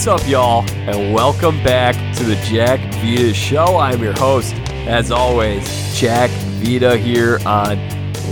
What's 0.00 0.22
up, 0.22 0.26
y'all, 0.26 0.64
and 0.70 1.12
welcome 1.12 1.62
back 1.62 1.94
to 2.16 2.24
the 2.24 2.34
Jack 2.36 2.80
Vita 2.94 3.34
Show. 3.34 3.76
I'm 3.76 4.02
your 4.02 4.14
host, 4.14 4.54
as 4.86 5.10
always, 5.10 5.62
Jack 5.94 6.30
Vita 6.62 6.96
here 6.96 7.38
on 7.44 7.76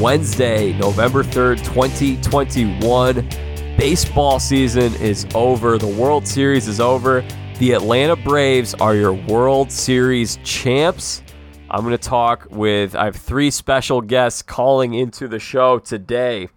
Wednesday, 0.00 0.72
November 0.78 1.22
3rd, 1.22 1.58
2021. 1.62 3.28
Baseball 3.76 4.40
season 4.40 4.94
is 4.94 5.26
over, 5.34 5.76
the 5.76 5.86
World 5.86 6.26
Series 6.26 6.68
is 6.68 6.80
over. 6.80 7.22
The 7.58 7.72
Atlanta 7.72 8.16
Braves 8.16 8.72
are 8.72 8.94
your 8.94 9.12
World 9.12 9.70
Series 9.70 10.38
champs. 10.44 11.22
I'm 11.68 11.82
going 11.82 11.90
to 11.90 11.98
talk 11.98 12.46
with, 12.48 12.96
I 12.96 13.04
have 13.04 13.16
three 13.16 13.50
special 13.50 14.00
guests 14.00 14.40
calling 14.40 14.94
into 14.94 15.28
the 15.28 15.38
show 15.38 15.80
today, 15.80 16.48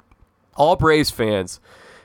all 0.56 0.78
Braves 0.78 1.12
fans, 1.12 1.60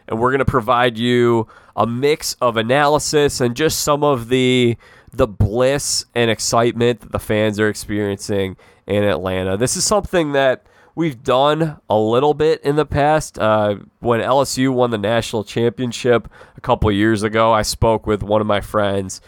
and 0.08 0.18
we're 0.18 0.30
going 0.30 0.38
to 0.38 0.44
provide 0.44 0.98
you 0.98 1.48
a 1.74 1.86
mix 1.86 2.34
of 2.40 2.56
analysis 2.56 3.40
and 3.40 3.54
just 3.56 3.80
some 3.80 4.02
of 4.02 4.28
the 4.28 4.76
the 5.12 5.26
bliss 5.26 6.04
and 6.14 6.30
excitement 6.30 7.00
that 7.00 7.12
the 7.12 7.18
fans 7.18 7.58
are 7.58 7.68
experiencing 7.68 8.56
in 8.86 9.02
Atlanta. 9.02 9.56
This 9.56 9.76
is 9.76 9.84
something 9.84 10.32
that 10.32 10.66
we've 10.94 11.22
done 11.22 11.78
a 11.88 11.98
little 11.98 12.34
bit 12.34 12.60
in 12.62 12.76
the 12.76 12.84
past. 12.84 13.38
Uh, 13.38 13.76
when 14.00 14.20
LSU 14.20 14.72
won 14.74 14.90
the 14.90 14.98
national 14.98 15.44
championship 15.44 16.28
a 16.56 16.60
couple 16.60 16.90
years 16.92 17.22
ago, 17.22 17.52
I 17.52 17.62
spoke 17.62 18.06
with 18.06 18.22
one 18.22 18.42
of 18.42 18.46
my 18.46 18.60
friends, 18.60 19.22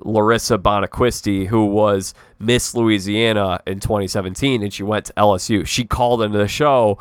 Laryssa 0.00 0.56
Bonacquisti, 0.56 1.48
who 1.48 1.66
was 1.66 2.14
Miss 2.38 2.74
Louisiana 2.74 3.60
in 3.66 3.80
2017, 3.80 4.62
and 4.62 4.72
she 4.72 4.82
went 4.82 5.06
to 5.06 5.12
LSU. 5.14 5.66
She 5.66 5.84
called 5.84 6.22
into 6.22 6.38
the 6.38 6.48
show 6.48 6.98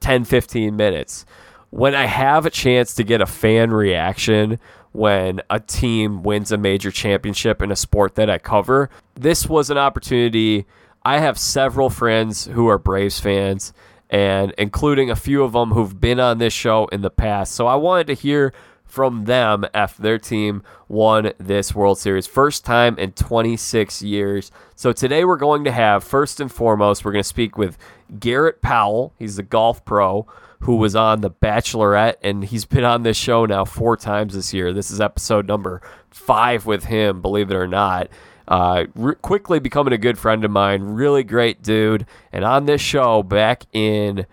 10, 0.00 0.24
15 0.24 0.76
minutes 0.76 1.24
when 1.70 1.94
I 1.94 2.06
have 2.06 2.46
a 2.46 2.50
chance 2.50 2.94
to 2.94 3.04
get 3.04 3.20
a 3.20 3.26
fan 3.26 3.70
reaction 3.70 4.58
when 4.92 5.40
a 5.50 5.60
team 5.60 6.22
wins 6.22 6.50
a 6.50 6.56
major 6.56 6.90
championship 6.90 7.60
in 7.62 7.70
a 7.70 7.76
sport 7.76 8.14
that 8.14 8.30
I 8.30 8.38
cover, 8.38 8.88
this 9.14 9.46
was 9.46 9.70
an 9.70 9.78
opportunity. 9.78 10.66
I 11.04 11.18
have 11.18 11.38
several 11.38 11.90
friends 11.90 12.46
who 12.46 12.68
are 12.68 12.78
Braves 12.78 13.20
fans, 13.20 13.72
and 14.10 14.54
including 14.56 15.10
a 15.10 15.16
few 15.16 15.44
of 15.44 15.52
them 15.52 15.70
who've 15.70 16.00
been 16.00 16.18
on 16.18 16.38
this 16.38 16.54
show 16.54 16.86
in 16.86 17.02
the 17.02 17.10
past. 17.10 17.52
So 17.52 17.66
I 17.66 17.74
wanted 17.74 18.06
to 18.08 18.14
hear 18.14 18.54
from 18.84 19.26
them 19.26 19.66
after 19.74 20.00
their 20.02 20.18
team 20.18 20.62
won 20.88 21.32
this 21.36 21.74
World 21.74 21.98
Series. 21.98 22.26
First 22.26 22.64
time 22.64 22.98
in 22.98 23.12
26 23.12 24.02
years. 24.02 24.50
So 24.74 24.92
today 24.92 25.26
we're 25.26 25.36
going 25.36 25.64
to 25.64 25.72
have, 25.72 26.02
first 26.02 26.40
and 26.40 26.50
foremost, 26.50 27.04
we're 27.04 27.12
going 27.12 27.22
to 27.22 27.28
speak 27.28 27.58
with 27.58 27.76
Garrett 28.18 28.62
Powell. 28.62 29.12
He's 29.18 29.36
the 29.36 29.42
golf 29.42 29.84
pro 29.84 30.26
who 30.60 30.76
was 30.76 30.96
on 30.96 31.20
The 31.20 31.30
Bachelorette, 31.30 32.16
and 32.22 32.44
he's 32.44 32.64
been 32.64 32.84
on 32.84 33.02
this 33.02 33.16
show 33.16 33.46
now 33.46 33.64
four 33.64 33.96
times 33.96 34.34
this 34.34 34.52
year. 34.52 34.72
This 34.72 34.90
is 34.90 35.00
episode 35.00 35.46
number 35.46 35.80
five 36.10 36.66
with 36.66 36.84
him, 36.84 37.22
believe 37.22 37.50
it 37.50 37.56
or 37.56 37.68
not. 37.68 38.08
Uh, 38.48 38.86
re- 38.94 39.14
quickly 39.16 39.58
becoming 39.58 39.92
a 39.92 39.98
good 39.98 40.18
friend 40.18 40.44
of 40.44 40.50
mine, 40.50 40.82
really 40.82 41.22
great 41.22 41.62
dude. 41.62 42.06
And 42.32 42.44
on 42.44 42.64
this 42.64 42.80
show 42.80 43.22
back 43.22 43.64
in 43.72 44.26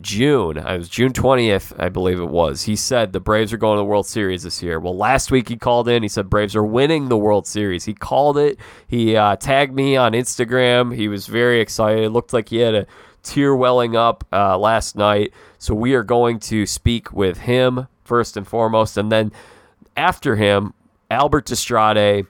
June, 0.00 0.58
I 0.58 0.76
was 0.76 0.88
June 0.88 1.12
20th, 1.12 1.74
I 1.78 1.88
believe 1.88 2.20
it 2.20 2.28
was. 2.28 2.62
He 2.62 2.76
said 2.76 3.12
the 3.12 3.20
Braves 3.20 3.52
are 3.52 3.56
going 3.56 3.76
to 3.76 3.80
the 3.80 3.84
World 3.84 4.06
Series 4.06 4.44
this 4.44 4.62
year. 4.62 4.78
Well, 4.78 4.96
last 4.96 5.30
week 5.30 5.48
he 5.48 5.56
called 5.56 5.88
in. 5.88 6.02
He 6.02 6.08
said 6.08 6.30
Braves 6.30 6.54
are 6.54 6.64
winning 6.64 7.08
the 7.08 7.18
World 7.18 7.46
Series. 7.46 7.84
He 7.86 7.94
called 7.94 8.38
it. 8.38 8.58
He 8.86 9.16
uh, 9.16 9.36
tagged 9.36 9.74
me 9.74 9.96
on 9.96 10.12
Instagram. 10.12 10.94
He 10.94 11.08
was 11.08 11.26
very 11.26 11.60
excited. 11.60 12.04
It 12.04 12.10
looked 12.10 12.32
like 12.32 12.50
he 12.50 12.58
had 12.58 12.74
a 12.74 12.86
tear 13.26 13.54
welling 13.54 13.96
up 13.96 14.24
uh, 14.32 14.56
last 14.56 14.96
night. 14.96 15.32
So 15.58 15.74
we 15.74 15.94
are 15.94 16.04
going 16.04 16.38
to 16.40 16.64
speak 16.64 17.12
with 17.12 17.38
him 17.38 17.88
first 18.04 18.36
and 18.36 18.46
foremost, 18.46 18.96
and 18.96 19.10
then 19.10 19.32
after 19.96 20.36
him, 20.36 20.72
Albert 21.10 21.46
Destrade. 21.46 22.26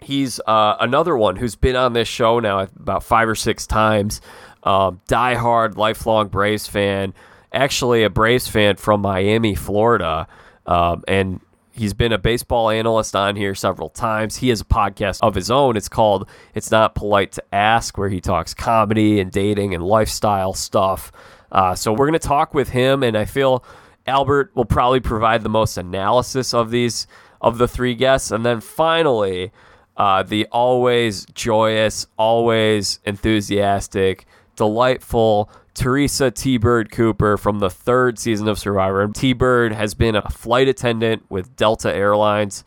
He's 0.00 0.38
uh, 0.46 0.76
another 0.80 1.16
one 1.16 1.36
who's 1.36 1.56
been 1.56 1.76
on 1.76 1.94
this 1.94 2.08
show 2.08 2.38
now 2.38 2.60
about 2.60 3.02
five 3.02 3.26
or 3.26 3.34
six 3.34 3.66
times. 3.66 4.20
Um, 4.62 5.00
diehard, 5.08 5.76
lifelong 5.76 6.28
Braves 6.28 6.66
fan. 6.66 7.14
Actually, 7.52 8.02
a 8.02 8.10
Braves 8.10 8.46
fan 8.46 8.76
from 8.76 9.00
Miami, 9.00 9.54
Florida, 9.54 10.26
um, 10.66 11.04
and 11.08 11.40
He's 11.76 11.92
been 11.92 12.12
a 12.12 12.18
baseball 12.18 12.70
analyst 12.70 13.16
on 13.16 13.34
here 13.34 13.56
several 13.56 13.88
times. 13.88 14.36
He 14.36 14.48
has 14.50 14.60
a 14.60 14.64
podcast 14.64 15.18
of 15.22 15.34
his 15.34 15.50
own. 15.50 15.76
It's 15.76 15.88
called 15.88 16.28
It's 16.54 16.70
Not 16.70 16.94
Polite 16.94 17.32
to 17.32 17.42
Ask, 17.52 17.98
where 17.98 18.08
he 18.08 18.20
talks 18.20 18.54
comedy 18.54 19.18
and 19.18 19.32
dating 19.32 19.74
and 19.74 19.82
lifestyle 19.82 20.54
stuff. 20.54 21.10
Uh, 21.50 21.74
so 21.74 21.92
we're 21.92 22.06
going 22.06 22.12
to 22.12 22.20
talk 22.20 22.54
with 22.54 22.68
him, 22.68 23.02
and 23.02 23.18
I 23.18 23.24
feel 23.24 23.64
Albert 24.06 24.52
will 24.54 24.64
probably 24.64 25.00
provide 25.00 25.42
the 25.42 25.48
most 25.48 25.76
analysis 25.76 26.54
of 26.54 26.70
these 26.70 27.08
of 27.40 27.58
the 27.58 27.66
three 27.66 27.96
guests, 27.96 28.30
and 28.30 28.46
then 28.46 28.60
finally, 28.60 29.50
uh, 29.96 30.22
the 30.22 30.46
always 30.52 31.26
joyous, 31.34 32.06
always 32.16 33.00
enthusiastic, 33.04 34.26
delightful 34.54 35.50
Teresa 35.74 36.30
T 36.30 36.56
Bird 36.56 36.90
Cooper 36.90 37.36
from 37.36 37.58
the 37.58 37.70
third 37.70 38.18
season 38.18 38.48
of 38.48 38.58
Survivor. 38.58 39.06
T 39.08 39.32
Bird 39.32 39.72
has 39.72 39.94
been 39.94 40.14
a 40.14 40.30
flight 40.30 40.68
attendant 40.68 41.24
with 41.28 41.56
Delta 41.56 41.92
Airlines 41.92 42.64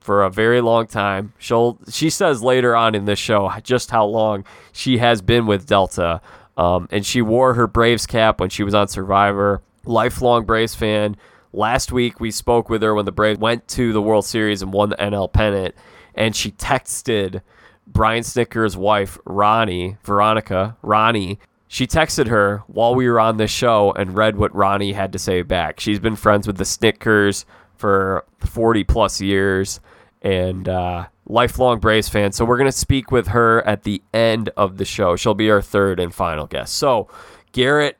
for 0.00 0.24
a 0.24 0.30
very 0.30 0.60
long 0.60 0.86
time. 0.86 1.32
She'll 1.38 1.78
she 1.88 2.10
says 2.10 2.42
later 2.42 2.74
on 2.74 2.94
in 2.94 3.04
this 3.04 3.18
show 3.18 3.52
just 3.62 3.90
how 3.92 4.04
long 4.04 4.44
she 4.72 4.98
has 4.98 5.22
been 5.22 5.46
with 5.46 5.66
Delta. 5.66 6.20
Um, 6.56 6.88
and 6.90 7.06
she 7.06 7.22
wore 7.22 7.54
her 7.54 7.66
Braves 7.66 8.06
cap 8.06 8.40
when 8.40 8.50
she 8.50 8.62
was 8.62 8.74
on 8.74 8.88
Survivor. 8.88 9.62
Lifelong 9.84 10.44
Braves 10.44 10.74
fan. 10.74 11.16
Last 11.52 11.92
week 11.92 12.20
we 12.20 12.30
spoke 12.30 12.68
with 12.68 12.82
her 12.82 12.94
when 12.94 13.04
the 13.04 13.12
Braves 13.12 13.38
went 13.38 13.68
to 13.68 13.92
the 13.92 14.02
World 14.02 14.24
Series 14.24 14.62
and 14.62 14.72
won 14.72 14.90
the 14.90 14.96
NL 14.96 15.32
pennant, 15.32 15.74
and 16.14 16.34
she 16.34 16.50
texted 16.52 17.42
Brian 17.86 18.22
Snitker's 18.22 18.76
wife, 18.76 19.18
Ronnie, 19.24 19.98
Veronica, 20.02 20.76
Ronnie, 20.82 21.38
she 21.72 21.86
texted 21.86 22.28
her 22.28 22.62
while 22.66 22.94
we 22.94 23.08
were 23.08 23.18
on 23.18 23.38
this 23.38 23.50
show 23.50 23.92
and 23.92 24.14
read 24.14 24.36
what 24.36 24.54
Ronnie 24.54 24.92
had 24.92 25.10
to 25.14 25.18
say 25.18 25.40
back. 25.40 25.80
She's 25.80 25.98
been 25.98 26.16
friends 26.16 26.46
with 26.46 26.58
the 26.58 26.66
Snitkers 26.66 27.46
for 27.76 28.26
40 28.40 28.84
plus 28.84 29.22
years 29.22 29.80
and 30.20 30.68
uh, 30.68 31.06
lifelong 31.24 31.80
Braves 31.80 32.10
fan. 32.10 32.32
So 32.32 32.44
we're 32.44 32.58
going 32.58 32.70
to 32.70 32.76
speak 32.76 33.10
with 33.10 33.28
her 33.28 33.66
at 33.66 33.84
the 33.84 34.02
end 34.12 34.50
of 34.54 34.76
the 34.76 34.84
show. 34.84 35.16
She'll 35.16 35.32
be 35.32 35.50
our 35.50 35.62
third 35.62 35.98
and 35.98 36.14
final 36.14 36.46
guest. 36.46 36.74
So, 36.74 37.08
Garrett, 37.52 37.96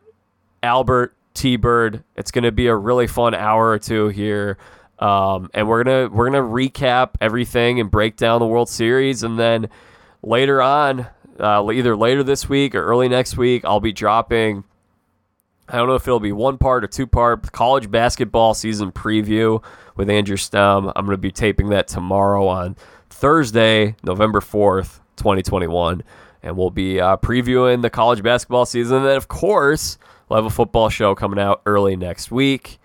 Albert, 0.63 1.17
T 1.33 1.57
Bird, 1.57 2.05
it's 2.15 2.31
going 2.31 2.45
to 2.45 2.53
be 2.53 2.67
a 2.67 2.77
really 2.77 3.07
fun 3.07 3.35
hour 3.35 3.71
or 3.71 3.79
two 3.79 4.09
here. 4.09 4.59
Um, 4.99 5.49
and 5.55 5.67
we're 5.67 5.83
gonna 5.83 6.11
we're 6.11 6.31
gonna 6.31 6.47
recap 6.47 7.15
everything 7.23 7.81
and 7.81 7.91
break 7.91 8.17
down 8.17 8.39
the 8.39 8.47
World 8.47 8.69
Series, 8.69 9.23
and 9.23 9.37
then 9.37 9.69
later 10.23 10.63
on, 10.63 11.09
uh, 11.39 11.67
either 11.73 11.97
later 11.97 12.23
this 12.23 12.49
week 12.49 12.75
or 12.75 12.85
early 12.85 13.09
next 13.09 13.37
week, 13.37 13.65
I'll 13.65 13.81
be 13.81 13.93
dropping. 13.93 14.65
I 15.69 15.77
don't 15.77 15.89
know 15.89 15.95
if 15.95 16.07
it'll 16.07 16.21
be 16.21 16.33
one 16.33 16.59
part 16.59 16.85
or 16.85 16.89
two 16.89 17.07
part 17.07 17.51
college 17.53 17.91
basketball 17.91 18.55
season 18.55 18.93
preview 18.93 19.63
with 19.97 20.11
Andrew 20.11 20.37
Stem. 20.37 20.89
I'm 20.95 21.07
going 21.07 21.15
to 21.15 21.19
be 21.19 21.31
taping 21.31 21.71
that 21.71 21.89
tomorrow 21.89 22.47
on 22.47 22.77
Thursday, 23.09 23.97
November 24.03 24.41
4th, 24.41 25.01
2021. 25.17 26.03
And 26.43 26.57
we'll 26.57 26.71
be 26.71 27.01
uh, 27.01 27.17
previewing 27.19 27.83
the 27.83 27.91
college 27.91 28.23
basketball 28.23 28.67
season. 28.67 28.99
And 28.99 29.07
then, 29.07 29.17
of 29.17 29.29
course, 29.29 29.97
we'll 30.29 30.39
have 30.39 30.47
a 30.47 30.51
football 30.51 30.89
show 30.89 31.15
coming 31.15 31.39
out 31.39 31.63
early 31.67 31.97
next 31.97 32.31
week. 32.31 32.79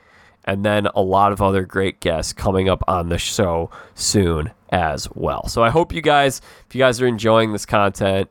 And 0.45 0.63
then 0.63 0.87
a 0.95 1.01
lot 1.01 1.31
of 1.31 1.41
other 1.41 1.65
great 1.65 2.00
guests 2.00 2.31
coming 2.31 2.69
up 2.69 2.83
on 2.88 3.09
the 3.09 3.17
show 3.17 3.69
soon 3.95 4.51
as 4.69 5.09
well. 5.13 5.47
So 5.47 5.63
I 5.63 5.69
hope 5.69 5.91
you 5.91 6.01
guys, 6.01 6.39
if 6.67 6.75
you 6.75 6.79
guys 6.79 7.01
are 7.01 7.07
enjoying 7.07 7.51
this 7.51 7.65
content, 7.65 8.29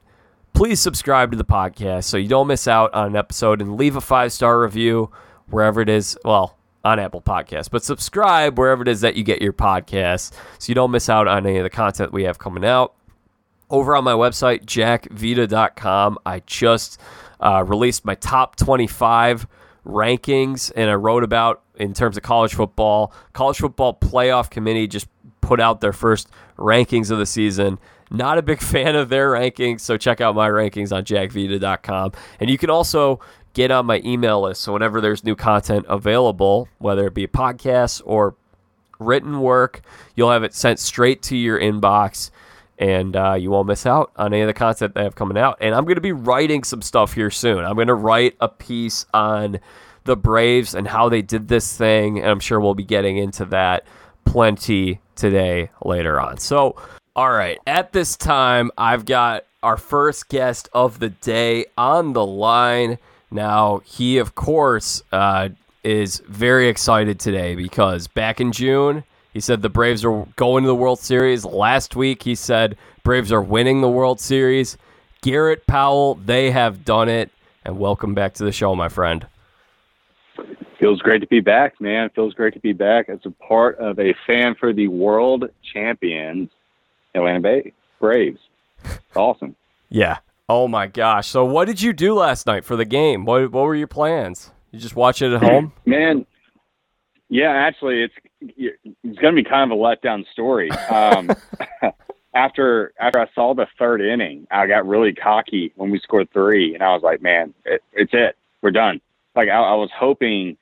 please 0.56 0.80
subscribe 0.80 1.30
to 1.30 1.36
the 1.36 1.44
podcast 1.44 2.04
so 2.04 2.16
you 2.16 2.28
don't 2.28 2.46
miss 2.46 2.66
out 2.66 2.92
on 2.94 3.08
an 3.08 3.16
episode 3.16 3.60
and 3.60 3.76
leave 3.76 3.94
a 3.94 4.00
five 4.00 4.32
star 4.32 4.58
review 4.58 5.10
wherever 5.50 5.82
it 5.82 5.88
is. 5.90 6.18
Well, 6.24 6.56
on 6.82 6.98
Apple 6.98 7.20
Podcasts, 7.20 7.68
but 7.68 7.84
subscribe 7.84 8.58
wherever 8.58 8.80
it 8.80 8.88
is 8.88 9.02
that 9.02 9.16
you 9.16 9.22
get 9.22 9.42
your 9.42 9.52
podcasts 9.52 10.32
so 10.58 10.70
you 10.70 10.74
don't 10.74 10.92
miss 10.92 11.10
out 11.10 11.28
on 11.28 11.44
any 11.46 11.58
of 11.58 11.64
the 11.64 11.68
content 11.68 12.10
we 12.10 12.22
have 12.22 12.38
coming 12.38 12.64
out. 12.64 12.94
Over 13.68 13.96
on 13.96 14.04
my 14.04 14.12
website, 14.12 14.64
jackvita.com, 14.64 16.18
I 16.24 16.40
just 16.46 17.00
uh, 17.38 17.62
released 17.66 18.06
my 18.06 18.14
top 18.14 18.56
25 18.56 19.46
rankings 19.84 20.72
and 20.74 20.88
I 20.88 20.94
wrote 20.94 21.22
about 21.22 21.62
in 21.74 21.92
terms 21.92 22.16
of 22.16 22.22
college 22.22 22.54
football. 22.54 23.12
College 23.34 23.58
football 23.58 23.92
playoff 23.92 24.48
committee 24.48 24.86
just 24.86 25.08
put 25.42 25.60
out 25.60 25.82
their 25.82 25.92
first 25.92 26.28
rankings 26.56 27.10
of 27.10 27.18
the 27.18 27.26
season. 27.26 27.78
Not 28.10 28.38
a 28.38 28.42
big 28.42 28.60
fan 28.62 28.96
of 28.96 29.08
their 29.08 29.32
rankings, 29.32 29.80
so 29.80 29.96
check 29.96 30.20
out 30.20 30.34
my 30.34 30.48
rankings 30.48 30.94
on 30.94 31.04
jackvita.com. 31.04 32.12
And 32.40 32.50
you 32.50 32.58
can 32.58 32.70
also 32.70 33.20
get 33.54 33.70
on 33.70 33.86
my 33.86 34.00
email 34.04 34.42
list. 34.42 34.60
So 34.60 34.72
whenever 34.72 35.00
there's 35.00 35.24
new 35.24 35.34
content 35.34 35.86
available, 35.88 36.68
whether 36.78 37.06
it 37.06 37.14
be 37.14 37.24
a 37.24 37.28
podcast 37.28 38.02
or 38.04 38.34
written 38.98 39.40
work, 39.40 39.82
you'll 40.14 40.30
have 40.30 40.42
it 40.42 40.54
sent 40.54 40.78
straight 40.78 41.22
to 41.22 41.36
your 41.36 41.58
inbox 41.58 42.30
and 42.78 43.16
uh, 43.16 43.34
you 43.34 43.50
won't 43.50 43.66
miss 43.66 43.86
out 43.86 44.12
on 44.16 44.34
any 44.34 44.42
of 44.42 44.46
the 44.46 44.54
content 44.54 44.94
that 44.94 45.04
have 45.04 45.14
coming 45.14 45.38
out. 45.38 45.56
And 45.60 45.74
I'm 45.74 45.84
going 45.84 45.94
to 45.94 46.00
be 46.02 46.12
writing 46.12 46.62
some 46.64 46.82
stuff 46.82 47.14
here 47.14 47.30
soon. 47.30 47.64
I'm 47.64 47.74
going 47.74 47.86
to 47.88 47.94
write 47.94 48.36
a 48.40 48.48
piece 48.48 49.06
on 49.14 49.58
the 50.04 50.16
Braves 50.16 50.74
and 50.74 50.86
how 50.86 51.08
they 51.08 51.22
did 51.22 51.48
this 51.48 51.76
thing, 51.76 52.18
and 52.18 52.28
I'm 52.28 52.40
sure 52.40 52.60
we'll 52.60 52.74
be 52.74 52.84
getting 52.84 53.16
into 53.16 53.44
that. 53.46 53.86
plenty 54.26 55.00
today 55.14 55.70
later 55.84 56.20
on. 56.20 56.36
So, 56.36 56.76
all 57.16 57.32
right, 57.32 57.58
at 57.66 57.92
this 57.92 58.14
time, 58.14 58.70
I've 58.76 59.06
got 59.06 59.46
our 59.62 59.78
first 59.78 60.28
guest 60.28 60.68
of 60.74 60.98
the 60.98 61.08
day 61.08 61.64
on 61.78 62.12
the 62.12 62.26
line. 62.26 62.98
Now, 63.30 63.80
he, 63.86 64.18
of 64.18 64.34
course, 64.34 65.02
uh, 65.12 65.48
is 65.82 66.22
very 66.28 66.68
excited 66.68 67.18
today 67.18 67.54
because 67.54 68.06
back 68.06 68.38
in 68.38 68.52
June, 68.52 69.02
he 69.32 69.40
said 69.40 69.62
the 69.62 69.70
Braves 69.70 70.04
are 70.04 70.26
going 70.36 70.64
to 70.64 70.68
the 70.68 70.74
World 70.74 70.98
Series. 70.98 71.46
Last 71.46 71.96
week, 71.96 72.22
he 72.22 72.34
said 72.34 72.76
Braves 73.02 73.32
are 73.32 73.40
winning 73.40 73.80
the 73.80 73.88
World 73.88 74.20
Series. 74.20 74.76
Garrett 75.22 75.66
Powell, 75.66 76.16
they 76.16 76.50
have 76.50 76.84
done 76.84 77.08
it. 77.08 77.30
And 77.64 77.78
welcome 77.78 78.12
back 78.12 78.34
to 78.34 78.44
the 78.44 78.52
show, 78.52 78.74
my 78.74 78.90
friend. 78.90 79.26
Feels 80.78 81.00
great 81.00 81.22
to 81.22 81.26
be 81.26 81.40
back, 81.40 81.80
man. 81.80 82.10
Feels 82.14 82.34
great 82.34 82.52
to 82.52 82.60
be 82.60 82.74
back 82.74 83.08
as 83.08 83.20
a 83.24 83.30
part 83.30 83.78
of 83.78 83.98
a 83.98 84.14
fan 84.26 84.54
for 84.54 84.74
the 84.74 84.88
world 84.88 85.48
champions, 85.72 86.50
Atlanta 87.16 87.40
Bay 87.40 87.72
Braves. 88.00 88.40
It's 88.84 89.16
awesome. 89.16 89.56
yeah. 89.88 90.18
Oh 90.48 90.68
my 90.68 90.86
gosh. 90.86 91.26
So, 91.26 91.44
what 91.44 91.64
did 91.64 91.82
you 91.82 91.92
do 91.92 92.14
last 92.14 92.46
night 92.46 92.64
for 92.64 92.76
the 92.76 92.84
game? 92.84 93.24
What 93.24 93.50
What 93.50 93.64
were 93.64 93.74
your 93.74 93.88
plans? 93.88 94.52
You 94.70 94.78
just 94.78 94.94
watch 94.94 95.22
it 95.22 95.32
at 95.32 95.42
home? 95.42 95.72
Man, 95.86 96.24
yeah, 97.28 97.50
actually, 97.50 98.02
it's 98.02 98.14
it's 98.40 99.18
going 99.18 99.34
to 99.34 99.42
be 99.42 99.48
kind 99.48 99.70
of 99.72 99.76
a 99.76 99.80
letdown 99.80 100.24
story. 100.30 100.70
Um, 100.70 101.30
after 102.34 102.92
after 103.00 103.18
I 103.18 103.26
saw 103.34 103.54
the 103.54 103.66
third 103.78 104.00
inning, 104.00 104.46
I 104.50 104.66
got 104.66 104.86
really 104.86 105.12
cocky 105.12 105.72
when 105.76 105.90
we 105.90 105.98
scored 105.98 106.30
three, 106.32 106.74
and 106.74 106.82
I 106.82 106.92
was 106.92 107.02
like, 107.02 107.20
"Man, 107.22 107.52
it, 107.64 107.82
it's 107.92 108.12
it. 108.14 108.36
We're 108.62 108.70
done." 108.70 109.00
Like 109.34 109.48
I, 109.48 109.58
I 109.58 109.74
was 109.74 109.90
hoping 109.92 110.56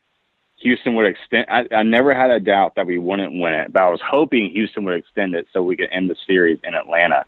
Houston 0.58 0.94
would 0.94 1.06
extend. 1.06 1.46
I, 1.50 1.66
I 1.74 1.82
never 1.82 2.14
had 2.14 2.30
a 2.30 2.40
doubt 2.40 2.74
that 2.76 2.86
we 2.86 2.98
wouldn't 2.98 3.38
win 3.38 3.52
it, 3.54 3.72
but 3.72 3.82
I 3.82 3.90
was 3.90 4.00
hoping 4.02 4.50
Houston 4.50 4.84
would 4.84 4.94
extend 4.96 5.34
it 5.34 5.46
so 5.52 5.62
we 5.62 5.76
could 5.76 5.88
end 5.92 6.08
the 6.08 6.16
series 6.26 6.58
in 6.64 6.74
Atlanta. 6.74 7.24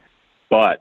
But 0.48 0.80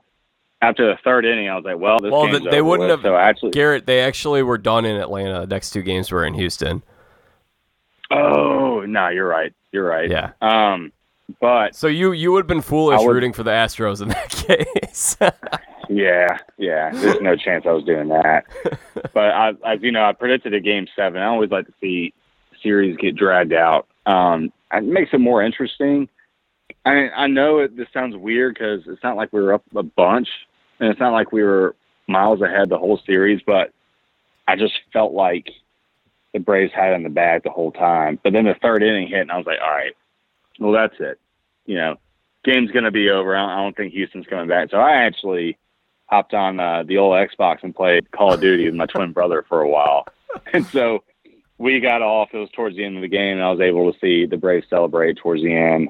after 0.62 0.86
the 0.86 0.96
third 1.04 1.24
inning, 1.26 1.48
I 1.50 1.56
was 1.56 1.64
like, 1.64 1.78
"Well, 1.78 1.98
this 2.00 2.10
well, 2.10 2.26
they 2.50 2.62
wouldn't 2.62 2.88
with. 2.88 2.98
have. 2.98 3.02
So 3.02 3.16
actually, 3.16 3.50
Garrett, 3.50 3.84
they 3.86 4.00
actually 4.00 4.42
were 4.42 4.58
done 4.58 4.84
in 4.86 4.96
Atlanta. 4.96 5.40
The 5.40 5.54
next 5.54 5.70
two 5.70 5.82
games 5.82 6.10
were 6.10 6.24
in 6.24 6.34
Houston. 6.34 6.82
oh 8.10 8.80
no, 8.86 9.08
you're 9.08 9.28
right. 9.28 9.52
You're 9.72 9.86
right. 9.86 10.10
Yeah. 10.10 10.30
Um, 10.40 10.92
but 11.40 11.74
So 11.74 11.88
you 11.88 12.12
you 12.12 12.32
would 12.32 12.40
have 12.40 12.46
been 12.46 12.62
foolish 12.62 13.00
would- 13.02 13.12
rooting 13.12 13.32
for 13.32 13.42
the 13.42 13.50
Astros 13.50 14.00
in 14.00 14.08
that 14.08 14.30
case. 14.82 15.16
Yeah, 15.88 16.38
yeah. 16.58 16.90
There's 16.90 17.20
no 17.20 17.36
chance 17.36 17.64
I 17.64 17.70
was 17.70 17.84
doing 17.84 18.08
that. 18.08 18.44
But 19.14 19.30
I, 19.30 19.50
as 19.64 19.80
you 19.82 19.92
know, 19.92 20.04
I 20.04 20.14
predicted 20.14 20.52
a 20.52 20.58
game 20.58 20.88
seven. 20.96 21.22
I 21.22 21.26
always 21.26 21.52
like 21.52 21.66
to 21.66 21.72
see 21.80 22.12
series 22.66 22.96
get 22.96 23.14
dragged 23.14 23.52
out. 23.52 23.86
Um, 24.06 24.52
it 24.72 24.82
makes 24.82 25.10
it 25.12 25.20
more 25.20 25.40
interesting. 25.42 26.08
I 26.84 27.08
I 27.10 27.26
know 27.28 27.60
it, 27.60 27.76
this 27.76 27.86
sounds 27.94 28.16
weird 28.16 28.54
because 28.54 28.82
it's 28.86 29.02
not 29.04 29.16
like 29.16 29.32
we 29.32 29.40
were 29.40 29.54
up 29.54 29.62
a 29.76 29.84
bunch, 29.84 30.28
and 30.80 30.90
it's 30.90 30.98
not 30.98 31.12
like 31.12 31.30
we 31.30 31.44
were 31.44 31.76
miles 32.08 32.42
ahead 32.42 32.68
the 32.68 32.78
whole 32.78 33.00
series. 33.06 33.40
But 33.46 33.72
I 34.48 34.56
just 34.56 34.74
felt 34.92 35.12
like 35.12 35.48
the 36.32 36.40
Braves 36.40 36.72
had 36.74 36.94
in 36.94 37.04
the 37.04 37.08
bag 37.08 37.44
the 37.44 37.50
whole 37.50 37.70
time. 37.70 38.18
But 38.22 38.32
then 38.32 38.44
the 38.44 38.56
third 38.60 38.82
inning 38.82 39.06
hit, 39.06 39.20
and 39.20 39.30
I 39.30 39.36
was 39.36 39.46
like, 39.46 39.60
all 39.62 39.70
right, 39.70 39.96
well 40.58 40.72
that's 40.72 40.96
it. 40.98 41.20
You 41.66 41.76
know, 41.76 41.96
game's 42.44 42.72
gonna 42.72 42.90
be 42.90 43.10
over. 43.10 43.36
I 43.36 43.42
don't, 43.42 43.50
I 43.50 43.56
don't 43.62 43.76
think 43.76 43.92
Houston's 43.92 44.26
coming 44.26 44.48
back. 44.48 44.70
So 44.70 44.78
I 44.78 45.04
actually 45.04 45.56
hopped 46.06 46.34
on 46.34 46.58
uh, 46.58 46.82
the 46.82 46.98
old 46.98 47.14
Xbox 47.14 47.62
and 47.62 47.74
played 47.74 48.10
Call 48.10 48.32
of 48.32 48.40
Duty 48.40 48.66
with 48.66 48.74
my 48.74 48.86
twin 48.86 49.12
brother 49.12 49.44
for 49.48 49.60
a 49.60 49.68
while. 49.68 50.06
And 50.52 50.66
so 50.66 51.02
we 51.58 51.80
got 51.80 52.02
off. 52.02 52.30
It 52.32 52.38
was 52.38 52.50
towards 52.50 52.76
the 52.76 52.84
end 52.84 52.96
of 52.96 53.02
the 53.02 53.08
game, 53.08 53.34
and 53.38 53.42
I 53.42 53.50
was 53.50 53.60
able 53.60 53.92
to 53.92 53.98
see 53.98 54.26
the 54.26 54.36
Braves 54.36 54.66
celebrate 54.68 55.16
towards 55.18 55.42
the 55.42 55.54
end. 55.54 55.88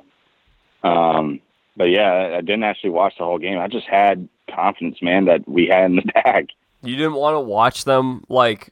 Um, 0.83 1.41
but 1.77 1.85
yeah, 1.85 2.35
I 2.37 2.41
didn't 2.41 2.63
actually 2.65 2.91
watch 2.91 3.15
the 3.19 3.25
whole 3.25 3.39
game. 3.39 3.59
I 3.59 3.69
just 3.69 3.87
had 3.87 4.29
confidence, 4.55 4.99
man, 5.03 5.25
that 5.27 5.47
we 5.49 5.67
had 5.67 5.87
in 5.87 5.97
the 5.97 6.03
bag. 6.25 6.49
you 6.83 6.97
didn't 6.97 7.15
want 7.15 7.35
to 7.35 7.41
watch 7.41 7.85
them 7.85 8.25
like 8.29 8.71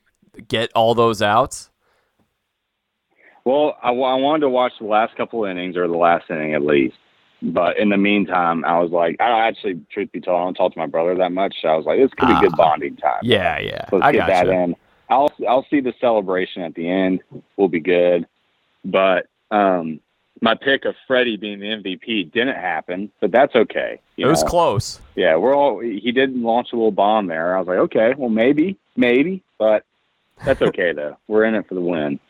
get 0.49 0.71
all 0.75 0.95
those 0.95 1.21
outs. 1.23 1.71
Well, 3.45 3.77
I, 3.83 3.89
I 3.91 4.15
wanted 4.15 4.41
to 4.41 4.49
watch 4.49 4.73
the 4.81 4.87
last 4.87 5.17
couple 5.17 5.45
innings 5.45 5.77
or 5.77 5.87
the 5.87 5.97
last 5.97 6.31
inning 6.31 6.55
at 6.55 6.63
least. 6.63 6.97
But 7.43 7.79
in 7.79 7.91
the 7.91 7.99
meantime, 7.99 8.65
I 8.65 8.79
was 8.79 8.91
like, 8.91 9.17
I 9.21 9.47
actually, 9.49 9.81
truth 9.93 10.11
be 10.13 10.21
told, 10.21 10.41
I 10.41 10.45
don't 10.45 10.55
talk 10.55 10.73
to 10.73 10.79
my 10.79 10.87
brother 10.87 11.15
that 11.17 11.31
much. 11.33 11.57
So 11.61 11.69
I 11.69 11.77
was 11.77 11.85
like, 11.85 11.99
this 11.99 12.11
could 12.17 12.29
be 12.29 12.41
good 12.41 12.53
Ah. 12.55 12.57
bonding 12.57 12.97
time. 12.97 13.21
Yeah, 13.23 13.59
yeah. 13.59 13.85
Let's 13.93 14.03
I 14.05 14.13
get 14.13 14.27
that 14.29 14.47
you. 14.47 14.53
in. 14.53 14.77
I'll 15.09 15.33
I'll 15.49 15.67
see 15.71 15.81
the 15.81 15.95
celebration 16.01 16.63
at 16.63 16.75
the 16.75 16.89
end. 16.89 17.21
We'll 17.57 17.69
be 17.69 17.81
good. 17.81 18.27
But 18.85 19.27
um, 19.51 20.01
my 20.41 20.55
pick 20.55 20.85
of 20.85 20.95
Freddie 21.07 21.37
being 21.37 21.61
the 21.61 21.67
MVP 21.67 22.33
didn't 22.33 22.57
happen, 22.57 23.11
but 23.21 23.31
that's 23.31 23.55
okay. 23.55 24.01
It 24.17 24.27
was 24.27 24.43
know? 24.43 24.49
close. 24.49 25.01
yeah, 25.15 25.37
we're 25.37 25.55
all. 25.55 25.81
He 25.81 26.13
did 26.13 26.35
launch 26.35 26.69
a 26.73 26.77
little 26.77 26.91
bomb 26.91 27.27
there. 27.27 27.57
I 27.57 27.59
was 27.59 27.69
like, 27.69 27.79
okay, 27.79 28.15
well 28.17 28.31
maybe, 28.31 28.79
maybe, 28.97 29.43
but 29.59 29.85
that's 30.45 30.63
okay 30.71 30.93
though. 30.93 31.17
We're 31.29 31.45
in 31.45 31.55
it 31.55 31.67
for 31.69 31.75
the 31.75 31.81
win. 31.81 32.21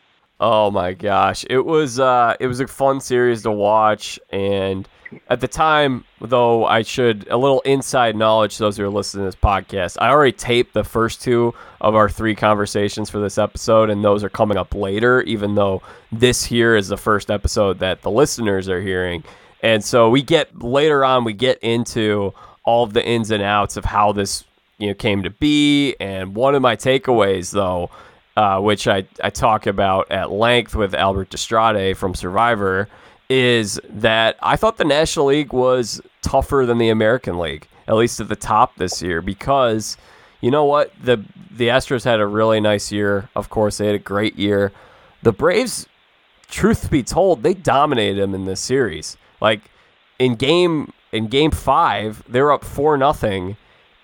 Oh 0.40 0.70
my 0.70 0.92
gosh, 0.94 1.44
it 1.48 1.64
was 1.64 1.98
uh, 2.00 2.34
it 2.40 2.46
was 2.46 2.60
a 2.60 2.66
fun 2.66 3.00
series 3.00 3.42
to 3.42 3.50
watch, 3.50 4.18
and 4.30 4.88
at 5.28 5.40
the 5.40 5.48
time, 5.48 6.04
though, 6.20 6.64
I 6.64 6.82
should 6.82 7.28
a 7.28 7.36
little 7.36 7.60
inside 7.62 8.16
knowledge 8.16 8.58
those 8.58 8.76
who 8.76 8.84
are 8.84 8.90
listening 8.90 9.22
to 9.24 9.28
this 9.28 9.40
podcast. 9.40 9.96
I 10.00 10.10
already 10.10 10.32
taped 10.32 10.74
the 10.74 10.84
first 10.84 11.22
two 11.22 11.54
of 11.80 11.94
our 11.94 12.08
three 12.08 12.34
conversations 12.34 13.10
for 13.10 13.20
this 13.20 13.38
episode, 13.38 13.90
and 13.90 14.04
those 14.04 14.24
are 14.24 14.28
coming 14.28 14.56
up 14.56 14.74
later. 14.74 15.22
Even 15.22 15.54
though 15.54 15.82
this 16.12 16.44
here 16.44 16.76
is 16.76 16.88
the 16.88 16.96
first 16.96 17.30
episode 17.30 17.78
that 17.80 18.02
the 18.02 18.10
listeners 18.10 18.68
are 18.68 18.80
hearing, 18.80 19.24
and 19.62 19.84
so 19.84 20.10
we 20.10 20.22
get 20.22 20.62
later 20.62 21.04
on, 21.04 21.24
we 21.24 21.32
get 21.32 21.58
into 21.58 22.32
all 22.64 22.84
of 22.84 22.92
the 22.92 23.04
ins 23.04 23.30
and 23.30 23.42
outs 23.42 23.76
of 23.76 23.84
how 23.84 24.12
this 24.12 24.44
you 24.78 24.88
know 24.88 24.94
came 24.94 25.22
to 25.22 25.30
be, 25.30 25.94
and 26.00 26.34
one 26.34 26.54
of 26.54 26.62
my 26.62 26.76
takeaways 26.76 27.50
though 27.50 27.90
uh, 28.36 28.60
which 28.60 28.88
I, 28.88 29.06
I 29.22 29.30
talk 29.30 29.66
about 29.66 30.10
at 30.10 30.30
length 30.30 30.74
with 30.74 30.94
Albert 30.94 31.30
Destrade 31.30 31.96
from 31.96 32.14
Survivor, 32.14 32.88
is 33.28 33.80
that 33.88 34.36
I 34.42 34.56
thought 34.56 34.76
the 34.76 34.84
National 34.84 35.26
League 35.26 35.52
was 35.52 36.00
tougher 36.22 36.64
than 36.66 36.78
the 36.78 36.88
American 36.88 37.38
League, 37.38 37.68
at 37.88 37.94
least 37.94 38.20
at 38.20 38.28
the 38.28 38.36
top 38.36 38.76
this 38.76 39.02
year, 39.02 39.22
because 39.22 39.96
you 40.40 40.50
know 40.50 40.64
what? 40.64 40.92
The 41.02 41.24
the 41.50 41.68
Astros 41.68 42.04
had 42.04 42.20
a 42.20 42.26
really 42.26 42.60
nice 42.60 42.92
year. 42.92 43.28
Of 43.34 43.48
course, 43.48 43.78
they 43.78 43.86
had 43.86 43.94
a 43.94 44.00
great 44.00 44.36
year. 44.36 44.72
The 45.22 45.32
Braves, 45.32 45.86
truth 46.48 46.90
be 46.90 47.02
told, 47.02 47.42
they 47.42 47.54
dominated 47.54 48.20
them 48.20 48.34
in 48.34 48.44
this 48.44 48.60
series. 48.60 49.16
Like 49.40 49.62
in 50.18 50.34
game 50.34 50.92
in 51.12 51.28
game 51.28 51.50
five, 51.50 52.22
they 52.28 52.42
were 52.42 52.52
up 52.52 52.64
four 52.64 52.96
nothing 52.96 53.56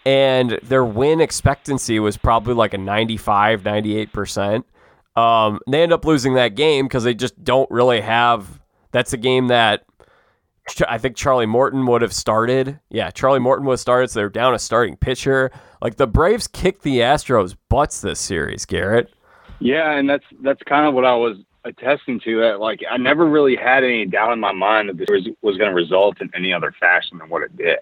and 0.06 0.58
their 0.62 0.84
win 0.84 1.20
expectancy 1.20 1.98
was 1.98 2.16
probably 2.16 2.54
like 2.54 2.72
a 2.72 2.78
95 2.78 3.62
98% 3.62 4.64
um, 5.16 5.60
they 5.68 5.82
end 5.82 5.92
up 5.92 6.04
losing 6.04 6.34
that 6.34 6.54
game 6.54 6.86
because 6.86 7.04
they 7.04 7.14
just 7.14 7.42
don't 7.44 7.70
really 7.70 8.00
have 8.00 8.59
that's 8.92 9.12
a 9.12 9.16
game 9.16 9.49
that 9.49 9.85
i 10.88 10.99
think 10.99 11.16
charlie 11.16 11.47
morton 11.47 11.87
would 11.87 12.02
have 12.02 12.12
started 12.12 12.78
yeah 12.90 13.11
charlie 13.11 13.40
morton 13.40 13.66
would 13.66 13.73
have 13.73 13.80
started 13.80 14.11
so 14.11 14.20
they're 14.20 14.28
down 14.28 14.54
a 14.54 14.59
starting 14.59 14.97
pitcher 14.97 15.50
like 15.82 15.97
the 15.97 16.06
braves 16.06 16.47
kicked 16.47 16.82
the 16.82 16.99
astros 16.99 17.56
butts 17.68 18.00
this 18.00 18.20
series 18.20 18.64
garrett 18.66 19.12
Yeah, 19.61 19.92
and 19.92 20.09
that's 20.09 20.25
that's 20.42 20.62
kind 20.62 20.87
of 20.87 20.94
what 20.94 21.04
I 21.04 21.14
was 21.14 21.37
attesting 21.64 22.18
to. 22.20 22.40
That 22.40 22.61
like 22.61 22.80
I 22.90 22.97
never 22.97 23.26
really 23.26 23.56
had 23.56 23.85
any 23.85 24.06
doubt 24.06 24.32
in 24.32 24.40
my 24.40 24.52
mind 24.52 24.88
that 24.88 24.97
this 24.97 25.09
was, 25.09 25.28
was 25.42 25.56
going 25.59 25.68
to 25.68 25.75
result 25.75 26.20
in 26.20 26.30
any 26.35 26.52
other 26.52 26.73
fashion 26.80 27.18
than 27.18 27.28
what 27.28 27.42
it 27.42 27.56
did. 27.56 27.80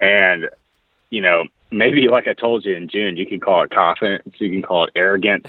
And 0.00 0.48
you 1.10 1.20
know, 1.20 1.44
maybe 1.72 2.08
like 2.08 2.28
I 2.28 2.34
told 2.34 2.64
you 2.64 2.76
in 2.76 2.88
June, 2.88 3.16
you 3.16 3.26
can 3.26 3.40
call 3.40 3.62
it 3.64 3.70
confidence, 3.70 4.34
you 4.38 4.50
can 4.50 4.62
call 4.62 4.84
it 4.84 4.90
arrogant. 4.94 5.46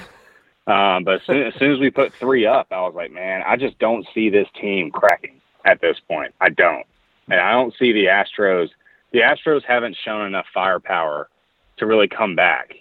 Um, 0.65 1.03
but 1.03 1.15
as 1.15 1.21
soon, 1.25 1.43
as 1.43 1.53
soon 1.55 1.73
as 1.73 1.79
we 1.79 1.89
put 1.89 2.13
three 2.13 2.45
up, 2.45 2.67
I 2.71 2.81
was 2.81 2.93
like, 2.95 3.11
man, 3.11 3.43
I 3.45 3.57
just 3.57 3.77
don't 3.79 4.07
see 4.13 4.29
this 4.29 4.47
team 4.59 4.91
cracking 4.91 5.41
at 5.65 5.81
this 5.81 5.97
point. 6.07 6.33
I 6.39 6.49
don't, 6.49 6.85
and 7.29 7.39
I 7.39 7.51
don't 7.51 7.73
see 7.77 7.91
the 7.91 8.05
Astros. 8.05 8.69
The 9.11 9.19
Astros 9.19 9.63
haven't 9.63 9.97
shown 10.03 10.25
enough 10.25 10.45
firepower 10.53 11.29
to 11.77 11.85
really 11.85 12.07
come 12.07 12.35
back. 12.35 12.75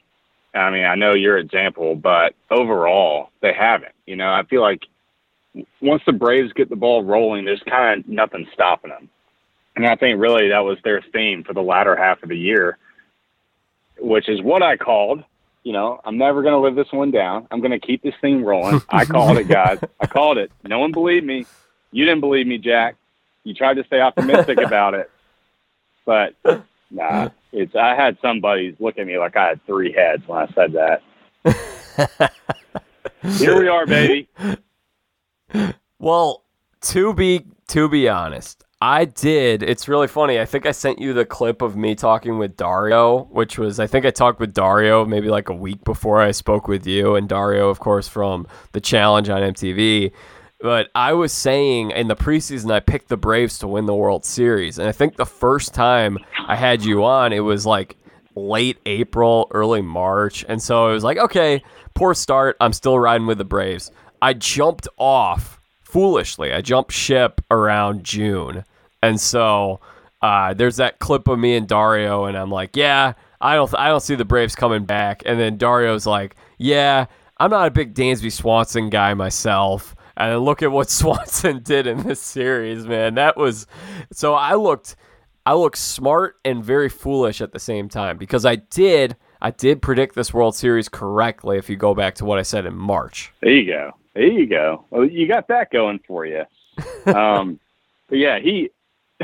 I 0.54 0.70
mean, 0.70 0.84
I 0.84 0.94
know 0.94 1.14
your 1.14 1.38
example, 1.38 1.96
but 1.96 2.34
overall, 2.50 3.30
they 3.40 3.52
haven't. 3.52 3.94
You 4.06 4.16
know, 4.16 4.30
I 4.30 4.44
feel 4.44 4.60
like 4.60 4.86
once 5.80 6.02
the 6.06 6.12
Braves 6.12 6.52
get 6.52 6.68
the 6.68 6.76
ball 6.76 7.02
rolling, 7.02 7.44
there's 7.44 7.62
kind 7.62 8.00
of 8.00 8.08
nothing 8.08 8.46
stopping 8.52 8.90
them. 8.90 9.08
And 9.76 9.86
I 9.86 9.96
think 9.96 10.20
really 10.20 10.48
that 10.48 10.64
was 10.64 10.78
their 10.84 11.02
theme 11.12 11.44
for 11.44 11.54
the 11.54 11.62
latter 11.62 11.96
half 11.96 12.22
of 12.22 12.28
the 12.28 12.38
year, 12.38 12.76
which 13.98 14.28
is 14.28 14.42
what 14.42 14.62
I 14.62 14.76
called. 14.76 15.24
You 15.62 15.72
know, 15.72 16.00
I'm 16.04 16.18
never 16.18 16.42
going 16.42 16.54
to 16.54 16.58
live 16.58 16.74
this 16.74 16.92
one 16.92 17.10
down. 17.12 17.46
I'm 17.50 17.60
going 17.60 17.70
to 17.70 17.78
keep 17.78 18.02
this 18.02 18.14
thing 18.20 18.44
rolling. 18.44 18.82
I 18.88 19.04
called 19.04 19.38
it, 19.38 19.48
guys. 19.48 19.78
I 20.00 20.06
called 20.06 20.38
it. 20.38 20.50
No 20.64 20.78
one 20.80 20.92
believed 20.92 21.24
me. 21.24 21.46
You 21.92 22.04
didn't 22.04 22.20
believe 22.20 22.46
me, 22.46 22.58
Jack. 22.58 22.96
You 23.44 23.54
tried 23.54 23.74
to 23.74 23.84
stay 23.84 24.00
optimistic 24.00 24.58
about 24.64 24.94
it, 24.94 25.10
but 26.04 26.34
nah. 26.90 27.28
It's. 27.52 27.76
I 27.76 27.94
had 27.94 28.16
some 28.22 28.40
buddies 28.40 28.76
look 28.78 28.98
at 28.98 29.06
me 29.06 29.18
like 29.18 29.36
I 29.36 29.48
had 29.48 29.66
three 29.66 29.92
heads 29.92 30.26
when 30.26 30.38
I 30.38 30.46
said 30.54 30.72
that. 30.72 31.02
Here 33.38 33.58
we 33.58 33.68
are, 33.68 33.86
baby. 33.86 34.28
Well, 35.98 36.44
to 36.82 37.12
be 37.12 37.46
to 37.68 37.88
be 37.88 38.08
honest, 38.08 38.64
I 38.82 39.04
did. 39.04 39.62
It's 39.62 39.86
really 39.86 40.08
funny. 40.08 40.40
I 40.40 40.44
think 40.44 40.66
I 40.66 40.72
sent 40.72 40.98
you 40.98 41.12
the 41.12 41.24
clip 41.24 41.62
of 41.62 41.76
me 41.76 41.94
talking 41.94 42.38
with 42.38 42.56
Dario, 42.56 43.28
which 43.30 43.56
was 43.56 43.78
I 43.78 43.86
think 43.86 44.04
I 44.04 44.10
talked 44.10 44.40
with 44.40 44.52
Dario 44.52 45.04
maybe 45.04 45.28
like 45.28 45.48
a 45.48 45.54
week 45.54 45.84
before 45.84 46.20
I 46.20 46.32
spoke 46.32 46.66
with 46.66 46.84
you 46.84 47.14
and 47.14 47.28
Dario 47.28 47.68
of 47.68 47.78
course 47.78 48.08
from 48.08 48.44
the 48.72 48.80
challenge 48.80 49.28
on 49.28 49.40
MTV. 49.40 50.10
But 50.60 50.90
I 50.96 51.12
was 51.12 51.32
saying 51.32 51.92
in 51.92 52.08
the 52.08 52.16
preseason 52.16 52.72
I 52.72 52.80
picked 52.80 53.08
the 53.08 53.16
Braves 53.16 53.60
to 53.60 53.68
win 53.68 53.86
the 53.86 53.94
World 53.94 54.24
Series. 54.24 54.80
And 54.80 54.88
I 54.88 54.92
think 54.92 55.14
the 55.14 55.26
first 55.26 55.74
time 55.74 56.18
I 56.48 56.56
had 56.56 56.84
you 56.84 57.04
on 57.04 57.32
it 57.32 57.44
was 57.44 57.64
like 57.64 57.96
late 58.34 58.78
April, 58.84 59.46
early 59.52 59.82
March. 59.82 60.44
And 60.48 60.60
so 60.60 60.88
it 60.88 60.92
was 60.92 61.04
like, 61.04 61.18
okay, 61.18 61.62
poor 61.94 62.14
start. 62.14 62.56
I'm 62.60 62.72
still 62.72 62.98
riding 62.98 63.28
with 63.28 63.38
the 63.38 63.44
Braves. 63.44 63.92
I 64.20 64.32
jumped 64.32 64.88
off 64.98 65.60
foolishly. 65.84 66.52
I 66.52 66.62
jumped 66.62 66.90
ship 66.90 67.40
around 67.48 68.02
June 68.02 68.64
and 69.02 69.20
so 69.20 69.80
uh, 70.22 70.54
there's 70.54 70.76
that 70.76 71.00
clip 71.00 71.28
of 71.28 71.38
me 71.38 71.56
and 71.56 71.66
Dario, 71.66 72.24
and 72.24 72.36
I'm 72.36 72.50
like, 72.50 72.76
yeah, 72.76 73.14
I 73.40 73.56
don't, 73.56 73.74
I 73.74 73.88
don't 73.88 74.00
see 74.00 74.14
the 74.14 74.24
Braves 74.24 74.54
coming 74.54 74.84
back. 74.84 75.22
And 75.26 75.38
then 75.38 75.58
Dario's 75.58 76.06
like, 76.06 76.36
yeah, 76.58 77.06
I'm 77.38 77.50
not 77.50 77.66
a 77.66 77.70
big 77.72 77.92
Dansby 77.92 78.30
Swanson 78.30 78.88
guy 78.88 79.14
myself. 79.14 79.96
And 80.16 80.30
then 80.32 80.38
look 80.38 80.62
at 80.62 80.70
what 80.70 80.90
Swanson 80.90 81.62
did 81.62 81.88
in 81.88 82.04
this 82.04 82.20
series, 82.20 82.86
man. 82.86 83.16
That 83.16 83.36
was 83.36 83.66
so 84.12 84.34
I 84.34 84.54
looked, 84.54 84.94
I 85.44 85.54
looked 85.54 85.78
smart 85.78 86.36
and 86.44 86.64
very 86.64 86.88
foolish 86.88 87.40
at 87.40 87.52
the 87.52 87.58
same 87.58 87.88
time 87.88 88.16
because 88.16 88.46
I 88.46 88.56
did, 88.56 89.16
I 89.40 89.50
did 89.50 89.82
predict 89.82 90.14
this 90.14 90.32
World 90.32 90.54
Series 90.54 90.88
correctly. 90.88 91.58
If 91.58 91.68
you 91.68 91.74
go 91.74 91.94
back 91.94 92.14
to 92.16 92.24
what 92.24 92.38
I 92.38 92.42
said 92.42 92.64
in 92.64 92.76
March, 92.76 93.32
there 93.40 93.50
you 93.50 93.66
go, 93.66 93.90
there 94.14 94.26
you 94.28 94.46
go. 94.46 94.84
Well, 94.90 95.04
you 95.04 95.26
got 95.26 95.48
that 95.48 95.72
going 95.72 95.98
for 96.06 96.24
you. 96.24 96.44
um, 97.12 97.58
but 98.08 98.18
yeah, 98.18 98.38
he 98.38 98.70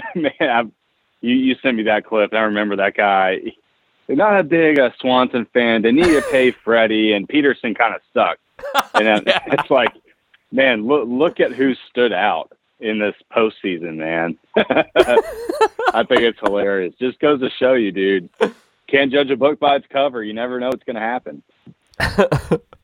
man, 0.15 0.33
I, 0.41 0.63
you 1.21 1.35
you 1.35 1.57
sent 1.63 1.77
me 1.77 1.85
that 1.85 2.05
clip. 2.05 2.33
I 2.33 2.41
remember 2.41 2.77
that 2.77 2.95
guy. 2.95 3.41
They're 4.07 4.17
not 4.17 4.41
a 4.41 4.43
big 4.43 4.79
uh, 4.79 4.91
Swanson 5.01 5.47
fan. 5.53 5.83
They 5.83 5.93
need 5.93 6.07
to 6.07 6.25
pay 6.31 6.51
Freddie, 6.65 7.13
and 7.13 7.29
Pederson 7.29 7.77
kind 7.77 7.95
of 7.95 8.01
sucked. 8.15 8.41
And 8.95 9.27
yeah. 9.27 9.41
it's 9.47 9.71
like, 9.71 9.95
man, 10.51 10.87
look 10.87 11.07
look 11.09 11.41
at 11.41 11.53
who 11.53 11.75
stood 11.91 12.13
out 12.13 12.53
in 12.81 12.99
this 12.99 13.15
postseason, 13.33 13.97
man. 13.97 14.39
I 14.57 16.05
think 16.05 16.21
it's 16.23 16.39
hilarious. 16.41 16.95
Just 16.99 17.19
goes 17.19 17.41
to 17.41 17.51
show 17.51 17.75
you, 17.75 17.93
dude. 17.93 18.31
Can't 18.87 19.13
judge 19.13 19.31
a 19.31 19.37
book 19.37 19.59
by 19.59 19.77
its 19.77 19.87
cover. 19.91 20.23
You 20.23 20.33
never 20.33 20.59
know 20.61 20.69
what's 20.69 20.85
going 20.85 20.97
to 20.97 21.01
happen. 21.01 21.43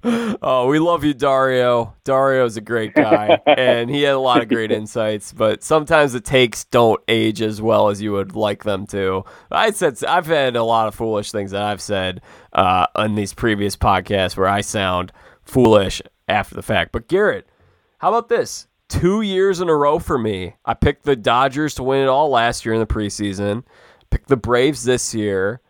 oh, 0.43 0.67
we 0.69 0.79
love 0.79 1.03
you, 1.03 1.15
Dario. 1.15 1.95
Dario's 2.05 2.59
a 2.59 2.61
great 2.61 2.95
guy, 2.95 3.41
and 3.47 3.89
he 3.89 4.03
had 4.03 4.15
a 4.15 4.19
lot 4.19 4.43
of 4.43 4.49
great 4.51 4.71
insights. 4.73 5.33
But 5.33 5.63
sometimes 5.63 6.13
the 6.13 6.21
takes 6.21 6.65
don't 6.65 7.01
age 7.09 7.41
as 7.41 7.63
well 7.63 7.89
as 7.89 8.03
you 8.03 8.13
would 8.13 8.37
like 8.37 8.65
them 8.65 8.87
to. 8.89 9.25
I 9.51 9.71
said 9.71 10.05
I've 10.05 10.27
had 10.27 10.57
a 10.57 10.63
lot 10.63 10.89
of 10.89 10.95
foolish 10.95 11.33
things 11.33 11.53
that 11.53 11.63
I've 11.63 11.81
said 11.81 12.21
uh, 12.53 12.87
on 12.95 13.15
these 13.15 13.33
previous 13.33 13.77
podcasts 13.77 14.37
where 14.37 14.47
I 14.47 14.61
sound 14.61 15.11
foolish 15.43 16.03
after 16.29 16.55
the 16.55 16.63
fact. 16.63 16.93
But 16.93 17.09
Garrett, 17.09 17.49
how 17.97 18.11
about 18.11 18.29
this? 18.29 18.67
Two 18.91 19.23
years 19.23 19.63
in 19.63 19.71
a 19.71 19.75
row 19.75 19.99
for 19.99 20.19
me. 20.19 20.57
I 20.67 20.75
picked 20.75 21.05
the 21.05 21.17
Dodgers 21.17 21.75
to 21.77 21.83
win 21.83 22.03
it 22.03 22.09
all 22.09 22.29
last 22.29 22.67
year 22.67 22.75
in 22.75 22.81
the 22.81 22.87
preseason. 22.87 23.65
Picked 24.11 24.29
the 24.29 24.37
Braves 24.37 24.85
this 24.85 25.15
year 25.15 25.63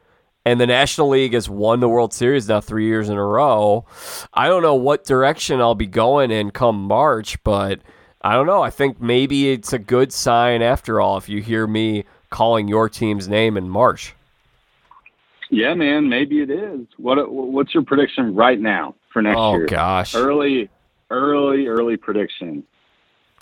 and 0.44 0.60
the 0.60 0.66
National 0.66 1.08
League 1.08 1.32
has 1.32 1.48
won 1.48 1.80
the 1.80 1.88
World 1.88 2.12
Series 2.12 2.48
now 2.48 2.60
three 2.60 2.86
years 2.86 3.08
in 3.08 3.16
a 3.16 3.24
row. 3.24 3.86
I 4.32 4.48
don't 4.48 4.62
know 4.62 4.74
what 4.74 5.04
direction 5.04 5.60
I'll 5.60 5.74
be 5.74 5.86
going 5.86 6.30
in 6.30 6.50
come 6.50 6.82
March, 6.82 7.42
but 7.44 7.80
I 8.20 8.34
don't 8.34 8.46
know. 8.46 8.62
I 8.62 8.70
think 8.70 9.00
maybe 9.00 9.52
it's 9.52 9.72
a 9.72 9.78
good 9.78 10.12
sign 10.12 10.62
after 10.62 11.00
all 11.00 11.16
if 11.16 11.28
you 11.28 11.40
hear 11.40 11.66
me 11.66 12.04
calling 12.30 12.68
your 12.68 12.88
team's 12.88 13.28
name 13.28 13.56
in 13.56 13.68
March. 13.68 14.14
Yeah, 15.50 15.74
man, 15.74 16.08
maybe 16.08 16.40
it 16.40 16.50
is. 16.50 16.86
What 16.96 17.30
what's 17.30 17.74
your 17.74 17.84
prediction 17.84 18.34
right 18.34 18.58
now 18.58 18.94
for 19.12 19.22
next 19.22 19.38
oh, 19.38 19.54
year? 19.54 19.64
Oh 19.64 19.68
gosh, 19.68 20.14
early, 20.14 20.68
early, 21.10 21.66
early 21.66 21.96
prediction. 21.96 22.64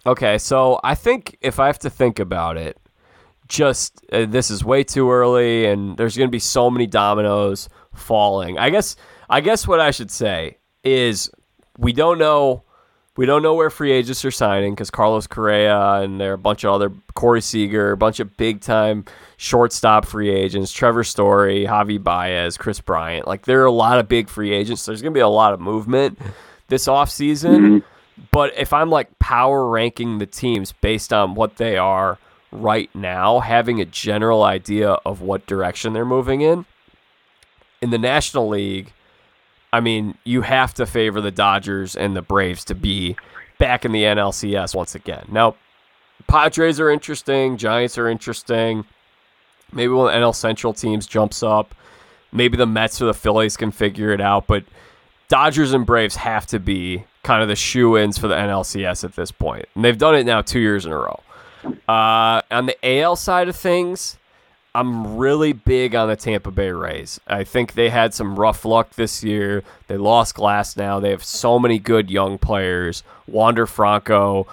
Okay, 0.04 0.36
so 0.36 0.80
I 0.82 0.94
think 0.94 1.38
if 1.40 1.60
I 1.60 1.66
have 1.68 1.78
to 1.80 1.90
think 1.90 2.18
about 2.18 2.56
it, 2.56 2.76
just 3.52 4.02
uh, 4.12 4.24
this 4.24 4.50
is 4.50 4.64
way 4.64 4.82
too 4.82 5.10
early 5.10 5.66
and 5.66 5.96
there's 5.98 6.16
going 6.16 6.28
to 6.28 6.32
be 6.32 6.38
so 6.38 6.70
many 6.70 6.86
dominoes 6.86 7.68
falling. 7.92 8.58
I 8.58 8.70
guess 8.70 8.96
I 9.28 9.42
guess 9.42 9.68
what 9.68 9.78
I 9.78 9.90
should 9.90 10.10
say 10.10 10.56
is 10.82 11.30
we 11.76 11.92
don't 11.92 12.18
know 12.18 12.62
we 13.14 13.26
don't 13.26 13.42
know 13.42 13.52
where 13.52 13.68
free 13.68 13.92
agents 13.92 14.24
are 14.24 14.30
signing 14.30 14.72
because 14.72 14.90
Carlos 14.90 15.26
Correa 15.26 16.00
and 16.00 16.18
there 16.18 16.30
are 16.30 16.34
a 16.34 16.38
bunch 16.38 16.64
of 16.64 16.72
other 16.72 16.90
Corey 17.12 17.42
Seager, 17.42 17.92
a 17.92 17.96
bunch 17.96 18.20
of 18.20 18.38
big 18.38 18.62
time 18.62 19.04
shortstop 19.36 20.06
free 20.06 20.30
agents, 20.30 20.72
Trevor 20.72 21.04
Story, 21.04 21.66
Javi 21.66 22.02
Baez, 22.02 22.56
Kris 22.56 22.80
Bryant. 22.80 23.26
Like 23.26 23.44
there 23.44 23.60
are 23.60 23.66
a 23.66 23.72
lot 23.72 23.98
of 23.98 24.08
big 24.08 24.30
free 24.30 24.52
agents. 24.52 24.86
There's 24.86 25.02
gonna 25.02 25.12
be 25.12 25.20
a 25.20 25.28
lot 25.28 25.52
of 25.52 25.60
movement 25.60 26.18
this 26.68 26.86
offseason. 26.86 27.58
Mm-hmm. 27.58 27.78
But 28.30 28.56
if 28.56 28.72
I'm 28.72 28.88
like 28.88 29.18
power 29.18 29.68
ranking 29.68 30.16
the 30.16 30.26
teams 30.26 30.72
based 30.72 31.12
on 31.12 31.34
what 31.34 31.56
they 31.56 31.76
are 31.76 32.18
right 32.52 32.94
now, 32.94 33.40
having 33.40 33.80
a 33.80 33.84
general 33.84 34.44
idea 34.44 34.92
of 35.06 35.20
what 35.20 35.46
direction 35.46 35.92
they're 35.92 36.04
moving 36.04 36.42
in. 36.42 36.66
In 37.80 37.90
the 37.90 37.98
National 37.98 38.48
League, 38.48 38.92
I 39.72 39.80
mean, 39.80 40.16
you 40.24 40.42
have 40.42 40.74
to 40.74 40.86
favor 40.86 41.20
the 41.20 41.30
Dodgers 41.30 41.96
and 41.96 42.14
the 42.14 42.22
Braves 42.22 42.64
to 42.66 42.74
be 42.74 43.16
back 43.58 43.84
in 43.84 43.92
the 43.92 44.02
NLCS 44.02 44.74
once 44.74 44.94
again. 44.94 45.24
Now, 45.30 45.56
Padres 46.28 46.78
are 46.78 46.90
interesting, 46.90 47.56
Giants 47.56 47.98
are 47.98 48.08
interesting. 48.08 48.84
Maybe 49.72 49.88
one 49.88 50.06
of 50.06 50.12
the 50.12 50.18
NL 50.18 50.34
Central 50.34 50.74
teams 50.74 51.06
jumps 51.06 51.42
up. 51.42 51.74
Maybe 52.30 52.56
the 52.56 52.66
Mets 52.66 53.00
or 53.00 53.06
the 53.06 53.14
Phillies 53.14 53.56
can 53.56 53.70
figure 53.70 54.12
it 54.12 54.20
out, 54.20 54.46
but 54.46 54.64
Dodgers 55.28 55.72
and 55.72 55.86
Braves 55.86 56.16
have 56.16 56.46
to 56.46 56.58
be 56.58 57.04
kind 57.22 57.42
of 57.42 57.48
the 57.48 57.56
shoe 57.56 57.96
ins 57.96 58.18
for 58.18 58.28
the 58.28 58.34
NLCS 58.34 59.04
at 59.04 59.16
this 59.16 59.30
point. 59.30 59.66
And 59.74 59.84
they've 59.84 59.96
done 59.96 60.14
it 60.14 60.26
now 60.26 60.42
two 60.42 60.60
years 60.60 60.84
in 60.84 60.92
a 60.92 60.96
row. 60.96 61.20
Uh, 61.88 62.42
on 62.50 62.66
the 62.66 62.76
AL 62.82 63.16
side 63.16 63.48
of 63.48 63.56
things, 63.56 64.18
I'm 64.74 65.16
really 65.16 65.52
big 65.52 65.94
on 65.94 66.08
the 66.08 66.16
Tampa 66.16 66.50
Bay 66.50 66.70
Rays. 66.70 67.20
I 67.26 67.44
think 67.44 67.74
they 67.74 67.90
had 67.90 68.14
some 68.14 68.38
rough 68.38 68.64
luck 68.64 68.94
this 68.94 69.22
year. 69.22 69.62
They 69.86 69.96
lost 69.96 70.36
Glasnow. 70.36 71.00
They 71.00 71.10
have 71.10 71.24
so 71.24 71.58
many 71.58 71.78
good 71.78 72.10
young 72.10 72.38
players. 72.38 73.02
Wander 73.26 73.66
Franco 73.66 74.46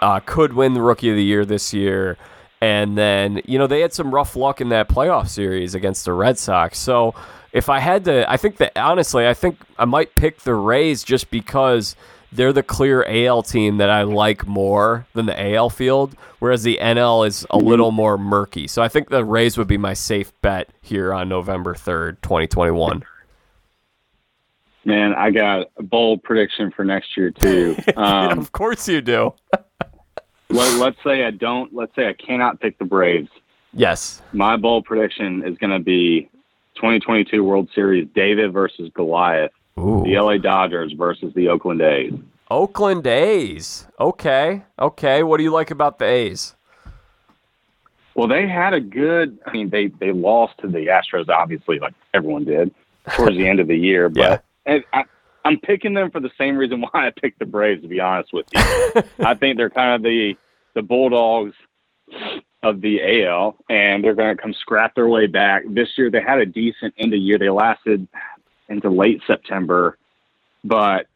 uh, 0.00 0.20
could 0.20 0.52
win 0.52 0.74
the 0.74 0.82
Rookie 0.82 1.10
of 1.10 1.16
the 1.16 1.24
Year 1.24 1.44
this 1.44 1.74
year. 1.74 2.16
And 2.60 2.96
then, 2.96 3.42
you 3.44 3.58
know, 3.58 3.66
they 3.66 3.80
had 3.80 3.92
some 3.92 4.14
rough 4.14 4.36
luck 4.36 4.60
in 4.60 4.68
that 4.70 4.88
playoff 4.88 5.28
series 5.28 5.74
against 5.74 6.04
the 6.04 6.12
Red 6.12 6.38
Sox. 6.38 6.78
So 6.78 7.14
if 7.52 7.68
I 7.68 7.80
had 7.80 8.04
to, 8.04 8.30
I 8.30 8.36
think 8.36 8.56
that 8.58 8.72
honestly, 8.76 9.26
I 9.26 9.34
think 9.34 9.58
I 9.78 9.84
might 9.84 10.14
pick 10.14 10.40
the 10.40 10.54
Rays 10.54 11.02
just 11.02 11.30
because– 11.30 11.96
they're 12.32 12.52
the 12.52 12.62
clear 12.62 13.04
AL 13.04 13.42
team 13.42 13.78
that 13.78 13.90
I 13.90 14.02
like 14.02 14.46
more 14.46 15.06
than 15.14 15.26
the 15.26 15.54
AL 15.54 15.70
field, 15.70 16.16
whereas 16.38 16.62
the 16.62 16.78
NL 16.80 17.26
is 17.26 17.44
a 17.44 17.46
mm-hmm. 17.46 17.66
little 17.66 17.90
more 17.90 18.18
murky. 18.18 18.66
So 18.66 18.82
I 18.82 18.88
think 18.88 19.08
the 19.08 19.24
Rays 19.24 19.56
would 19.56 19.68
be 19.68 19.78
my 19.78 19.94
safe 19.94 20.32
bet 20.42 20.70
here 20.82 21.12
on 21.12 21.28
November 21.28 21.74
3rd, 21.74 22.20
2021. 22.22 23.02
Man, 24.84 25.14
I 25.14 25.32
got 25.32 25.66
a 25.76 25.82
bold 25.82 26.22
prediction 26.22 26.70
for 26.70 26.84
next 26.84 27.16
year 27.16 27.30
too. 27.30 27.76
Um, 27.96 28.38
of 28.38 28.52
course 28.52 28.88
you 28.88 29.00
do. 29.00 29.34
let, 30.48 30.78
let's 30.78 30.96
say 31.02 31.24
I 31.24 31.30
don't. 31.32 31.74
Let's 31.74 31.94
say 31.96 32.08
I 32.08 32.12
cannot 32.12 32.60
pick 32.60 32.78
the 32.78 32.84
Braves. 32.84 33.30
Yes. 33.72 34.22
My 34.32 34.56
bold 34.56 34.84
prediction 34.84 35.42
is 35.44 35.58
going 35.58 35.72
to 35.72 35.80
be 35.80 36.30
2022 36.76 37.42
World 37.42 37.68
Series: 37.74 38.06
David 38.14 38.52
versus 38.52 38.90
Goliath. 38.94 39.50
Ooh. 39.78 40.02
The 40.04 40.18
LA 40.18 40.38
Dodgers 40.38 40.92
versus 40.92 41.32
the 41.34 41.48
Oakland 41.48 41.80
A's. 41.80 42.12
Oakland 42.50 43.06
A's. 43.06 43.86
Okay. 43.98 44.62
Okay. 44.78 45.22
What 45.22 45.38
do 45.38 45.42
you 45.42 45.50
like 45.52 45.70
about 45.70 45.98
the 45.98 46.06
A's? 46.06 46.54
Well, 48.14 48.28
they 48.28 48.48
had 48.48 48.72
a 48.72 48.80
good. 48.80 49.38
I 49.46 49.52
mean, 49.52 49.68
they 49.68 49.88
they 49.88 50.12
lost 50.12 50.58
to 50.60 50.68
the 50.68 50.86
Astros, 50.86 51.28
obviously, 51.28 51.78
like 51.78 51.92
everyone 52.14 52.44
did 52.44 52.74
towards 53.14 53.36
the 53.36 53.46
end 53.46 53.60
of 53.60 53.68
the 53.68 53.76
year. 53.76 54.08
But 54.16 54.42
yeah. 54.66 54.78
I, 54.92 55.04
I'm 55.44 55.60
picking 55.60 55.94
them 55.94 56.10
for 56.10 56.20
the 56.20 56.30
same 56.38 56.56
reason 56.56 56.80
why 56.80 57.06
I 57.06 57.10
picked 57.10 57.38
the 57.38 57.44
Braves. 57.44 57.82
To 57.82 57.88
be 57.88 58.00
honest 58.00 58.32
with 58.32 58.46
you, 58.52 58.60
I 59.26 59.34
think 59.34 59.58
they're 59.58 59.70
kind 59.70 59.94
of 59.94 60.02
the 60.02 60.34
the 60.74 60.82
Bulldogs 60.82 61.54
of 62.62 62.80
the 62.80 63.24
AL, 63.24 63.56
and 63.68 64.02
they're 64.02 64.14
going 64.14 64.34
to 64.34 64.42
come 64.42 64.54
scrap 64.54 64.94
their 64.94 65.08
way 65.08 65.26
back. 65.26 65.64
This 65.68 65.88
year, 65.96 66.10
they 66.10 66.20
had 66.20 66.38
a 66.38 66.46
decent 66.46 66.94
end 66.98 67.12
of 67.12 67.20
year. 67.20 67.38
They 67.38 67.50
lasted 67.50 68.08
into 68.68 68.90
late 68.90 69.20
September. 69.26 69.96
But 70.64 71.06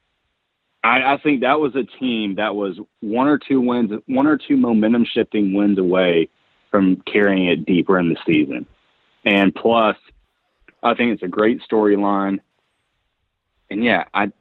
I, 0.83 1.14
I 1.14 1.19
think 1.23 1.40
that 1.40 1.61
was 1.61 1.75
a 1.76 1.85
team 1.85 2.37
that 2.37 2.54
was 2.54 2.78
one 3.00 3.28
or 3.28 3.38
two 3.38 3.61
wins, 3.61 3.92
one 4.07 4.26
or 4.26 4.38
two 4.38 4.57
momentum 4.57 5.04
shifting 5.04 5.52
wins 5.52 5.78
away 5.78 6.28
from 6.71 7.02
carrying 7.07 7.47
it 7.47 7.66
deeper 7.66 7.99
in 7.99 8.09
the 8.09 8.16
season. 8.26 8.66
And 9.25 9.54
plus, 9.54 9.97
I 10.83 10.95
think 10.95 11.12
it's 11.12 11.23
a 11.23 11.28
great 11.28 11.61
storyline. 11.71 12.40
And 13.71 13.85
yeah, 13.85 14.04
I 14.14 14.33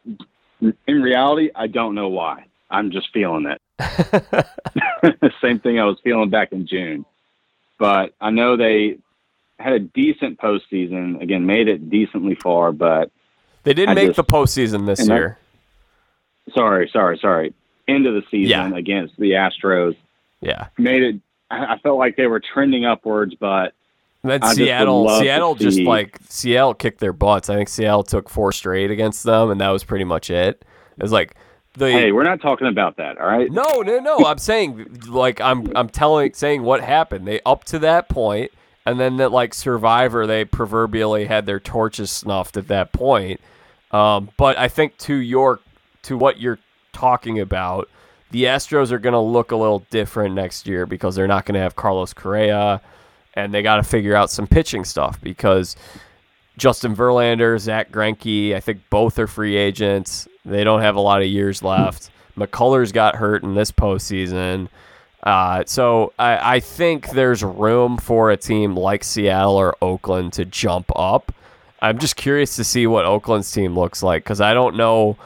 in 0.61 1.01
reality, 1.01 1.49
I 1.55 1.67
don't 1.67 1.95
know 1.95 2.09
why. 2.09 2.45
I'm 2.69 2.91
just 2.91 3.09
feeling 3.13 3.45
it. 3.47 3.61
Same 5.41 5.59
thing 5.59 5.79
I 5.79 5.85
was 5.85 5.97
feeling 6.03 6.29
back 6.29 6.51
in 6.51 6.67
June. 6.67 7.05
But 7.77 8.13
I 8.19 8.29
know 8.29 8.57
they 8.57 8.97
had 9.59 9.73
a 9.73 9.79
decent 9.79 10.39
postseason. 10.39 11.21
Again, 11.21 11.45
made 11.45 11.67
it 11.67 11.89
decently 11.89 12.35
far, 12.35 12.71
but 12.71 13.11
they 13.63 13.73
didn't 13.73 13.89
I 13.89 13.93
make 13.95 14.07
just- 14.07 14.17
the 14.17 14.23
postseason 14.23 14.85
this 14.85 14.99
and 14.99 15.09
that- 15.09 15.15
year. 15.15 15.37
sorry, 16.55 16.89
sorry, 16.91 17.17
sorry. 17.21 17.53
End 17.87 18.05
of 18.05 18.13
the 18.13 18.23
season 18.29 18.71
Yeah. 18.71 18.77
against 18.77 19.17
the 19.17 19.31
Astros 19.31 19.95
Yeah. 20.41 20.67
made 20.77 21.01
it. 21.03 21.15
I 21.51 21.77
felt 21.81 21.97
like 21.97 22.15
they 22.15 22.27
were 22.27 22.39
trending 22.39 22.85
upwards, 22.85 23.33
but 23.39 23.73
then 24.23 24.43
I 24.43 24.47
just 24.47 24.55
Seattle, 24.57 25.09
Seattle 25.09 25.55
just 25.55 25.77
see- 25.77 25.85
like 25.85 26.17
Seattle 26.29 26.73
kicked 26.75 26.99
their 26.99 27.13
butts. 27.13 27.49
I 27.49 27.55
think 27.55 27.69
Seattle 27.69 28.03
took 28.03 28.29
four 28.29 28.51
straight 28.51 28.91
against 28.91 29.23
them, 29.23 29.49
and 29.49 29.59
that 29.61 29.69
was 29.69 29.83
pretty 29.83 30.05
much 30.05 30.29
it. 30.29 30.63
It 30.97 31.01
was 31.01 31.11
like 31.11 31.35
the 31.75 31.91
hey, 31.91 32.11
we're 32.11 32.23
not 32.23 32.41
talking 32.41 32.67
about 32.67 32.97
that. 32.97 33.17
All 33.17 33.25
right. 33.27 33.49
no, 33.51 33.81
no, 33.81 33.99
no. 33.99 34.17
I'm 34.25 34.37
saying 34.37 34.99
like 35.07 35.41
I'm 35.41 35.71
I'm 35.75 35.89
telling 35.89 36.33
saying 36.33 36.61
what 36.61 36.81
happened. 36.81 37.25
They 37.27 37.39
up 37.45 37.63
to 37.65 37.79
that 37.79 38.09
point, 38.09 38.51
and 38.85 38.99
then 38.99 39.17
that 39.17 39.31
like 39.31 39.53
Survivor, 39.53 40.25
they 40.25 40.45
proverbially 40.45 41.25
had 41.25 41.45
their 41.45 41.59
torches 41.59 42.11
snuffed 42.11 42.57
at 42.57 42.67
that 42.67 42.91
point. 42.91 43.41
Um, 43.91 44.29
but 44.37 44.57
I 44.57 44.67
think 44.67 44.97
to 44.99 45.15
your 45.15 45.59
to 46.03 46.17
what 46.17 46.39
you're 46.39 46.59
talking 46.93 47.39
about, 47.39 47.89
the 48.31 48.43
Astros 48.43 48.91
are 48.91 48.99
going 48.99 49.13
to 49.13 49.19
look 49.19 49.51
a 49.51 49.55
little 49.55 49.85
different 49.89 50.35
next 50.35 50.67
year 50.67 50.85
because 50.85 51.15
they're 51.15 51.27
not 51.27 51.45
going 51.45 51.55
to 51.55 51.61
have 51.61 51.75
Carlos 51.75 52.13
Correa, 52.13 52.81
and 53.33 53.53
they 53.53 53.61
got 53.61 53.77
to 53.77 53.83
figure 53.83 54.15
out 54.15 54.29
some 54.29 54.47
pitching 54.47 54.85
stuff 54.85 55.19
because 55.21 55.75
Justin 56.57 56.95
Verlander, 56.95 57.57
Zack 57.59 57.91
Greinke, 57.91 58.55
I 58.55 58.59
think 58.59 58.81
both 58.89 59.17
are 59.17 59.27
free 59.27 59.55
agents. 59.55 60.27
They 60.45 60.63
don't 60.63 60.81
have 60.81 60.95
a 60.95 61.01
lot 61.01 61.21
of 61.21 61.27
years 61.27 61.63
left. 61.63 62.11
McCullers 62.37 62.93
got 62.93 63.15
hurt 63.15 63.43
in 63.43 63.55
this 63.55 63.71
postseason. 63.71 64.69
Uh, 65.23 65.63
so 65.65 66.13
I, 66.17 66.55
I 66.55 66.59
think 66.59 67.09
there's 67.09 67.43
room 67.43 67.97
for 67.97 68.31
a 68.31 68.37
team 68.37 68.75
like 68.75 69.03
Seattle 69.03 69.55
or 69.55 69.75
Oakland 69.81 70.33
to 70.33 70.45
jump 70.45 70.91
up. 70.95 71.33
I'm 71.81 71.97
just 71.97 72.15
curious 72.15 72.55
to 72.55 72.63
see 72.63 72.87
what 72.87 73.05
Oakland's 73.05 73.51
team 73.51 73.77
looks 73.77 74.03
like 74.03 74.23
because 74.23 74.41
I 74.41 74.53
don't 74.53 74.75
know. 74.75 75.17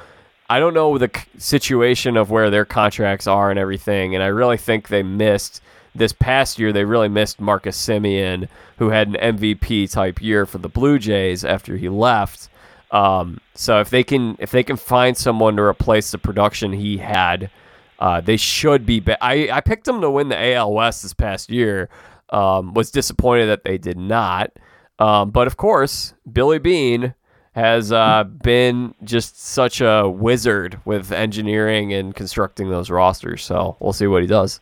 I 0.49 0.59
don't 0.59 0.73
know 0.73 0.97
the 0.97 1.09
situation 1.37 2.17
of 2.17 2.29
where 2.29 2.49
their 2.49 2.65
contracts 2.65 3.27
are 3.27 3.49
and 3.49 3.57
everything, 3.57 4.13
and 4.13 4.23
I 4.23 4.27
really 4.27 4.57
think 4.57 4.87
they 4.87 5.01
missed 5.01 5.61
this 5.95 6.13
past 6.13 6.59
year. 6.59 6.71
They 6.71 6.85
really 6.85 7.07
missed 7.07 7.39
Marcus 7.39 7.77
Semien, 7.77 8.47
who 8.77 8.89
had 8.89 9.07
an 9.07 9.37
MVP 9.37 9.91
type 9.91 10.21
year 10.21 10.45
for 10.45 10.57
the 10.57 10.69
Blue 10.69 10.99
Jays 10.99 11.43
after 11.45 11.77
he 11.77 11.89
left. 11.89 12.49
Um, 12.91 13.39
so 13.55 13.79
if 13.79 13.89
they 13.89 14.03
can 14.03 14.35
if 14.39 14.51
they 14.51 14.63
can 14.63 14.77
find 14.77 15.17
someone 15.17 15.55
to 15.55 15.63
replace 15.63 16.11
the 16.11 16.17
production 16.19 16.73
he 16.73 16.97
had, 16.97 17.49
uh, 17.99 18.21
they 18.21 18.37
should 18.37 18.85
be. 18.85 18.99
Ba- 18.99 19.23
I 19.23 19.49
I 19.51 19.61
picked 19.61 19.85
them 19.85 20.01
to 20.01 20.09
win 20.09 20.29
the 20.29 20.53
AL 20.53 20.73
West 20.73 21.03
this 21.03 21.13
past 21.13 21.49
year. 21.49 21.89
Um, 22.29 22.73
was 22.73 22.89
disappointed 22.89 23.45
that 23.47 23.63
they 23.63 23.77
did 23.77 23.97
not. 23.97 24.51
Um, 24.97 25.29
but 25.29 25.45
of 25.45 25.57
course, 25.57 26.13
Billy 26.31 26.57
Beane 26.57 27.13
has 27.53 27.91
uh, 27.91 28.23
been 28.23 28.95
just 29.03 29.39
such 29.39 29.81
a 29.81 30.09
wizard 30.09 30.79
with 30.85 31.11
engineering 31.11 31.93
and 31.93 32.15
constructing 32.15 32.69
those 32.69 32.89
rosters. 32.89 33.43
So 33.43 33.77
we'll 33.79 33.93
see 33.93 34.07
what 34.07 34.23
he 34.23 34.27
does. 34.27 34.59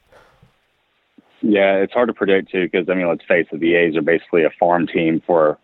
Yeah, 1.42 1.76
it's 1.78 1.94
hard 1.94 2.10
to 2.10 2.14
predict 2.14 2.52
too 2.52 2.70
because 2.70 2.88
I 2.90 2.94
mean, 2.94 3.08
let's 3.08 3.26
face 3.28 3.48
it, 3.52 3.60
the 3.60 3.76
A's 3.76 3.96
are 3.96 4.02
basically 4.02 4.44
a 4.44 4.52
farm 4.60 4.88
team 4.88 5.22
for 5.26 5.58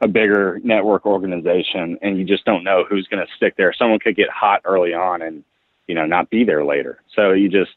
a 0.00 0.08
bigger 0.08 0.60
network 0.64 1.06
organization, 1.06 1.98
and 2.02 2.18
you 2.18 2.24
just 2.24 2.44
don't 2.44 2.64
know 2.64 2.84
who's 2.88 3.06
going 3.08 3.24
to 3.24 3.32
stick 3.36 3.54
there. 3.56 3.72
Someone 3.72 4.00
could 4.00 4.16
get 4.16 4.28
hot 4.28 4.62
early 4.64 4.92
on 4.92 5.22
and 5.22 5.44
you 5.86 5.94
know 5.94 6.06
not 6.06 6.30
be 6.30 6.44
there 6.44 6.64
later. 6.64 7.00
So 7.14 7.32
you 7.32 7.48
just, 7.48 7.72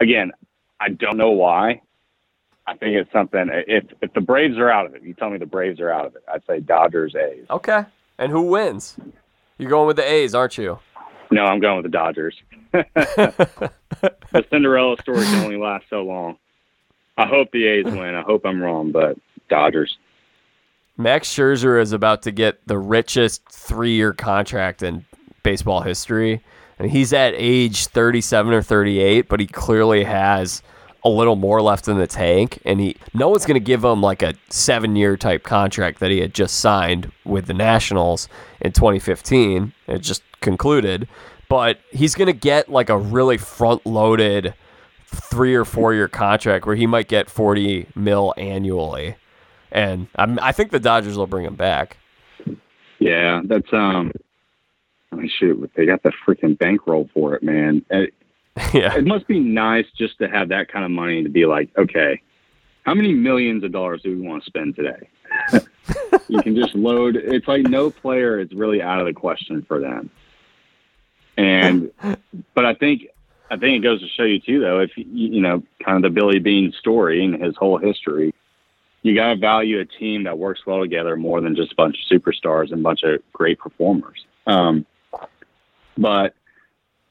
again, 0.00 0.32
I 0.80 0.90
don't 0.90 1.16
know 1.16 1.30
why. 1.30 1.82
I 2.66 2.76
think 2.76 2.96
it's 2.96 3.12
something. 3.12 3.48
If 3.50 3.84
if 4.00 4.12
the 4.12 4.20
Braves 4.20 4.58
are 4.58 4.70
out 4.70 4.86
of 4.86 4.94
it, 4.94 5.02
you 5.02 5.14
tell 5.14 5.30
me 5.30 5.38
the 5.38 5.46
Braves 5.46 5.80
are 5.80 5.90
out 5.90 6.06
of 6.06 6.16
it. 6.16 6.22
I'd 6.32 6.44
say 6.46 6.60
Dodgers, 6.60 7.14
A's. 7.14 7.46
Okay. 7.50 7.84
And 8.18 8.30
who 8.30 8.42
wins? 8.42 8.96
You're 9.58 9.70
going 9.70 9.86
with 9.86 9.96
the 9.96 10.08
A's, 10.08 10.34
aren't 10.34 10.58
you? 10.58 10.78
No, 11.30 11.44
I'm 11.44 11.60
going 11.60 11.76
with 11.76 11.84
the 11.84 11.96
Dodgers. 11.96 12.36
the 12.72 13.70
Cinderella 14.50 14.96
story 15.00 15.24
can 15.24 15.44
only 15.44 15.56
last 15.56 15.84
so 15.90 16.02
long. 16.02 16.36
I 17.16 17.26
hope 17.26 17.50
the 17.52 17.66
A's 17.66 17.84
win. 17.84 18.14
I 18.14 18.22
hope 18.22 18.44
I'm 18.44 18.62
wrong, 18.62 18.92
but 18.92 19.18
Dodgers. 19.48 19.98
Max 20.96 21.28
Scherzer 21.28 21.80
is 21.80 21.92
about 21.92 22.22
to 22.22 22.30
get 22.30 22.66
the 22.66 22.78
richest 22.78 23.48
three-year 23.48 24.12
contract 24.12 24.82
in 24.82 25.04
baseball 25.42 25.80
history, 25.80 26.42
and 26.82 26.90
he's 26.90 27.12
at 27.12 27.34
age 27.36 27.86
37 27.86 28.52
or 28.52 28.62
38, 28.62 29.28
but 29.28 29.40
he 29.40 29.46
clearly 29.46 30.04
has 30.04 30.62
a 31.04 31.08
little 31.08 31.36
more 31.36 31.62
left 31.62 31.88
in 31.88 31.98
the 31.98 32.06
tank, 32.06 32.60
and 32.64 32.80
he 32.80 32.96
no 33.14 33.28
one's 33.28 33.46
going 33.46 33.58
to 33.58 33.64
give 33.64 33.84
him 33.84 34.00
like 34.00 34.22
a 34.22 34.34
seven-year 34.50 35.16
type 35.16 35.42
contract 35.42 36.00
that 36.00 36.10
he 36.10 36.20
had 36.20 36.34
just 36.34 36.60
signed 36.60 37.10
with 37.24 37.46
the 37.46 37.54
Nationals 37.54 38.28
in 38.60 38.72
2015. 38.72 39.72
It 39.88 39.98
just 39.98 40.22
concluded, 40.40 41.08
but 41.48 41.78
he's 41.90 42.14
going 42.14 42.26
to 42.26 42.32
get 42.32 42.68
like 42.68 42.88
a 42.88 42.98
really 42.98 43.38
front-loaded 43.38 44.54
three 45.06 45.54
or 45.54 45.64
four-year 45.64 46.08
contract 46.08 46.66
where 46.66 46.76
he 46.76 46.86
might 46.86 47.08
get 47.08 47.28
40 47.28 47.88
mil 47.94 48.32
annually 48.36 49.16
and 49.72 50.06
I'm, 50.16 50.38
I 50.40 50.52
think 50.52 50.70
the 50.70 50.78
Dodgers 50.78 51.16
will 51.16 51.26
bring 51.26 51.46
him 51.46 51.56
back. 51.56 51.96
Yeah, 52.98 53.40
that's 53.44 53.72
um. 53.72 54.12
I 55.12 55.16
mean, 55.16 55.30
shoot, 55.38 55.70
they 55.76 55.84
got 55.86 56.02
the 56.02 56.12
freaking 56.26 56.58
bankroll 56.58 57.08
for 57.12 57.34
it, 57.34 57.42
man. 57.42 57.84
It, 57.90 58.14
yeah, 58.74 58.96
it 58.96 59.06
must 59.06 59.26
be 59.26 59.38
nice 59.38 59.86
just 59.96 60.18
to 60.18 60.28
have 60.28 60.48
that 60.48 60.70
kind 60.70 60.84
of 60.84 60.90
money 60.90 61.22
to 61.22 61.28
be 61.28 61.46
like, 61.46 61.70
okay, 61.76 62.20
how 62.82 62.94
many 62.94 63.12
millions 63.12 63.62
of 63.64 63.72
dollars 63.72 64.02
do 64.02 64.10
we 64.16 64.26
want 64.26 64.42
to 64.42 64.46
spend 64.46 64.76
today? 64.76 65.08
you 66.28 66.42
can 66.42 66.54
just 66.56 66.74
load. 66.74 67.16
It's 67.16 67.48
like 67.48 67.62
no 67.62 67.90
player 67.90 68.40
is 68.40 68.52
really 68.52 68.82
out 68.82 69.00
of 69.00 69.06
the 69.06 69.12
question 69.12 69.64
for 69.66 69.80
them. 69.80 70.10
And, 71.36 71.90
but 72.54 72.66
I 72.66 72.74
think, 72.74 73.06
I 73.50 73.56
think 73.56 73.76
it 73.76 73.82
goes 73.82 74.00
to 74.00 74.08
show 74.08 74.24
you 74.24 74.40
too, 74.40 74.60
though, 74.60 74.80
if 74.80 74.90
you, 74.96 75.04
you 75.06 75.40
know, 75.40 75.62
kind 75.84 75.96
of 75.96 76.02
the 76.02 76.14
Billy 76.14 76.38
Beane 76.38 76.72
story 76.72 77.24
and 77.24 77.42
his 77.42 77.56
whole 77.56 77.78
history, 77.78 78.34
you 79.02 79.14
got 79.14 79.28
to 79.28 79.36
value 79.36 79.80
a 79.80 79.84
team 79.84 80.24
that 80.24 80.38
works 80.38 80.66
well 80.66 80.80
together 80.80 81.16
more 81.16 81.40
than 81.40 81.56
just 81.56 81.72
a 81.72 81.76
bunch 81.76 81.96
of 81.96 82.20
superstars 82.20 82.70
and 82.70 82.80
a 82.80 82.82
bunch 82.82 83.02
of 83.02 83.20
great 83.32 83.58
performers. 83.58 84.26
Um, 84.46 84.86
but 85.96 86.34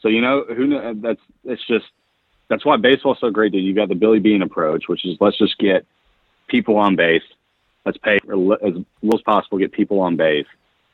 so 0.02 0.08
you 0.08 0.22
know 0.22 0.46
who 0.48 0.70
kn- 0.70 1.02
that's 1.02 1.22
it's 1.44 1.65
just 1.67 1.86
that's 2.50 2.65
why 2.65 2.78
baseball's 2.78 3.20
so 3.20 3.30
great. 3.30 3.52
Dude, 3.52 3.63
you 3.63 3.74
got 3.74 3.89
the 3.89 3.96
Billy 3.96 4.20
Beane 4.20 4.41
approach, 4.41 4.88
which 4.88 5.06
is 5.06 5.17
let's 5.20 5.38
just 5.38 5.58
get 5.58 5.86
people 6.48 6.78
on 6.78 6.96
base. 6.96 7.24
Let's 7.86 7.98
pay 7.98 8.15
as 8.15 8.22
little 8.26 8.86
as 9.13 9.22
possible, 9.22 9.58
get 9.58 9.72
people 9.72 10.02
on 10.02 10.17
base, 10.17 10.48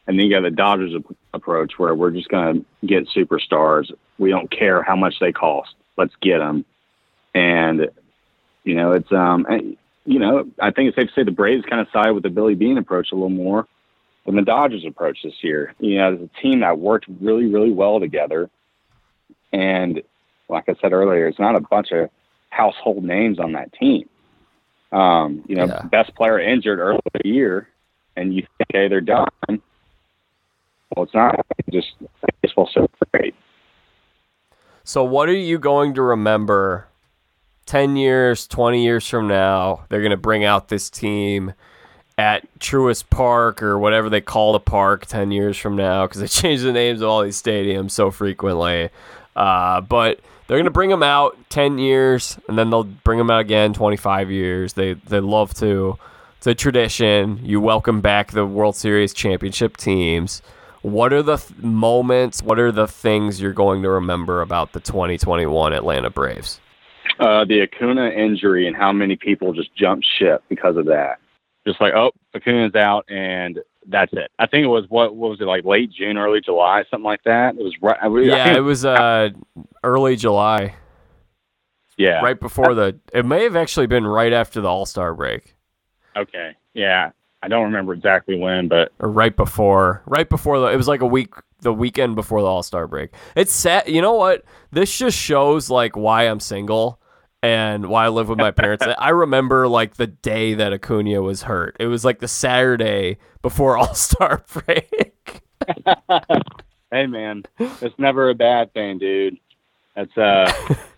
and 0.06 0.18
then 0.18 0.26
you 0.26 0.32
got 0.32 0.44
the 0.44 0.52
Dodgers 0.52 0.94
ap- 0.96 1.16
approach 1.34 1.74
where 1.78 1.96
we're 1.96 2.12
just 2.12 2.30
going 2.30 2.66
to 2.82 2.88
get 2.88 3.08
superstars. 3.10 3.92
We 4.18 4.30
don't 4.30 4.50
care 4.50 4.84
how 4.84 4.96
much 4.96 5.16
they 5.20 5.32
cost. 5.32 5.74
Let's 5.98 6.14
get 6.22 6.38
them, 6.38 6.64
and 7.34 7.90
you 8.64 8.76
know 8.76 8.94
it's 8.94 9.12
um. 9.12 9.46
And, 9.50 9.78
you 10.06 10.20
know, 10.20 10.50
I 10.62 10.72
think 10.72 10.88
it's 10.88 10.96
safe 10.96 11.10
to 11.10 11.14
say 11.14 11.24
the 11.24 11.32
Braves 11.32 11.66
kind 11.70 11.82
of 11.82 11.90
side 11.92 12.12
with 12.12 12.24
the 12.24 12.30
Billy 12.30 12.56
Beane 12.56 12.78
approach 12.78 13.12
a 13.12 13.16
little 13.16 13.30
more 13.30 13.68
than 14.28 14.36
the 14.36 14.42
Dodgers 14.44 14.86
approach 14.86 15.20
this 15.24 15.42
year. 15.42 15.74
You 15.80 15.98
know, 15.98 16.14
it's 16.14 16.22
a 16.38 16.42
team 16.42 16.60
that 16.60 16.78
worked 16.78 17.06
really, 17.22 17.46
really 17.46 17.72
well 17.72 18.00
together. 18.00 18.50
And 19.54 20.02
like 20.50 20.66
I 20.68 20.76
said 20.82 20.92
earlier, 20.94 21.28
it's 21.28 21.40
not 21.40 21.56
a 21.56 21.62
bunch 21.62 21.92
of 21.92 22.10
household 22.50 23.04
names 23.04 23.40
on 23.40 23.54
that 23.54 23.72
team. 23.74 24.08
Um, 24.92 25.44
you 25.48 25.56
know, 25.56 25.66
Yeah. 25.66 25.82
best 25.84 26.14
player 26.16 26.40
injured 26.40 26.80
early 26.80 27.00
in 27.14 27.22
the 27.24 27.30
year, 27.30 27.70
and 28.18 28.34
you 28.34 28.42
think, 28.58 28.68
hey, 28.74 28.88
they're 28.90 29.02
done. 29.02 29.28
Well, 29.48 31.04
it's 31.04 31.14
not. 31.14 31.46
Just 31.72 31.94
baseball's 32.42 32.72
so 32.74 32.88
great. 33.14 33.34
So, 34.84 35.04
what 35.04 35.28
are 35.30 35.34
you 35.34 35.58
going 35.60 35.94
to 35.96 36.02
remember 36.02 36.88
10 37.66 37.96
years, 37.98 38.48
20 38.48 38.84
years 38.84 39.08
from 39.08 39.28
now? 39.28 39.86
They're 39.90 40.00
going 40.02 40.12
to 40.12 40.18
bring 40.18 40.46
out 40.46 40.70
this 40.70 40.90
team 40.90 41.54
at 42.18 42.48
Truist 42.60 43.10
Park 43.10 43.62
or 43.62 43.78
whatever 43.78 44.10
they 44.10 44.22
call 44.22 44.54
the 44.54 44.60
park 44.60 45.06
10 45.06 45.32
years 45.32 45.58
from 45.58 45.76
now 45.76 46.08
because 46.08 46.22
they 46.22 46.28
change 46.42 46.62
the 46.62 46.72
names 46.72 47.02
of 47.02 47.10
all 47.10 47.22
these 47.22 47.42
stadiums 47.42 47.92
so 47.92 48.12
frequently. 48.12 48.90
Uh, 49.36 49.82
but 49.82 50.20
they're 50.48 50.58
going 50.58 50.66
to 50.66 50.72
bring 50.72 50.90
them 50.90 51.04
out 51.04 51.38
10 51.50 51.78
years 51.78 52.40
and 52.48 52.58
then 52.58 52.70
they'll 52.70 52.84
bring 52.84 53.20
them 53.20 53.30
out 53.30 53.42
again 53.42 53.74
25 53.74 54.32
years. 54.32 54.74
They, 54.74 54.94
they 54.94 55.20
love 55.20 55.54
to. 55.56 55.98
It's 56.38 56.48
a 56.48 56.56
tradition. 56.56 57.40
You 57.44 57.62
welcome 57.62 58.02
back 58.02 58.32
the 58.32 58.46
World 58.46 58.76
Series 58.76 59.14
championship 59.14 59.78
teams. 59.78 60.42
What 60.82 61.12
are 61.12 61.24
the 61.24 61.38
th- 61.38 61.60
moments? 61.60 62.42
What 62.42 62.60
are 62.60 62.72
the 62.72 62.88
things 62.88 63.42
you're 63.42 63.54
going 63.54 63.82
to 63.84 63.90
remember 63.90 64.42
about 64.42 64.74
the 64.74 64.80
2021 64.80 65.74
Atlanta 65.74 66.10
Braves? 66.10 66.60
Uh, 67.20 67.44
the 67.46 67.62
Acuna 67.62 68.10
injury 68.10 68.68
and 68.68 68.76
how 68.76 68.92
many 68.92 69.16
people 69.16 69.54
just 69.54 69.76
jumped 69.76 70.06
ship 70.18 70.44
because 70.50 70.78
of 70.78 70.86
that. 70.86 71.20
Just 71.68 71.82
like, 71.82 71.94
oh, 71.94 72.12
Acuna's 72.34 72.76
out, 72.76 73.06
and 73.10 73.60
that's 73.88 74.14
it. 74.14 74.32
I 74.40 74.48
think 74.48 74.64
it 74.64 74.70
was 74.70 74.86
what, 74.88 75.16
what 75.16 75.32
was 75.32 75.42
it 75.42 75.46
like 75.46 75.66
late 75.66 75.92
June, 75.92 76.18
early 76.18 76.40
July, 76.40 76.86
something 76.90 77.04
like 77.04 77.24
that. 77.26 77.56
It 77.56 77.64
was 77.64 77.76
right. 77.82 77.98
I 78.02 78.08
Yeah, 78.08 78.56
it 78.56 78.62
was 78.62 78.86
uh, 78.86 79.30
early 79.84 80.16
July, 80.16 80.76
yeah. 81.98 82.22
right 82.22 82.40
before 82.40 82.74
the. 82.74 82.98
It 83.14 83.26
may 83.26 83.44
have 83.44 83.56
actually 83.58 83.88
been 83.88 84.08
right 84.08 84.32
after 84.32 84.62
the 84.62 84.70
All 84.70 84.86
Star 84.86 85.14
break, 85.14 85.56
Okay. 86.18 86.56
Yeah. 86.74 87.12
I 87.44 87.48
don't 87.48 87.66
remember 87.66 87.94
exactly 87.94 88.38
when, 88.38 88.68
but 88.68 88.92
or 89.00 89.12
right 89.12 89.36
before, 89.36 90.02
right 90.08 90.28
before 90.28 90.60
the. 90.60 90.68
It 90.68 90.76
was 90.76 90.88
like 90.88 91.02
a 91.02 91.06
week, 91.06 91.34
the 91.62 91.72
weekend 91.72 92.16
before 92.16 92.42
the 92.42 92.48
All 92.48 92.64
Star 92.64 92.88
break. 92.88 93.12
It's 93.36 93.54
sad. 93.54 93.88
You 93.88 94.02
know 94.02 94.14
what? 94.14 94.44
This 94.72 94.98
just 94.98 95.18
shows 95.18 95.70
like 95.70 95.96
why 95.96 96.24
I'm 96.24 96.40
single 96.40 97.00
and 97.44 97.88
why 97.88 98.06
I 98.06 98.10
live 98.10 98.30
with 98.30 98.40
my 98.40 98.52
parents. 98.52 98.86
I 98.98 99.10
remember 99.10 99.68
like 99.68 99.96
the 99.96 100.08
day 100.08 100.54
that 100.56 100.74
Acuna 100.74 101.22
was 101.22 101.44
hurt. 101.44 101.76
It 101.80 101.88
was 101.88 102.04
like 102.04 102.20
the 102.20 102.28
Saturday 102.28 103.18
before 103.42 103.78
All 103.78 103.94
Star 103.94 104.44
break. 104.52 105.42
hey, 106.92 107.08
man, 107.08 107.44
it's 107.60 107.98
never 107.98 108.30
a 108.30 108.36
bad 108.36 108.74
thing, 108.74 108.98
dude. 108.98 109.38
That's 109.96 110.18
uh, 110.18 110.52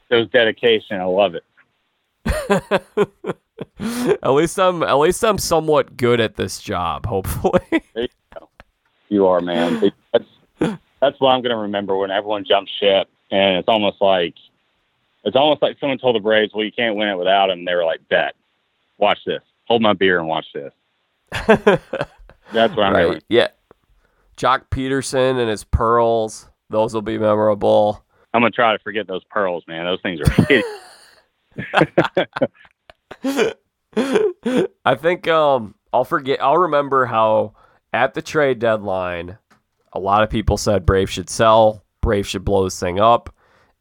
those 0.10 0.30
dedication. 0.30 0.99
I 0.99 1.06
love 1.06 1.36
it. 1.36 1.43
at 4.21 4.32
least 4.32 4.60
I'm 4.60 4.84
at 4.84 4.93
least 4.95 5.23
I'm 5.23 5.38
somewhat 5.38 5.95
good 5.97 6.19
at 6.19 6.36
this 6.36 6.60
job, 6.60 7.06
hopefully. 7.06 7.84
You 9.08 9.25
are, 9.25 9.41
man. 9.41 9.91
That's 10.12 10.25
that's 10.99 11.19
what 11.19 11.30
I'm 11.30 11.41
gonna 11.41 11.58
remember 11.58 11.97
when 11.97 12.12
everyone 12.12 12.45
jumps 12.45 12.71
ship, 12.80 13.08
and 13.32 13.58
it's 13.58 13.67
almost 13.67 14.02
like 14.02 14.36
it's 15.23 15.36
almost 15.36 15.62
like 15.62 15.77
someone 15.79 15.97
told 15.97 16.15
the 16.15 16.19
Braves, 16.19 16.53
"Well, 16.53 16.65
you 16.65 16.71
can't 16.71 16.95
win 16.95 17.10
it 17.10 17.17
without 17.17 17.49
him." 17.49 17.65
They 17.65 17.75
were 17.75 17.86
like, 17.86 18.08
"Bet, 18.10 18.36
watch 18.97 19.19
this. 19.25 19.41
Hold 19.67 19.82
my 19.82 19.93
beer 19.93 20.19
and 20.19 20.27
watch 20.27 20.45
this." 20.53 20.73
That's 22.51 22.75
what 22.75 22.84
I'm 22.84 22.93
right. 22.93 23.05
gonna. 23.05 23.21
Yeah. 23.29 23.49
Joc 24.38 24.69
Pederson 24.71 25.38
and 25.39 25.49
his 25.49 25.65
pearls, 25.65 26.47
those 26.69 26.93
will 26.93 27.01
be 27.01 27.17
memorable. 27.17 28.03
I'm 28.34 28.41
gonna 28.41 28.51
try 28.51 28.71
to 28.73 28.79
forget 28.84 29.08
those 29.08 29.23
pearls, 29.25 29.63
man. 29.67 29.86
Those 29.86 30.01
things 30.01 30.21
are. 30.21 30.63
I 34.86 34.95
think 34.95 35.27
um 35.27 35.75
I'll 35.91 36.05
forget 36.05 36.41
I'll 36.41 36.58
remember 36.58 37.05
how 37.05 37.53
at 37.91 38.13
the 38.13 38.21
trade 38.21 38.60
deadline 38.60 39.38
a 39.91 39.99
lot 39.99 40.23
of 40.23 40.29
people 40.29 40.58
said 40.58 40.86
Brave 40.86 41.10
should 41.10 41.29
sell, 41.29 41.84
Brave 42.01 42.27
should 42.27 42.45
blow 42.45 42.63
this 42.63 42.79
thing 42.79 42.99
up. 42.99 43.34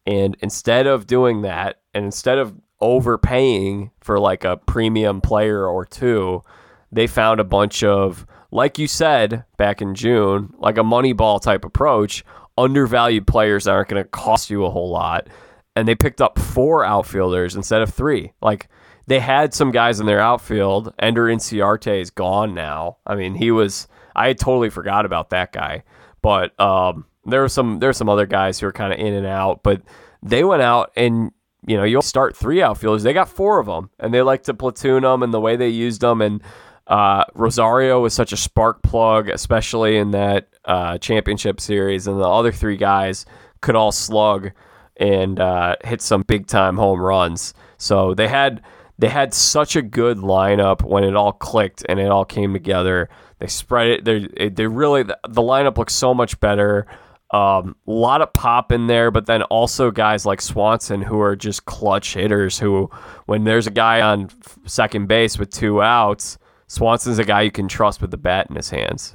And 0.09 0.39
instead 0.41 0.87
of 0.87 1.07
doing 1.07 1.43
that, 1.43 1.81
and 1.93 2.03
instead 2.03 2.39
of 2.39 2.55
overpaying 2.81 3.91
for 4.01 4.19
like 4.19 4.43
a 4.43 4.57
premium 4.57 5.21
player 5.21 5.67
or 5.67 5.85
two, 5.85 6.43
they 6.91 7.07
found 7.07 7.41
a 7.41 7.45
bunch 7.45 7.85
of, 7.85 8.27
like 8.51 8.79
you 8.79 8.89
said 8.89 9.45
back 9.59 9.83
in 9.83 9.95
June, 9.95 10.55
like 10.61 10.79
a 10.79 10.83
Moneyball 10.83 11.43
type 11.43 11.63
approach, 11.63 12.25
undervalued 12.57 13.27
players 13.27 13.65
that 13.65 13.73
aren't 13.73 13.91
going 13.91 14.03
to 14.03 14.09
cost 14.09 14.49
you 14.49 14.65
a 14.65 14.71
whole 14.71 14.91
lot. 14.91 15.29
And 15.77 15.87
they 15.87 15.95
picked 15.95 16.23
up 16.23 16.39
four 16.39 16.87
outfielders 16.87 17.55
instead 17.55 17.83
of 17.83 17.93
three. 17.93 18.33
Like 18.41 18.71
they 19.09 19.21
had 19.21 19.53
some 19.53 19.73
guys 19.73 20.01
in 20.01 20.07
their 20.07 20.21
outfield. 20.21 20.95
Ender 20.99 21.27
Inciarte 21.27 22.01
is 22.01 22.11
gone 22.11 22.55
now. 22.55 22.97
I 23.07 23.15
mean, 23.15 23.35
he 23.35 23.51
was. 23.51 23.89
I 24.17 24.33
totally 24.33 24.71
forgot 24.71 25.05
about 25.05 25.29
that 25.31 25.53
guy. 25.53 25.85
But 26.23 26.59
um, 26.59 27.05
there 27.25 27.41
were 27.41 27.49
some 27.49 27.79
there 27.79 27.89
were 27.89 27.95
some 27.95 28.09
other 28.09 28.27
guys 28.27 28.59
who 28.59 28.67
were 28.67 28.73
kind 28.73 28.93
of 28.93 28.99
in 28.99 29.15
and 29.15 29.27
out. 29.27 29.63
But 29.63 29.83
they 30.23 30.45
went 30.45 30.63
out 30.63 30.93
and 30.97 31.33
you 31.67 31.77
know 31.77 31.85
you'll 31.85 32.03
start 32.03 32.37
three 32.37 32.63
outfielders. 32.63 33.03
They 33.03 33.13
got 33.13 33.29
four 33.29 33.59
of 33.59 33.67
them, 33.67 33.91
and 33.99 34.13
they 34.13 34.23
like 34.23 34.45
to 34.45 34.55
platoon 34.55 35.03
them 35.03 35.23
and 35.23 35.33
the 35.33 35.41
way 35.41 35.57
they 35.57 35.69
used 35.69 36.01
them. 36.01 36.21
And 36.23 36.43
uh, 36.87 37.25
Rosario 37.35 38.01
was 38.01 38.15
such 38.15 38.33
a 38.33 38.37
spark 38.37 38.83
plug, 38.83 39.29
especially 39.29 39.97
in 39.99 40.13
that 40.13 40.49
uh, 40.65 40.99
championship 40.99 41.61
series. 41.61 42.07
And 42.07 42.19
the 42.19 42.29
other 42.29 42.53
three 42.53 42.77
guys 42.77 43.27
could 43.61 43.77
all 43.77 43.93
slug 43.93 44.51
and 44.97 45.39
uh, 45.39 45.77
hit 45.85 46.01
some 46.01 46.23
big 46.23 46.47
time 46.47 46.77
home 46.77 47.01
runs. 47.01 47.55
So 47.77 48.15
they 48.15 48.29
had 48.29 48.63
they 48.99 49.09
had 49.09 49.33
such 49.33 49.77
a 49.77 49.83
good 49.83 50.19
lineup 50.19 50.83
when 50.83 51.05
it 51.05 51.15
all 51.15 51.33
clicked 51.33 51.85
and 51.89 52.01
it 52.01 52.11
all 52.11 52.25
came 52.25 52.53
together. 52.53 53.09
They 53.39 53.47
spread 53.47 53.87
it. 53.89 54.05
They 54.05 54.49
they 54.49 54.67
really 54.67 55.05
the 55.05 55.15
lineup 55.43 55.79
looks 55.79 55.95
so 55.95 56.13
much 56.15 56.41
better. 56.41 56.87
Um, 57.31 57.77
a 57.87 57.91
lot 57.91 58.23
of 58.23 58.33
pop 58.33 58.73
in 58.73 58.87
there, 58.87 59.11
but 59.11 59.27
then 59.27 59.43
also 59.45 59.91
guys 59.91 60.25
like 60.25 60.41
Swanson 60.41 61.03
who 61.03 61.21
are 61.21 61.37
just 61.37 61.67
clutch 61.67 62.15
hitters. 62.15 62.59
Who, 62.59 62.91
when 63.27 63.45
there's 63.45 63.67
a 63.67 63.71
guy 63.71 64.01
on 64.01 64.31
second 64.65 65.09
base 65.09 65.39
with 65.39 65.51
two 65.51 65.83
outs, 65.83 66.39
Swanson's 66.69 67.19
a 67.19 67.25
guy 67.25 67.43
you 67.43 67.51
can 67.51 67.69
trust 67.69 68.01
with 68.01 68.11
the 68.11 68.17
bat 68.17 68.47
in 68.49 68.57
his 68.57 68.71
hands. 68.71 69.15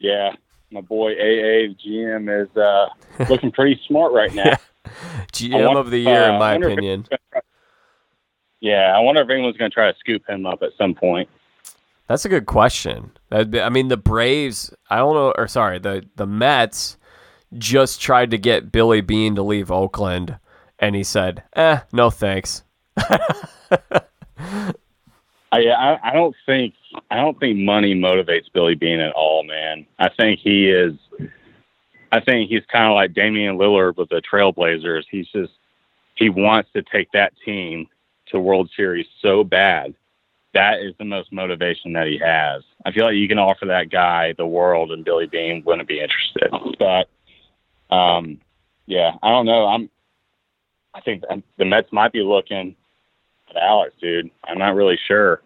Yeah, 0.00 0.32
my 0.72 0.80
boy 0.80 1.12
AA 1.12 1.68
GM 1.86 2.42
is 2.42 2.56
uh, 2.56 2.88
looking 3.30 3.52
pretty 3.52 3.80
smart 3.86 4.12
right 4.12 4.34
now. 4.34 4.56
GM 5.32 5.64
wonder- 5.66 5.78
of 5.80 5.90
the 5.90 5.98
year, 5.98 6.24
uh, 6.24 6.32
in 6.32 6.38
my 6.40 6.54
opinion. 6.54 7.06
Yeah, 8.60 8.92
I 8.96 9.00
wonder 9.00 9.20
if 9.22 9.30
anyone's 9.30 9.56
going 9.56 9.70
to 9.70 9.74
try 9.74 9.90
to 9.90 9.98
scoop 9.98 10.22
him 10.28 10.46
up 10.46 10.62
at 10.62 10.70
some 10.78 10.94
point. 10.94 11.28
That's 12.08 12.24
a 12.24 12.28
good 12.28 12.46
question. 12.46 13.12
Be, 13.32 13.60
I 13.60 13.68
mean, 13.68 13.88
the 13.88 13.96
Braves. 13.96 14.72
I 14.90 14.96
don't 14.98 15.14
know, 15.14 15.32
or 15.36 15.48
sorry, 15.48 15.78
the 15.78 16.04
the 16.16 16.26
Mets 16.26 16.96
just 17.58 18.00
tried 18.00 18.30
to 18.30 18.38
get 18.38 18.72
Billy 18.72 19.00
Beane 19.00 19.34
to 19.36 19.42
leave 19.42 19.70
Oakland, 19.70 20.38
and 20.78 20.94
he 20.94 21.02
said, 21.02 21.42
"Eh, 21.54 21.80
no 21.92 22.10
thanks." 22.10 22.62
I, 22.96 24.72
I 25.52 25.98
I 26.02 26.12
don't 26.12 26.34
think 26.46 26.74
I 27.10 27.16
don't 27.16 27.38
think 27.38 27.58
money 27.58 27.94
motivates 27.94 28.52
Billy 28.52 28.74
Beane 28.74 29.00
at 29.00 29.12
all, 29.12 29.44
man. 29.44 29.86
I 29.98 30.08
think 30.08 30.40
he 30.40 30.70
is. 30.70 30.94
I 32.10 32.20
think 32.20 32.50
he's 32.50 32.64
kind 32.70 32.86
of 32.86 32.94
like 32.94 33.14
Damian 33.14 33.56
Lillard 33.56 33.96
with 33.96 34.10
the 34.10 34.20
Trailblazers. 34.20 35.04
He's 35.10 35.28
just 35.28 35.52
he 36.16 36.28
wants 36.28 36.70
to 36.74 36.82
take 36.82 37.10
that 37.12 37.32
team 37.44 37.86
to 38.26 38.38
World 38.38 38.70
Series 38.76 39.06
so 39.20 39.44
bad. 39.44 39.94
That 40.54 40.80
is 40.80 40.94
the 40.98 41.04
most 41.04 41.32
motivation 41.32 41.94
that 41.94 42.06
he 42.06 42.18
has. 42.18 42.62
I 42.84 42.92
feel 42.92 43.06
like 43.06 43.14
you 43.14 43.28
can 43.28 43.38
offer 43.38 43.66
that 43.66 43.90
guy 43.90 44.34
the 44.36 44.46
world, 44.46 44.92
and 44.92 45.04
Billy 45.04 45.26
Beane 45.26 45.62
wouldn't 45.64 45.88
be 45.88 46.00
interested. 46.00 46.50
But, 46.78 47.94
um, 47.94 48.38
yeah, 48.86 49.12
I 49.22 49.30
don't 49.30 49.46
know. 49.46 49.66
I'm. 49.66 49.88
I 50.94 51.00
think 51.00 51.24
the 51.56 51.64
Mets 51.64 51.90
might 51.90 52.12
be 52.12 52.20
looking 52.20 52.76
at 53.48 53.56
Alex, 53.56 53.94
dude. 54.00 54.30
I'm 54.44 54.58
not 54.58 54.74
really 54.74 54.98
sure, 55.08 55.40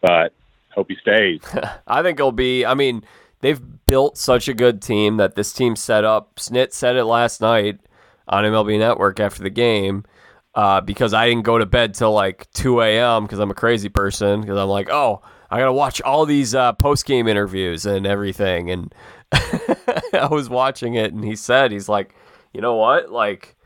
but 0.00 0.32
hope 0.74 0.88
he 0.88 0.96
stays. 0.96 1.40
I 1.86 2.02
think 2.02 2.18
he'll 2.18 2.32
be. 2.32 2.64
I 2.64 2.72
mean, 2.72 3.04
they've 3.40 3.60
built 3.86 4.16
such 4.16 4.48
a 4.48 4.54
good 4.54 4.80
team 4.80 5.18
that 5.18 5.34
this 5.34 5.52
team 5.52 5.76
set 5.76 6.04
up. 6.04 6.36
Snit 6.36 6.72
said 6.72 6.96
it 6.96 7.04
last 7.04 7.40
night 7.42 7.80
on 8.28 8.44
MLB 8.44 8.78
Network 8.78 9.20
after 9.20 9.42
the 9.42 9.50
game. 9.50 10.04
Uh, 10.54 10.80
because 10.80 11.14
I 11.14 11.28
didn't 11.28 11.44
go 11.44 11.58
to 11.58 11.66
bed 11.66 11.94
till 11.94 12.12
like 12.12 12.50
2 12.54 12.80
a.m. 12.80 13.24
because 13.24 13.38
I'm 13.38 13.50
a 13.50 13.54
crazy 13.54 13.88
person. 13.88 14.40
Because 14.40 14.58
I'm 14.58 14.68
like, 14.68 14.88
oh, 14.90 15.22
I 15.50 15.58
gotta 15.58 15.72
watch 15.72 16.00
all 16.02 16.26
these 16.26 16.54
uh, 16.54 16.72
post 16.72 17.06
game 17.06 17.28
interviews 17.28 17.86
and 17.86 18.06
everything. 18.06 18.70
And 18.70 18.94
I 19.32 20.28
was 20.30 20.48
watching 20.48 20.94
it, 20.94 21.12
and 21.12 21.24
he 21.24 21.36
said, 21.36 21.70
he's 21.72 21.88
like, 21.88 22.14
you 22.52 22.60
know 22.60 22.74
what, 22.76 23.10
like. 23.10 23.56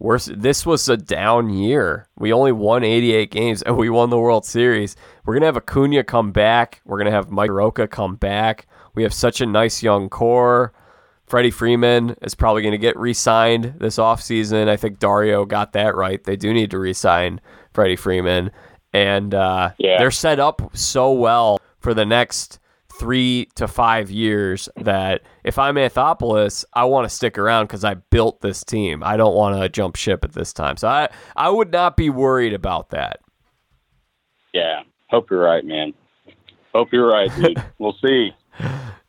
We're, 0.00 0.18
this 0.18 0.66
was 0.66 0.86
a 0.88 0.96
down 0.96 1.50
year. 1.50 2.08
We 2.18 2.32
only 2.32 2.50
won 2.52 2.82
88 2.84 3.30
games 3.30 3.62
and 3.62 3.76
we 3.76 3.88
won 3.88 4.10
the 4.10 4.18
World 4.18 4.44
Series. 4.44 4.96
We're 5.24 5.34
going 5.34 5.42
to 5.42 5.46
have 5.46 5.56
Acuna 5.56 6.02
come 6.02 6.32
back. 6.32 6.82
We're 6.84 6.98
going 6.98 7.06
to 7.06 7.12
have 7.12 7.30
Mike 7.30 7.50
Roca 7.50 7.86
come 7.86 8.16
back. 8.16 8.66
We 8.94 9.04
have 9.04 9.14
such 9.14 9.40
a 9.40 9.46
nice 9.46 9.82
young 9.82 10.10
core. 10.10 10.74
Freddie 11.26 11.50
Freeman 11.50 12.16
is 12.22 12.34
probably 12.34 12.62
going 12.62 12.72
to 12.72 12.78
get 12.78 12.96
re 12.98 13.14
signed 13.14 13.74
this 13.78 13.96
offseason. 13.96 14.68
I 14.68 14.76
think 14.76 14.98
Dario 14.98 15.44
got 15.44 15.72
that 15.72 15.94
right. 15.96 16.22
They 16.22 16.36
do 16.36 16.52
need 16.52 16.70
to 16.72 16.78
re 16.78 16.92
sign 16.92 17.40
Freddie 17.72 17.96
Freeman. 17.96 18.50
And 18.92 19.34
uh, 19.34 19.70
Yeah. 19.78 19.98
they're 19.98 20.10
set 20.10 20.38
up 20.38 20.76
so 20.76 21.12
well 21.12 21.58
for 21.80 21.94
the 21.94 22.04
next 22.04 22.58
three 22.96 23.48
to 23.56 23.66
five 23.66 24.08
years 24.10 24.68
that 24.76 25.22
if 25.42 25.58
I'm 25.58 25.74
Anthopoulos, 25.74 26.64
I 26.74 26.84
want 26.84 27.08
to 27.08 27.14
stick 27.14 27.36
around 27.38 27.64
because 27.66 27.84
I 27.84 27.94
built 27.94 28.40
this 28.40 28.62
team. 28.62 29.02
I 29.02 29.16
don't 29.16 29.34
want 29.34 29.60
to 29.60 29.68
jump 29.68 29.96
ship 29.96 30.24
at 30.24 30.32
this 30.32 30.52
time. 30.52 30.76
So 30.76 30.86
I, 30.86 31.08
I 31.34 31.50
would 31.50 31.72
not 31.72 31.96
be 31.96 32.08
worried 32.08 32.52
about 32.52 32.90
that. 32.90 33.18
Yeah, 34.52 34.82
hope 35.08 35.30
you're 35.30 35.42
right, 35.42 35.64
man. 35.64 35.92
Hope 36.72 36.92
you're 36.92 37.08
right, 37.08 37.30
dude. 37.34 37.60
we'll 37.78 37.96
see. 38.04 38.30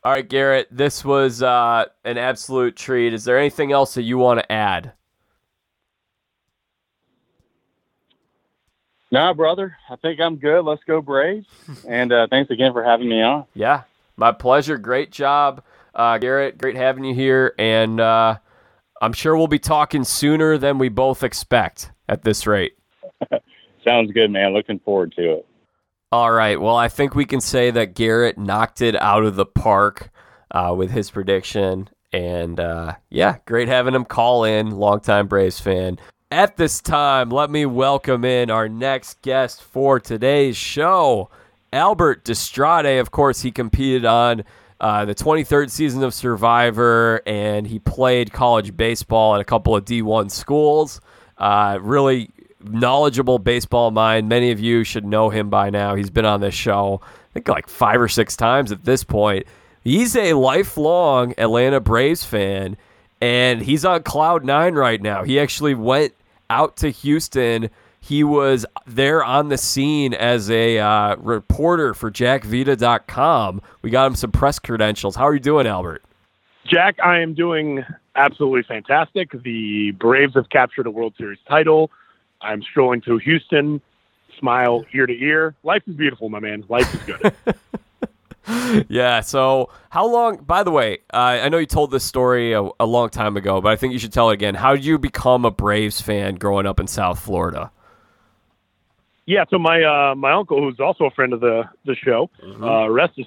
All 0.05 0.11
right, 0.11 0.29
Garrett, 0.29 0.67
this 0.69 1.03
was 1.03 1.41
uh, 1.41 1.85
an 2.03 2.19
absolute 2.19 2.75
treat. 2.75 3.11
Is 3.11 3.23
there 3.23 3.39
anything 3.39 3.71
else 3.71 3.95
that 3.95 4.03
you 4.03 4.19
want 4.19 4.39
to 4.39 4.51
add? 4.51 4.91
No, 9.11 9.33
brother, 9.33 9.75
I 9.89 9.95
think 9.95 10.21
I'm 10.21 10.35
good. 10.35 10.61
Let's 10.61 10.83
go 10.83 11.01
Braves. 11.01 11.47
And 11.87 12.13
uh, 12.13 12.27
thanks 12.29 12.51
again 12.51 12.71
for 12.71 12.83
having 12.83 13.09
me 13.09 13.23
on. 13.23 13.45
Yeah, 13.55 13.81
my 14.15 14.31
pleasure. 14.31 14.77
Great 14.77 15.11
job, 15.11 15.63
uh, 15.95 16.19
Garrett. 16.19 16.59
Great 16.59 16.75
having 16.75 17.03
you 17.03 17.15
here. 17.15 17.55
And 17.57 17.99
uh, 17.99 18.37
I'm 19.01 19.13
sure 19.13 19.35
we'll 19.35 19.47
be 19.47 19.57
talking 19.57 20.03
sooner 20.03 20.59
than 20.59 20.77
we 20.77 20.87
both 20.87 21.23
expect 21.23 21.89
at 22.07 22.21
this 22.21 22.45
rate. 22.45 22.77
Sounds 23.83 24.11
good, 24.11 24.29
man. 24.29 24.53
Looking 24.53 24.77
forward 24.77 25.13
to 25.13 25.37
it. 25.37 25.47
All 26.15 26.31
right. 26.31 26.61
Well, 26.61 26.77
I 26.77 26.87
think 26.87 27.13
we 27.13 27.25
can 27.25 27.41
say 27.41 27.71
that 27.71 27.93
Garrett 27.93 28.37
knocked 28.37 28.81
it 28.81 28.95
out 29.01 29.25
of 29.25 29.35
the 29.35 29.45
park 29.45 30.11
uh, 30.49 30.73
with 30.73 30.91
his 30.91 31.11
prediction. 31.11 31.89
And 32.13 32.57
uh, 32.57 32.95
yeah, 33.09 33.39
great 33.43 33.67
having 33.67 33.93
him 33.93 34.05
call 34.05 34.45
in, 34.45 34.71
longtime 34.71 35.27
Braves 35.27 35.59
fan. 35.59 35.99
At 36.31 36.55
this 36.55 36.79
time, 36.79 37.31
let 37.31 37.49
me 37.49 37.65
welcome 37.65 38.23
in 38.23 38.49
our 38.49 38.69
next 38.69 39.21
guest 39.23 39.61
for 39.61 39.99
today's 39.99 40.55
show, 40.55 41.29
Albert 41.73 42.23
Destrade. 42.23 43.01
Of 43.01 43.11
course, 43.11 43.41
he 43.41 43.51
competed 43.51 44.05
on 44.05 44.45
uh, 44.79 45.03
the 45.03 45.15
23rd 45.15 45.69
season 45.69 46.01
of 46.01 46.13
Survivor, 46.13 47.23
and 47.25 47.67
he 47.67 47.77
played 47.77 48.31
college 48.31 48.77
baseball 48.77 49.35
at 49.35 49.41
a 49.41 49.45
couple 49.45 49.75
of 49.75 49.83
D1 49.83 50.31
schools. 50.31 51.01
Uh, 51.37 51.77
really 51.81 52.29
knowledgeable 52.69 53.39
baseball 53.39 53.91
mind. 53.91 54.29
Many 54.29 54.51
of 54.51 54.59
you 54.59 54.83
should 54.83 55.05
know 55.05 55.29
him 55.29 55.49
by 55.49 55.69
now. 55.69 55.95
He's 55.95 56.09
been 56.09 56.25
on 56.25 56.41
this 56.41 56.55
show, 56.55 57.01
I 57.03 57.33
think, 57.33 57.47
like 57.47 57.67
five 57.67 58.01
or 58.01 58.07
six 58.07 58.35
times 58.35 58.71
at 58.71 58.85
this 58.85 59.03
point. 59.03 59.45
He's 59.83 60.15
a 60.15 60.33
lifelong 60.33 61.33
Atlanta 61.37 61.79
Braves 61.79 62.23
fan 62.23 62.77
and 63.21 63.61
he's 63.61 63.85
on 63.85 64.03
cloud 64.03 64.43
nine 64.43 64.75
right 64.75 65.01
now. 65.01 65.23
He 65.23 65.39
actually 65.39 65.73
went 65.73 66.13
out 66.49 66.77
to 66.77 66.89
Houston. 66.89 67.69
He 67.99 68.23
was 68.23 68.65
there 68.85 69.23
on 69.23 69.49
the 69.49 69.57
scene 69.57 70.13
as 70.13 70.49
a 70.51 70.77
uh, 70.77 71.15
reporter 71.17 71.93
for 71.93 72.11
JackVita.com. 72.11 73.61
We 73.81 73.89
got 73.89 74.07
him 74.07 74.15
some 74.15 74.31
press 74.31 74.59
credentials. 74.59 75.15
How 75.15 75.27
are 75.27 75.33
you 75.33 75.39
doing, 75.39 75.65
Albert? 75.65 76.03
Jack, 76.67 76.97
I 77.03 77.19
am 77.19 77.33
doing 77.33 77.83
absolutely 78.15 78.63
fantastic. 78.63 79.31
The 79.43 79.91
Braves 79.91 80.33
have 80.35 80.49
captured 80.49 80.87
a 80.87 80.91
World 80.91 81.13
Series 81.17 81.39
title. 81.47 81.89
I'm 82.45 82.61
strolling 82.61 83.01
through 83.01 83.19
Houston, 83.19 83.81
smile 84.39 84.85
ear 84.93 85.05
to 85.05 85.13
ear. 85.13 85.55
Life 85.63 85.83
is 85.87 85.95
beautiful, 85.95 86.29
my 86.29 86.39
man. 86.39 86.63
Life 86.69 86.93
is 86.93 87.01
good. 87.01 88.85
yeah. 88.89 89.21
So, 89.21 89.69
how 89.89 90.07
long? 90.07 90.37
By 90.37 90.63
the 90.63 90.71
way, 90.71 90.99
uh, 91.13 91.17
I 91.17 91.49
know 91.49 91.57
you 91.57 91.65
told 91.65 91.91
this 91.91 92.03
story 92.03 92.53
a, 92.53 92.69
a, 92.79 92.85
long 92.85 93.09
time 93.09 93.37
ago, 93.37 93.61
but 93.61 93.71
I 93.71 93.75
think 93.75 93.93
you 93.93 93.99
should 93.99 94.13
tell 94.13 94.29
it 94.29 94.33
again. 94.33 94.55
How 94.55 94.75
did 94.75 94.85
you 94.85 94.97
become 94.97 95.45
a 95.45 95.51
Braves 95.51 96.01
fan 96.01 96.35
growing 96.35 96.65
up 96.65 96.79
in 96.79 96.87
South 96.87 97.19
Florida? 97.19 97.71
Yeah. 99.25 99.45
So 99.49 99.57
my 99.57 99.81
uh, 99.83 100.15
my 100.15 100.31
uncle, 100.31 100.61
who's 100.61 100.79
also 100.79 101.05
a 101.05 101.11
friend 101.11 101.33
of 101.33 101.39
the 101.39 101.63
the 101.85 101.95
show, 101.95 102.29
mm-hmm. 102.43 102.63
uh, 102.63 102.85
Restus 102.87 103.25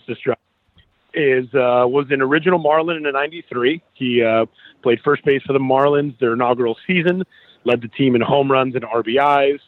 is 1.15 1.47
uh, 1.55 1.85
was 1.87 2.07
an 2.11 2.23
original 2.23 2.59
Marlin 2.59 3.05
in 3.05 3.13
'93. 3.13 3.83
He 3.95 4.23
uh, 4.23 4.47
played 4.83 5.01
first 5.05 5.25
base 5.25 5.43
for 5.43 5.53
the 5.53 5.59
Marlins 5.59 6.19
their 6.21 6.35
inaugural 6.35 6.77
season, 6.87 7.25
led 7.69 7.83
the 7.83 7.89
team 7.89 8.17
in 8.17 8.23
home 8.23 8.51
runs 8.51 8.75
and 8.75 8.85
RBIs, 8.85 9.61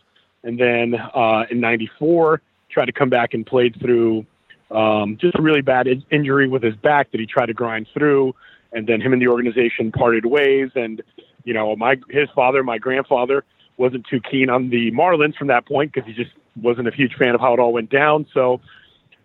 and 0.43 0.59
then 0.59 0.95
uh, 0.95 1.45
in 1.51 1.61
'94 1.61 2.41
tried 2.71 2.87
to 2.87 2.93
come 2.93 3.11
back 3.11 3.35
and 3.35 3.47
played 3.47 3.77
through 3.81 4.25
um, 4.71 5.19
just 5.21 5.37
a 5.37 5.43
really 5.43 5.61
bad 5.61 5.87
in- 5.87 6.05
injury 6.11 6.49
with 6.49 6.63
his 6.63 6.77
back 6.77 7.11
that 7.11 7.21
he 7.21 7.27
tried 7.27 7.47
to 7.47 7.55
grind 7.55 7.87
through, 7.93 8.35
and 8.73 8.87
then 8.87 9.01
him 9.01 9.13
and 9.13 9.21
the 9.21 9.29
organization 9.29 9.93
parted 9.93 10.27
ways. 10.27 10.71
And 10.75 11.03
you 11.45 11.53
know, 11.53 11.77
my 11.77 11.97
his 12.09 12.29
father, 12.35 12.63
my 12.63 12.79
grandfather, 12.79 13.45
wasn't 13.77 14.07
too 14.07 14.21
keen 14.21 14.49
on 14.49 14.71
the 14.71 14.91
Marlins 14.93 15.37
from 15.37 15.49
that 15.49 15.67
point 15.67 15.93
because 15.93 16.09
he 16.09 16.15
just 16.15 16.33
wasn't 16.57 16.89
a 16.89 16.93
huge 16.93 17.15
fan 17.15 17.35
of 17.35 17.41
how 17.41 17.55
it 17.55 17.61
all 17.61 17.73
went 17.73 17.91
down. 17.91 18.27
So 18.33 18.61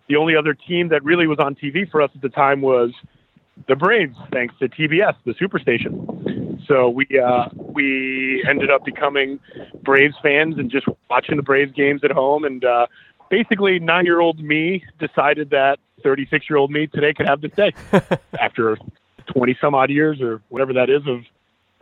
the 0.08 0.16
only 0.16 0.36
other 0.36 0.54
team 0.54 0.88
that 0.88 1.02
really 1.04 1.26
was 1.26 1.38
on 1.38 1.54
TV 1.54 1.90
for 1.90 2.02
us 2.02 2.10
at 2.14 2.22
the 2.22 2.28
time 2.28 2.60
was 2.60 2.92
the 3.68 3.76
Braves, 3.76 4.16
thanks 4.32 4.54
to 4.60 4.68
TBS, 4.68 5.14
the 5.24 5.32
Superstation. 5.34 6.45
So 6.68 6.88
we 6.88 7.06
uh, 7.18 7.48
we 7.54 8.44
ended 8.48 8.70
up 8.70 8.84
becoming 8.84 9.38
Braves 9.82 10.16
fans 10.22 10.58
and 10.58 10.70
just 10.70 10.86
watching 11.08 11.36
the 11.36 11.42
Braves 11.42 11.72
games 11.72 12.02
at 12.04 12.10
home 12.10 12.44
and 12.44 12.64
uh, 12.64 12.86
basically 13.30 13.78
nine 13.78 14.04
year 14.04 14.20
old 14.20 14.40
me 14.40 14.84
decided 14.98 15.50
that 15.50 15.78
36 16.02 16.48
year 16.48 16.56
old 16.58 16.70
me 16.70 16.86
today 16.86 17.12
could 17.12 17.26
have 17.26 17.40
this 17.40 17.52
day 17.52 17.72
after 18.40 18.76
20 19.26 19.56
some 19.60 19.74
odd 19.74 19.90
years 19.90 20.20
or 20.20 20.40
whatever 20.48 20.72
that 20.72 20.90
is 20.90 21.02
of, 21.06 21.20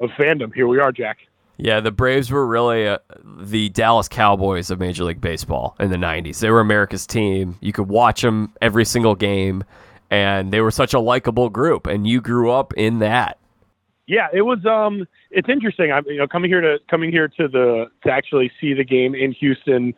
of 0.01 0.11
fandom. 0.17 0.55
Here 0.55 0.67
we 0.67 0.79
are, 0.79 0.93
Jack. 0.93 1.19
Yeah, 1.57 1.81
the 1.81 1.93
Braves 1.93 2.31
were 2.31 2.47
really 2.47 2.89
uh, 2.89 2.99
the 3.25 3.69
Dallas 3.69 4.09
Cowboys 4.09 4.71
of 4.71 4.81
Major 4.81 5.05
League 5.05 5.21
Baseball 5.21 5.77
in 5.79 5.91
the 5.91 5.97
90s. 5.97 6.41
They 6.41 6.51
were 6.51 6.61
America's 6.61 7.07
team. 7.07 7.57
You 7.61 7.73
could 7.73 7.89
watch 7.89 8.23
them 8.23 8.53
every 8.61 8.85
single 8.85 9.15
game, 9.15 9.63
and 10.11 10.53
they 10.53 10.61
were 10.61 10.73
such 10.73 10.95
a 10.95 10.99
likable 10.99 11.51
group, 11.51 11.87
and 11.87 12.09
you 12.09 12.21
grew 12.21 12.51
up 12.51 12.75
in 12.75 12.99
that. 12.99 13.39
Yeah, 14.07 14.29
it 14.33 14.43
was. 14.43 14.65
Um, 14.67 15.07
it's 15.31 15.49
interesting. 15.49 15.91
I'm, 15.91 16.05
you 16.07 16.19
know, 16.19 16.27
coming 16.27 16.51
here 16.51 16.61
to 16.61 16.79
coming 16.91 17.11
here 17.11 17.29
to 17.29 17.49
the 17.49 17.87
to 18.05 18.13
actually 18.13 18.53
see 18.61 18.75
the 18.75 18.85
game 18.85 19.15
in 19.15 19.33
Houston 19.33 19.95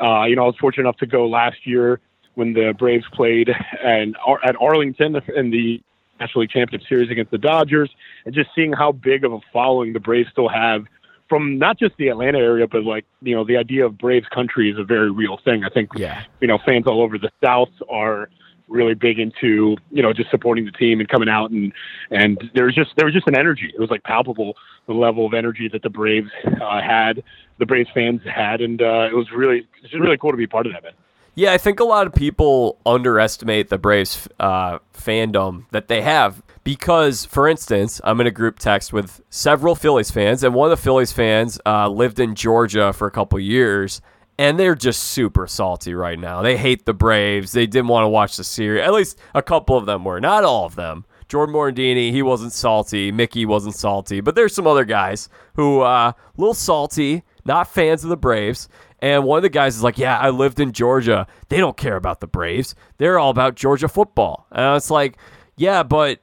uh, 0.00 0.24
you 0.24 0.36
know, 0.36 0.42
I 0.42 0.46
was 0.46 0.56
fortunate 0.60 0.84
enough 0.84 0.96
to 0.98 1.06
go 1.06 1.26
last 1.26 1.66
year 1.66 2.00
when 2.34 2.52
the 2.52 2.74
Braves 2.76 3.04
played 3.12 3.50
and 3.82 4.16
at 4.44 4.56
Arlington 4.60 5.16
in 5.36 5.50
the 5.50 5.80
National 6.20 6.42
League 6.42 6.50
Championship 6.50 6.88
Series 6.88 7.10
against 7.10 7.30
the 7.30 7.38
Dodgers, 7.38 7.90
and 8.24 8.34
just 8.34 8.50
seeing 8.54 8.72
how 8.72 8.92
big 8.92 9.24
of 9.24 9.32
a 9.32 9.40
following 9.52 9.92
the 9.92 10.00
Braves 10.00 10.30
still 10.30 10.48
have 10.48 10.84
from 11.28 11.58
not 11.58 11.78
just 11.78 11.96
the 11.96 12.08
Atlanta 12.08 12.38
area, 12.38 12.66
but 12.66 12.84
like 12.84 13.04
you 13.22 13.34
know, 13.34 13.44
the 13.44 13.56
idea 13.56 13.86
of 13.86 13.98
Braves 13.98 14.26
country 14.28 14.70
is 14.70 14.78
a 14.78 14.84
very 14.84 15.10
real 15.10 15.38
thing. 15.44 15.64
I 15.64 15.68
think 15.68 15.90
yeah. 15.96 16.24
you 16.40 16.48
know 16.48 16.58
fans 16.64 16.86
all 16.86 17.02
over 17.02 17.18
the 17.18 17.30
South 17.42 17.70
are 17.88 18.28
really 18.68 18.94
big 18.94 19.18
into 19.18 19.76
you 19.90 20.02
know 20.02 20.12
just 20.12 20.30
supporting 20.30 20.64
the 20.64 20.72
team 20.72 20.98
and 21.00 21.08
coming 21.08 21.28
out 21.28 21.50
and 21.50 21.72
and 22.10 22.50
there 22.54 22.64
was 22.64 22.74
just 22.74 22.90
there 22.96 23.06
was 23.06 23.14
just 23.14 23.26
an 23.26 23.36
energy. 23.36 23.70
It 23.74 23.80
was 23.80 23.90
like 23.90 24.02
palpable 24.04 24.54
the 24.86 24.92
level 24.94 25.26
of 25.26 25.34
energy 25.34 25.68
that 25.68 25.82
the 25.82 25.90
Braves 25.90 26.30
uh, 26.60 26.82
had, 26.82 27.22
the 27.58 27.66
Braves 27.66 27.88
fans 27.94 28.20
had, 28.22 28.60
and 28.60 28.80
uh, 28.82 29.08
it 29.10 29.14
was 29.14 29.30
really 29.34 29.66
it's 29.82 29.90
just 29.90 30.00
really 30.00 30.18
cool 30.18 30.30
to 30.30 30.36
be 30.36 30.46
part 30.46 30.66
of 30.66 30.72
that. 30.72 30.82
Man. 30.82 30.92
Yeah, 31.36 31.52
I 31.52 31.58
think 31.58 31.80
a 31.80 31.84
lot 31.84 32.06
of 32.06 32.14
people 32.14 32.78
underestimate 32.86 33.68
the 33.68 33.78
Braves 33.78 34.28
uh, 34.38 34.78
fandom 34.92 35.66
that 35.72 35.88
they 35.88 36.00
have 36.02 36.42
because, 36.62 37.24
for 37.24 37.48
instance, 37.48 38.00
I'm 38.04 38.20
in 38.20 38.26
a 38.28 38.30
group 38.30 38.60
text 38.60 38.92
with 38.92 39.20
several 39.30 39.74
Phillies 39.74 40.12
fans, 40.12 40.44
and 40.44 40.54
one 40.54 40.70
of 40.70 40.78
the 40.78 40.82
Phillies 40.82 41.12
fans 41.12 41.58
uh, 41.66 41.88
lived 41.88 42.20
in 42.20 42.36
Georgia 42.36 42.92
for 42.92 43.08
a 43.08 43.10
couple 43.10 43.38
years, 43.40 44.00
and 44.38 44.58
they're 44.58 44.74
just 44.74 45.02
super 45.02 45.46
salty 45.46 45.94
right 45.94 46.18
now. 46.18 46.42
They 46.42 46.56
hate 46.56 46.84
the 46.84 46.94
Braves. 46.94 47.52
They 47.52 47.66
didn't 47.66 47.88
want 47.88 48.04
to 48.04 48.08
watch 48.08 48.36
the 48.36 48.44
series. 48.44 48.82
At 48.82 48.92
least 48.92 49.18
a 49.34 49.42
couple 49.42 49.76
of 49.76 49.86
them 49.86 50.04
were, 50.04 50.20
not 50.20 50.44
all 50.44 50.64
of 50.66 50.74
them. 50.74 51.04
Jordan 51.28 51.54
Morandini, 51.54 52.10
he 52.10 52.22
wasn't 52.22 52.52
salty. 52.52 53.10
Mickey 53.10 53.46
wasn't 53.46 53.74
salty, 53.74 54.20
but 54.20 54.34
there's 54.34 54.54
some 54.54 54.66
other 54.66 54.84
guys 54.84 55.28
who 55.54 55.80
uh, 55.80 56.12
a 56.12 56.14
little 56.36 56.54
salty, 56.54 57.22
not 57.44 57.68
fans 57.68 58.04
of 58.04 58.10
the 58.10 58.16
Braves. 58.16 58.68
And 59.00 59.24
one 59.24 59.38
of 59.38 59.42
the 59.42 59.48
guys 59.50 59.76
is 59.76 59.82
like, 59.82 59.98
"Yeah, 59.98 60.18
I 60.18 60.30
lived 60.30 60.60
in 60.60 60.72
Georgia. 60.72 61.26
They 61.48 61.58
don't 61.58 61.76
care 61.76 61.96
about 61.96 62.20
the 62.20 62.26
Braves. 62.26 62.74
They're 62.98 63.18
all 63.18 63.30
about 63.30 63.54
Georgia 63.54 63.88
football." 63.88 64.46
And 64.50 64.76
it's 64.76 64.90
like, 64.90 65.18
"Yeah, 65.56 65.82
but 65.82 66.20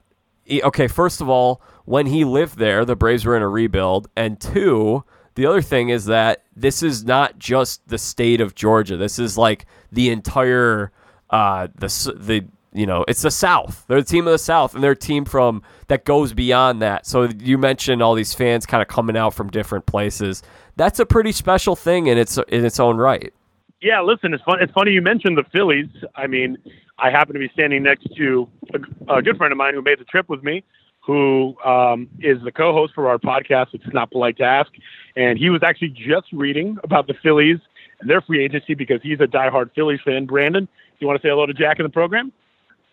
okay, 0.50 0.88
first 0.88 1.22
of 1.22 1.30
all, 1.30 1.62
when 1.86 2.06
he 2.08 2.24
lived 2.24 2.58
there, 2.58 2.86
the 2.86 2.96
Braves 2.96 3.26
were 3.26 3.36
in 3.36 3.44
a 3.44 3.50
rebuild, 3.50 4.08
and 4.16 4.40
two, 4.40 5.04
the 5.42 5.50
other 5.50 5.64
thing 5.64 5.90
is 5.90 6.06
that 6.06 6.44
this 6.56 6.84
is 6.84 7.04
not 7.04 7.40
just 7.40 7.88
the 7.88 7.98
state 7.98 8.42
of 8.42 8.54
Georgia. 8.54 8.96
This 8.96 9.18
is 9.18 9.40
like 9.40 9.66
the 9.92 10.12
entire 10.12 10.92
uh, 11.32 11.68
the 11.74 11.88
the 12.16 12.46
you 12.74 12.86
know 12.86 13.04
it's 13.08 13.24
the 13.24 13.32
South. 13.32 13.84
They're 13.88 14.02
the 14.02 14.08
team 14.08 14.28
of 14.28 14.34
the 14.34 14.38
South, 14.38 14.76
and 14.76 14.84
they're 14.84 14.92
a 14.92 14.96
team 14.96 15.26
from 15.26 15.64
that 15.88 16.06
goes 16.06 16.32
beyond 16.34 16.84
that. 16.84 17.08
So 17.08 17.24
you 17.24 17.58
mentioned 17.58 18.04
all 18.04 18.14
these 18.14 18.36
fans 18.36 18.68
kind 18.68 18.84
of 18.84 18.88
coming 18.88 19.18
out 19.18 19.34
from 19.34 19.50
different 19.50 19.88
places. 19.88 20.44
That's 20.76 21.00
a 21.00 21.08
pretty 21.08 21.32
special 21.32 21.76
thing 21.76 22.06
in 22.06 22.20
its 22.20 22.38
in 22.38 22.64
its 22.64 22.80
own 22.80 22.98
right. 22.98 23.34
Yeah, 23.82 24.02
listen, 24.02 24.36
it's 24.36 24.44
fun. 24.44 24.62
It's 24.62 24.72
funny 24.74 24.92
you 24.92 25.02
mentioned 25.02 25.40
the 25.40 25.44
Phillies. 25.52 25.90
I 26.16 26.28
mean, 26.28 26.56
I 27.00 27.10
happen 27.10 27.34
to 27.34 27.40
be 27.40 27.50
standing 27.52 27.82
next 27.82 28.16
to 28.16 28.48
a, 28.76 29.16
a 29.16 29.22
good 29.24 29.38
friend 29.38 29.52
of 29.52 29.58
mine 29.58 29.74
who 29.74 29.82
made 29.82 30.00
the 30.00 30.06
trip 30.06 30.30
with 30.30 30.44
me, 30.44 30.64
who 31.12 31.58
um, 31.66 32.08
is 32.22 32.42
the 32.44 32.54
co-host 32.54 32.94
for 32.96 33.10
our 33.10 33.18
podcast. 33.18 33.68
It's 33.74 33.84
not 33.94 34.12
polite 34.12 34.38
to 34.38 34.44
ask, 34.44 34.72
and 35.18 35.38
he 35.38 35.50
was 35.50 35.62
actually 35.62 35.90
just 35.90 36.32
reading 36.32 36.78
about 36.86 37.08
the 37.08 37.14
Phillies 37.22 37.58
and 38.00 38.10
their 38.10 38.22
free 38.22 38.42
agency 38.42 38.76
because 38.76 39.02
he's 39.04 39.20
a 39.20 39.28
diehard 39.28 39.72
Phillies 39.76 40.00
fan. 40.06 40.26
Brandon, 40.26 40.64
do 40.64 40.70
you 41.00 41.08
want 41.08 41.22
to 41.22 41.28
say 41.28 41.30
hello 41.30 41.46
to 41.46 41.54
Jack 41.54 41.80
in 41.80 41.84
the 41.84 41.90
program? 41.90 42.32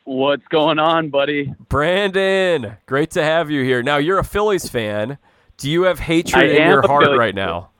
What's 0.03 0.47
going 0.49 0.81
on, 0.81 1.11
buddy? 1.11 1.55
Brandon, 1.69 2.79
great 2.87 3.13
to 3.13 3.23
have 3.23 3.53
you 3.53 3.63
here. 3.63 3.85
Now 3.85 3.99
you're 3.99 4.19
a 4.19 4.25
Phillies 4.25 4.69
fan. 4.69 5.19
Do 5.57 5.71
you 5.71 5.83
have 5.83 6.01
hatred 6.01 6.51
in 6.51 6.69
your 6.69 6.83
heart 6.87 7.17
right 7.17 7.35
now? 7.35 7.71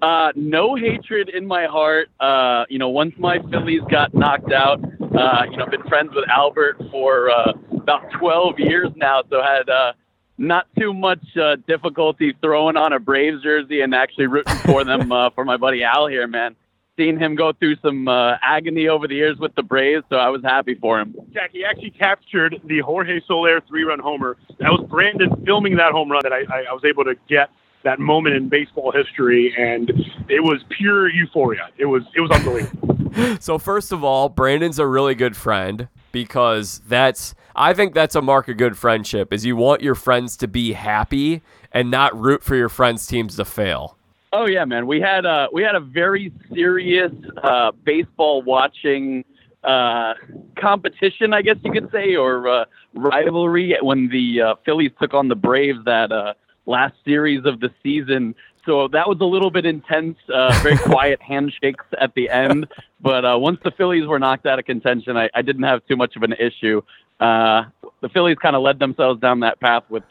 Uh, 0.00 0.32
no 0.34 0.76
hatred 0.76 1.28
in 1.28 1.46
my 1.46 1.66
heart. 1.66 2.08
Uh, 2.20 2.64
you 2.70 2.78
know, 2.78 2.88
once 2.88 3.14
my 3.18 3.38
Phillies 3.50 3.82
got 3.90 4.14
knocked 4.14 4.50
out, 4.50 4.82
uh, 4.82 5.42
you 5.50 5.58
know, 5.58 5.64
I've 5.64 5.70
been 5.70 5.82
friends 5.82 6.12
with 6.14 6.24
Albert 6.30 6.80
for 6.90 7.30
uh, 7.30 7.52
about 7.90 8.10
12 8.18 8.58
years 8.58 8.88
now, 8.96 9.22
so 9.28 9.42
had 9.42 9.68
uh, 9.68 9.92
not 10.38 10.66
too 10.78 10.94
much 10.94 11.24
uh, 11.36 11.56
difficulty 11.66 12.34
throwing 12.40 12.76
on 12.76 12.92
a 12.92 13.00
Braves 13.00 13.42
jersey 13.42 13.80
and 13.80 13.94
actually 13.94 14.26
rooting 14.26 14.56
for 14.58 14.84
them 14.84 15.10
uh, 15.12 15.30
for 15.30 15.44
my 15.44 15.56
buddy 15.56 15.82
Al 15.82 16.06
here, 16.06 16.26
man. 16.26 16.54
Seen 16.96 17.18
him 17.18 17.34
go 17.34 17.52
through 17.52 17.76
some 17.82 18.08
uh, 18.08 18.36
agony 18.42 18.88
over 18.88 19.08
the 19.08 19.14
years 19.14 19.38
with 19.38 19.54
the 19.54 19.62
Braves, 19.62 20.04
so 20.10 20.16
I 20.16 20.28
was 20.28 20.42
happy 20.42 20.74
for 20.74 21.00
him. 21.00 21.16
Jack, 21.32 21.50
he 21.52 21.64
actually 21.64 21.90
captured 21.90 22.60
the 22.64 22.80
Jorge 22.80 23.20
Soler 23.26 23.60
three-run 23.62 24.00
homer. 24.00 24.36
That 24.58 24.70
was 24.70 24.86
Brandon 24.88 25.30
filming 25.46 25.76
that 25.76 25.92
home 25.92 26.10
run 26.10 26.20
that 26.22 26.32
I, 26.32 26.40
I, 26.52 26.64
I 26.70 26.72
was 26.72 26.84
able 26.84 27.04
to 27.04 27.14
get 27.28 27.50
that 27.84 27.98
moment 27.98 28.36
in 28.36 28.50
baseball 28.50 28.92
history, 28.92 29.54
and 29.56 29.90
it 30.28 30.40
was 30.40 30.62
pure 30.68 31.08
euphoria. 31.08 31.70
It 31.78 31.86
was 31.86 32.02
it 32.14 32.20
was 32.20 32.30
unbelievable. 32.30 33.38
so 33.40 33.56
first 33.56 33.92
of 33.92 34.04
all, 34.04 34.28
Brandon's 34.28 34.78
a 34.78 34.86
really 34.86 35.14
good 35.14 35.36
friend 35.36 35.88
because 36.12 36.82
that's 36.86 37.34
I 37.54 37.74
think 37.74 37.94
that's 37.94 38.14
a 38.14 38.22
mark 38.22 38.48
of 38.48 38.56
good 38.56 38.76
friendship 38.76 39.32
is 39.32 39.44
you 39.44 39.56
want 39.56 39.82
your 39.82 39.94
friends 39.94 40.36
to 40.38 40.48
be 40.48 40.72
happy 40.72 41.42
and 41.72 41.90
not 41.90 42.18
root 42.18 42.42
for 42.42 42.56
your 42.56 42.68
friends' 42.68 43.06
teams 43.06 43.36
to 43.36 43.44
fail. 43.44 43.96
Oh 44.32 44.46
yeah, 44.46 44.64
man. 44.64 44.86
We 44.86 45.00
had 45.00 45.24
a 45.24 45.48
we 45.52 45.62
had 45.62 45.74
a 45.74 45.80
very 45.80 46.32
serious 46.52 47.12
uh, 47.42 47.72
baseball 47.84 48.42
watching 48.42 49.24
uh, 49.64 50.14
competition, 50.56 51.34
I 51.34 51.42
guess 51.42 51.56
you 51.64 51.72
could 51.72 51.90
say, 51.90 52.14
or 52.14 52.48
uh, 52.48 52.64
rivalry 52.94 53.76
when 53.82 54.08
the 54.08 54.40
uh, 54.40 54.54
Phillies 54.64 54.92
took 55.00 55.14
on 55.14 55.28
the 55.28 55.34
Braves 55.34 55.80
that 55.84 56.12
uh, 56.12 56.34
last 56.66 56.94
series 57.04 57.44
of 57.44 57.60
the 57.60 57.70
season. 57.82 58.34
So 58.66 58.88
that 58.88 59.08
was 59.08 59.18
a 59.20 59.24
little 59.24 59.50
bit 59.50 59.66
intense, 59.66 60.16
uh, 60.32 60.58
very 60.62 60.78
quiet 60.84 61.20
handshakes 61.20 61.84
at 62.00 62.14
the 62.14 62.28
end. 62.30 62.66
But 63.00 63.24
uh, 63.24 63.38
once 63.38 63.58
the 63.64 63.70
Phillies 63.70 64.06
were 64.06 64.18
knocked 64.18 64.46
out 64.46 64.58
of 64.58 64.64
contention, 64.64 65.16
I, 65.16 65.28
I 65.34 65.42
didn't 65.42 65.64
have 65.64 65.84
too 65.86 65.96
much 65.96 66.16
of 66.16 66.22
an 66.22 66.34
issue. 66.34 66.82
Uh, 67.20 67.64
the 68.00 68.08
Phillies 68.08 68.38
kind 68.38 68.56
of 68.56 68.62
led 68.62 68.78
themselves 68.78 69.20
down 69.20 69.40
that 69.40 69.60
path 69.60 69.84
with 69.88 70.04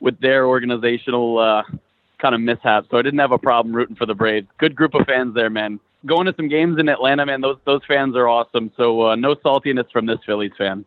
with 0.00 0.18
their 0.20 0.46
organizational 0.46 1.38
uh, 1.38 1.62
kind 2.18 2.34
of 2.34 2.40
mishaps. 2.40 2.88
So 2.90 2.98
I 2.98 3.02
didn't 3.02 3.20
have 3.20 3.32
a 3.32 3.38
problem 3.38 3.74
rooting 3.74 3.96
for 3.96 4.04
the 4.04 4.14
Braves. 4.14 4.46
Good 4.58 4.74
group 4.74 4.94
of 4.94 5.06
fans 5.06 5.34
there, 5.34 5.48
man. 5.48 5.80
Going 6.04 6.26
to 6.26 6.34
some 6.36 6.48
games 6.48 6.78
in 6.78 6.88
Atlanta, 6.88 7.24
man. 7.24 7.40
Those 7.40 7.58
those 7.64 7.82
fans 7.86 8.16
are 8.16 8.28
awesome. 8.28 8.70
So 8.76 9.08
uh, 9.08 9.16
no 9.16 9.34
saltiness 9.36 9.90
from 9.92 10.06
this 10.06 10.18
Phillies 10.26 10.52
fan. 10.58 10.84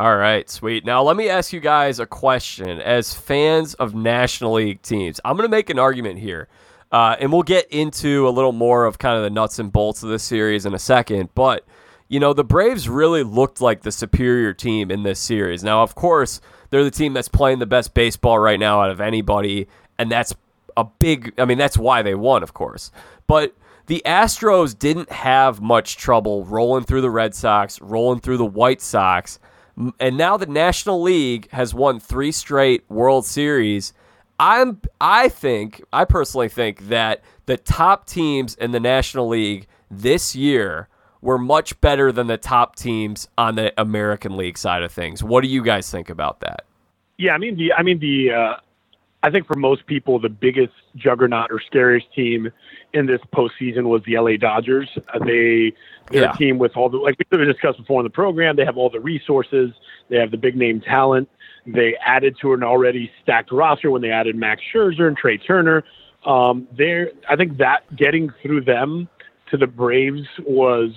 All 0.00 0.16
right, 0.16 0.48
sweet. 0.48 0.84
Now 0.84 1.02
let 1.02 1.16
me 1.16 1.28
ask 1.28 1.52
you 1.52 1.60
guys 1.60 1.98
a 1.98 2.06
question. 2.06 2.80
As 2.80 3.14
fans 3.14 3.74
of 3.74 3.94
National 3.94 4.52
League 4.52 4.80
teams, 4.82 5.20
I'm 5.24 5.36
going 5.36 5.48
to 5.48 5.50
make 5.50 5.70
an 5.70 5.78
argument 5.78 6.20
here. 6.20 6.48
Uh, 6.90 7.16
and 7.20 7.32
we'll 7.32 7.42
get 7.42 7.70
into 7.70 8.26
a 8.26 8.30
little 8.30 8.52
more 8.52 8.86
of 8.86 8.98
kind 8.98 9.16
of 9.16 9.22
the 9.22 9.30
nuts 9.30 9.58
and 9.58 9.70
bolts 9.70 10.02
of 10.02 10.08
this 10.08 10.22
series 10.22 10.64
in 10.64 10.72
a 10.72 10.78
second. 10.78 11.28
But, 11.34 11.66
you 12.08 12.20
know, 12.20 12.32
the 12.32 12.44
Braves 12.44 12.88
really 12.88 13.22
looked 13.22 13.60
like 13.60 13.82
the 13.82 13.92
superior 13.92 14.52
team 14.52 14.90
in 14.90 15.02
this 15.02 15.20
series. 15.20 15.62
Now, 15.62 15.82
of 15.82 15.94
course, 15.94 16.40
they're 16.70 16.84
the 16.84 16.90
team 16.90 17.12
that's 17.12 17.28
playing 17.28 17.58
the 17.58 17.66
best 17.66 17.94
baseball 17.94 18.38
right 18.38 18.58
now 18.58 18.80
out 18.82 18.90
of 18.90 19.00
anybody. 19.00 19.68
And 19.98 20.10
that's 20.10 20.34
a 20.76 20.84
big, 20.84 21.34
I 21.38 21.44
mean, 21.44 21.58
that's 21.58 21.78
why 21.78 22.02
they 22.02 22.14
won, 22.14 22.42
of 22.42 22.54
course. 22.54 22.90
But 23.26 23.54
the 23.86 24.02
Astros 24.04 24.78
didn't 24.78 25.10
have 25.10 25.60
much 25.60 25.96
trouble 25.96 26.44
rolling 26.44 26.84
through 26.84 27.00
the 27.02 27.10
Red 27.10 27.34
Sox, 27.34 27.80
rolling 27.80 28.20
through 28.20 28.38
the 28.38 28.46
White 28.46 28.80
Sox. 28.80 29.38
And 30.00 30.16
now 30.16 30.36
the 30.36 30.46
National 30.46 31.02
League 31.02 31.50
has 31.52 31.74
won 31.74 32.00
three 32.00 32.32
straight 32.32 32.84
World 32.88 33.26
Series 33.26 33.92
I'm 34.38 34.80
I 35.00 35.28
think 35.28 35.82
I 35.92 36.04
personally 36.04 36.48
think 36.48 36.88
that 36.88 37.22
the 37.46 37.56
top 37.56 38.06
teams 38.06 38.54
in 38.54 38.70
the 38.70 38.80
National 38.80 39.28
League 39.28 39.66
this 39.90 40.36
year 40.36 40.88
were 41.28 41.36
much 41.36 41.78
better 41.82 42.10
than 42.10 42.26
the 42.26 42.38
top 42.38 42.74
teams 42.74 43.28
on 43.36 43.54
the 43.54 43.70
American 43.78 44.34
League 44.34 44.56
side 44.56 44.82
of 44.82 44.90
things. 44.90 45.22
What 45.22 45.42
do 45.42 45.48
you 45.50 45.62
guys 45.62 45.90
think 45.90 46.08
about 46.08 46.40
that? 46.40 46.64
Yeah, 47.18 47.34
I 47.34 47.38
mean 47.38 47.54
the 47.54 47.70
I 47.74 47.82
mean 47.82 47.98
the 47.98 48.30
uh, 48.32 48.54
I 49.22 49.30
think 49.30 49.46
for 49.46 49.54
most 49.54 49.84
people 49.84 50.18
the 50.18 50.30
biggest 50.30 50.72
juggernaut 50.96 51.52
or 51.52 51.60
scariest 51.60 52.10
team 52.14 52.50
in 52.94 53.04
this 53.04 53.20
postseason 53.34 53.82
was 53.82 54.00
the 54.06 54.18
LA 54.18 54.38
Dodgers. 54.38 54.88
Uh, 54.96 55.18
they 55.18 55.74
they're 56.10 56.22
yeah. 56.22 56.32
a 56.32 56.36
team 56.38 56.56
with 56.56 56.74
all 56.78 56.88
the 56.88 56.96
like 56.96 57.16
we 57.30 57.44
discussed 57.44 57.76
before 57.76 58.00
in 58.00 58.04
the 58.04 58.10
program. 58.10 58.56
They 58.56 58.64
have 58.64 58.78
all 58.78 58.88
the 58.88 59.00
resources. 59.00 59.72
They 60.08 60.16
have 60.16 60.30
the 60.30 60.38
big 60.38 60.56
name 60.56 60.80
talent. 60.80 61.28
They 61.66 61.94
added 61.96 62.38
to 62.40 62.54
an 62.54 62.62
already 62.62 63.12
stacked 63.22 63.52
roster 63.52 63.90
when 63.90 64.00
they 64.00 64.10
added 64.10 64.34
Max 64.34 64.62
Scherzer 64.74 65.06
and 65.06 65.14
Trea 65.14 65.36
Turner. 65.36 65.84
Um, 66.24 66.66
there, 66.74 67.10
I 67.28 67.36
think 67.36 67.58
that 67.58 67.80
getting 67.94 68.32
through 68.42 68.62
them 68.62 69.10
to 69.50 69.56
the 69.56 69.66
Braves 69.66 70.26
was 70.44 70.90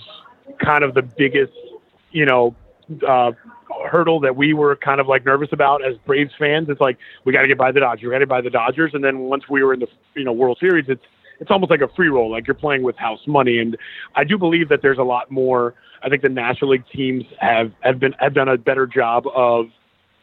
kind 0.63 0.83
of 0.83 0.93
the 0.93 1.01
biggest, 1.01 1.53
you 2.11 2.25
know, 2.25 2.55
uh, 3.07 3.31
hurdle 3.89 4.19
that 4.19 4.35
we 4.35 4.53
were 4.53 4.75
kind 4.75 4.99
of 4.99 5.07
like 5.07 5.25
nervous 5.25 5.49
about 5.51 5.83
as 5.83 5.95
Braves 6.05 6.33
fans. 6.37 6.67
It's 6.69 6.81
like 6.81 6.97
we 7.25 7.33
got 7.33 7.41
to 7.41 7.47
get 7.47 7.57
by 7.57 7.71
the 7.71 7.79
Dodgers, 7.79 8.03
we 8.03 8.09
got 8.09 8.19
to 8.19 8.25
get 8.25 8.29
by 8.29 8.41
the 8.41 8.49
Dodgers, 8.49 8.91
and 8.93 9.03
then 9.03 9.19
once 9.19 9.49
we 9.49 9.63
were 9.63 9.73
in 9.73 9.79
the 9.79 9.87
you 10.15 10.23
know 10.23 10.33
World 10.33 10.57
Series, 10.59 10.85
it's 10.87 11.03
it's 11.39 11.49
almost 11.49 11.71
like 11.71 11.81
a 11.81 11.87
free 11.95 12.09
roll, 12.09 12.31
like 12.31 12.47
you're 12.47 12.53
playing 12.53 12.83
with 12.83 12.95
house 12.97 13.21
money. 13.25 13.57
And 13.57 13.75
I 14.15 14.23
do 14.23 14.37
believe 14.37 14.69
that 14.69 14.81
there's 14.81 14.99
a 14.99 15.03
lot 15.03 15.31
more. 15.31 15.73
I 16.03 16.09
think 16.09 16.21
the 16.21 16.29
National 16.29 16.71
League 16.71 16.83
teams 16.93 17.23
have 17.39 17.71
have 17.81 17.99
been 17.99 18.13
have 18.19 18.33
done 18.33 18.47
a 18.47 18.57
better 18.57 18.85
job 18.85 19.25
of 19.33 19.65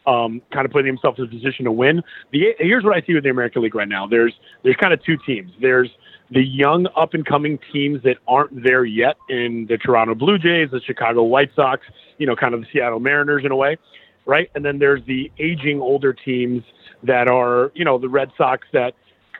um, 0.07 0.41
kind 0.53 0.64
of 0.64 0.73
putting 0.73 0.87
themselves 0.87 1.19
in 1.19 1.25
a 1.27 1.29
position 1.29 1.64
to 1.67 1.73
win. 1.73 2.03
The, 2.33 2.55
here's 2.59 2.85
what 2.85 2.97
I 2.97 3.05
see 3.07 3.14
with 3.14 3.25
the 3.25 3.31
American 3.31 3.62
League 3.62 3.75
right 3.75 3.88
now. 3.88 4.07
There's 4.07 4.33
there's 4.62 4.77
kind 4.77 4.93
of 4.93 5.03
two 5.05 5.17
teams. 5.27 5.53
There's 5.61 5.91
the 6.31 6.43
young 6.43 6.87
up 6.97 7.14
and 7.14 7.25
coming 7.25 7.59
teams 7.73 8.03
that 8.03 8.19
aren't 8.27 8.62
there 8.62 8.85
yet 8.85 9.17
in 9.29 9.67
the 9.69 9.79
Toronto 9.79 10.14
Blue 10.14 10.38
Jays, 10.38 10.71
the 10.71 10.81
Chicago 10.81 11.23
White 11.23 11.51
Sox, 11.57 11.87
you 12.19 12.27
know, 12.27 12.37
kind 12.37 12.55
of 12.55 12.61
the 12.61 12.67
Seattle 12.73 13.01
Mariners 13.01 13.45
in 13.45 13.51
a 13.51 13.57
way, 13.57 13.79
right? 14.27 14.51
And 14.55 14.64
then 14.64 14.79
there's 14.79 15.05
the 15.07 15.31
aging 15.38 15.81
older 15.81 16.12
teams 16.12 16.62
that 17.03 17.29
are, 17.29 17.73
you 17.75 17.85
know, 17.85 17.99
the 17.99 18.09
Red 18.09 18.31
Sox 18.37 18.67
that 18.73 18.95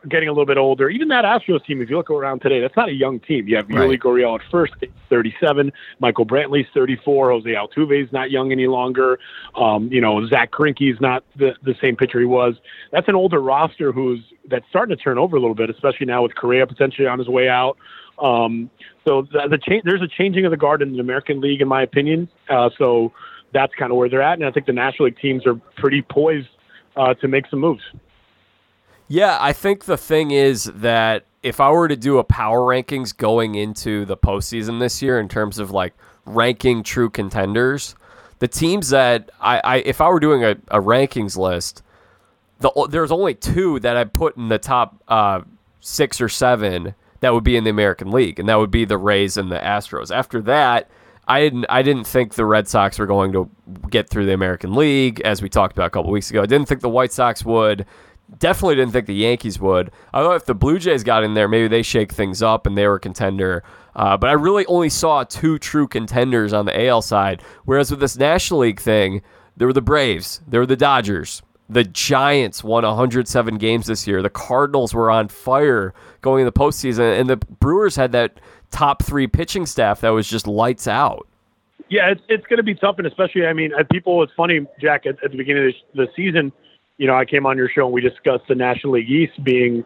getting 0.09 0.29
a 0.29 0.33
little 0.33 0.47
bit 0.47 0.59
older. 0.59 0.89
Even 0.89 1.09
that 1.09 1.25
Astros 1.25 1.65
team, 1.65 1.81
if 1.81 1.91
you 1.91 1.97
look 1.97 2.11
around 2.11 2.41
today, 2.41 2.61
that's 2.61 2.77
not 2.77 2.89
a 2.89 2.93
young 2.93 3.21
team. 3.21 3.49
You 3.49 3.57
have 3.57 3.69
right. 3.69 3.89
Yuli 3.89 3.99
Gurriel 3.99 4.39
at 4.39 4.51
first, 4.51 4.75
37. 5.09 5.73
Michael 5.99 6.27
Brantley's 6.27 6.67
34. 6.75 7.31
Jose 7.31 7.51
Altuve's 7.51 8.13
not 8.13 8.31
young 8.31 8.53
any 8.53 8.67
longer. 8.67 9.19
Um, 9.55 9.89
you 9.93 10.01
know, 10.01 10.27
Zack 10.27 10.51
Greinke's 10.51 11.01
not 11.01 11.25
the, 11.37 11.55
the 11.63 11.75
same 11.81 11.97
pitcher 11.97 12.21
he 12.21 12.27
was. 12.27 12.55
That's 12.93 13.09
an 13.09 13.15
older 13.15 13.41
roster 13.41 13.93
who's 13.93 14.21
that's 14.49 14.67
starting 14.69 14.97
to 14.97 15.03
turn 15.03 15.19
over 15.19 15.37
a 15.37 15.41
little 15.41 15.55
bit, 15.55 15.71
especially 15.71 16.07
now 16.07 16.23
with 16.23 16.35
Correa 16.35 16.67
potentially 16.67 17.07
on 17.07 17.19
his 17.19 17.29
way 17.29 17.49
out. 17.49 17.77
Um, 18.19 18.71
so 19.07 19.23
the, 19.23 19.49
the 19.49 19.59
change, 19.59 19.85
there's 19.85 20.03
a 20.03 20.09
changing 20.09 20.45
of 20.45 20.51
the 20.51 20.57
guard 20.57 20.83
in 20.83 20.93
the 20.93 21.01
American 21.01 21.41
League, 21.41 21.61
in 21.61 21.69
my 21.69 21.83
opinion. 21.83 22.29
Uh, 22.49 22.71
so 22.77 23.13
that's 23.53 23.75
kind 23.75 23.91
of 23.91 23.97
where 23.97 24.09
they're 24.09 24.23
at, 24.23 24.39
and 24.39 24.47
I 24.47 24.51
think 24.51 24.67
the 24.67 24.73
National 24.73 25.07
League 25.07 25.19
teams 25.19 25.47
are 25.47 25.55
pretty 25.77 26.03
poised 26.03 26.49
uh, 26.97 27.15
to 27.15 27.29
make 27.29 27.47
some 27.49 27.61
moves. 27.61 27.83
Yeah, 29.09 29.39
I 29.41 29.55
think 29.55 29.87
the 29.87 29.97
thing 29.97 30.31
is 30.31 30.65
that 30.65 31.25
if 31.43 31.61
I 31.61 31.71
were 31.71 31.89
to 31.89 31.97
do 31.97 32.19
a 32.19 32.25
power 32.25 32.61
rankings 32.61 33.17
going 33.17 33.55
into 33.55 34.05
the 34.05 34.17
postseason 34.17 34.81
this 34.81 35.01
year 35.01 35.19
in 35.19 35.29
terms 35.29 35.59
of 35.59 35.71
like 35.71 35.95
ranking 36.27 36.83
true 36.83 37.09
contenders, 37.09 37.95
the 38.39 38.49
teams 38.49 38.91
that 38.91 39.31
I, 39.41 39.61
I 39.65 39.77
if 39.79 40.01
I 40.01 40.09
were 40.09 40.21
doing 40.21 40.45
a, 40.45 40.51
a 40.69 40.81
rankings 40.81 41.39
list, 41.39 41.83
the 42.61 42.71
there's 42.91 43.11
only 43.11 43.35
two 43.35 43.81
that 43.81 43.97
I 43.97 44.05
put 44.05 44.37
in 44.37 44.49
the 44.49 44.59
top 44.59 45.03
uh, 45.09 45.41
six 45.81 46.21
or 46.21 46.29
seven 46.29 46.95
that 47.21 47.33
would 47.33 47.45
be 47.45 47.57
in 47.57 47.65
the 47.65 47.71
American 47.71 48.11
League, 48.11 48.39
and 48.39 48.49
that 48.49 48.57
would 48.57 48.71
be 48.71 48.85
the 48.85 48.99
Rays 48.99 49.37
and 49.37 49.51
the 49.51 49.59
Astros. 49.59 50.15
After 50.15 50.41
that, 50.43 50.89
I 51.27 51.41
didn't 51.41 51.67
I 51.69 51.83
didn't 51.83 52.07
think 52.07 52.35
the 52.35 52.45
Red 52.45 52.69
Sox 52.69 52.99
were 52.99 53.07
going 53.07 53.33
to 53.33 53.51
get 53.91 54.09
through 54.09 54.27
the 54.27 54.35
American 54.35 54.75
League, 54.75 55.21
as 55.23 55.41
we 55.41 55.49
talked 55.49 55.77
about 55.77 55.87
a 55.87 55.91
couple 55.91 56.11
weeks 56.11 56.31
ago. 56.31 56.43
I 56.43 56.47
didn't 56.47 56.69
think 56.69 56.81
the 56.81 56.89
White 56.89 57.13
Sox 57.13 57.45
would. 57.45 57.87
Definitely 58.37 58.77
didn't 58.77 58.93
think 58.93 59.07
the 59.07 59.15
Yankees 59.15 59.59
would. 59.59 59.91
I 60.13 60.23
thought 60.23 60.37
if 60.37 60.45
the 60.45 60.55
Blue 60.55 60.79
Jays 60.79 61.03
got 61.03 61.25
in 61.25 61.35
there, 61.35 61.49
maybe 61.49 61.67
they 61.67 61.83
shake 61.83 62.13
things 62.13 62.43
up 62.43 62.67
and 62.67 62.77
they 62.77 62.87
were 62.87 62.97
a 62.97 63.01
contender. 63.01 63.65
Uh, 63.97 64.17
but 64.17 64.29
I 64.29 64.35
really 64.35 64.67
only 64.67 64.91
saw 64.91 65.25
two 65.25 65.59
true 65.59 65.89
contenders 65.89 66.53
on 66.53 66.67
the 66.67 66.87
AL 66.87 67.03
side. 67.03 67.43
Whereas 67.65 67.91
with 67.91 68.01
this 68.01 68.19
National 68.19 68.61
League 68.61 68.81
thing, 68.81 69.23
there 69.57 69.67
were 69.67 69.73
the 69.73 69.81
Braves, 69.81 70.41
there 70.47 70.61
were 70.61 70.67
the 70.67 70.77
Dodgers, 70.77 71.43
the 71.69 71.85
Giants 71.85 72.65
won 72.65 72.85
107 72.85 73.59
games 73.59 73.87
this 73.87 74.07
year. 74.07 74.23
The 74.23 74.31
Cardinals 74.31 74.95
were 74.95 75.11
on 75.11 75.29
fire 75.29 75.93
going 76.23 76.41
in 76.41 76.47
the 76.47 76.53
postseason, 76.53 77.21
and 77.21 77.29
the 77.29 77.37
Brewers 77.37 77.97
had 77.97 78.13
that 78.13 78.41
top 78.71 79.03
three 79.03 79.27
pitching 79.27 79.67
staff 79.67 80.01
that 80.01 80.11
was 80.11 80.29
just 80.29 80.47
lights 80.47 80.89
out. 80.89 81.27
Yeah, 81.91 82.11
it's 82.11 82.21
it's 82.29 82.47
going 82.47 82.59
to 82.59 82.63
be 82.63 82.75
tough, 82.75 82.97
and 82.99 83.07
especially, 83.07 83.47
I 83.47 83.53
mean, 83.55 83.73
people. 83.91 84.23
It's 84.23 84.33
funny, 84.37 84.67
Jack. 84.79 85.07
At, 85.07 85.23
at 85.25 85.31
the 85.31 85.39
beginning 85.39 85.69
of 85.69 85.75
the 85.95 86.07
season, 86.15 86.53
you 86.99 87.07
know, 87.07 87.17
I 87.17 87.25
came 87.25 87.47
on 87.47 87.57
your 87.57 87.69
show 87.69 87.87
and 87.87 87.93
we 87.95 88.01
discussed 88.01 88.45
the 88.49 88.55
National 88.55 88.95
League 88.95 89.09
East 89.09 89.43
being 89.43 89.85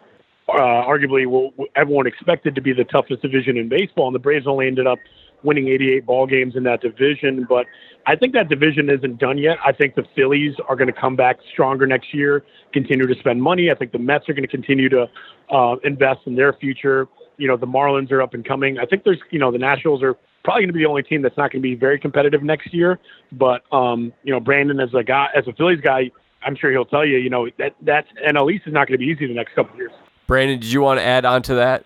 uh, 0.49 0.83
arguably 0.85 1.25
what 1.25 1.53
everyone 1.75 2.07
expected 2.07 2.55
to 2.55 2.61
be 2.61 2.73
the 2.73 2.83
toughest 2.83 3.21
division 3.21 3.55
in 3.57 3.69
baseball, 3.69 4.07
and 4.07 4.15
the 4.15 4.19
Braves 4.19 4.45
only 4.45 4.67
ended 4.67 4.87
up 4.87 4.99
winning 5.43 5.67
88 5.67 6.05
ball 6.05 6.25
games 6.25 6.55
in 6.55 6.63
that 6.63 6.81
division. 6.81 7.45
But 7.47 7.65
I 8.07 8.15
think 8.15 8.33
that 8.33 8.49
division 8.49 8.89
isn't 8.89 9.19
done 9.19 9.37
yet. 9.37 9.57
I 9.65 9.71
think 9.71 9.95
the 9.95 10.03
Phillies 10.15 10.55
are 10.67 10.75
going 10.75 10.91
to 10.93 10.99
come 10.99 11.15
back 11.15 11.37
stronger 11.51 11.85
next 11.85 12.13
year, 12.13 12.43
continue 12.73 13.07
to 13.07 13.15
spend 13.19 13.41
money. 13.41 13.69
I 13.71 13.75
think 13.75 13.91
the 13.91 13.99
Mets 13.99 14.27
are 14.27 14.33
going 14.33 14.47
to 14.47 14.49
continue 14.49 14.89
to 14.89 15.07
uh, 15.49 15.75
invest 15.83 16.21
in 16.25 16.35
their 16.35 16.53
future. 16.53 17.07
You 17.37 17.47
know, 17.47 17.57
the 17.57 17.67
Marlins 17.67 18.11
are 18.11 18.21
up 18.21 18.33
and 18.33 18.45
coming. 18.45 18.79
I 18.79 18.85
think 18.85 19.03
there's, 19.03 19.19
you 19.31 19.39
know, 19.39 19.51
the 19.51 19.57
Nationals 19.57 20.03
are 20.03 20.15
probably 20.43 20.63
going 20.63 20.69
to 20.69 20.73
be 20.73 20.83
the 20.83 20.89
only 20.89 21.03
team 21.03 21.21
that's 21.21 21.37
not 21.37 21.51
going 21.51 21.61
to 21.61 21.67
be 21.67 21.75
very 21.75 21.99
competitive 21.99 22.43
next 22.43 22.73
year. 22.73 22.99
But 23.31 23.63
um, 23.73 24.13
you 24.23 24.33
know, 24.33 24.39
Brandon 24.39 24.79
as 24.79 24.93
a 24.93 25.03
guy, 25.03 25.27
as 25.35 25.47
a 25.47 25.53
Phillies 25.53 25.81
guy, 25.81 26.11
I'm 26.45 26.55
sure 26.55 26.71
he'll 26.71 26.85
tell 26.85 27.05
you, 27.05 27.17
you 27.17 27.29
know, 27.29 27.47
that 27.57 27.75
that 27.81 28.05
NL 28.27 28.53
East 28.53 28.67
is 28.67 28.73
not 28.73 28.87
going 28.87 28.97
to 28.99 29.05
be 29.05 29.11
easy 29.11 29.27
the 29.27 29.33
next 29.33 29.53
couple 29.55 29.73
of 29.73 29.77
years. 29.79 29.91
Brandon, 30.27 30.59
did 30.59 30.71
you 30.71 30.81
want 30.81 30.99
to 30.99 31.03
add 31.03 31.25
on 31.25 31.41
to 31.43 31.55
that? 31.55 31.85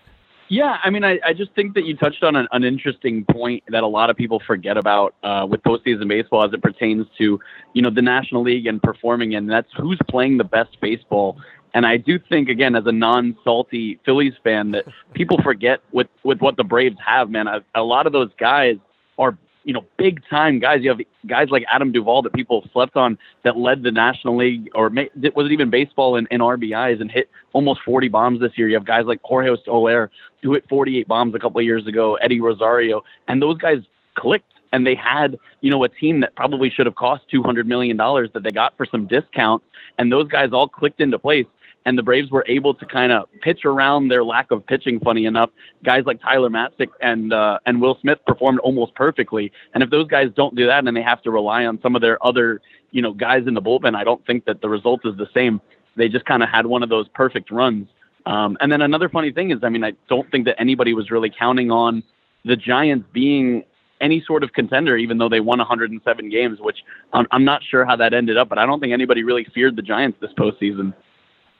Yeah, 0.50 0.78
I 0.82 0.88
mean, 0.88 1.04
I, 1.04 1.18
I 1.26 1.34
just 1.34 1.52
think 1.54 1.74
that 1.74 1.84
you 1.84 1.94
touched 1.94 2.22
on 2.22 2.34
an, 2.34 2.48
an 2.52 2.64
interesting 2.64 3.26
point 3.30 3.64
that 3.68 3.82
a 3.82 3.86
lot 3.86 4.08
of 4.08 4.16
people 4.16 4.40
forget 4.46 4.78
about 4.78 5.14
uh, 5.22 5.46
with 5.48 5.62
postseason 5.62 6.08
baseball 6.08 6.42
as 6.42 6.54
it 6.54 6.62
pertains 6.62 7.06
to, 7.18 7.38
you 7.74 7.82
know, 7.82 7.90
the 7.90 8.00
National 8.00 8.42
League 8.42 8.66
and 8.66 8.82
performing, 8.82 9.34
and 9.34 9.50
that's 9.50 9.68
who's 9.76 9.98
playing 10.08 10.38
the 10.38 10.44
best 10.44 10.80
baseball 10.80 11.36
And 11.74 11.84
I 11.84 11.98
do 11.98 12.18
think, 12.18 12.48
again, 12.48 12.74
as 12.74 12.84
a 12.86 12.92
non-salty 12.92 14.00
Phillies 14.06 14.32
fan, 14.42 14.70
that 14.70 14.84
people 15.12 15.38
forget 15.42 15.80
with 15.92 16.08
with 16.24 16.40
what 16.40 16.56
the 16.56 16.64
Braves 16.64 16.96
have. 17.04 17.28
Man, 17.28 17.46
a, 17.46 17.62
a 17.74 17.82
lot 17.82 18.06
of 18.06 18.12
those 18.14 18.30
guys 18.38 18.76
are 19.18 19.36
you 19.68 19.74
know 19.74 19.84
big 19.98 20.22
time 20.30 20.58
guys. 20.58 20.80
You 20.82 20.88
have 20.88 21.00
guys 21.26 21.50
like 21.50 21.62
Adam 21.70 21.92
Duvall 21.92 22.22
that 22.22 22.32
people 22.32 22.66
slept 22.72 22.96
on 22.96 23.18
that 23.44 23.58
led 23.58 23.82
the 23.82 23.92
National 23.92 24.34
League, 24.34 24.70
or 24.74 24.88
may, 24.88 25.10
was 25.34 25.44
it 25.44 25.52
even 25.52 25.68
baseball 25.68 26.16
in, 26.16 26.26
in 26.30 26.40
RBIs 26.40 27.02
and 27.02 27.10
hit 27.10 27.28
almost 27.52 27.80
40 27.84 28.08
bombs 28.08 28.40
this 28.40 28.52
year. 28.56 28.68
You 28.68 28.76
have 28.76 28.86
guys 28.86 29.04
like 29.04 29.20
Jorge 29.22 29.54
Soler 29.66 30.10
who 30.42 30.54
hit 30.54 30.66
48 30.70 31.06
bombs 31.06 31.34
a 31.34 31.38
couple 31.38 31.58
of 31.58 31.66
years 31.66 31.86
ago, 31.86 32.14
Eddie 32.14 32.40
Rosario, 32.40 33.04
and 33.28 33.42
those 33.42 33.58
guys 33.58 33.80
clicked 34.14 34.54
and 34.72 34.86
they 34.86 34.94
had, 34.94 35.38
you 35.60 35.70
know, 35.70 35.84
a 35.84 35.88
team 35.88 36.20
that 36.20 36.34
probably 36.34 36.70
should 36.70 36.86
have 36.86 36.94
cost 36.94 37.24
$200 37.32 37.66
million 37.66 37.96
that 37.96 38.40
they 38.42 38.50
got 38.50 38.74
for 38.76 38.86
some 38.86 39.06
discount. 39.06 39.62
And 39.98 40.10
those 40.10 40.28
guys 40.28 40.50
all 40.52 40.68
clicked 40.68 41.00
into 41.00 41.18
place. 41.18 41.46
And 41.86 41.96
the 41.96 42.02
Braves 42.02 42.30
were 42.30 42.44
able 42.48 42.74
to 42.74 42.84
kind 42.84 43.12
of 43.12 43.28
pitch 43.40 43.64
around 43.64 44.08
their 44.08 44.22
lack 44.22 44.50
of 44.50 44.66
pitching. 44.66 45.00
Funny 45.00 45.24
enough, 45.24 45.50
guys 45.84 46.02
like 46.04 46.20
Tyler 46.20 46.50
Matzek 46.50 46.88
and 47.00 47.32
uh, 47.32 47.58
and 47.66 47.80
Will 47.80 47.96
Smith 48.00 48.18
performed 48.26 48.58
almost 48.60 48.94
perfectly. 48.94 49.52
And 49.74 49.82
if 49.82 49.90
those 49.90 50.06
guys 50.06 50.28
don't 50.36 50.54
do 50.54 50.66
that, 50.66 50.86
and 50.86 50.96
they 50.96 51.02
have 51.02 51.22
to 51.22 51.30
rely 51.30 51.64
on 51.64 51.80
some 51.80 51.96
of 51.96 52.02
their 52.02 52.24
other, 52.24 52.60
you 52.90 53.00
know, 53.00 53.14
guys 53.14 53.46
in 53.46 53.54
the 53.54 53.62
bullpen, 53.62 53.94
I 53.96 54.04
don't 54.04 54.24
think 54.26 54.44
that 54.44 54.60
the 54.60 54.68
result 54.68 55.00
is 55.04 55.16
the 55.16 55.28
same. 55.32 55.60
They 55.96 56.08
just 56.08 56.26
kind 56.26 56.42
of 56.42 56.48
had 56.48 56.66
one 56.66 56.82
of 56.82 56.90
those 56.90 57.08
perfect 57.08 57.50
runs. 57.50 57.88
Um, 58.26 58.58
and 58.60 58.70
then 58.70 58.82
another 58.82 59.08
funny 59.08 59.32
thing 59.32 59.50
is, 59.50 59.58
I 59.62 59.70
mean, 59.70 59.82
I 59.82 59.92
don't 60.08 60.30
think 60.30 60.44
that 60.44 60.60
anybody 60.60 60.92
was 60.92 61.10
really 61.10 61.30
counting 61.30 61.70
on 61.70 62.02
the 62.44 62.56
Giants 62.56 63.06
being 63.12 63.64
any 64.00 64.22
sort 64.26 64.44
of 64.44 64.52
contender, 64.52 64.96
even 64.96 65.18
though 65.18 65.28
they 65.28 65.40
won 65.40 65.58
107 65.58 66.30
games, 66.30 66.60
which 66.60 66.78
I'm, 67.12 67.26
I'm 67.30 67.44
not 67.44 67.62
sure 67.68 67.84
how 67.84 67.96
that 67.96 68.14
ended 68.14 68.36
up, 68.36 68.48
but 68.48 68.58
I 68.58 68.66
don't 68.66 68.80
think 68.80 68.92
anybody 68.92 69.24
really 69.24 69.46
feared 69.54 69.76
the 69.76 69.82
Giants 69.82 70.18
this 70.20 70.30
postseason. 70.38 70.94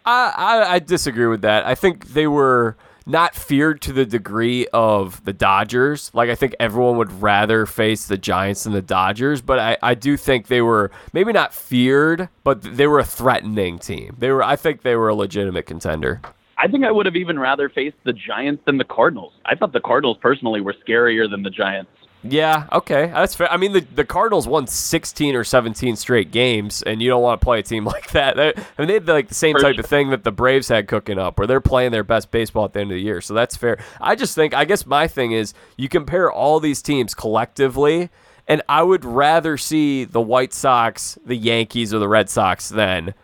I, 0.08 0.74
I, 0.74 0.78
disagree 0.78 1.26
with 1.26 1.42
that. 1.42 1.66
I 1.66 1.74
think 1.74 2.08
they 2.08 2.26
were 2.26 2.76
not 3.06 3.34
feared 3.34 3.80
to 3.82 3.92
the 3.92 4.04
degree 4.04 4.66
of 4.72 5.24
the 5.24 5.32
Dodgers. 5.32 6.10
Like 6.14 6.30
I 6.30 6.34
think 6.34 6.54
everyone 6.60 6.98
would 6.98 7.22
rather 7.22 7.66
face 7.66 8.06
the 8.06 8.18
Giants 8.18 8.64
than 8.64 8.72
the 8.72 8.82
Dodgers, 8.82 9.40
but 9.40 9.58
I, 9.58 9.76
I 9.82 9.94
do 9.94 10.16
think 10.16 10.46
they 10.46 10.62
were 10.62 10.90
maybe 11.12 11.32
not 11.32 11.54
feared, 11.54 12.28
but 12.44 12.62
they 12.62 12.86
were 12.86 12.98
a 12.98 13.04
threatening 13.04 13.78
team. 13.78 14.14
They 14.18 14.30
were 14.30 14.42
I 14.42 14.56
think 14.56 14.82
they 14.82 14.96
were 14.96 15.08
a 15.08 15.14
legitimate 15.14 15.66
contender. 15.66 16.20
I 16.58 16.68
think 16.68 16.84
I 16.84 16.90
would 16.90 17.06
have 17.06 17.16
even 17.16 17.38
rather 17.38 17.68
faced 17.68 17.96
the 18.04 18.12
Giants 18.12 18.62
than 18.66 18.78
the 18.78 18.84
Cardinals. 18.84 19.32
I 19.46 19.54
thought 19.54 19.72
the 19.72 19.80
Cardinals 19.80 20.18
personally 20.20 20.60
were 20.60 20.74
scarier 20.86 21.30
than 21.30 21.42
the 21.42 21.50
Giants. 21.50 21.90
Yeah, 22.24 22.66
okay, 22.72 23.06
that's 23.06 23.36
fair. 23.36 23.50
I 23.50 23.56
mean, 23.56 23.72
the, 23.72 23.80
the 23.80 24.04
Cardinals 24.04 24.48
won 24.48 24.66
16 24.66 25.36
or 25.36 25.44
17 25.44 25.94
straight 25.94 26.32
games, 26.32 26.82
and 26.82 27.00
you 27.00 27.08
don't 27.08 27.22
want 27.22 27.40
to 27.40 27.44
play 27.44 27.60
a 27.60 27.62
team 27.62 27.84
like 27.86 28.10
that. 28.10 28.36
They, 28.36 28.48
I 28.48 28.80
mean, 28.80 28.88
they 28.88 28.94
had 28.94 29.06
like 29.06 29.28
the 29.28 29.34
same 29.34 29.56
type 29.56 29.78
of 29.78 29.86
thing 29.86 30.10
that 30.10 30.24
the 30.24 30.32
Braves 30.32 30.68
had 30.68 30.88
cooking 30.88 31.18
up, 31.18 31.38
where 31.38 31.46
they're 31.46 31.60
playing 31.60 31.92
their 31.92 32.04
best 32.04 32.30
baseball 32.30 32.64
at 32.64 32.72
the 32.72 32.80
end 32.80 32.90
of 32.90 32.96
the 32.96 33.02
year. 33.02 33.20
So 33.20 33.34
that's 33.34 33.56
fair. 33.56 33.78
I 34.00 34.16
just 34.16 34.34
think, 34.34 34.52
I 34.52 34.64
guess 34.64 34.84
my 34.84 35.06
thing 35.06 35.32
is, 35.32 35.54
you 35.76 35.88
compare 35.88 36.30
all 36.30 36.58
these 36.58 36.82
teams 36.82 37.14
collectively, 37.14 38.10
and 38.48 38.62
I 38.68 38.82
would 38.82 39.04
rather 39.04 39.56
see 39.56 40.04
the 40.04 40.20
White 40.20 40.52
Sox, 40.52 41.18
the 41.24 41.36
Yankees, 41.36 41.94
or 41.94 42.00
the 42.00 42.08
Red 42.08 42.28
Sox 42.28 42.68
than 42.68 43.14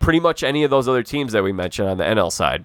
pretty 0.00 0.18
much 0.18 0.42
any 0.42 0.64
of 0.64 0.70
those 0.70 0.88
other 0.88 1.04
teams 1.04 1.32
that 1.32 1.44
we 1.44 1.52
mentioned 1.52 1.88
on 1.88 1.98
the 1.98 2.04
NL 2.04 2.32
side. 2.32 2.64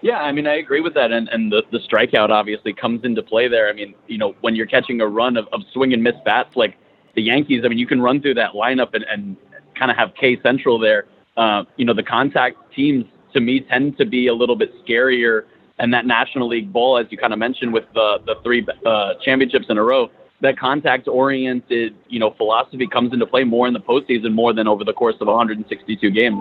Yeah, 0.00 0.18
I 0.18 0.30
mean, 0.32 0.46
I 0.46 0.56
agree 0.56 0.80
with 0.80 0.94
that, 0.94 1.10
and 1.10 1.28
and 1.28 1.50
the, 1.50 1.62
the 1.72 1.78
strikeout 1.78 2.30
obviously 2.30 2.72
comes 2.72 3.04
into 3.04 3.22
play 3.22 3.48
there. 3.48 3.68
I 3.68 3.72
mean, 3.72 3.94
you 4.06 4.18
know, 4.18 4.34
when 4.40 4.54
you're 4.54 4.66
catching 4.66 5.00
a 5.00 5.06
run 5.06 5.36
of, 5.36 5.48
of 5.52 5.62
swing 5.72 5.92
and 5.92 6.02
miss 6.02 6.14
bats 6.24 6.54
like 6.54 6.76
the 7.16 7.22
Yankees, 7.22 7.62
I 7.64 7.68
mean, 7.68 7.78
you 7.78 7.86
can 7.86 8.00
run 8.00 8.22
through 8.22 8.34
that 8.34 8.52
lineup 8.52 8.94
and, 8.94 9.04
and 9.10 9.36
kind 9.76 9.90
of 9.90 9.96
have 9.96 10.12
K 10.14 10.40
Central 10.42 10.78
there. 10.78 11.06
Uh, 11.36 11.64
you 11.76 11.84
know, 11.84 11.94
the 11.94 12.02
contact 12.02 12.56
teams 12.74 13.04
to 13.32 13.40
me 13.40 13.60
tend 13.60 13.98
to 13.98 14.06
be 14.06 14.28
a 14.28 14.34
little 14.34 14.56
bit 14.56 14.72
scarier, 14.84 15.42
and 15.78 15.92
that 15.92 16.06
National 16.06 16.48
League 16.48 16.72
ball, 16.72 16.96
as 16.96 17.06
you 17.10 17.18
kind 17.18 17.32
of 17.32 17.38
mentioned, 17.40 17.72
with 17.72 17.84
the 17.94 18.18
the 18.24 18.36
three 18.44 18.64
uh, 18.86 19.14
championships 19.24 19.66
in 19.68 19.78
a 19.78 19.82
row, 19.82 20.10
that 20.42 20.56
contact 20.58 21.08
oriented, 21.08 21.96
you 22.08 22.20
know, 22.20 22.30
philosophy 22.36 22.86
comes 22.86 23.12
into 23.12 23.26
play 23.26 23.42
more 23.42 23.66
in 23.66 23.74
the 23.74 23.80
postseason 23.80 24.32
more 24.32 24.52
than 24.52 24.68
over 24.68 24.84
the 24.84 24.92
course 24.92 25.16
of 25.20 25.26
162 25.26 26.10
games. 26.10 26.40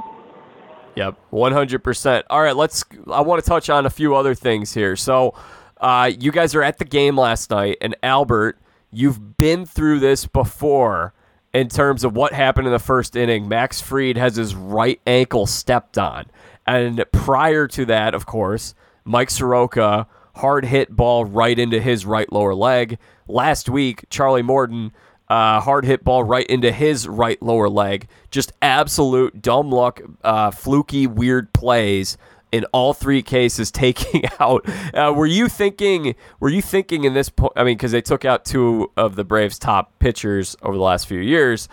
Yep, 0.97 1.15
100%. 1.31 2.23
All 2.31 2.41
right, 2.41 2.55
let's. 2.55 2.83
I 3.11 3.21
want 3.21 3.43
to 3.43 3.47
touch 3.47 3.69
on 3.69 3.85
a 3.85 3.89
few 3.89 4.15
other 4.15 4.33
things 4.33 4.73
here. 4.73 4.95
So, 4.95 5.35
uh, 5.79 6.09
you 6.19 6.31
guys 6.31 6.55
are 6.55 6.63
at 6.63 6.79
the 6.79 6.85
game 6.85 7.15
last 7.15 7.51
night, 7.51 7.77
and 7.81 7.95
Albert, 8.01 8.57
you've 8.91 9.37
been 9.37 9.67
through 9.67 9.99
this 9.99 10.25
before 10.25 11.13
in 11.53 11.69
terms 11.69 12.03
of 12.03 12.15
what 12.15 12.33
happened 12.33 12.65
in 12.65 12.73
the 12.73 12.79
first 12.79 13.15
inning. 13.15 13.47
Max 13.47 13.79
Fried 13.79 14.17
has 14.17 14.37
his 14.37 14.55
right 14.55 14.99
ankle 15.05 15.45
stepped 15.45 15.99
on. 15.99 16.25
And 16.65 17.05
prior 17.11 17.67
to 17.67 17.85
that, 17.85 18.15
of 18.15 18.25
course, 18.25 18.73
Mike 19.05 19.29
Soroka, 19.29 20.07
hard 20.37 20.65
hit 20.65 20.95
ball 20.95 21.25
right 21.25 21.59
into 21.59 21.79
his 21.79 22.07
right 22.07 22.31
lower 22.33 22.55
leg. 22.55 22.97
Last 23.27 23.69
week, 23.69 24.05
Charlie 24.09 24.41
Morton 24.41 24.91
uh, 25.29 25.59
hard 25.59 25.85
hit 25.85 26.03
ball 26.03 26.23
right 26.23 26.45
into 26.47 26.71
his 26.71 27.07
right 27.07 27.41
lower 27.41 27.69
leg. 27.69 28.07
Just 28.31 28.53
absolute 28.61 29.41
dumb 29.41 29.71
luck, 29.71 30.01
uh, 30.23 30.51
fluky, 30.51 31.07
weird 31.07 31.53
plays 31.53 32.17
in 32.51 32.65
all 32.71 32.93
three 32.93 33.21
cases 33.21 33.71
taking 33.71 34.23
out. 34.39 34.67
Uh, 34.93 35.13
were 35.15 35.25
you 35.25 35.47
thinking? 35.47 36.15
Were 36.39 36.49
you 36.49 36.61
thinking 36.61 37.03
in 37.03 37.13
this? 37.13 37.29
Po- 37.29 37.53
I 37.55 37.63
mean, 37.63 37.77
because 37.77 37.91
they 37.91 38.01
took 38.01 38.25
out 38.25 38.45
two 38.45 38.91
of 38.97 39.15
the 39.15 39.23
Braves' 39.23 39.59
top 39.59 39.97
pitchers 39.99 40.55
over 40.61 40.75
the 40.75 40.83
last 40.83 41.07
few 41.07 41.19
years. 41.19 41.67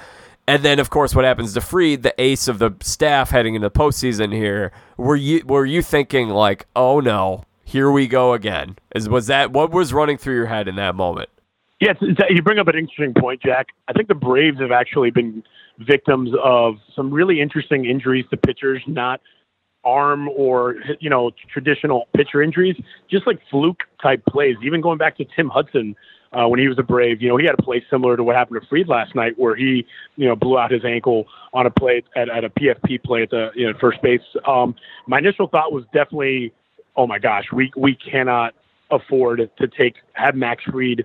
And 0.46 0.62
then, 0.62 0.78
of 0.78 0.90
course, 0.90 1.14
what 1.14 1.24
happens 1.24 1.54
to 1.54 1.62
Fried, 1.62 2.02
the 2.02 2.14
ace 2.20 2.48
of 2.48 2.58
the 2.58 2.72
staff 2.82 3.30
heading 3.30 3.54
into 3.54 3.66
the 3.66 3.78
postseason 3.78 4.30
here? 4.30 4.72
Were 4.98 5.16
you 5.16 5.42
were 5.46 5.64
you 5.64 5.80
thinking 5.80 6.28
like, 6.28 6.66
oh 6.76 7.00
no, 7.00 7.44
here 7.64 7.90
we 7.90 8.06
go 8.06 8.34
again? 8.34 8.76
Is 8.94 9.08
was 9.08 9.26
that 9.28 9.52
what 9.52 9.70
was 9.70 9.94
running 9.94 10.18
through 10.18 10.34
your 10.34 10.46
head 10.46 10.68
in 10.68 10.76
that 10.76 10.94
moment? 10.94 11.30
Yes, 11.84 11.96
you 12.30 12.40
bring 12.40 12.58
up 12.58 12.68
an 12.68 12.78
interesting 12.78 13.12
point, 13.12 13.42
Jack. 13.42 13.68
I 13.88 13.92
think 13.92 14.08
the 14.08 14.14
Braves 14.14 14.58
have 14.58 14.72
actually 14.72 15.10
been 15.10 15.42
victims 15.78 16.30
of 16.42 16.76
some 16.96 17.10
really 17.10 17.42
interesting 17.42 17.84
injuries 17.84 18.24
to 18.30 18.38
pitchers, 18.38 18.82
not 18.86 19.20
arm 19.84 20.30
or 20.30 20.76
you 21.00 21.10
know 21.10 21.30
traditional 21.52 22.08
pitcher 22.16 22.42
injuries, 22.42 22.74
just 23.10 23.26
like 23.26 23.38
fluke 23.50 23.82
type 24.02 24.24
plays. 24.26 24.56
Even 24.64 24.80
going 24.80 24.96
back 24.96 25.18
to 25.18 25.26
Tim 25.36 25.50
Hudson 25.50 25.94
uh, 26.32 26.48
when 26.48 26.58
he 26.58 26.68
was 26.68 26.78
a 26.78 26.82
Brave, 26.82 27.20
you 27.20 27.28
know 27.28 27.36
he 27.36 27.44
had 27.44 27.54
a 27.58 27.62
play 27.62 27.84
similar 27.90 28.16
to 28.16 28.24
what 28.24 28.34
happened 28.34 28.62
to 28.62 28.66
Fried 28.66 28.88
last 28.88 29.14
night, 29.14 29.34
where 29.38 29.54
he 29.54 29.84
you 30.16 30.26
know 30.26 30.34
blew 30.34 30.58
out 30.58 30.70
his 30.70 30.86
ankle 30.86 31.26
on 31.52 31.66
a 31.66 31.70
play 31.70 32.02
at, 32.16 32.30
at 32.30 32.44
a 32.44 32.48
PFP 32.48 33.04
play 33.04 33.24
at 33.24 33.30
the 33.30 33.50
you 33.54 33.70
know 33.70 33.76
first 33.78 34.00
base. 34.00 34.22
Um, 34.48 34.74
my 35.06 35.18
initial 35.18 35.48
thought 35.48 35.70
was 35.70 35.84
definitely, 35.92 36.50
oh 36.96 37.06
my 37.06 37.18
gosh, 37.18 37.44
we 37.52 37.70
we 37.76 37.94
cannot 37.94 38.54
afford 38.90 39.50
to 39.58 39.68
take 39.68 39.96
have 40.14 40.34
Max 40.34 40.64
Fried 40.64 41.04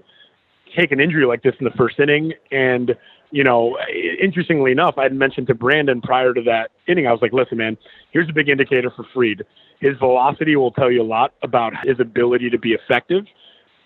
take 0.76 0.92
an 0.92 1.00
injury 1.00 1.26
like 1.26 1.44
this 1.44 1.56
in 1.60 1.66
the 1.66 1.72
first 1.72 2.00
inning. 2.00 2.34
And, 2.52 2.96
you 3.32 3.44
know, 3.44 3.78
interestingly 4.22 4.72
enough, 4.72 4.98
I 4.98 5.04
had 5.04 5.14
mentioned 5.14 5.48
to 5.48 5.54
Brandon 5.54 6.02
prior 6.02 6.34
to 6.34 6.42
that 6.44 6.72
inning, 6.88 7.08
I 7.08 7.12
was 7.12 7.22
like, 7.22 7.34
listen, 7.34 7.58
man, 7.58 7.78
here's 8.12 8.30
a 8.30 8.34
big 8.34 8.50
indicator 8.50 8.92
for 8.92 9.06
Fried. 9.14 9.46
His 9.80 9.98
velocity 9.98 10.56
will 10.56 10.72
tell 10.72 10.92
you 10.92 11.02
a 11.02 11.04
lot 11.04 11.34
about 11.42 11.74
his 11.86 12.00
ability 12.00 12.50
to 12.50 12.58
be 12.58 12.74
effective. 12.74 13.26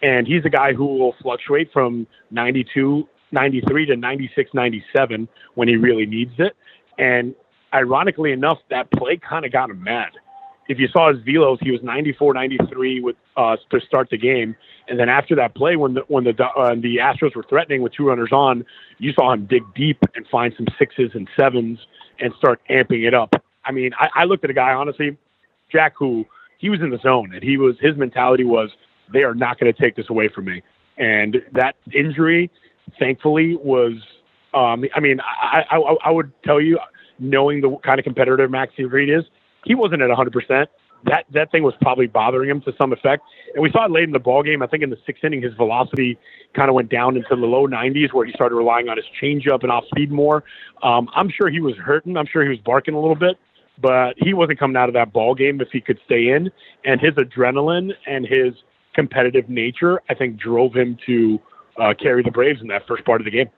And 0.02 0.28
he's 0.28 0.44
a 0.46 0.50
guy 0.50 0.74
who 0.74 0.86
will 0.86 1.16
fluctuate 1.22 1.72
from 1.72 2.08
92, 2.32 3.08
93 3.32 3.86
to 3.88 3.96
96, 3.96 4.52
97 4.54 5.28
when 5.56 5.68
he 5.68 5.76
really 5.78 6.06
needs 6.06 6.34
it. 6.40 6.56
And 6.98 7.36
ironically 7.74 8.32
enough, 8.32 8.60
that 8.70 8.92
play 8.92 9.18
kind 9.18 9.46
of 9.46 9.52
got 9.52 9.70
him 9.70 9.84
mad 9.84 10.12
if 10.68 10.80
you 10.80 10.88
saw 10.88 11.12
his 11.14 11.22
velos, 11.24 11.58
he 11.62 11.72
was 11.72 11.82
94, 11.84 12.34
93 12.34 13.02
with 13.02 13.16
uh, 13.36 13.58
to 13.70 13.82
start 13.82 14.10
the 14.10 14.18
game, 14.18 14.56
and 14.88 15.00
then 15.00 15.10
after 15.10 15.36
that 15.36 15.56
play, 15.56 15.76
when 15.76 15.94
the 15.96 16.02
when 16.08 16.24
the 16.24 16.32
uh, 16.44 16.76
the 16.76 16.98
Astros 16.98 17.36
were 17.36 17.44
threatening 17.44 17.82
with 17.82 17.94
two 17.94 18.08
runners 18.08 18.32
on, 18.32 18.66
you 18.98 19.14
saw 19.14 19.34
him 19.34 19.46
dig 19.46 19.64
deep 19.76 19.98
and 20.16 20.26
find 20.28 20.54
some 20.56 20.68
sixes 20.80 21.12
and 21.14 21.28
sevens 21.38 21.80
and 22.20 22.34
start 22.38 22.62
amping 22.70 23.06
it 23.08 23.14
up. 23.14 23.34
I 23.66 23.72
mean, 23.72 23.92
I, 24.00 24.10
I 24.16 24.24
looked 24.26 24.44
at 24.44 24.50
a 24.50 24.54
guy 24.54 24.74
honestly, 24.74 25.18
Jack, 25.72 25.94
who 25.98 26.26
he 26.58 26.70
was 26.70 26.82
in 26.82 26.90
the 26.90 27.00
zone, 27.00 27.34
and 27.34 27.44
he 27.44 27.58
was 27.58 27.76
his 27.80 27.98
mentality 27.98 28.44
was 28.46 28.70
they 29.12 29.24
are 29.24 29.36
not 29.36 29.60
going 29.60 29.72
to 29.72 29.82
take 29.82 29.96
this 29.96 30.10
away 30.10 30.30
from 30.30 30.46
me, 30.46 30.62
and 30.98 31.42
that 31.52 31.76
injury, 31.94 32.50
thankfully, 33.00 33.56
was. 33.58 33.94
Um, 34.54 34.86
I 34.94 35.00
mean, 35.00 35.20
I, 35.20 35.64
I 35.72 35.78
I 36.06 36.12
would 36.12 36.32
tell 36.44 36.62
you, 36.62 36.78
knowing 37.20 37.62
the 37.62 37.76
kind 37.84 38.00
of 38.00 38.04
competitor 38.04 38.48
Max 38.48 38.74
Fried 38.76 39.10
is, 39.10 39.24
he 39.64 39.76
wasn't 39.76 40.02
at 40.02 40.10
100%. 40.10 40.68
That 41.06 41.26
that 41.34 41.52
thing 41.52 41.64
was 41.64 41.74
probably 41.82 42.08
bothering 42.08 42.50
him 42.50 42.62
to 42.62 42.72
some 42.78 42.94
effect. 42.94 43.24
And 43.54 43.62
we 43.62 43.70
saw 43.72 43.86
it 43.86 43.92
late 43.92 44.06
in 44.06 44.12
the 44.12 44.20
ball 44.20 44.42
game. 44.42 44.64
I 44.64 44.68
think 44.68 44.84
in 44.84 44.90
the 44.90 44.98
sixth 45.06 45.22
inning, 45.24 45.42
his 45.42 45.54
velocity 45.56 46.18
kind 46.56 46.70
of 46.70 46.76
went 46.76 46.90
down 46.90 47.18
into 47.18 47.36
the 47.36 47.46
low 47.46 47.68
90s, 47.68 48.14
where 48.14 48.26
he 48.26 48.32
started 48.32 48.56
relying 48.56 48.88
on 48.88 48.96
his 48.96 49.06
changeup 49.22 49.64
and 49.64 49.72
off 49.72 49.84
speed 49.88 50.12
more. 50.12 50.46
Um, 50.82 51.10
I'm 51.14 51.30
sure 51.30 51.50
he 51.50 51.60
was 51.60 51.76
hurting. 51.76 52.16
I'm 52.16 52.26
sure 52.26 52.42
he 52.44 52.50
was 52.50 52.60
barking 52.60 52.94
a 52.94 53.00
little 53.02 53.18
bit, 53.18 53.38
but 53.82 54.14
he 54.18 54.34
wasn't 54.34 54.60
coming 54.60 54.78
out 54.78 54.88
of 54.88 54.94
that 54.94 55.12
ball 55.12 55.36
game 55.36 55.60
if 55.60 55.68
he 55.74 55.82
could 55.82 56.00
stay 56.06 56.30
in. 56.30 56.50
And 56.86 57.02
his 57.02 57.12
adrenaline 57.16 57.92
and 58.08 58.26
his 58.26 58.54
competitive 58.94 59.50
nature, 59.50 60.02
I 60.10 60.14
think, 60.14 60.40
drove 60.40 60.74
him 60.74 60.98
to 61.06 61.40
uh, 61.82 61.94
carry 62.00 62.24
the 62.24 62.32
Braves 62.32 62.62
in 62.62 62.68
that 62.68 62.88
first 62.88 63.04
part 63.04 63.20
of 63.20 63.26
the 63.26 63.32
game. 63.32 63.50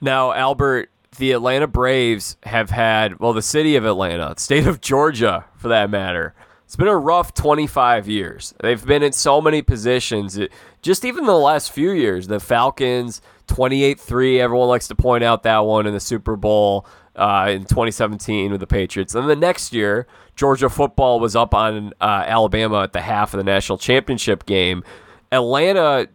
Now, 0.00 0.32
Albert, 0.32 0.90
the 1.18 1.32
Atlanta 1.32 1.66
Braves 1.66 2.36
have 2.44 2.70
had, 2.70 3.18
well, 3.18 3.32
the 3.32 3.42
city 3.42 3.76
of 3.76 3.84
Atlanta, 3.84 4.34
state 4.38 4.66
of 4.66 4.80
Georgia 4.80 5.44
for 5.56 5.68
that 5.68 5.90
matter. 5.90 6.34
It's 6.64 6.76
been 6.76 6.88
a 6.88 6.96
rough 6.96 7.34
25 7.34 8.08
years. 8.08 8.54
They've 8.60 8.82
been 8.82 9.02
in 9.02 9.12
so 9.12 9.42
many 9.42 9.60
positions. 9.60 10.38
It, 10.38 10.50
just 10.80 11.04
even 11.04 11.26
the 11.26 11.36
last 11.36 11.70
few 11.70 11.90
years, 11.90 12.28
the 12.28 12.40
Falcons, 12.40 13.20
28 13.48 14.00
3, 14.00 14.40
everyone 14.40 14.68
likes 14.68 14.88
to 14.88 14.94
point 14.94 15.22
out 15.22 15.42
that 15.42 15.58
one 15.66 15.86
in 15.86 15.92
the 15.92 16.00
Super 16.00 16.34
Bowl 16.34 16.86
uh, 17.14 17.48
in 17.50 17.64
2017 17.64 18.50
with 18.50 18.60
the 18.60 18.66
Patriots. 18.66 19.14
And 19.14 19.28
the 19.28 19.36
next 19.36 19.74
year, 19.74 20.06
Georgia 20.34 20.70
football 20.70 21.20
was 21.20 21.36
up 21.36 21.52
on 21.52 21.92
uh, 22.00 22.24
Alabama 22.26 22.82
at 22.82 22.94
the 22.94 23.02
half 23.02 23.34
of 23.34 23.38
the 23.38 23.44
national 23.44 23.76
championship 23.76 24.46
game. 24.46 24.82
Atlanta, 25.30 26.08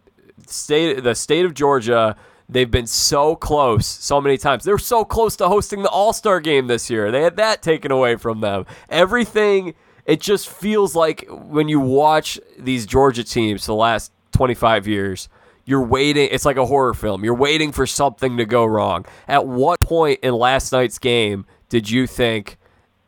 state, 0.46 1.04
the 1.04 1.14
state 1.14 1.44
of 1.44 1.54
Georgia, 1.54 2.16
They've 2.50 2.70
been 2.70 2.86
so 2.86 3.36
close 3.36 3.86
so 3.86 4.20
many 4.20 4.38
times. 4.38 4.64
They're 4.64 4.78
so 4.78 5.04
close 5.04 5.36
to 5.36 5.48
hosting 5.48 5.82
the 5.82 5.90
All 5.90 6.14
Star 6.14 6.40
game 6.40 6.66
this 6.66 6.88
year. 6.88 7.10
They 7.10 7.22
had 7.22 7.36
that 7.36 7.62
taken 7.62 7.92
away 7.92 8.16
from 8.16 8.40
them. 8.40 8.64
Everything, 8.88 9.74
it 10.06 10.20
just 10.20 10.48
feels 10.48 10.94
like 10.94 11.26
when 11.28 11.68
you 11.68 11.78
watch 11.78 12.40
these 12.58 12.86
Georgia 12.86 13.22
teams 13.22 13.66
the 13.66 13.74
last 13.74 14.12
25 14.32 14.86
years, 14.86 15.28
you're 15.66 15.84
waiting. 15.84 16.28
It's 16.32 16.46
like 16.46 16.56
a 16.56 16.64
horror 16.64 16.94
film. 16.94 17.22
You're 17.22 17.34
waiting 17.34 17.70
for 17.70 17.86
something 17.86 18.38
to 18.38 18.46
go 18.46 18.64
wrong. 18.64 19.04
At 19.28 19.46
what 19.46 19.80
point 19.80 20.20
in 20.22 20.32
last 20.32 20.72
night's 20.72 20.98
game 20.98 21.44
did 21.68 21.90
you 21.90 22.06
think 22.06 22.56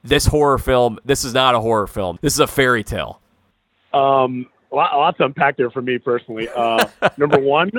this 0.04 0.26
horror 0.26 0.58
film, 0.58 0.98
this 1.06 1.24
is 1.24 1.32
not 1.32 1.54
a 1.54 1.60
horror 1.60 1.86
film, 1.86 2.18
this 2.20 2.34
is 2.34 2.40
a 2.40 2.46
fairy 2.46 2.84
tale? 2.84 3.22
Um, 3.94 4.46
lots 4.70 5.16
to 5.16 5.24
unpack 5.24 5.56
there 5.56 5.70
for 5.70 5.80
me 5.80 5.96
personally. 5.96 6.50
Uh, 6.54 6.86
number 7.16 7.38
one, 7.38 7.70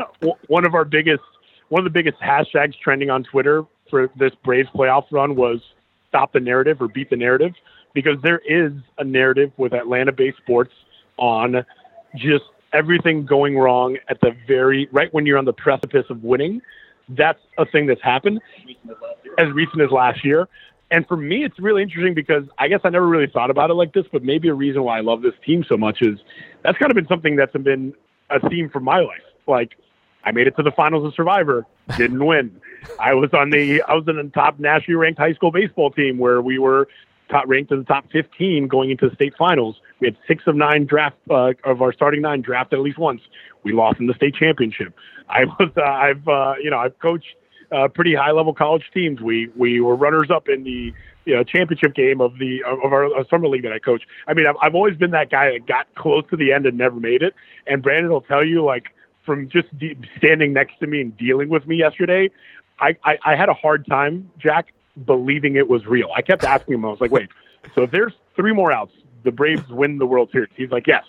one 0.48 0.66
of 0.66 0.74
our 0.74 0.86
biggest 0.86 1.22
one 1.72 1.80
of 1.80 1.86
the 1.86 1.98
biggest 1.98 2.20
hashtags 2.22 2.78
trending 2.78 3.10
on 3.10 3.24
Twitter 3.24 3.64
for 3.90 4.10
this 4.18 4.34
Braves 4.44 4.68
playoff 4.76 5.06
run 5.10 5.38
was 5.38 5.62
stop 6.10 6.34
the 6.34 6.40
narrative 6.42 6.82
or 6.82 6.90
beat 6.90 7.10
the 7.10 7.16
narrative 7.16 7.54
because 7.94 8.18
there 8.22 8.40
is 8.40 8.74
a 8.98 9.06
narrative 9.06 9.54
with 9.56 9.72
Atlanta 9.72 10.12
based 10.12 10.38
sports 10.38 10.74
on 11.16 11.66
just 12.18 12.44
everything 12.74 13.26
going 13.26 13.58
wrong 13.58 13.98
at 14.10 14.20
the 14.20 14.36
very 14.46 14.90
right 14.92 15.14
when 15.14 15.26
you're 15.26 15.38
on 15.38 15.46
the 15.46 15.54
precipice 15.54 16.06
of 16.10 16.22
winning. 16.26 16.62
That's 17.08 17.40
a 17.58 17.66
thing 17.66 17.86
that's 17.86 18.04
happened 18.04 18.42
as 19.38 19.50
recent 19.54 19.82
as 19.82 19.92
last 19.92 20.26
year. 20.26 20.50
And 20.92 21.08
for 21.08 21.16
me, 21.16 21.46
it's 21.46 21.58
really 21.58 21.84
interesting 21.84 22.14
because 22.14 22.44
I 22.60 22.68
guess 22.68 22.82
I 22.84 22.90
never 22.90 23.08
really 23.08 23.28
thought 23.28 23.50
about 23.50 23.70
it 23.70 23.76
like 23.76 23.94
this, 23.94 24.06
but 24.12 24.24
maybe 24.24 24.50
a 24.50 24.54
reason 24.54 24.84
why 24.84 24.98
I 24.98 25.02
love 25.02 25.22
this 25.22 25.36
team 25.46 25.64
so 25.64 25.78
much 25.78 26.02
is 26.02 26.20
that's 26.64 26.78
kind 26.78 26.92
of 26.92 26.96
been 26.96 27.08
something 27.08 27.38
that's 27.38 27.54
been 27.54 27.94
a 28.30 28.46
theme 28.50 28.70
for 28.70 28.82
my 28.82 29.00
life. 29.00 29.24
Like 29.48 29.78
I 30.24 30.32
made 30.32 30.48
it 30.48 30.56
to 30.58 30.64
the 30.64 30.72
finals 30.72 31.06
of 31.06 31.14
Survivor, 31.16 31.66
didn't 31.98 32.24
win. 32.26 32.60
I 33.00 33.14
was 33.14 33.32
on 33.34 33.50
the 33.50 33.82
I 33.84 33.94
was 33.94 34.08
in 34.08 34.18
the 34.18 34.30
top 34.34 34.60
nationally 34.60 34.96
ranked 34.96 35.20
high 35.20 35.34
school 35.34 35.52
baseball 35.52 35.92
team 35.92 36.18
where 36.18 36.42
we 36.42 36.60
were 36.60 36.88
top 37.30 37.46
ranked 37.48 37.72
in 37.72 37.80
the 37.80 37.86
top 37.86 38.06
15 38.12 38.68
going 38.68 38.92
into 38.92 39.10
the 39.10 39.16
state 39.16 39.34
finals. 39.38 39.80
We 40.00 40.08
had 40.08 40.18
six 40.28 40.44
of 40.48 40.56
nine 40.56 40.86
draft 40.86 41.18
uh, 41.30 41.54
of 41.64 41.82
our 41.82 41.94
starting 41.94 42.22
nine 42.22 42.42
drafted 42.42 42.80
at 42.80 42.84
least 42.84 42.98
once. 42.98 43.22
We 43.64 43.74
lost 43.74 44.00
in 44.00 44.08
the 44.08 44.14
state 44.14 44.36
championship. 44.36 44.94
I 45.30 45.46
was 45.46 45.72
uh, 45.78 45.82
I've 45.82 46.28
uh, 46.28 46.56
you 46.62 46.70
know 46.70 46.80
I've 46.80 46.98
coached 47.00 47.36
uh, 47.72 47.88
pretty 47.88 48.14
high 48.14 48.32
level 48.32 48.54
college 48.54 48.84
teams. 48.94 49.22
We 49.22 49.50
we 49.56 49.80
were 49.80 49.96
runners 49.96 50.30
up 50.30 50.50
in 50.50 50.64
the 50.64 50.94
you 51.26 51.36
know, 51.36 51.44
championship 51.44 51.94
game 51.94 52.20
of 52.20 52.38
the 52.40 52.64
of 52.64 52.92
our 52.92 53.10
summer 53.30 53.48
league 53.48 53.64
that 53.64 53.72
I 53.72 53.80
coach. 53.80 54.04
I 54.28 54.34
mean, 54.34 54.48
I've, 54.48 54.56
I've 54.62 54.76
always 54.76 54.98
been 54.98 55.12
that 55.12 55.30
guy 55.30 55.52
that 55.52 55.68
got 55.68 55.94
close 55.96 56.24
to 56.32 56.36
the 56.36 56.52
end 56.52 56.66
and 56.66 56.78
never 56.78 57.00
made 57.00 57.22
it. 57.22 57.36
And 57.68 57.84
Brandon 57.84 58.12
will 58.12 58.22
tell 58.22 58.44
you 58.44 58.64
like 58.64 58.92
from 59.32 59.48
just 59.48 59.78
de- 59.78 59.98
standing 60.18 60.52
next 60.52 60.78
to 60.80 60.88
me 60.88 61.00
and 61.00 61.16
dealing 61.16 61.48
with 61.48 61.66
me 61.66 61.78
yesterday, 61.78 62.30
I, 62.82 62.98
I, 63.06 63.18
I 63.24 63.36
had 63.38 63.48
a 63.48 63.54
hard 63.54 63.86
time, 63.86 64.30
Jack, 64.38 64.74
believing 65.06 65.56
it 65.56 65.70
was 65.70 65.86
real. 65.86 66.10
I 66.14 66.22
kept 66.22 66.44
asking 66.44 66.74
him, 66.74 66.84
I 66.84 66.90
was 66.90 67.00
like, 67.00 67.12
wait, 67.12 67.30
so 67.74 67.84
if 67.84 67.92
there's 67.92 68.12
three 68.36 68.52
more 68.52 68.74
outs, 68.74 68.92
the 69.24 69.32
Braves 69.32 69.70
win 69.70 70.00
the 70.00 70.06
World 70.06 70.32
Series. 70.34 70.50
He's 70.58 70.70
like, 70.70 70.86
yes. 70.86 71.06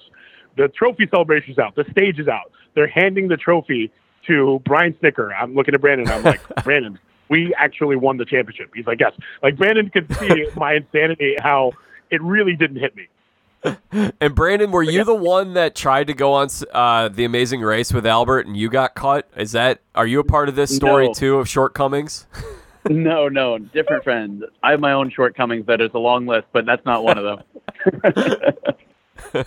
The 0.56 0.68
trophy 0.68 1.08
celebration's 1.10 1.58
out. 1.58 1.74
The 1.74 1.84
stage 1.90 2.20
is 2.20 2.28
out. 2.28 2.52
They're 2.74 2.86
handing 2.86 3.26
the 3.26 3.36
trophy 3.36 3.90
to 4.28 4.62
Brian 4.64 4.92
Snitker. 5.02 5.32
I'm 5.36 5.56
looking 5.56 5.74
at 5.74 5.80
Brandon. 5.80 6.06
I'm 6.08 6.22
like, 6.22 6.42
Brandon, 6.64 7.00
we 7.28 7.52
actually 7.54 7.96
won 7.96 8.18
the 8.18 8.24
championship. 8.24 8.70
He's 8.72 8.86
like, 8.86 9.00
yes. 9.00 9.14
Like 9.42 9.56
Brandon 9.56 9.90
could 9.90 10.14
see 10.16 10.46
my 10.56 10.74
insanity, 10.74 11.34
how 11.40 11.72
it 12.10 12.22
really 12.22 12.54
didn't 12.54 12.76
hit 12.76 12.94
me 12.94 13.08
and 14.20 14.34
Brandon, 14.34 14.70
were 14.70 14.82
you 14.82 15.04
the 15.04 15.14
one 15.14 15.54
that 15.54 15.74
tried 15.74 16.08
to 16.08 16.14
go 16.14 16.32
on 16.32 16.48
uh, 16.72 17.08
the 17.08 17.24
Amazing 17.24 17.60
Race 17.60 17.92
with 17.92 18.06
Albert 18.06 18.46
and 18.46 18.56
you 18.56 18.68
got 18.68 18.94
cut? 18.94 19.28
Is 19.36 19.52
that 19.52 19.80
are 19.94 20.06
you 20.06 20.20
a 20.20 20.24
part 20.24 20.48
of 20.48 20.56
this 20.56 20.74
story 20.74 21.06
no. 21.06 21.12
too 21.12 21.36
of 21.36 21.48
shortcomings? 21.48 22.26
no, 22.90 23.28
no, 23.28 23.58
different 23.58 24.02
friend. 24.04 24.44
I 24.62 24.72
have 24.72 24.80
my 24.80 24.92
own 24.92 25.10
shortcomings. 25.10 25.66
That 25.66 25.80
is 25.80 25.90
a 25.94 25.98
long 25.98 26.26
list, 26.26 26.46
but 26.52 26.66
that's 26.66 26.84
not 26.84 27.04
one 27.04 27.18
of 27.18 27.24
them. 27.24 27.42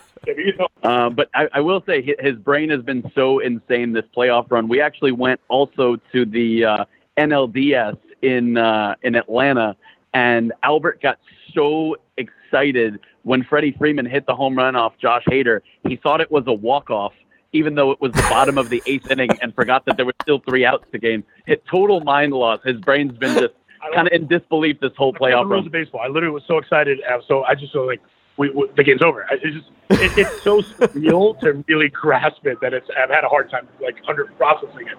uh, 0.84 1.10
but 1.10 1.30
I, 1.34 1.48
I, 1.54 1.60
will 1.60 1.84
say 1.86 2.02
his 2.02 2.36
brain 2.38 2.70
has 2.70 2.82
been 2.82 3.12
so 3.14 3.40
insane 3.40 3.94
this 3.94 4.06
playoff 4.16 4.50
run. 4.50 4.68
We 4.68 4.82
actually 4.82 5.12
went 5.12 5.40
also 5.50 5.98
to 6.14 6.26
the 6.26 6.66
uh, 6.66 6.86
NLDS 7.18 7.98
in 8.22 8.58
uh, 8.58 8.96
in 9.04 9.16
Atlanta, 9.16 9.76
and 10.14 10.54
Albert 10.64 11.02
got 11.02 11.20
so 11.54 11.98
excited 12.18 13.00
when 13.24 13.44
Freddie 13.44 13.76
Freeman 13.78 14.06
hit 14.06 14.26
the 14.26 14.36
home 14.36 14.56
run 14.56 14.76
off 14.76 14.94
Josh 15.00 15.24
Hader. 15.30 15.62
He 15.88 15.96
thought 15.96 16.22
it 16.22 16.32
was 16.32 16.44
a 16.48 16.54
walk 16.54 16.90
off, 16.90 17.14
even 17.54 17.76
though 17.76 17.92
it 17.92 18.02
was 18.02 18.12
the 18.14 18.22
bottom 18.24 18.58
of 18.58 18.70
the 18.70 18.82
eighth 18.88 19.10
inning, 19.12 19.32
and 19.42 19.54
forgot 19.54 19.86
that 19.86 19.98
there 19.98 20.06
were 20.06 20.16
still 20.22 20.40
three 20.40 20.66
outs 20.66 20.86
to 20.92 21.00
game. 21.00 21.24
Hit 21.46 21.64
total 21.70 22.02
mind 22.02 22.34
loss. 22.34 22.60
His 22.64 22.78
brain's 22.78 23.18
been 23.18 23.38
just 23.38 23.54
kind 23.94 24.08
of 24.08 24.14
in 24.14 24.28
disbelief 24.28 24.80
this 24.80 24.94
whole 24.98 25.14
playoff. 25.14 25.50
Rules 25.50 25.66
of 25.66 25.72
baseball. 25.72 26.02
I 26.02 26.08
literally 26.08 26.34
was 26.34 26.44
so 26.48 26.58
excited. 26.58 27.00
Uh, 27.04 27.20
so 27.28 27.44
I 27.44 27.56
just 27.56 27.74
feel 27.74 27.86
like 27.86 28.02
we, 28.38 28.50
we, 28.50 28.70
the 28.76 28.84
game's 28.84 29.02
over. 29.02 29.26
It's 29.32 29.56
just 29.56 29.70
it, 29.90 30.18
it's 30.18 30.44
so 30.44 30.62
surreal 30.62 31.40
to 31.42 31.64
really 31.68 31.90
grasp 31.90 32.46
it 32.46 32.60
that 32.62 32.74
it's 32.74 32.88
I've 32.98 33.10
had 33.10 33.24
a 33.24 33.30
hard 33.30 33.50
time 33.50 33.68
like 33.82 33.98
under 34.08 34.26
processing 34.38 34.88
it. 34.88 34.98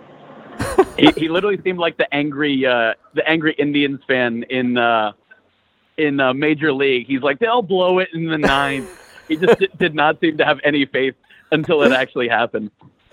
he, 0.98 1.20
he 1.20 1.28
literally 1.28 1.60
seemed 1.62 1.78
like 1.78 1.96
the 1.96 2.12
angry 2.14 2.64
uh, 2.64 2.94
the 3.14 3.28
angry 3.28 3.54
Indians 3.58 4.00
fan 4.06 4.44
in 4.44 4.78
uh, 4.78 5.12
in 5.96 6.20
uh, 6.20 6.34
Major 6.34 6.72
League. 6.72 7.06
He's 7.06 7.22
like, 7.22 7.38
they'll 7.38 7.62
blow 7.62 7.98
it 7.98 8.08
in 8.12 8.26
the 8.26 8.38
ninth. 8.38 8.88
he 9.28 9.36
just 9.36 9.62
did 9.78 9.94
not 9.94 10.20
seem 10.20 10.36
to 10.38 10.44
have 10.44 10.60
any 10.64 10.86
faith 10.86 11.14
until 11.52 11.82
it 11.82 11.92
actually 11.92 12.28
happened. 12.28 12.70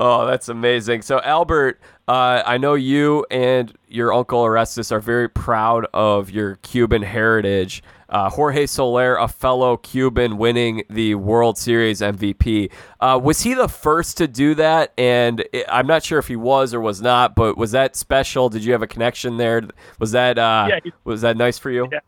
oh, 0.00 0.26
that's 0.26 0.48
amazing. 0.48 1.02
So, 1.02 1.20
Albert, 1.20 1.80
uh, 2.08 2.42
I 2.46 2.56
know 2.56 2.72
you 2.72 3.26
and 3.30 3.72
your 3.86 4.14
uncle 4.14 4.40
Orestes 4.40 4.90
are 4.90 5.00
very 5.00 5.28
proud 5.28 5.86
of 5.92 6.30
your 6.30 6.56
Cuban 6.56 7.02
heritage. 7.02 7.82
Uh, 8.08 8.30
Jorge 8.30 8.64
Soler, 8.64 9.16
a 9.16 9.28
fellow 9.28 9.76
Cuban, 9.76 10.38
winning 10.38 10.84
the 10.88 11.16
World 11.16 11.58
Series 11.58 12.00
MVP. 12.00 12.70
Uh, 13.00 13.20
was 13.22 13.42
he 13.42 13.52
the 13.52 13.68
first 13.68 14.16
to 14.16 14.26
do 14.26 14.54
that? 14.54 14.94
And 14.96 15.44
it, 15.52 15.66
I'm 15.68 15.86
not 15.86 16.02
sure 16.02 16.18
if 16.18 16.26
he 16.26 16.36
was 16.36 16.72
or 16.72 16.80
was 16.80 17.02
not, 17.02 17.34
but 17.34 17.58
was 17.58 17.72
that 17.72 17.94
special? 17.94 18.48
Did 18.48 18.64
you 18.64 18.72
have 18.72 18.80
a 18.82 18.86
connection 18.86 19.36
there? 19.36 19.68
Was 19.98 20.12
that 20.12 20.38
uh, 20.38 20.68
yeah, 20.70 20.90
was 21.04 21.20
that 21.20 21.36
nice 21.36 21.58
for 21.58 21.70
you? 21.70 21.90
Yeah, 21.92 21.98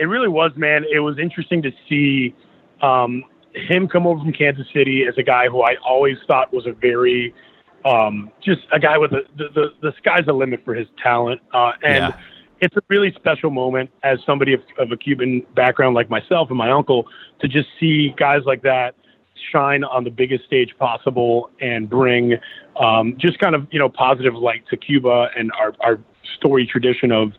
it 0.00 0.06
really 0.06 0.28
was, 0.28 0.50
man. 0.56 0.84
It 0.92 0.98
was 0.98 1.16
interesting 1.20 1.62
to 1.62 1.70
see 1.88 2.34
um, 2.82 3.22
him 3.54 3.86
come 3.86 4.08
over 4.08 4.18
from 4.18 4.32
Kansas 4.32 4.66
City 4.74 5.04
as 5.08 5.14
a 5.16 5.22
guy 5.22 5.46
who 5.46 5.62
I 5.62 5.76
always 5.86 6.16
thought 6.26 6.52
was 6.52 6.66
a 6.66 6.72
very 6.72 7.32
um, 7.84 8.30
just 8.42 8.62
a 8.72 8.78
guy 8.78 8.98
with 8.98 9.12
a, 9.12 9.22
the, 9.36 9.48
the, 9.54 9.66
the 9.82 9.92
sky's 9.98 10.26
the 10.26 10.32
limit 10.32 10.64
for 10.64 10.74
his 10.74 10.88
talent. 11.02 11.40
Uh, 11.52 11.72
and 11.82 12.14
yeah. 12.14 12.20
it's 12.60 12.76
a 12.76 12.82
really 12.88 13.12
special 13.14 13.50
moment 13.50 13.90
as 14.02 14.18
somebody 14.24 14.54
of, 14.54 14.60
of 14.78 14.90
a 14.92 14.96
Cuban 14.96 15.46
background 15.54 15.94
like 15.94 16.08
myself 16.08 16.48
and 16.48 16.58
my 16.58 16.70
uncle 16.70 17.06
to 17.40 17.48
just 17.48 17.68
see 17.78 18.14
guys 18.16 18.42
like 18.46 18.62
that 18.62 18.94
shine 19.52 19.84
on 19.84 20.04
the 20.04 20.10
biggest 20.10 20.44
stage 20.44 20.74
possible 20.78 21.50
and 21.60 21.90
bring 21.90 22.34
um, 22.76 23.16
just 23.18 23.38
kind 23.38 23.54
of, 23.54 23.66
you 23.70 23.78
know, 23.78 23.88
positive 23.88 24.34
light 24.34 24.64
to 24.70 24.76
Cuba 24.76 25.28
and 25.36 25.52
our, 25.52 25.74
our 25.80 26.00
story 26.36 26.66
tradition 26.66 27.12
of, 27.12 27.32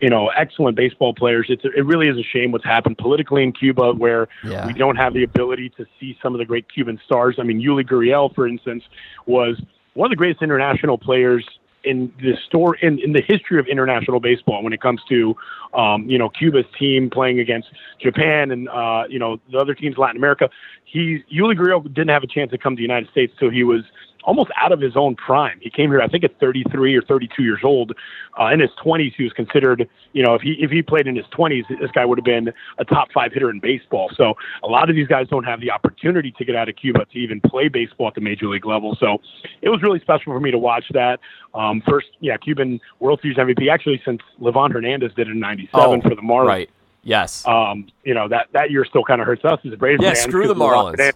you 0.00 0.08
know, 0.08 0.28
excellent 0.28 0.76
baseball 0.76 1.12
players. 1.12 1.46
It's 1.50 1.62
it 1.64 1.84
really 1.84 2.08
is 2.08 2.16
a 2.16 2.22
shame 2.22 2.52
what's 2.52 2.64
happened 2.64 2.96
politically 2.96 3.42
in 3.42 3.52
Cuba, 3.52 3.92
where 3.92 4.28
yeah. 4.42 4.66
we 4.66 4.72
don't 4.72 4.96
have 4.96 5.12
the 5.12 5.24
ability 5.24 5.68
to 5.76 5.84
see 5.98 6.16
some 6.22 6.34
of 6.34 6.38
the 6.38 6.46
great 6.46 6.72
Cuban 6.72 6.98
stars. 7.04 7.36
I 7.38 7.42
mean, 7.42 7.60
Yuli 7.60 7.86
Gurriel, 7.86 8.34
for 8.34 8.48
instance, 8.48 8.82
was 9.26 9.60
one 9.94 10.06
of 10.06 10.10
the 10.10 10.16
greatest 10.16 10.42
international 10.42 10.98
players 10.98 11.44
in 11.84 12.12
the 12.20 12.34
store 12.46 12.76
in, 12.76 12.98
in 12.98 13.12
the 13.12 13.22
history 13.26 13.58
of 13.58 13.66
international 13.66 14.20
baseball 14.20 14.62
when 14.62 14.72
it 14.72 14.80
comes 14.80 15.00
to 15.08 15.34
um, 15.74 16.08
you 16.08 16.18
know 16.18 16.28
Cuba's 16.28 16.66
team 16.78 17.10
playing 17.10 17.40
against 17.40 17.68
Japan 18.00 18.50
and 18.50 18.68
uh, 18.68 19.04
you 19.08 19.18
know 19.18 19.40
the 19.50 19.58
other 19.58 19.74
teams 19.74 19.96
in 19.96 20.02
Latin 20.02 20.16
America. 20.16 20.50
He 20.84 21.24
Yuli 21.32 21.56
Gurriel 21.56 21.82
didn't 21.82 22.10
have 22.10 22.22
a 22.22 22.26
chance 22.26 22.50
to 22.50 22.58
come 22.58 22.74
to 22.74 22.76
the 22.76 22.82
United 22.82 23.10
States 23.10 23.32
till 23.38 23.50
he 23.50 23.64
was 23.64 23.82
almost 24.24 24.50
out 24.60 24.72
of 24.72 24.80
his 24.80 24.96
own 24.96 25.16
prime. 25.16 25.58
He 25.60 25.70
came 25.70 25.90
here, 25.90 26.00
I 26.00 26.08
think, 26.08 26.24
at 26.24 26.38
33 26.40 26.94
or 26.96 27.02
32 27.02 27.42
years 27.42 27.60
old. 27.64 27.92
Uh, 28.38 28.46
in 28.46 28.60
his 28.60 28.70
20s, 28.84 29.14
he 29.16 29.24
was 29.24 29.32
considered, 29.32 29.88
you 30.12 30.22
know, 30.22 30.34
if 30.34 30.42
he 30.42 30.52
if 30.60 30.70
he 30.70 30.82
played 30.82 31.06
in 31.06 31.16
his 31.16 31.26
20s, 31.26 31.64
this 31.80 31.90
guy 31.92 32.04
would 32.04 32.18
have 32.18 32.24
been 32.24 32.52
a 32.78 32.84
top 32.84 33.10
five 33.12 33.32
hitter 33.32 33.50
in 33.50 33.60
baseball. 33.60 34.10
So 34.16 34.34
a 34.62 34.66
lot 34.68 34.88
of 34.88 34.96
these 34.96 35.08
guys 35.08 35.26
don't 35.28 35.44
have 35.44 35.60
the 35.60 35.70
opportunity 35.70 36.32
to 36.32 36.44
get 36.44 36.54
out 36.56 36.68
of 36.68 36.76
Cuba 36.76 37.04
to 37.06 37.18
even 37.18 37.40
play 37.40 37.68
baseball 37.68 38.08
at 38.08 38.14
the 38.14 38.20
major 38.20 38.46
league 38.48 38.66
level. 38.66 38.96
So 39.00 39.18
it 39.62 39.68
was 39.68 39.82
really 39.82 40.00
special 40.00 40.32
for 40.32 40.40
me 40.40 40.50
to 40.50 40.58
watch 40.58 40.84
that. 40.92 41.20
Um, 41.54 41.82
first, 41.88 42.08
yeah, 42.20 42.36
Cuban 42.36 42.80
World 43.00 43.20
Series 43.22 43.36
MVP 43.36 43.70
actually 43.70 44.00
since 44.04 44.20
Livan 44.40 44.72
Hernandez 44.72 45.12
did 45.14 45.28
it 45.28 45.32
in 45.32 45.40
'97 45.40 45.70
Oh, 45.74 46.00
for 46.08 46.14
the 46.14 46.22
Marlins. 46.22 46.46
Right. 46.46 46.70
Yes. 47.02 47.46
Um, 47.46 47.88
you 48.04 48.14
know 48.14 48.28
that 48.28 48.48
that 48.52 48.70
year 48.70 48.84
still 48.84 49.02
kind 49.04 49.20
of 49.20 49.26
hurts 49.26 49.44
us 49.44 49.58
as 49.64 49.72
a 49.72 49.76
Braves 49.76 50.02
Yeah, 50.02 50.14
fans 50.14 50.26
screw 50.26 50.46
the 50.46 50.54
Marlins. 50.54 50.92
Hernandez- 50.92 51.14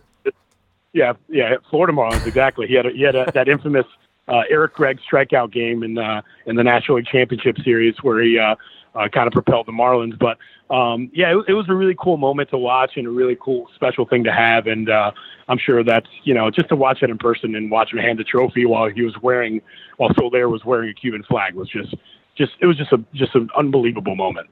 Yeah, 0.95 1.13
yeah, 1.29 1.57
Florida 1.69 1.93
Marlins 1.93 2.27
exactly. 2.27 2.67
He 2.69 2.75
had 2.75 2.87
a, 2.87 2.91
he 2.91 3.03
had 3.03 3.17
a, 3.17 3.31
that 3.33 3.49
infamous 3.49 3.85
uh, 4.29 4.43
Eric 4.49 4.75
Gregg 4.75 5.01
strikeout 5.01 5.53
game 5.53 5.83
in 5.83 5.99
uh, 5.99 6.23
in 6.47 6.57
the 6.57 6.63
National 6.63 6.97
League 6.97 7.07
Championship 7.07 7.59
Series 7.65 7.97
where 8.03 8.23
he 8.23 8.39
uh, 8.39 8.55
uh, 8.95 9.09
kind 9.09 9.27
of 9.27 9.33
propelled 9.33 9.67
the 9.67 9.73
Marlins. 9.73 10.17
But 10.19 10.39
um, 10.75 11.11
yeah, 11.13 11.37
it, 11.37 11.45
it 11.49 11.55
was 11.55 11.69
a 11.69 11.75
really 11.75 11.97
cool 11.99 12.17
moment 12.17 12.51
to 12.51 12.59
watch 12.59 12.93
and 12.97 13.07
a 13.07 13.11
really 13.11 13.37
cool 13.41 13.69
special 13.75 14.07
thing 14.07 14.25
to 14.25 14.33
have. 14.33 14.69
And 14.69 14.89
uh, 14.89 15.11
I'm 15.49 15.59
sure 15.59 15.83
that's 15.83 16.09
you 16.23 16.33
know 16.33 16.51
just 16.51 16.69
to 16.69 16.77
watch 16.77 17.03
it 17.03 17.11
in 17.11 17.19
person 17.19 17.55
and 17.55 17.71
watch 17.71 17.93
him 17.93 17.99
hand 17.99 18.19
the 18.19 18.25
trophy 18.25 18.65
while 18.65 18.89
he 18.89 19.03
was 19.03 19.17
wearing 19.21 19.61
while 19.97 20.11
Soler 20.19 20.49
was 20.49 20.65
wearing 20.65 20.91
a 20.91 20.95
Cuban 20.95 21.23
flag 21.25 21.55
was 21.55 21.69
just 21.69 21.95
just 22.37 22.53
it 22.61 22.67
was 22.67 22.77
just 22.77 22.93
a 22.93 23.03
just 23.15 23.35
an 23.35 23.51
unbelievable 23.57 24.17
moment. 24.17 24.49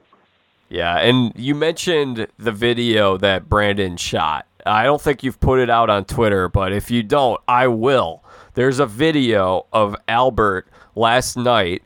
Yeah, 0.69 0.97
and 0.97 1.31
you 1.35 1.55
mentioned 1.55 2.27
the 2.37 2.51
video 2.51 3.17
that 3.17 3.47
Brandon 3.47 3.95
shot. 3.95 4.47
I 4.65 4.83
don't 4.83 5.01
think 5.01 5.23
you've 5.23 5.39
put 5.39 5.59
it 5.59 5.69
out 5.69 5.89
on 5.89 6.05
Twitter, 6.05 6.49
but 6.49 6.71
if 6.73 6.89
you 6.89 7.03
don't, 7.03 7.39
I 7.47 7.67
will. 7.67 8.23
There's 8.53 8.79
a 8.79 8.85
video 8.85 9.67
of 9.73 9.95
Albert 10.07 10.67
last 10.95 11.35
night, 11.37 11.83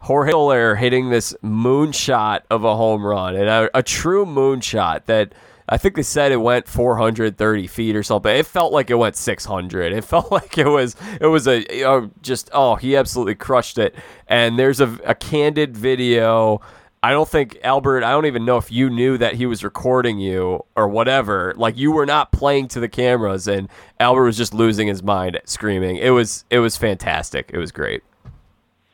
Jorge 0.00 0.30
Soler 0.30 0.74
hitting 0.76 1.10
this 1.10 1.34
moonshot 1.42 2.40
of 2.50 2.64
a 2.64 2.76
home 2.76 3.04
run, 3.04 3.34
and 3.36 3.48
a, 3.48 3.78
a 3.78 3.82
true 3.82 4.24
moonshot 4.24 5.06
that 5.06 5.34
I 5.68 5.76
think 5.76 5.94
they 5.94 6.02
said 6.02 6.32
it 6.32 6.38
went 6.38 6.66
430 6.66 7.66
feet 7.68 7.94
or 7.94 8.02
something. 8.02 8.34
It 8.34 8.46
felt 8.46 8.72
like 8.72 8.90
it 8.90 8.96
went 8.96 9.14
600. 9.14 9.92
It 9.92 10.04
felt 10.04 10.30
like 10.32 10.58
it 10.58 10.66
was 10.66 10.96
it 11.20 11.26
was 11.26 11.46
a 11.46 12.10
just 12.22 12.50
oh 12.52 12.74
he 12.74 12.96
absolutely 12.96 13.36
crushed 13.36 13.78
it. 13.78 13.94
And 14.26 14.58
there's 14.58 14.80
a, 14.80 14.98
a 15.04 15.14
candid 15.14 15.76
video. 15.76 16.60
I 17.02 17.12
don't 17.12 17.28
think 17.28 17.58
Albert. 17.64 18.04
I 18.04 18.10
don't 18.10 18.26
even 18.26 18.44
know 18.44 18.58
if 18.58 18.70
you 18.70 18.90
knew 18.90 19.16
that 19.18 19.34
he 19.34 19.46
was 19.46 19.64
recording 19.64 20.18
you 20.18 20.64
or 20.76 20.86
whatever. 20.86 21.54
Like 21.56 21.78
you 21.78 21.92
were 21.92 22.04
not 22.04 22.30
playing 22.30 22.68
to 22.68 22.80
the 22.80 22.88
cameras, 22.88 23.48
and 23.48 23.68
Albert 23.98 24.24
was 24.24 24.36
just 24.36 24.52
losing 24.52 24.86
his 24.86 25.02
mind, 25.02 25.40
screaming. 25.46 25.96
It 25.96 26.10
was 26.10 26.44
it 26.50 26.58
was 26.58 26.76
fantastic. 26.76 27.50
It 27.54 27.58
was 27.58 27.72
great. 27.72 28.02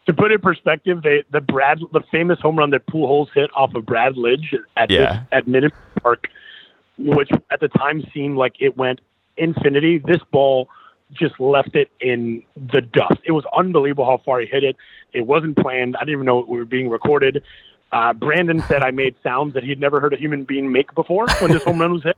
to 0.07 0.13
put 0.15 0.31
it 0.31 0.37
in 0.37 0.41
perspective, 0.41 1.03
they, 1.03 1.25
the 1.33 1.41
Brad, 1.41 1.81
the 1.93 2.01
famous 2.13 2.39
home 2.39 2.57
run 2.57 2.71
that 2.71 2.87
Pujols 2.87 3.27
hit 3.35 3.51
off 3.57 3.75
of 3.75 3.85
Brad 3.85 4.15
Lidge 4.15 4.55
at 4.77 4.89
Yeah. 4.89 4.99
this, 5.01 5.19
at 5.33 5.49
Minute 5.49 5.73
Park, 6.01 6.29
which 6.99 7.29
at 7.51 7.59
the 7.59 7.67
time 7.67 8.05
seemed 8.15 8.37
like 8.37 8.55
it 8.61 8.77
went 8.77 9.01
infinity. 9.37 9.99
This 9.99 10.23
ball 10.31 10.69
just 11.13 11.41
left 11.41 11.75
it 11.75 11.91
in 12.01 12.45
the 12.55 12.81
dust. 12.83 13.19
It 13.25 13.33
was 13.33 13.45
unbelievable 13.57 14.05
how 14.05 14.19
far 14.25 14.39
he 14.39 14.47
hit 14.47 14.63
it. 14.63 14.77
It 15.13 15.27
wasn't 15.27 15.57
planned. 15.57 15.97
I 15.97 16.01
didn't 16.01 16.13
even 16.15 16.27
know 16.27 16.39
it 16.39 16.47
were 16.47 16.65
being 16.65 16.89
recorded. 16.89 17.43
Uh, 17.93 18.13
Brandon 18.13 18.63
said 18.69 18.83
I 18.83 18.91
made 18.91 19.15
sounds 19.23 19.55
that 19.55 19.65
he'd 19.65 19.81
never 19.81 20.01
heard 20.01 20.13
a 20.13 20.17
human 20.17 20.45
being 20.45 20.71
make 20.71 20.95
before 20.95 21.27
when 21.41 21.53
this 21.53 21.63
home 21.63 21.81
run 21.81 21.93
was 21.93 22.03
hit. 22.03 22.17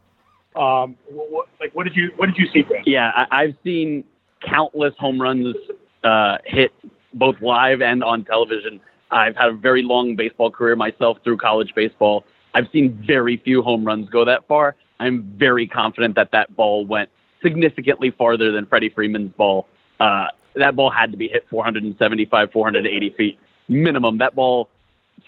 Um, 0.56 0.96
what, 1.10 1.48
like 1.60 1.74
what 1.74 1.84
did 1.84 1.94
you 1.94 2.10
what 2.16 2.26
did 2.26 2.38
you 2.38 2.46
see, 2.52 2.62
Brandon? 2.62 2.90
Yeah, 2.92 3.12
I, 3.14 3.42
I've 3.42 3.56
seen 3.62 4.04
countless 4.40 4.94
home 4.98 5.20
runs 5.20 5.54
uh, 6.02 6.38
hit 6.44 6.72
both 7.14 7.40
live 7.40 7.82
and 7.82 8.02
on 8.02 8.24
television. 8.24 8.80
I've 9.10 9.36
had 9.36 9.48
a 9.48 9.52
very 9.52 9.82
long 9.82 10.16
baseball 10.16 10.50
career 10.50 10.76
myself 10.76 11.18
through 11.24 11.38
college 11.38 11.74
baseball. 11.74 12.24
I've 12.54 12.68
seen 12.72 13.02
very 13.06 13.36
few 13.36 13.62
home 13.62 13.84
runs 13.84 14.08
go 14.08 14.24
that 14.24 14.46
far. 14.46 14.74
I'm 15.00 15.22
very 15.22 15.66
confident 15.66 16.16
that 16.16 16.32
that 16.32 16.54
ball 16.56 16.84
went 16.84 17.08
significantly 17.42 18.10
farther 18.10 18.52
than 18.52 18.66
Freddie 18.66 18.88
Freeman's 18.88 19.32
ball. 19.32 19.68
Uh, 20.00 20.28
that 20.54 20.74
ball 20.74 20.90
had 20.90 21.12
to 21.12 21.16
be 21.16 21.28
hit 21.28 21.46
475, 21.50 22.52
480 22.52 23.10
feet 23.10 23.38
minimum. 23.68 24.18
That 24.18 24.34
ball, 24.34 24.68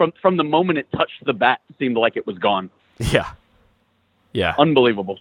from 0.01 0.13
from 0.23 0.39
the 0.39 0.45
moment 0.45 0.79
it 0.79 0.91
touched 0.97 1.23
the 1.27 1.35
bat, 1.35 1.61
seemed 1.79 1.95
like 1.99 2.17
it 2.17 2.27
was 2.27 2.39
gone 2.39 2.71
Yeah, 2.99 3.31
yeah. 4.33 4.55
unbelievable, 4.59 5.19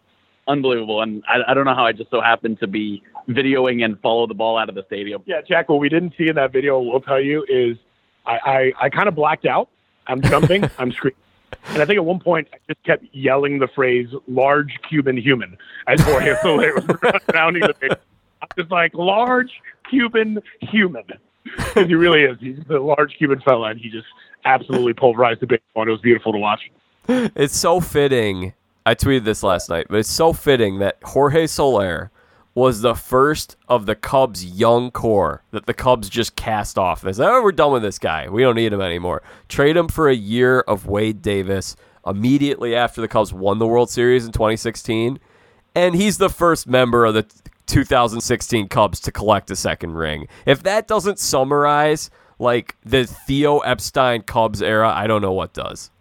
unbelievable. 0.47 1.01
And 1.01 1.21
I, 1.27 1.51
I 1.51 1.53
don't 1.53 1.65
know 1.65 1.75
how 1.75 1.85
I 1.85 1.91
just 1.91 2.09
so 2.09 2.21
happened 2.21 2.61
to 2.61 2.67
be 2.67 3.03
videoing 3.27 3.83
and 3.83 3.99
follow 3.99 4.25
the 4.25 4.33
ball 4.33 4.57
out 4.57 4.69
of 4.69 4.75
the 4.75 4.85
stadium. 4.85 5.21
Yeah, 5.25 5.41
Jack, 5.41 5.67
what 5.67 5.79
we 5.79 5.89
didn't 5.89 6.13
see 6.17 6.29
in 6.29 6.35
that 6.35 6.53
video, 6.53 6.79
we'll 6.79 7.01
tell 7.01 7.19
you, 7.19 7.45
is 7.49 7.75
I, 8.25 8.39
I, 8.79 8.85
I 8.85 8.89
kind 8.89 9.09
of 9.09 9.15
blacked 9.15 9.45
out. 9.45 9.67
I'm 10.07 10.21
jumping, 10.21 10.63
I'm 10.79 10.93
screaming. 10.93 11.17
And 11.67 11.81
I 11.81 11.85
think 11.85 11.97
at 11.97 12.05
one 12.05 12.19
point 12.21 12.47
I 12.53 12.57
just 12.71 12.81
kept 12.85 13.03
yelling 13.13 13.59
the 13.59 13.67
phrase 13.67 14.07
large 14.29 14.79
Cuban 14.87 15.17
human 15.17 15.57
as 15.87 15.99
Jorge 16.01 16.35
Soler 16.41 16.73
was 16.75 16.85
rounding 17.33 17.63
the 17.63 17.75
base. 17.81 17.91
I 18.41 18.47
was 18.55 18.69
like, 18.71 18.93
large 18.93 19.51
Cuban 19.89 20.41
human. 20.61 21.03
He 21.75 21.95
really 21.95 22.23
is. 22.23 22.37
He's 22.39 22.57
a 22.69 22.79
large 22.79 23.15
Cuban 23.17 23.41
fella, 23.41 23.69
and 23.69 23.79
he 23.79 23.89
just 23.89 24.07
absolutely 24.45 24.93
pulverized 24.93 25.39
the 25.39 25.47
baseball, 25.47 25.83
and 25.83 25.89
it 25.89 25.91
was 25.91 26.01
beautiful 26.01 26.31
to 26.31 26.37
watch. 26.37 26.61
It's 27.07 27.55
so 27.55 27.79
fitting. 27.79 28.53
I 28.85 28.95
tweeted 28.95 29.23
this 29.23 29.43
last 29.43 29.69
night, 29.69 29.87
but 29.89 29.97
it's 29.99 30.09
so 30.09 30.33
fitting 30.33 30.79
that 30.79 30.97
Jorge 31.03 31.47
Soler 31.47 32.11
was 32.55 32.81
the 32.81 32.95
first 32.95 33.55
of 33.67 33.85
the 33.85 33.95
Cubs' 33.95 34.43
young 34.43 34.91
core 34.91 35.43
that 35.51 35.65
the 35.65 35.73
Cubs 35.73 36.09
just 36.09 36.35
cast 36.35 36.77
off. 36.77 37.01
They 37.01 37.13
said, 37.13 37.29
"Oh, 37.29 37.41
we're 37.41 37.51
done 37.51 37.71
with 37.71 37.83
this 37.83 37.99
guy. 37.99 38.27
We 38.27 38.41
don't 38.41 38.55
need 38.55 38.73
him 38.73 38.81
anymore. 38.81 39.21
Trade 39.47 39.77
him 39.77 39.87
for 39.87 40.09
a 40.09 40.15
year 40.15 40.61
of 40.61 40.87
Wade 40.87 41.21
Davis." 41.21 41.75
Immediately 42.05 42.75
after 42.75 43.01
the 43.01 43.07
Cubs 43.07 43.33
won 43.33 43.59
the 43.59 43.67
World 43.67 43.89
Series 43.89 44.25
in 44.25 44.31
2016, 44.31 45.19
and 45.75 45.95
he's 45.95 46.17
the 46.17 46.29
first 46.29 46.65
member 46.65 47.05
of 47.05 47.13
the 47.13 47.25
2016 47.69 48.67
Cubs 48.67 48.99
to 49.01 49.11
collect 49.11 49.51
a 49.51 49.55
second 49.55 49.93
ring. 49.93 50.27
If 50.45 50.63
that 50.63 50.87
doesn't 50.87 51.19
summarize 51.19 52.09
like 52.39 52.75
the 52.83 53.05
Theo 53.05 53.59
Epstein 53.59 54.23
Cubs 54.23 54.61
era, 54.61 54.91
I 54.93 55.07
don't 55.07 55.21
know 55.21 55.33
what 55.33 55.53
does. 55.53 55.91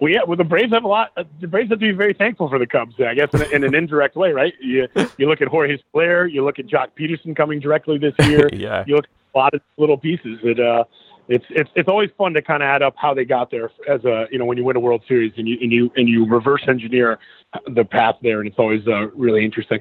Well, 0.00 0.12
yeah, 0.12 0.20
well, 0.26 0.36
the 0.36 0.44
Braves 0.44 0.72
have 0.72 0.84
a 0.84 0.88
lot. 0.88 1.10
Uh, 1.16 1.24
the 1.40 1.48
Braves 1.48 1.70
have 1.70 1.80
to 1.80 1.86
be 1.86 1.92
very 1.92 2.14
thankful 2.14 2.48
for 2.48 2.58
the 2.58 2.66
Cubs, 2.66 2.94
I 3.00 3.14
guess, 3.14 3.30
in, 3.34 3.42
a, 3.42 3.48
in 3.48 3.64
an 3.64 3.74
indirect 3.74 4.16
way, 4.16 4.30
right? 4.32 4.54
You, 4.60 4.86
you 5.16 5.28
look 5.28 5.40
at 5.40 5.48
Jorge 5.48 5.78
Soler, 5.92 6.26
you 6.26 6.44
look 6.44 6.58
at 6.58 6.66
Joc 6.66 6.88
Pederson 6.98 7.34
coming 7.34 7.58
directly 7.58 7.98
this 7.98 8.14
year. 8.28 8.48
Yeah. 8.52 8.84
You 8.86 8.96
look 8.96 9.06
at 9.06 9.34
a 9.34 9.38
lot 9.38 9.54
of 9.54 9.60
little 9.76 9.98
pieces. 9.98 10.38
That 10.44 10.60
uh, 10.60 10.84
it's 11.28 11.44
it's 11.50 11.70
it's 11.74 11.88
always 11.88 12.10
fun 12.16 12.32
to 12.34 12.42
kind 12.42 12.62
of 12.62 12.68
add 12.68 12.82
up 12.82 12.94
how 12.96 13.12
they 13.12 13.24
got 13.24 13.50
there 13.50 13.70
as 13.88 14.04
a 14.04 14.26
you 14.30 14.38
know 14.38 14.44
when 14.44 14.56
you 14.56 14.64
win 14.64 14.76
a 14.76 14.80
World 14.80 15.02
Series 15.08 15.32
and 15.36 15.48
you 15.48 15.58
and 15.60 15.72
you 15.72 15.92
and 15.96 16.08
you 16.08 16.26
reverse 16.26 16.62
engineer 16.68 17.18
the 17.66 17.84
path 17.84 18.16
there, 18.22 18.38
and 18.38 18.48
it's 18.48 18.58
always 18.58 18.86
uh, 18.86 19.08
really 19.08 19.44
interesting. 19.44 19.80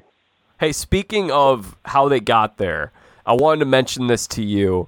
Hey, 0.60 0.72
speaking 0.72 1.30
of 1.30 1.76
how 1.86 2.10
they 2.10 2.20
got 2.20 2.58
there, 2.58 2.92
I 3.28 3.34
wanted 3.34 3.60
to 3.60 3.66
mention 3.66 4.08
this 4.08 4.26
to 4.30 4.44
you. 4.44 4.88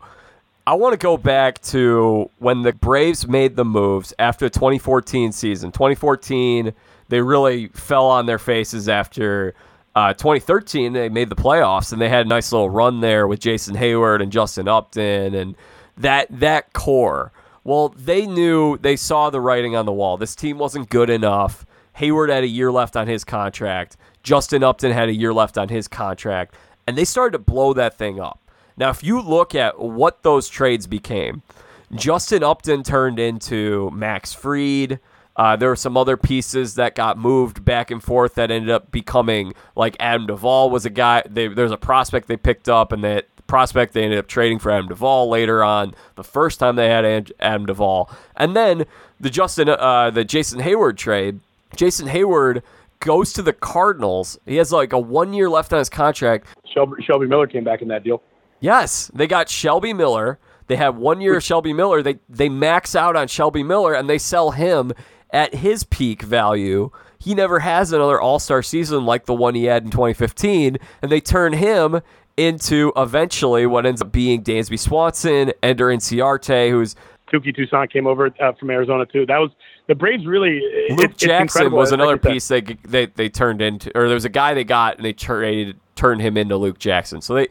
I 0.66 0.74
want 0.74 0.94
to 0.94 0.98
go 0.98 1.16
back 1.16 1.62
to 1.64 2.32
when 2.40 2.64
the 2.64 2.74
Braves 2.74 3.28
made 3.28 3.56
the 3.56 3.66
moves 3.66 4.12
after 4.18 4.48
the 4.48 4.50
2014 4.50 5.32
season. 5.32 5.72
2014, 5.72 6.74
they 7.10 7.22
really 7.22 7.68
fell 7.68 8.06
on 8.06 8.26
their 8.26 8.40
faces 8.40 8.90
after 8.90 9.54
uh, 9.94 10.14
2013. 10.14 10.94
They 10.94 11.08
made 11.08 11.30
the 11.30 11.36
playoffs 11.36 11.94
and 11.94 12.02
they 12.02 12.10
had 12.10 12.26
a 12.26 12.30
nice 12.30 12.52
little 12.52 12.72
run 12.72 13.02
there 13.02 13.28
with 13.28 13.40
Jason 13.40 13.76
Heyward 13.76 14.24
and 14.24 14.32
Justin 14.32 14.68
Upton 14.68 15.36
and 15.36 15.56
that 15.98 16.28
that 16.32 16.74
core. 16.74 17.32
Well, 17.64 17.90
they 17.90 18.26
knew 18.26 18.78
they 18.78 18.96
saw 18.96 19.30
the 19.30 19.42
writing 19.42 19.76
on 19.76 19.86
the 19.86 19.92
wall. 19.92 20.18
This 20.18 20.36
team 20.36 20.58
wasn't 20.58 20.90
good 20.90 21.12
enough. 21.12 21.66
Heyward 22.00 22.30
had 22.30 22.44
a 22.44 22.48
year 22.48 22.72
left 22.72 22.96
on 22.96 23.08
his 23.08 23.24
contract. 23.24 23.98
Justin 24.24 24.64
Upton 24.64 24.92
had 24.92 25.10
a 25.10 25.14
year 25.14 25.34
left 25.34 25.58
on 25.58 25.70
his 25.70 25.88
contract, 25.88 26.56
and 26.88 26.98
they 26.98 27.06
started 27.06 27.34
to 27.34 27.40
blow 27.40 27.74
that 27.74 27.98
thing 27.98 28.20
up. 28.20 28.40
Now, 28.78 28.90
if 28.90 29.04
you 29.04 29.22
look 29.22 29.54
at 29.56 29.80
what 29.80 30.24
those 30.24 30.48
trades 30.48 30.88
became, 30.88 31.42
Justin 31.94 32.44
Upton 32.44 32.84
turned 32.84 33.20
into 33.20 33.90
Max 33.92 34.34
Fried. 34.34 35.00
Uh, 35.36 35.56
there 35.56 35.70
were 35.70 35.76
some 35.76 35.98
other 35.98 36.18
pieces 36.18 36.76
that 36.76 36.96
got 36.96 37.18
moved 37.18 37.64
back 37.66 37.92
and 37.92 38.04
forth 38.04 38.36
that 38.36 38.52
ended 38.52 38.70
up 38.70 38.92
becoming 38.92 39.54
like 39.76 39.96
Adam 40.00 40.28
Duvall 40.28 40.70
was 40.70 40.86
a 40.86 40.90
guy. 40.90 41.24
There's 41.30 41.72
a 41.72 41.78
prospect 41.78 42.28
they 42.28 42.38
picked 42.38 42.70
up, 42.70 42.92
and 42.92 43.04
that 43.04 43.28
prospect 43.48 43.94
they 43.94 44.04
ended 44.04 44.20
up 44.20 44.28
trading 44.28 44.60
for 44.60 44.72
Adam 44.72 44.88
Duvall 44.88 45.30
later 45.30 45.64
on. 45.64 45.96
The 46.16 46.24
first 46.24 46.60
time 46.60 46.76
they 46.76 46.90
had 46.90 47.34
Adam 47.40 47.66
Duvall, 47.66 48.10
and 48.36 48.56
then 48.56 48.86
the 49.20 49.30
Justin, 49.30 49.68
uh, 49.70 50.10
the 50.12 50.24
Jason 50.24 50.62
Heyward 50.62 50.96
trade. 50.98 51.40
Jason 51.76 52.08
Heyward 52.08 52.62
goes 53.00 53.34
to 53.34 53.42
the 53.42 53.54
Cardinals. 53.54 54.40
He 54.46 54.58
has 54.58 54.72
like 54.72 54.94
a 54.94 55.00
one 55.00 55.34
year 55.34 55.50
left 55.50 55.72
on 55.74 55.80
his 55.80 55.90
contract. 55.90 56.48
Shelby, 56.74 57.04
Shelby 57.04 57.28
Miller 57.28 57.48
came 57.48 57.64
back 57.64 57.82
in 57.82 57.88
that 57.90 58.04
deal. 58.04 58.22
Yes, 58.60 59.10
they 59.14 59.28
got 59.28 59.50
Shelby 59.50 59.94
Miller. 59.94 60.40
They 60.68 60.76
have 60.76 60.98
one 60.98 61.22
year 61.22 61.38
of 61.38 61.44
Shelby 61.44 61.74
Miller. 61.74 62.04
They 62.04 62.20
they 62.28 62.50
max 62.50 62.96
out 62.96 63.16
on 63.16 63.28
Shelby 63.28 63.64
Miller 63.64 63.94
and 63.94 64.10
they 64.10 64.18
sell 64.18 64.52
him 64.52 64.92
at 65.32 65.56
his 65.56 65.84
peak 65.84 66.22
value. 66.22 66.92
He 67.20 67.36
never 67.36 67.60
has 67.60 67.92
another 67.92 68.20
All 68.20 68.40
Star 68.40 68.62
season 68.62 69.06
like 69.06 69.26
the 69.26 69.34
one 69.34 69.56
he 69.56 69.66
had 69.66 69.84
in 69.84 69.92
2015, 69.92 70.78
and 71.02 71.12
they 71.12 71.20
turn 71.20 71.54
him 71.54 72.02
into 72.38 72.94
eventually 72.96 73.66
what 73.66 73.86
ends 73.86 74.02
up 74.02 74.12
being 74.12 74.42
Dansby 74.42 74.80
Swanson, 74.80 75.52
Ender 75.62 75.88
Inciarte, 75.88 76.70
who's 76.70 76.96
Touki 77.32 77.54
Toussaint 77.54 77.92
came 77.92 78.08
over 78.08 78.28
uh, 78.40 78.54
from 78.54 78.70
Arizona 78.70 79.06
too. 79.06 79.26
That 79.26 79.40
was 79.40 79.52
the 79.90 79.96
Braves 79.96 80.28
really. 80.28 80.62
Luke 80.92 81.18
Jackson 81.18 81.72
was 81.72 81.92
another 81.92 82.16
piece 82.16 82.48
they, 82.48 82.62
they 82.62 83.08
they 83.08 83.28
turned 83.28 83.60
into, 83.60 83.92
or 83.98 84.06
there 84.06 84.14
was 84.14 84.24
a 84.24 84.30
guy 84.30 84.54
they 84.54 84.64
got 84.64 84.98
and 84.98 85.04
they 85.04 85.14
traded 85.14 85.78
turned 85.96 86.22
him 86.22 86.38
into 86.38 86.56
Luke 86.56 86.78
Jackson. 86.78 87.22
So 87.22 87.34
they, 87.34 87.48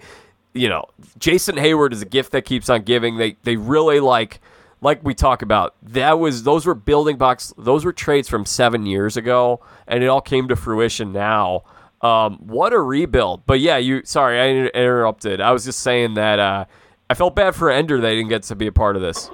you 0.55 0.69
know, 0.69 0.85
Jason 1.19 1.57
Heyward 1.57 1.93
is 1.93 2.01
a 2.01 2.07
gift 2.07 2.31
that 2.33 2.43
keeps 2.43 2.71
on 2.71 2.83
giving. 2.83 3.17
They 3.17 3.37
they 3.43 3.57
really 3.57 3.99
like 3.99 4.41
like 4.81 5.03
we 5.03 5.15
talk 5.15 5.43
about 5.43 5.75
that 5.83 6.21
was 6.21 6.45
those 6.45 6.65
were 6.65 6.77
building 6.77 7.17
blocks. 7.17 7.53
Those 7.59 7.85
were 7.85 7.93
trades 7.93 8.29
from 8.29 8.47
seven 8.47 8.87
years 8.87 9.17
ago, 9.17 9.61
and 9.89 10.05
it 10.05 10.07
all 10.07 10.21
came 10.21 10.47
to 10.47 10.55
fruition 10.55 11.13
now. 11.13 11.65
Um, 12.03 12.37
what 12.37 12.73
a 12.73 12.79
rebuild! 12.79 13.47
But 13.47 13.59
yeah, 13.59 13.79
you 13.79 14.03
sorry 14.05 14.39
I 14.39 14.69
interrupted. 14.69 15.41
I 15.41 15.51
was 15.51 15.65
just 15.65 15.81
saying 15.81 16.15
that 16.15 16.39
uh, 16.39 16.67
I 17.11 17.15
felt 17.15 17.35
bad 17.35 17.57
for 17.57 17.69
Ender 17.69 18.01
They 18.01 18.15
didn't 18.15 18.29
get 18.29 18.45
to 18.45 18.55
be 18.55 18.69
a 18.69 18.73
part 18.73 18.95
of 18.95 19.03
this 19.03 19.29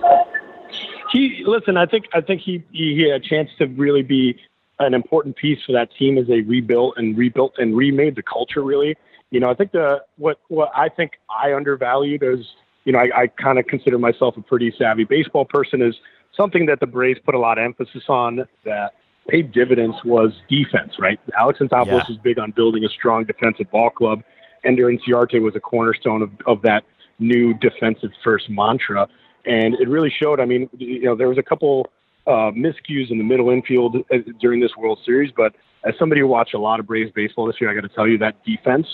he 1.14 1.44
listen. 1.46 1.76
I 1.76 1.86
think 1.86 2.06
I 2.12 2.20
think 2.20 2.42
he 2.42 2.62
he 2.72 3.08
had 3.08 3.22
a 3.22 3.24
chance 3.24 3.48
to 3.58 3.66
really 3.66 4.02
be 4.02 4.36
an 4.80 4.92
important 4.92 5.36
piece 5.36 5.60
for 5.64 5.72
that 5.72 5.88
team 5.96 6.18
as 6.18 6.26
they 6.26 6.40
rebuilt 6.40 6.94
and 6.96 7.16
rebuilt 7.16 7.54
and 7.58 7.76
remade 7.76 8.16
the 8.16 8.22
culture. 8.22 8.62
Really, 8.62 8.96
you 9.30 9.38
know, 9.38 9.48
I 9.48 9.54
think 9.54 9.72
the 9.72 10.02
what 10.16 10.40
what 10.48 10.70
I 10.74 10.88
think 10.88 11.12
I 11.30 11.54
undervalued 11.54 12.24
as 12.24 12.40
you 12.84 12.92
know, 12.92 12.98
I, 12.98 13.22
I 13.22 13.26
kind 13.28 13.58
of 13.58 13.66
consider 13.66 13.98
myself 13.98 14.36
a 14.36 14.42
pretty 14.42 14.74
savvy 14.76 15.04
baseball 15.04 15.44
person. 15.44 15.80
Is 15.80 15.94
something 16.36 16.66
that 16.66 16.80
the 16.80 16.86
Braves 16.86 17.20
put 17.24 17.36
a 17.36 17.38
lot 17.38 17.58
of 17.58 17.64
emphasis 17.64 18.02
on 18.08 18.46
that 18.64 18.94
paid 19.28 19.52
dividends 19.52 19.96
was 20.04 20.32
defense. 20.48 20.94
Right, 20.98 21.20
Alex 21.38 21.60
Anthopoulos 21.60 21.86
yeah. 21.86 22.04
was 22.08 22.18
big 22.24 22.40
on 22.40 22.50
building 22.50 22.84
a 22.84 22.88
strong 22.88 23.24
defensive 23.24 23.70
ball 23.70 23.90
club. 23.90 24.24
And 24.64 24.78
Ender 24.78 24.90
Inciarte 24.90 25.40
was 25.40 25.54
a 25.54 25.60
cornerstone 25.60 26.22
of, 26.22 26.30
of 26.46 26.62
that 26.62 26.84
new 27.20 27.54
defensive 27.54 28.10
first 28.24 28.50
mantra 28.50 29.06
and 29.46 29.74
it 29.74 29.88
really 29.88 30.12
showed. 30.22 30.40
I 30.40 30.44
mean, 30.44 30.68
you 30.78 31.02
know, 31.02 31.16
there 31.16 31.28
was 31.28 31.38
a 31.38 31.42
couple 31.42 31.88
uh, 32.26 32.50
miscues 32.52 33.10
in 33.10 33.18
the 33.18 33.24
middle 33.24 33.50
infield 33.50 33.96
uh, 33.96 34.16
during 34.40 34.60
this 34.60 34.70
World 34.76 34.98
Series, 35.04 35.30
but 35.36 35.54
as 35.84 35.94
somebody 35.98 36.20
who 36.20 36.26
watched 36.26 36.54
a 36.54 36.58
lot 36.58 36.80
of 36.80 36.86
Braves 36.86 37.10
baseball 37.14 37.46
this 37.46 37.56
year, 37.60 37.70
I 37.70 37.74
got 37.74 37.82
to 37.82 37.94
tell 37.94 38.08
you 38.08 38.18
that 38.18 38.42
defense 38.44 38.86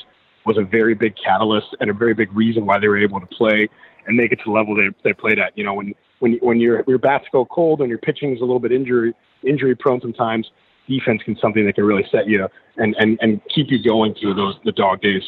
was 0.45 0.57
a 0.59 0.63
very 0.63 0.95
big 0.95 1.15
catalyst 1.23 1.77
and 1.81 1.91
a 1.91 1.95
very 1.95 2.15
big 2.15 2.35
reason 2.35 2.67
why 2.67 2.79
they 2.79 2.89
were 2.89 2.99
able 2.99 3.21
to 3.21 3.27
play 3.27 3.69
and 4.07 4.17
make 4.17 4.33
it 4.33 4.37
to 4.37 4.45
the 4.47 4.51
level 4.51 4.75
they, 4.75 4.89
they 5.05 5.13
played 5.13 5.39
at. 5.39 5.57
You 5.57 5.65
know, 5.65 5.75
when 5.75 5.95
when 6.19 6.35
when 6.43 6.61
your 6.61 6.83
your 6.89 6.99
bats 6.99 7.27
go 7.31 7.45
cold 7.45 7.81
and 7.81 7.89
your 7.89 7.99
pitching 7.99 8.35
is 8.35 8.39
a 8.41 8.45
little 8.45 8.59
bit 8.59 8.73
injury 8.73 9.15
injury 9.43 9.75
prone 9.75 10.01
sometimes, 10.01 10.51
defense 10.89 11.23
can 11.25 11.37
something 11.41 11.65
that 11.67 11.75
can 11.75 11.85
really 11.85 12.07
set 12.11 12.27
you 12.27 12.49
and 12.77 12.95
and 12.99 13.19
and 13.21 13.41
keep 13.55 13.71
you 13.71 13.83
going 13.83 14.15
through 14.15 14.35
those 14.35 14.57
the 14.65 14.73
dog 14.73 15.01
days. 15.03 15.23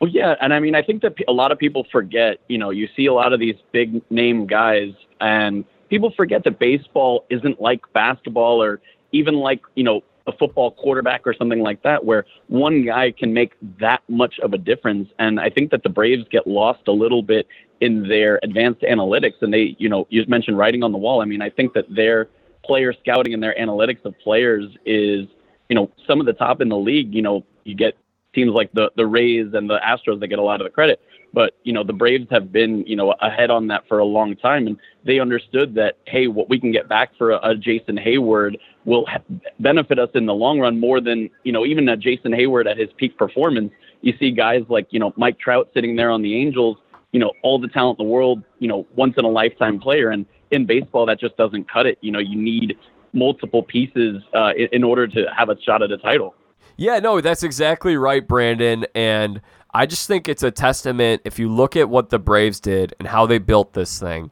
Well, 0.00 0.10
yeah, 0.10 0.36
and 0.40 0.54
I 0.54 0.60
mean, 0.60 0.74
I 0.74 0.82
think 0.82 1.02
that 1.02 1.14
a 1.26 1.32
lot 1.32 1.50
of 1.50 1.58
people 1.58 1.86
forget. 1.90 2.38
You 2.48 2.58
know, 2.58 2.70
you 2.70 2.88
see 2.96 3.06
a 3.06 3.12
lot 3.12 3.32
of 3.32 3.40
these 3.40 3.56
big 3.72 4.00
name 4.10 4.46
guys, 4.46 4.92
and 5.20 5.64
people 5.90 6.12
forget 6.16 6.44
that 6.44 6.58
baseball 6.58 7.24
isn't 7.30 7.60
like 7.60 7.80
basketball 7.92 8.62
or 8.62 8.80
even 9.10 9.34
like 9.34 9.60
you 9.74 9.82
know 9.82 10.02
a 10.28 10.32
football 10.32 10.70
quarterback 10.70 11.26
or 11.26 11.34
something 11.34 11.60
like 11.60 11.82
that, 11.82 12.04
where 12.04 12.26
one 12.46 12.84
guy 12.84 13.10
can 13.10 13.32
make 13.32 13.54
that 13.80 14.02
much 14.08 14.38
of 14.40 14.52
a 14.52 14.58
difference. 14.58 15.08
And 15.18 15.40
I 15.40 15.50
think 15.50 15.70
that 15.72 15.82
the 15.82 15.88
Braves 15.88 16.26
get 16.30 16.46
lost 16.46 16.86
a 16.86 16.92
little 16.92 17.22
bit 17.22 17.48
in 17.80 18.06
their 18.06 18.38
advanced 18.42 18.82
analytics, 18.82 19.40
and 19.40 19.52
they, 19.52 19.74
you 19.78 19.88
know, 19.88 20.06
you 20.10 20.24
mentioned 20.28 20.58
writing 20.58 20.84
on 20.84 20.92
the 20.92 20.98
wall. 20.98 21.22
I 21.22 21.24
mean, 21.24 21.42
I 21.42 21.50
think 21.50 21.72
that 21.72 21.86
their 21.92 22.28
player 22.64 22.92
scouting 22.92 23.34
and 23.34 23.42
their 23.42 23.54
analytics 23.58 24.04
of 24.04 24.16
players 24.18 24.66
is, 24.84 25.26
you 25.68 25.74
know, 25.74 25.90
some 26.06 26.20
of 26.20 26.26
the 26.26 26.34
top 26.34 26.60
in 26.60 26.68
the 26.68 26.76
league. 26.76 27.14
You 27.14 27.22
know, 27.22 27.44
you 27.64 27.74
get 27.74 27.96
teams 28.34 28.52
like 28.52 28.72
the 28.72 28.90
the 28.96 29.06
Rays 29.06 29.52
and 29.54 29.68
the 29.68 29.78
Astros 29.78 30.20
that 30.20 30.28
get 30.28 30.38
a 30.38 30.42
lot 30.42 30.60
of 30.60 30.66
the 30.66 30.70
credit. 30.70 31.00
But 31.32 31.54
you 31.62 31.72
know 31.72 31.84
the 31.84 31.92
Braves 31.92 32.26
have 32.30 32.52
been 32.52 32.84
you 32.86 32.96
know 32.96 33.12
ahead 33.20 33.50
on 33.50 33.66
that 33.68 33.86
for 33.88 33.98
a 33.98 34.04
long 34.04 34.36
time, 34.36 34.66
and 34.66 34.76
they 35.04 35.20
understood 35.20 35.74
that 35.74 35.96
hey, 36.06 36.26
what 36.26 36.48
we 36.48 36.58
can 36.58 36.72
get 36.72 36.88
back 36.88 37.10
for 37.16 37.32
a, 37.32 37.50
a 37.50 37.54
Jason 37.54 37.96
Heyward 37.96 38.56
will 38.84 39.06
ha- 39.06 39.22
benefit 39.60 39.98
us 39.98 40.08
in 40.14 40.26
the 40.26 40.34
long 40.34 40.58
run 40.58 40.80
more 40.80 41.00
than 41.00 41.28
you 41.44 41.52
know 41.52 41.66
even 41.66 41.88
a 41.88 41.96
Jason 41.96 42.32
Heyward 42.32 42.70
at 42.70 42.78
his 42.78 42.88
peak 42.96 43.16
performance. 43.18 43.72
You 44.00 44.14
see 44.18 44.30
guys 44.30 44.62
like 44.68 44.86
you 44.90 45.00
know 45.00 45.12
Mike 45.16 45.38
Trout 45.38 45.68
sitting 45.74 45.96
there 45.96 46.10
on 46.10 46.22
the 46.22 46.34
Angels, 46.34 46.78
you 47.12 47.20
know 47.20 47.32
all 47.42 47.58
the 47.58 47.68
talent 47.68 47.98
in 47.98 48.06
the 48.06 48.10
world, 48.10 48.42
you 48.58 48.68
know 48.68 48.86
once 48.96 49.14
in 49.18 49.24
a 49.24 49.30
lifetime 49.30 49.78
player, 49.78 50.10
and 50.10 50.24
in 50.50 50.64
baseball 50.64 51.04
that 51.06 51.20
just 51.20 51.36
doesn't 51.36 51.70
cut 51.70 51.86
it. 51.86 51.98
You 52.00 52.12
know 52.12 52.20
you 52.20 52.40
need 52.40 52.76
multiple 53.12 53.62
pieces 53.62 54.22
uh, 54.34 54.52
in, 54.56 54.68
in 54.72 54.84
order 54.84 55.06
to 55.06 55.26
have 55.36 55.48
a 55.48 55.60
shot 55.60 55.82
at 55.82 55.90
a 55.90 55.98
title. 55.98 56.34
Yeah, 56.80 57.00
no, 57.00 57.20
that's 57.20 57.42
exactly 57.42 57.96
right, 57.96 58.26
Brandon. 58.26 58.86
And 58.94 59.42
I 59.74 59.84
just 59.84 60.06
think 60.06 60.28
it's 60.28 60.44
a 60.44 60.52
testament 60.52 61.22
if 61.24 61.36
you 61.38 61.52
look 61.52 61.76
at 61.76 61.90
what 61.90 62.10
the 62.10 62.20
Braves 62.20 62.60
did 62.60 62.94
and 63.00 63.08
how 63.08 63.26
they 63.26 63.38
built 63.38 63.72
this 63.72 63.98
thing. 63.98 64.30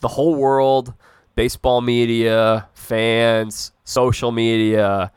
The 0.00 0.08
whole 0.08 0.34
world, 0.36 0.94
baseball 1.36 1.82
media, 1.82 2.66
fans, 2.72 3.72
social 3.84 4.32
media, 4.32 5.12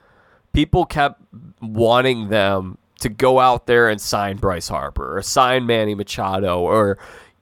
people 0.51 0.85
kept 0.85 1.21
wanting 1.61 2.27
them 2.27 2.77
to 2.99 3.07
go 3.07 3.39
out 3.39 3.65
there 3.65 3.87
and 3.87 4.01
sign 4.01 4.35
Bryce 4.35 4.67
Harper 4.67 5.17
or 5.17 5.21
sign 5.21 5.65
Manny 5.65 5.95
Machado 5.95 6.59
or, 6.59 6.97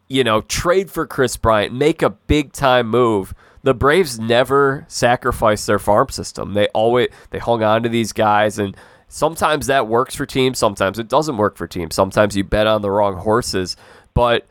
you 0.10 0.24
know, 0.24 0.42
trade 0.42 0.92
for 0.92 1.08
Kris 1.08 1.38
Bryant, 1.38 1.74
make 1.74 2.04
a 2.04 2.12
big 2.12 2.54
time 2.54 2.88
move 2.88 3.34
the 3.66 3.74
Braves 3.74 4.20
never 4.20 4.86
sacrificed 4.88 5.66
their 5.66 5.80
farm 5.80 6.10
system. 6.10 6.54
They 6.54 6.68
always 6.68 7.10
they 7.32 7.40
hung 7.40 7.64
on 7.64 7.82
to 7.82 7.90
these 7.90 8.14
guys 8.14 8.60
and 8.60 8.78
sometimes 9.08 9.66
that 9.66 9.88
works 9.88 10.14
for 10.14 10.28
teams, 10.28 10.60
sometimes 10.60 11.00
it 11.00 11.08
doesn't 11.08 11.38
work 11.38 11.58
for 11.58 11.66
teams. 11.66 11.96
Sometimes 11.96 12.38
you 12.38 12.44
bet 12.44 12.68
on 12.68 12.84
the 12.84 12.92
wrong 12.92 13.16
horses. 13.16 13.76
But 14.14 14.46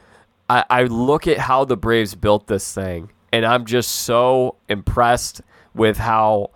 I, 0.51 0.65
I 0.69 0.83
look 0.83 1.29
at 1.29 1.39
how 1.39 1.65
the 1.65 1.77
Braves 1.77 2.17
built 2.17 2.49
this 2.49 2.75
thing 2.75 3.13
and 3.33 3.47
I'm 3.47 3.67
just 3.67 3.93
so 3.93 4.57
impressed 4.69 5.43
with 5.77 5.97
how 5.97 6.51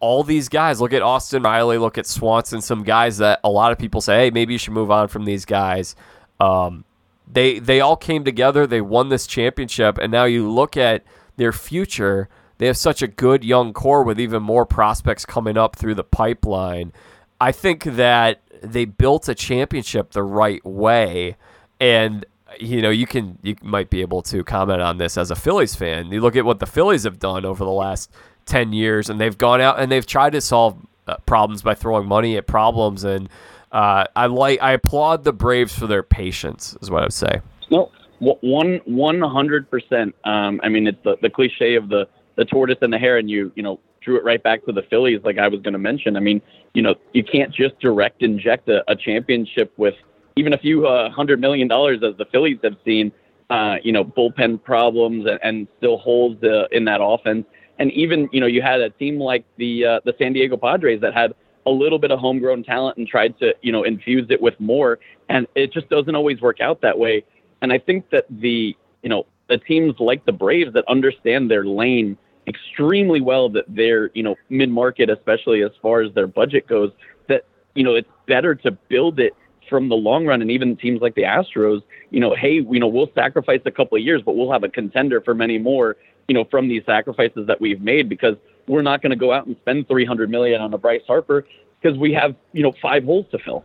all 0.00 0.24
these 0.24 0.48
guys 0.48 0.80
look 0.80 0.92
at 0.92 1.00
Austin 1.00 1.44
Riley, 1.44 1.78
look 1.78 1.96
at 1.96 2.08
Swanson, 2.08 2.60
some 2.60 2.82
guys 2.82 3.18
that 3.18 3.38
a 3.44 3.48
lot 3.48 3.70
of 3.70 3.78
people 3.78 4.00
say, 4.00 4.18
hey, 4.18 4.30
maybe 4.30 4.54
you 4.54 4.58
should 4.58 4.72
move 4.72 4.90
on 4.90 5.06
from 5.06 5.26
these 5.26 5.44
guys. 5.44 5.94
Um, 6.40 6.84
they 7.32 7.60
they 7.60 7.80
all 7.80 7.96
came 7.96 8.24
together, 8.24 8.66
they 8.66 8.80
won 8.80 9.10
this 9.10 9.28
championship, 9.28 9.96
and 9.98 10.10
now 10.10 10.24
you 10.24 10.50
look 10.50 10.76
at 10.76 11.04
their 11.36 11.52
future. 11.52 12.28
They 12.58 12.66
have 12.66 12.76
such 12.76 13.02
a 13.02 13.06
good 13.06 13.44
young 13.44 13.72
core 13.72 14.02
with 14.02 14.20
even 14.20 14.42
more 14.42 14.64
prospects 14.64 15.26
coming 15.26 15.56
up 15.56 15.76
through 15.76 15.96
the 15.96 16.04
pipeline. 16.04 16.92
I 17.40 17.52
think 17.52 17.84
that 17.84 18.42
they 18.62 18.84
built 18.84 19.28
a 19.28 19.34
championship 19.34 20.12
the 20.12 20.22
right 20.22 20.64
way. 20.64 21.36
And 21.80 22.24
you 22.60 22.80
know, 22.80 22.90
you 22.90 23.06
can 23.06 23.38
you 23.42 23.56
might 23.62 23.90
be 23.90 24.00
able 24.00 24.22
to 24.22 24.44
comment 24.44 24.80
on 24.80 24.98
this 24.98 25.18
as 25.18 25.30
a 25.30 25.36
Phillies 25.36 25.74
fan. 25.74 26.12
You 26.12 26.20
look 26.20 26.36
at 26.36 26.44
what 26.44 26.60
the 26.60 26.66
Phillies 26.66 27.04
have 27.04 27.18
done 27.18 27.44
over 27.44 27.64
the 27.64 27.70
last 27.70 28.10
10 28.46 28.72
years 28.72 29.10
and 29.10 29.20
they've 29.20 29.36
gone 29.36 29.60
out 29.60 29.80
and 29.80 29.90
they've 29.90 30.06
tried 30.06 30.32
to 30.32 30.40
solve 30.40 30.76
uh, 31.06 31.16
problems 31.26 31.62
by 31.62 31.74
throwing 31.74 32.06
money 32.06 32.36
at 32.36 32.46
problems 32.46 33.04
and 33.04 33.28
uh, 33.72 34.04
I 34.14 34.26
like 34.26 34.62
I 34.62 34.72
applaud 34.72 35.24
the 35.24 35.32
Braves 35.32 35.76
for 35.76 35.86
their 35.86 36.02
patience 36.02 36.76
is 36.80 36.90
what 36.90 37.02
I 37.02 37.06
would 37.06 37.12
say. 37.12 37.40
No, 37.70 37.90
one 38.18 38.80
one 38.84 39.20
hundred 39.20 39.70
percent. 39.70 40.14
Um, 40.24 40.60
I 40.62 40.68
mean, 40.68 40.86
it's 40.86 41.02
the, 41.04 41.16
the 41.22 41.30
cliche 41.30 41.74
of 41.74 41.88
the 41.88 42.08
the 42.36 42.44
tortoise 42.44 42.78
and 42.82 42.92
the 42.92 42.98
hare, 42.98 43.18
and 43.18 43.30
you 43.30 43.52
you 43.54 43.62
know 43.62 43.80
drew 44.00 44.16
it 44.16 44.24
right 44.24 44.42
back 44.42 44.64
to 44.66 44.72
the 44.72 44.82
Phillies, 44.82 45.20
like 45.24 45.38
I 45.38 45.48
was 45.48 45.60
going 45.62 45.72
to 45.72 45.78
mention. 45.78 46.16
I 46.16 46.20
mean, 46.20 46.42
you 46.74 46.82
know, 46.82 46.94
you 47.12 47.24
can't 47.24 47.52
just 47.52 47.78
direct 47.80 48.22
inject 48.22 48.68
a, 48.68 48.84
a 48.90 48.94
championship 48.94 49.72
with 49.78 49.94
even 50.36 50.52
a 50.52 50.58
few 50.58 50.86
uh, 50.86 51.10
hundred 51.10 51.40
million 51.40 51.68
dollars, 51.68 52.00
as 52.02 52.16
the 52.16 52.26
Phillies 52.26 52.58
have 52.62 52.76
seen. 52.84 53.12
Uh, 53.50 53.76
you 53.84 53.92
know, 53.92 54.02
bullpen 54.02 54.62
problems 54.64 55.26
and, 55.26 55.38
and 55.42 55.68
still 55.76 55.98
holes 55.98 56.42
uh, 56.42 56.64
in 56.72 56.86
that 56.86 57.00
offense. 57.02 57.44
And 57.78 57.92
even 57.92 58.28
you 58.32 58.40
know, 58.40 58.46
you 58.46 58.62
had 58.62 58.80
a 58.80 58.88
team 58.88 59.18
like 59.18 59.44
the 59.58 59.84
uh, 59.84 60.00
the 60.04 60.14
San 60.18 60.32
Diego 60.32 60.56
Padres 60.56 61.00
that 61.02 61.12
had 61.12 61.34
a 61.66 61.70
little 61.70 61.98
bit 61.98 62.10
of 62.10 62.18
homegrown 62.18 62.64
talent 62.64 62.96
and 62.96 63.06
tried 63.06 63.38
to 63.38 63.54
you 63.62 63.70
know 63.70 63.82
infuse 63.82 64.26
it 64.30 64.40
with 64.40 64.58
more, 64.60 64.98
and 65.28 65.46
it 65.54 65.72
just 65.72 65.88
doesn't 65.88 66.14
always 66.14 66.40
work 66.40 66.60
out 66.60 66.80
that 66.80 66.98
way. 66.98 67.24
And 67.64 67.72
I 67.72 67.78
think 67.78 68.10
that 68.10 68.26
the, 68.30 68.76
you 69.02 69.08
know, 69.08 69.26
the 69.48 69.56
teams 69.56 69.94
like 69.98 70.24
the 70.26 70.32
Braves 70.32 70.74
that 70.74 70.84
understand 70.86 71.50
their 71.50 71.64
lane 71.64 72.16
extremely 72.46 73.22
well, 73.22 73.48
that 73.48 73.64
they're, 73.68 74.10
you 74.14 74.22
know, 74.22 74.36
mid 74.50 74.68
market, 74.68 75.08
especially 75.08 75.62
as 75.62 75.70
far 75.80 76.02
as 76.02 76.12
their 76.12 76.26
budget 76.26 76.66
goes, 76.66 76.92
that, 77.28 77.46
you 77.74 77.82
know, 77.82 77.94
it's 77.94 78.08
better 78.28 78.54
to 78.54 78.70
build 78.70 79.18
it 79.18 79.32
from 79.70 79.88
the 79.88 79.94
long 79.94 80.26
run. 80.26 80.42
And 80.42 80.50
even 80.50 80.76
teams 80.76 81.00
like 81.00 81.14
the 81.14 81.22
Astros, 81.22 81.82
you 82.10 82.20
know, 82.20 82.34
hey, 82.34 82.60
you 82.60 82.78
know, 82.78 82.86
we'll 82.86 83.10
sacrifice 83.14 83.60
a 83.64 83.70
couple 83.70 83.96
of 83.96 84.04
years, 84.04 84.20
but 84.20 84.36
we'll 84.36 84.52
have 84.52 84.62
a 84.62 84.68
contender 84.68 85.22
for 85.22 85.34
many 85.34 85.56
more, 85.56 85.96
you 86.28 86.34
know, 86.34 86.44
from 86.50 86.68
these 86.68 86.84
sacrifices 86.84 87.46
that 87.46 87.60
we've 87.62 87.80
made 87.80 88.10
because 88.10 88.36
we're 88.68 88.82
not 88.82 89.00
going 89.00 89.10
to 89.10 89.16
go 89.16 89.32
out 89.32 89.46
and 89.46 89.56
spend 89.62 89.88
300 89.88 90.28
million 90.28 90.60
on 90.60 90.74
a 90.74 90.78
Bryce 90.78 91.02
Harper 91.06 91.46
because 91.80 91.96
we 91.98 92.12
have, 92.12 92.36
you 92.52 92.62
know, 92.62 92.74
five 92.82 93.04
holes 93.04 93.24
to 93.30 93.38
fill. 93.38 93.64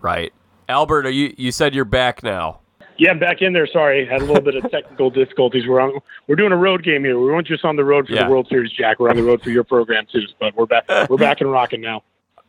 Right. 0.00 0.32
Albert, 0.68 1.08
you 1.10 1.34
you 1.36 1.52
said 1.52 1.74
you're 1.74 1.84
back 1.84 2.22
now. 2.22 2.60
Yeah, 2.98 3.10
I'm 3.10 3.18
back 3.18 3.42
in 3.42 3.52
there. 3.52 3.66
Sorry, 3.66 4.06
had 4.06 4.22
a 4.22 4.24
little 4.24 4.42
bit 4.42 4.56
of 4.56 4.70
technical 4.70 5.10
difficulties. 5.10 5.66
We're 5.66 5.80
on, 5.80 6.00
we're 6.26 6.36
doing 6.36 6.52
a 6.52 6.56
road 6.56 6.82
game 6.82 7.04
here. 7.04 7.18
We 7.18 7.26
weren't 7.26 7.46
just 7.46 7.64
on 7.64 7.76
the 7.76 7.84
road 7.84 8.06
for 8.06 8.14
yeah. 8.14 8.24
the 8.24 8.30
World 8.30 8.48
Series, 8.48 8.72
Jack. 8.72 8.98
We're 8.98 9.10
on 9.10 9.16
the 9.16 9.22
road 9.22 9.42
for 9.42 9.50
your 9.50 9.64
program 9.64 10.06
too. 10.10 10.22
But 10.40 10.56
we're 10.56 10.66
back. 10.66 10.88
We're 11.08 11.18
back 11.18 11.40
and 11.40 11.50
rocking 11.50 11.80
now. 11.80 12.02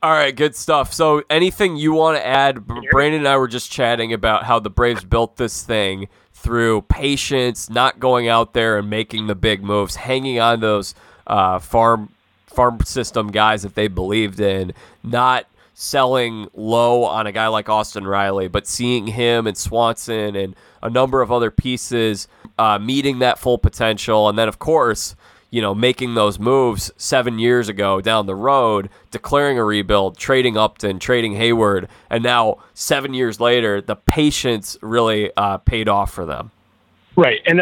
All 0.04 0.12
right, 0.12 0.36
good 0.36 0.56
stuff. 0.56 0.94
So, 0.94 1.24
anything 1.30 1.76
you 1.76 1.92
want 1.92 2.18
to 2.18 2.26
add? 2.26 2.68
Brandon 2.92 3.22
and 3.22 3.28
I 3.28 3.38
were 3.38 3.48
just 3.48 3.72
chatting 3.72 4.14
about 4.14 4.44
how 4.44 4.60
the 4.60 4.70
Braves 4.70 5.04
built 5.04 5.38
this 5.38 5.64
thing 5.64 6.08
through 6.34 6.84
patience, 6.84 7.68
not 7.68 8.00
going 8.00 8.28
out 8.28 8.54
there 8.54 8.78
and 8.78 8.90
making 8.90 9.26
the 9.26 9.34
big 9.34 9.64
moves, 9.64 9.96
hanging 9.96 10.40
on 10.40 10.60
those 10.60 10.94
uh, 11.26 11.58
farm 11.58 12.10
farm 12.46 12.80
system 12.86 13.28
guys 13.32 13.64
that 13.64 13.76
they 13.76 13.88
believed 13.88 14.40
in, 14.40 14.72
not 15.04 15.48
selling 15.80 16.48
low 16.56 17.04
on 17.04 17.28
a 17.28 17.32
guy 17.32 17.48
like 17.48 17.70
Austin 17.70 18.08
Riley, 18.08 18.48
but 18.48 18.66
seeing 18.66 19.06
him 19.06 19.46
and 19.46 19.56
Swanson 19.56 20.36
and 20.36 20.56
a 20.82 20.90
number 20.90 21.22
of 21.22 21.32
other 21.32 21.52
pieces 21.52 22.28
uh, 22.58 22.80
meeting 22.80 23.20
that 23.20 23.38
full 23.38 23.60
potential, 23.60 24.28
and 24.28 24.40
then 24.40 24.48
of 24.48 24.58
course, 24.58 25.16
you 25.52 25.62
know, 25.62 25.76
making 25.76 26.16
those 26.16 26.40
moves 26.40 26.92
seven 26.98 27.38
years 27.38 27.70
ago 27.70 28.02
down 28.02 28.26
the 28.26 28.34
road, 28.34 28.90
declaring 29.12 29.60
a 29.60 29.64
rebuild, 29.64 30.18
trading 30.18 30.58
Upton, 30.58 30.98
trading 30.98 31.36
Heyward, 31.36 31.88
and 32.10 32.24
now 32.24 32.58
seven 32.74 33.14
years 33.14 33.40
later, 33.40 33.80
the 33.80 33.96
patience 33.96 34.80
really 34.82 35.32
uh, 35.38 35.58
paid 35.58 35.88
off 35.88 36.12
for 36.12 36.26
them. 36.26 36.50
Right, 37.16 37.40
and 37.46 37.62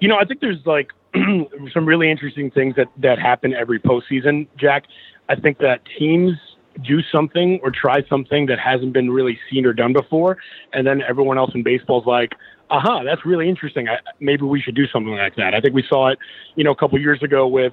you 0.00 0.08
know, 0.08 0.16
I 0.16 0.24
think 0.24 0.40
there's 0.40 0.66
like 0.66 0.90
some 1.72 1.86
really 1.86 2.10
interesting 2.10 2.50
things 2.50 2.74
that 2.74 2.88
that 2.96 3.20
happen 3.20 3.54
every 3.54 3.78
postseason, 3.78 4.48
Jack. 4.58 4.86
I 5.28 5.36
think 5.36 5.58
that 5.58 5.82
teams 5.96 6.36
do 6.82 7.00
something 7.02 7.60
or 7.62 7.70
try 7.70 8.02
something 8.08 8.46
that 8.46 8.58
hasn't 8.58 8.92
been 8.92 9.10
really 9.10 9.38
seen 9.50 9.66
or 9.66 9.72
done 9.72 9.92
before, 9.92 10.38
and 10.72 10.86
then 10.86 11.02
everyone 11.02 11.38
else 11.38 11.50
in 11.54 11.62
baseball 11.62 12.00
is 12.00 12.06
like, 12.06 12.32
"Aha, 12.70 12.96
uh-huh, 12.96 13.04
that's 13.04 13.24
really 13.24 13.48
interesting. 13.48 13.88
I, 13.88 13.98
maybe 14.20 14.42
we 14.42 14.60
should 14.60 14.74
do 14.74 14.86
something 14.88 15.14
like 15.14 15.36
that." 15.36 15.54
I 15.54 15.60
think 15.60 15.74
we 15.74 15.84
saw 15.88 16.08
it, 16.08 16.18
you 16.56 16.64
know, 16.64 16.72
a 16.72 16.76
couple 16.76 16.98
years 17.00 17.22
ago 17.22 17.46
with 17.46 17.72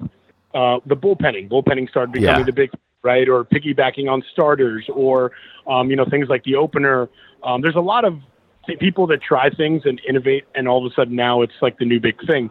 uh, 0.54 0.78
the 0.86 0.96
bullpenning. 0.96 1.50
Bullpenning 1.50 1.88
started 1.88 2.12
becoming 2.12 2.40
yeah. 2.40 2.46
the 2.46 2.52
big 2.52 2.70
right, 3.02 3.28
or 3.28 3.44
piggybacking 3.44 4.08
on 4.08 4.22
starters, 4.32 4.84
or 4.92 5.32
um, 5.66 5.90
you 5.90 5.96
know, 5.96 6.04
things 6.04 6.28
like 6.28 6.44
the 6.44 6.54
opener. 6.54 7.08
Um, 7.42 7.60
there's 7.60 7.76
a 7.76 7.80
lot 7.80 8.04
of 8.04 8.18
people 8.78 9.06
that 9.08 9.20
try 9.20 9.50
things 9.50 9.82
and 9.84 10.00
innovate, 10.08 10.44
and 10.54 10.68
all 10.68 10.84
of 10.84 10.90
a 10.90 10.94
sudden 10.94 11.16
now 11.16 11.42
it's 11.42 11.52
like 11.60 11.78
the 11.78 11.84
new 11.84 12.00
big 12.00 12.24
thing. 12.26 12.50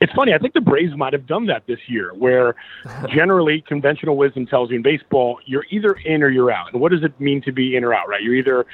It's 0.00 0.12
funny. 0.12 0.34
I 0.34 0.38
think 0.38 0.52
the 0.52 0.60
Braves 0.60 0.94
might 0.94 1.14
have 1.14 1.26
done 1.26 1.46
that 1.46 1.66
this 1.66 1.78
year, 1.86 2.12
where 2.14 2.54
generally 3.08 3.62
conventional 3.66 4.16
wisdom 4.16 4.46
tells 4.46 4.70
you 4.70 4.76
in 4.76 4.82
baseball 4.82 5.38
you're 5.46 5.64
either 5.70 5.94
in 6.04 6.22
or 6.22 6.28
you're 6.28 6.50
out. 6.50 6.72
And 6.72 6.80
what 6.80 6.92
does 6.92 7.02
it 7.02 7.18
mean 7.18 7.40
to 7.42 7.52
be 7.52 7.76
in 7.76 7.84
or 7.84 7.94
out? 7.94 8.08
Right? 8.08 8.22
You're 8.22 8.34
either 8.34 8.66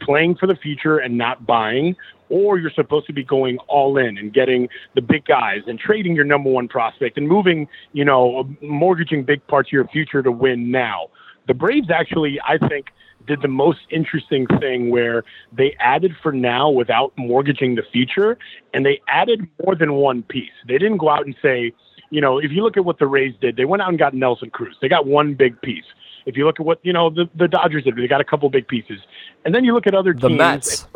playing 0.00 0.36
for 0.36 0.46
the 0.46 0.56
future 0.56 0.98
and 0.98 1.18
not 1.18 1.46
buying, 1.46 1.96
or 2.30 2.58
you're 2.58 2.70
supposed 2.70 3.06
to 3.08 3.12
be 3.12 3.24
going 3.24 3.58
all 3.68 3.98
in 3.98 4.16
and 4.16 4.32
getting 4.32 4.68
the 4.94 5.02
big 5.02 5.24
guys 5.26 5.62
and 5.66 5.78
trading 5.78 6.14
your 6.14 6.24
number 6.24 6.48
one 6.48 6.68
prospect 6.68 7.18
and 7.18 7.28
moving, 7.28 7.68
you 7.92 8.04
know, 8.04 8.48
mortgaging 8.62 9.24
big 9.24 9.46
parts 9.48 9.68
of 9.68 9.72
your 9.72 9.86
future 9.88 10.22
to 10.22 10.32
win 10.32 10.70
now. 10.70 11.08
The 11.46 11.54
Braves 11.54 11.90
actually, 11.90 12.40
I 12.46 12.56
think, 12.68 12.86
did 13.30 13.42
the 13.42 13.48
most 13.48 13.78
interesting 13.90 14.44
thing 14.58 14.90
where 14.90 15.22
they 15.52 15.76
added 15.78 16.16
for 16.20 16.32
now 16.32 16.68
without 16.68 17.12
mortgaging 17.16 17.76
the 17.76 17.84
future, 17.92 18.36
and 18.74 18.84
they 18.84 19.00
added 19.06 19.48
more 19.64 19.76
than 19.76 19.92
one 19.94 20.24
piece. 20.24 20.50
They 20.66 20.78
didn't 20.78 20.96
go 20.96 21.08
out 21.08 21.24
and 21.24 21.36
say, 21.40 21.72
you 22.10 22.20
know, 22.20 22.38
if 22.38 22.50
you 22.50 22.64
look 22.64 22.76
at 22.76 22.84
what 22.84 22.98
the 22.98 23.06
Rays 23.06 23.34
did, 23.40 23.54
they 23.56 23.64
went 23.64 23.82
out 23.82 23.88
and 23.88 23.98
got 23.98 24.14
Nelson 24.14 24.50
Cruz. 24.50 24.76
They 24.82 24.88
got 24.88 25.06
one 25.06 25.34
big 25.34 25.60
piece. 25.62 25.84
If 26.26 26.36
you 26.36 26.44
look 26.44 26.58
at 26.58 26.66
what 26.66 26.80
you 26.82 26.92
know 26.92 27.08
the, 27.08 27.30
the 27.36 27.46
Dodgers 27.46 27.84
did, 27.84 27.94
they 27.96 28.08
got 28.08 28.20
a 28.20 28.24
couple 28.24 28.50
big 28.50 28.66
pieces. 28.66 28.98
And 29.44 29.54
then 29.54 29.64
you 29.64 29.74
look 29.74 29.86
at 29.86 29.94
other 29.94 30.12
teams. 30.12 30.22
The 30.22 30.30
Mets. 30.30 30.86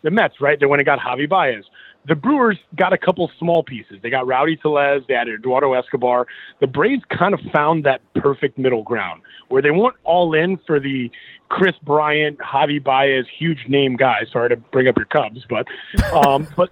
The 0.00 0.10
Mets, 0.10 0.40
right? 0.40 0.58
They 0.58 0.66
went 0.66 0.80
and 0.80 0.86
got 0.86 0.98
Javi 0.98 1.28
Baez. 1.28 1.64
The 2.08 2.14
Brewers 2.14 2.58
got 2.76 2.92
a 2.92 2.98
couple 2.98 3.30
small 3.38 3.62
pieces. 3.62 3.98
They 4.02 4.10
got 4.10 4.26
Rowdy 4.26 4.56
Tellez. 4.56 5.02
They 5.08 5.14
added 5.14 5.40
Eduardo 5.40 5.72
Escobar. 5.72 6.26
The 6.60 6.66
Braves 6.66 7.02
kind 7.10 7.34
of 7.34 7.40
found 7.52 7.84
that 7.84 8.00
perfect 8.14 8.58
middle 8.58 8.82
ground 8.82 9.22
where 9.48 9.62
they 9.62 9.70
weren't 9.70 9.96
all 10.04 10.34
in 10.34 10.58
for 10.66 10.80
the 10.80 11.10
Kris 11.48 11.74
Bryant, 11.82 12.38
Javi 12.38 12.82
Baez, 12.82 13.24
huge 13.38 13.66
name 13.68 13.96
guys. 13.96 14.26
Sorry 14.32 14.48
to 14.48 14.56
bring 14.56 14.88
up 14.88 14.96
your 14.96 15.06
Cubs, 15.06 15.44
but 15.48 15.66
um, 16.12 16.48
but 16.56 16.70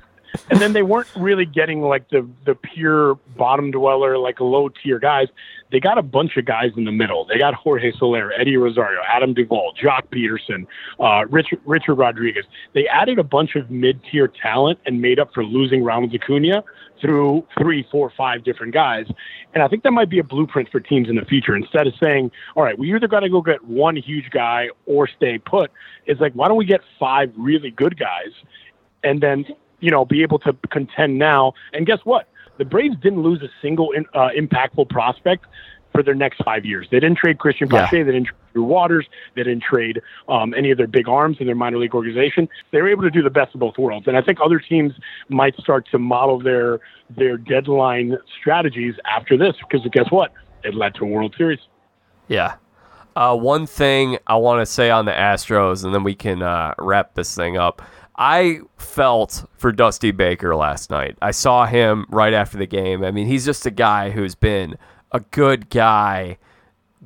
and 0.50 0.60
then 0.60 0.72
they 0.72 0.82
weren't 0.82 1.08
really 1.16 1.44
getting 1.44 1.82
like 1.82 2.08
the 2.10 2.28
the 2.44 2.54
pure 2.54 3.14
bottom 3.36 3.70
dweller, 3.70 4.18
like 4.18 4.40
low 4.40 4.68
tier 4.68 4.98
guys. 4.98 5.28
They 5.70 5.80
got 5.80 5.98
a 5.98 6.02
bunch 6.02 6.36
of 6.36 6.44
guys 6.44 6.72
in 6.76 6.84
the 6.84 6.92
middle. 6.92 7.24
They 7.24 7.38
got 7.38 7.54
Jorge 7.54 7.92
Soler, 7.98 8.32
Eddie 8.32 8.56
Rosario, 8.56 9.00
Adam 9.08 9.34
Duvall, 9.34 9.74
Joc 9.80 10.02
Pederson, 10.12 10.66
uh, 11.00 11.26
Richard 11.28 11.60
Richard 11.64 11.94
Rodriguez. 11.94 12.44
They 12.72 12.86
added 12.88 13.18
a 13.18 13.24
bunch 13.24 13.56
of 13.56 13.70
mid 13.70 14.00
tier 14.10 14.28
talent 14.28 14.78
and 14.86 15.00
made 15.00 15.18
up 15.18 15.32
for 15.32 15.44
losing 15.44 15.82
Ronald 15.82 16.14
Acuna 16.14 16.62
through 17.00 17.46
three, 17.58 17.86
four, 17.90 18.10
five 18.16 18.44
different 18.44 18.72
guys. 18.72 19.06
And 19.52 19.62
I 19.62 19.68
think 19.68 19.82
that 19.82 19.90
might 19.90 20.08
be 20.08 20.20
a 20.20 20.24
blueprint 20.24 20.70
for 20.70 20.80
teams 20.80 21.08
in 21.08 21.16
the 21.16 21.24
future. 21.24 21.54
Instead 21.54 21.86
of 21.86 21.94
saying, 22.00 22.30
all 22.56 22.62
right, 22.62 22.78
we 22.78 22.94
either 22.94 23.08
got 23.08 23.20
to 23.20 23.28
go 23.28 23.42
get 23.42 23.62
one 23.64 23.96
huge 23.96 24.30
guy 24.30 24.68
or 24.86 25.06
stay 25.08 25.38
put, 25.38 25.70
it's 26.06 26.20
like, 26.20 26.32
why 26.32 26.48
don't 26.48 26.56
we 26.56 26.64
get 26.64 26.80
five 26.98 27.32
really 27.36 27.70
good 27.70 27.98
guys 27.98 28.32
and 29.04 29.20
then 29.20 29.44
you 29.84 29.90
know, 29.90 30.04
be 30.04 30.22
able 30.22 30.38
to 30.38 30.56
contend 30.70 31.18
now. 31.18 31.52
And 31.74 31.86
guess 31.86 31.98
what? 32.04 32.26
The 32.56 32.64
Braves 32.64 32.96
didn't 33.02 33.22
lose 33.22 33.42
a 33.42 33.50
single 33.60 33.92
in, 33.92 34.06
uh, 34.14 34.30
impactful 34.36 34.88
prospect 34.88 35.44
for 35.92 36.02
their 36.02 36.14
next 36.14 36.42
five 36.42 36.64
years. 36.64 36.88
They 36.90 36.98
didn't 37.00 37.18
trade 37.18 37.36
Cristian 37.36 37.68
Pache. 37.68 37.98
Yeah. 37.98 38.04
They 38.04 38.12
didn't 38.12 38.28
trade 38.28 38.38
Drew 38.54 38.64
Waters. 38.64 39.06
They 39.36 39.42
didn't 39.42 39.62
trade 39.62 40.00
um, 40.28 40.54
any 40.54 40.70
of 40.70 40.78
their 40.78 40.86
big 40.86 41.06
arms 41.06 41.36
in 41.38 41.46
their 41.46 41.54
minor 41.54 41.76
league 41.76 41.94
organization. 41.94 42.48
They 42.72 42.80
were 42.80 42.88
able 42.88 43.02
to 43.02 43.10
do 43.10 43.22
the 43.22 43.30
best 43.30 43.54
of 43.54 43.60
both 43.60 43.76
worlds. 43.76 44.06
And 44.06 44.16
I 44.16 44.22
think 44.22 44.38
other 44.42 44.58
teams 44.58 44.94
might 45.28 45.54
start 45.56 45.86
to 45.90 45.98
model 45.98 46.40
their 46.40 46.80
their 47.10 47.36
deadline 47.36 48.16
strategies 48.40 48.94
after 49.04 49.36
this 49.36 49.54
because 49.60 49.86
guess 49.92 50.10
what? 50.10 50.32
It 50.62 50.74
led 50.74 50.94
to 50.94 51.04
a 51.04 51.06
World 51.06 51.34
Series. 51.36 51.60
Yeah. 52.28 52.54
Uh, 53.14 53.36
one 53.36 53.66
thing 53.66 54.18
I 54.26 54.36
want 54.36 54.60
to 54.60 54.66
say 54.66 54.90
on 54.90 55.04
the 55.04 55.12
Astros, 55.12 55.84
and 55.84 55.94
then 55.94 56.02
we 56.02 56.14
can 56.14 56.42
uh, 56.42 56.74
wrap 56.78 57.14
this 57.14 57.34
thing 57.34 57.56
up. 57.56 57.82
I 58.16 58.60
felt 58.76 59.44
for 59.56 59.72
Dusty 59.72 60.12
Baker 60.12 60.54
last 60.54 60.90
night. 60.90 61.16
I 61.20 61.32
saw 61.32 61.66
him 61.66 62.06
right 62.08 62.32
after 62.32 62.56
the 62.56 62.66
game. 62.66 63.02
I 63.02 63.10
mean, 63.10 63.26
he's 63.26 63.44
just 63.44 63.66
a 63.66 63.70
guy 63.70 64.10
who's 64.10 64.34
been 64.34 64.76
a 65.10 65.20
good 65.20 65.68
guy, 65.68 66.38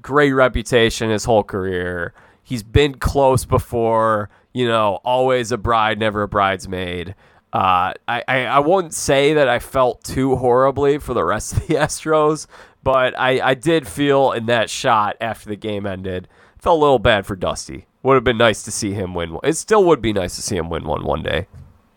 great 0.03 0.33
reputation 0.33 1.11
his 1.11 1.25
whole 1.25 1.45
career. 1.45 2.13
He's 2.43 2.63
been 2.63 2.95
close 2.95 3.45
before, 3.45 4.29
you 4.53 4.67
know, 4.69 5.01
always 5.05 5.51
a 5.51 5.59
bride, 5.59 5.99
never 5.99 6.23
a 6.23 6.29
bridesmaid. 6.29 7.15
Uh, 7.53 7.93
I, 8.07 8.23
I, 8.29 8.45
I 8.45 8.59
won't 8.59 8.93
say 8.93 9.33
that 9.33 9.49
I 9.49 9.59
felt 9.59 10.05
too 10.05 10.37
horribly 10.37 10.99
for 10.99 11.15
the 11.15 11.25
rest 11.25 11.55
of 11.55 11.67
the 11.67 11.75
Astros, 11.77 12.47
but 12.83 13.19
I, 13.19 13.41
I 13.41 13.55
did 13.55 13.89
feel 13.89 14.33
in 14.33 14.47
that 14.47 14.69
shot 14.69 15.17
after 15.21 15.49
the 15.49 15.57
game 15.57 15.87
ended, 15.87 16.29
felt 16.59 16.79
a 16.79 16.81
little 16.81 16.99
bad 16.99 17.25
for 17.25 17.37
Dusty. 17.37 17.88
Would 18.03 18.15
have 18.15 18.25
been 18.25 18.39
nice 18.39 18.63
to 18.63 18.71
see 18.71 18.93
him 18.93 19.15
win 19.15 19.33
one. 19.33 19.41
It 19.45 19.55
still 19.55 19.85
would 19.85 20.01
be 20.01 20.13
nice 20.13 20.37
to 20.37 20.43
see 20.43 20.57
him 20.57 20.71
win 20.71 20.85
one 20.85 21.05
one 21.05 21.23
day. 21.23 21.47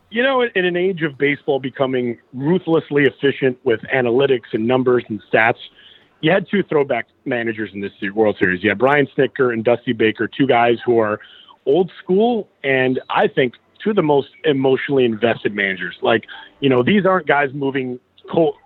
You 0.09 0.23
know, 0.23 0.41
in 0.41 0.65
an 0.65 0.75
age 0.75 1.03
of 1.03 1.17
baseball 1.17 1.59
becoming 1.59 2.17
ruthlessly 2.33 3.03
efficient 3.03 3.57
with 3.63 3.79
analytics 3.93 4.53
and 4.53 4.67
numbers 4.67 5.05
and 5.07 5.21
stats, 5.31 5.59
you 6.19 6.31
had 6.31 6.47
two 6.49 6.63
throwback 6.63 7.07
managers 7.25 7.71
in 7.73 7.81
this 7.81 7.91
World 8.13 8.35
Series. 8.39 8.63
You 8.63 8.69
had 8.69 8.77
Brian 8.77 9.07
Snitker 9.15 9.53
and 9.53 9.63
Dusty 9.63 9.93
Baker, 9.93 10.27
two 10.27 10.47
guys 10.47 10.77
who 10.85 10.99
are 10.99 11.19
old 11.65 11.91
school 12.03 12.49
and 12.63 12.99
I 13.09 13.27
think 13.27 13.53
two 13.83 13.91
of 13.91 13.95
the 13.95 14.03
most 14.03 14.29
emotionally 14.43 15.05
invested 15.05 15.55
managers. 15.55 15.95
Like, 16.01 16.25
you 16.59 16.69
know, 16.69 16.83
these 16.83 17.05
aren't 17.05 17.27
guys 17.27 17.49
moving 17.53 17.99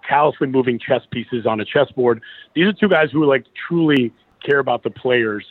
callously 0.07 0.47
moving 0.47 0.79
chess 0.79 1.01
pieces 1.11 1.45
on 1.45 1.59
a 1.59 1.65
chessboard. 1.65 2.21
These 2.53 2.65
are 2.65 2.73
two 2.73 2.89
guys 2.89 3.09
who 3.11 3.25
like 3.25 3.45
truly 3.67 4.13
care 4.43 4.59
about 4.59 4.83
the 4.83 4.91
players 4.91 5.45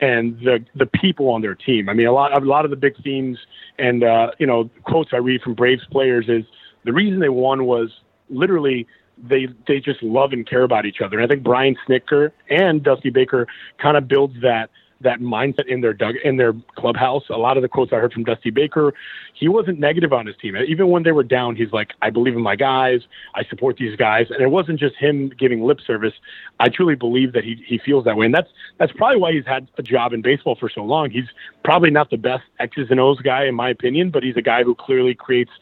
and 0.00 0.38
the 0.40 0.64
the 0.74 0.86
people 0.86 1.28
on 1.28 1.42
their 1.42 1.54
team. 1.54 1.88
I 1.88 1.94
mean, 1.94 2.06
a 2.06 2.12
lot 2.12 2.36
a 2.36 2.44
lot 2.44 2.64
of 2.64 2.70
the 2.70 2.76
big 2.76 3.02
themes 3.02 3.38
and 3.78 4.02
uh, 4.02 4.30
you 4.38 4.46
know 4.46 4.70
quotes 4.84 5.10
I 5.12 5.18
read 5.18 5.42
from 5.42 5.54
Braves 5.54 5.86
players 5.90 6.26
is 6.28 6.44
the 6.84 6.92
reason 6.92 7.20
they 7.20 7.28
won 7.28 7.64
was 7.66 7.90
literally 8.28 8.86
they 9.22 9.48
they 9.66 9.80
just 9.80 10.02
love 10.02 10.32
and 10.32 10.48
care 10.48 10.62
about 10.62 10.86
each 10.86 11.00
other. 11.00 11.18
And 11.18 11.24
I 11.24 11.28
think 11.32 11.44
Brian 11.44 11.76
Snitker 11.86 12.32
and 12.48 12.82
Dusty 12.82 13.10
Baker 13.10 13.46
kind 13.78 13.96
of 13.96 14.08
builds 14.08 14.40
that 14.42 14.70
that 15.02 15.20
mindset 15.20 15.66
in 15.66 15.80
their 15.80 15.92
dug 15.92 16.16
in 16.24 16.36
their 16.36 16.52
clubhouse. 16.76 17.24
A 17.30 17.38
lot 17.38 17.56
of 17.56 17.62
the 17.62 17.68
quotes 17.68 17.92
I 17.92 17.96
heard 17.96 18.12
from 18.12 18.24
Dusty 18.24 18.50
Baker, 18.50 18.92
he 19.34 19.48
wasn't 19.48 19.78
negative 19.78 20.12
on 20.12 20.26
his 20.26 20.36
team. 20.36 20.56
Even 20.56 20.88
when 20.88 21.02
they 21.02 21.12
were 21.12 21.22
down, 21.22 21.56
he's 21.56 21.72
like, 21.72 21.92
"I 22.02 22.10
believe 22.10 22.34
in 22.34 22.42
my 22.42 22.56
guys. 22.56 23.00
I 23.34 23.44
support 23.44 23.76
these 23.76 23.96
guys." 23.96 24.26
And 24.30 24.40
it 24.40 24.50
wasn't 24.50 24.78
just 24.78 24.96
him 24.96 25.30
giving 25.38 25.62
lip 25.62 25.80
service. 25.86 26.14
I 26.58 26.68
truly 26.68 26.94
believe 26.94 27.32
that 27.32 27.44
he 27.44 27.62
he 27.66 27.78
feels 27.78 28.04
that 28.04 28.16
way, 28.16 28.26
and 28.26 28.34
that's 28.34 28.50
that's 28.78 28.92
probably 28.92 29.18
why 29.18 29.32
he's 29.32 29.46
had 29.46 29.68
a 29.78 29.82
job 29.82 30.12
in 30.12 30.22
baseball 30.22 30.56
for 30.56 30.68
so 30.68 30.82
long. 30.82 31.10
He's 31.10 31.28
probably 31.64 31.90
not 31.90 32.10
the 32.10 32.18
best 32.18 32.44
X's 32.58 32.90
and 32.90 33.00
O's 33.00 33.20
guy 33.20 33.44
in 33.44 33.54
my 33.54 33.70
opinion, 33.70 34.10
but 34.10 34.22
he's 34.22 34.36
a 34.36 34.42
guy 34.42 34.62
who 34.62 34.74
clearly 34.74 35.14
creates 35.14 35.52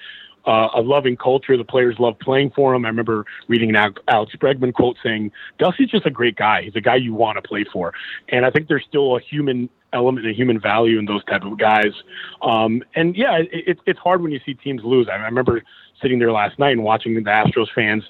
uh, 0.49 0.71
a 0.75 0.81
loving 0.81 1.17
culture. 1.17 1.57
The 1.59 1.65
players 1.65 1.97
love 1.99 2.19
playing 2.19 2.53
for 2.57 2.75
him. 2.75 2.87
I 2.87 2.89
remember 2.89 3.27
reading 3.49 3.69
an 3.69 3.95
Alex 4.09 4.33
Bregman 4.37 4.73
quote 4.73 4.97
saying, 5.03 5.31
Dusty's 5.59 5.91
just 5.91 6.07
a 6.07 6.11
great 6.11 6.37
guy. 6.37 6.63
He's 6.63 6.75
a 6.75 6.81
guy 6.81 6.97
you 6.97 7.13
want 7.13 7.37
to 7.37 7.47
play 7.47 7.65
for. 7.71 7.93
And 8.31 8.47
I 8.47 8.51
think 8.51 8.67
there's 8.67 8.85
still 8.89 9.17
a 9.17 9.21
human 9.21 9.69
element 9.93 10.27
and 10.27 10.35
human 10.35 10.59
value 10.59 10.99
in 10.99 11.05
those 11.05 11.23
type 11.25 11.43
of 11.45 11.59
guys. 11.59 11.93
Um, 12.41 12.83
and 12.95 13.15
yeah, 13.15 13.41
it, 13.53 13.79
it's 13.87 13.99
hard 13.99 14.23
when 14.23 14.33
you 14.33 14.41
see 14.45 14.55
teams 14.55 14.83
lose. 14.83 15.07
I 15.13 15.17
remember 15.17 15.63
sitting 16.01 16.19
there 16.19 16.33
last 16.33 16.59
night 16.59 16.73
and 16.73 16.83
watching 16.83 17.15
the 17.15 17.21
Astros 17.21 17.69
fans 17.75 18.05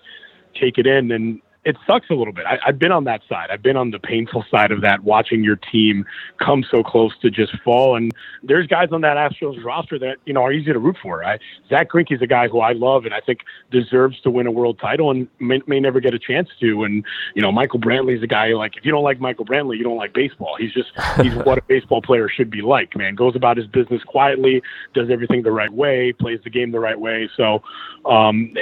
take 0.54 0.78
it 0.78 0.86
in 0.86 1.10
and 1.10 1.40
it 1.68 1.76
sucks 1.86 2.08
a 2.08 2.14
little 2.14 2.32
bit. 2.32 2.46
I, 2.46 2.58
I've 2.66 2.78
been 2.78 2.92
on 2.92 3.04
that 3.04 3.20
side. 3.28 3.50
I've 3.50 3.62
been 3.62 3.76
on 3.76 3.90
the 3.90 3.98
painful 3.98 4.42
side 4.50 4.72
of 4.72 4.80
that, 4.80 5.04
watching 5.04 5.44
your 5.44 5.56
team 5.56 6.06
come 6.38 6.64
so 6.70 6.82
close 6.82 7.12
to 7.20 7.30
just 7.30 7.52
fall. 7.62 7.94
And 7.94 8.10
there's 8.42 8.66
guys 8.66 8.88
on 8.90 9.02
that 9.02 9.18
Astros 9.18 9.62
roster 9.62 9.98
that 9.98 10.16
you 10.24 10.32
know 10.32 10.40
are 10.42 10.50
easy 10.50 10.72
to 10.72 10.78
root 10.78 10.96
for. 11.02 11.22
I, 11.22 11.38
Zack 11.68 11.90
Greinke's 11.90 12.22
a 12.22 12.26
guy 12.26 12.48
who 12.48 12.60
I 12.60 12.72
love 12.72 13.04
and 13.04 13.12
I 13.12 13.20
think 13.20 13.40
deserves 13.70 14.18
to 14.22 14.30
win 14.30 14.46
a 14.46 14.50
world 14.50 14.78
title 14.80 15.10
and 15.10 15.28
may, 15.40 15.60
may 15.66 15.78
never 15.78 16.00
get 16.00 16.14
a 16.14 16.18
chance 16.18 16.48
to. 16.60 16.84
And 16.84 17.04
you 17.34 17.42
know, 17.42 17.52
Michael 17.52 17.80
Brantley's 17.80 18.22
a 18.22 18.26
guy 18.26 18.48
like 18.54 18.78
if 18.78 18.86
you 18.86 18.90
don't 18.90 19.04
like 19.04 19.20
Michael 19.20 19.44
Brantley, 19.44 19.76
you 19.76 19.84
don't 19.84 19.98
like 19.98 20.14
baseball. 20.14 20.56
He's 20.58 20.72
just 20.72 20.88
he's 21.20 21.34
what 21.44 21.58
a 21.58 21.62
baseball 21.62 22.00
player 22.00 22.30
should 22.30 22.48
be 22.48 22.62
like. 22.62 22.96
Man, 22.96 23.14
goes 23.14 23.36
about 23.36 23.58
his 23.58 23.66
business 23.66 24.02
quietly, 24.04 24.62
does 24.94 25.10
everything 25.10 25.42
the 25.42 25.52
right 25.52 25.70
way, 25.70 26.14
plays 26.18 26.40
the 26.44 26.50
game 26.50 26.72
the 26.72 26.80
right 26.80 26.98
way. 26.98 27.28
So 27.36 27.62
um, 28.06 28.54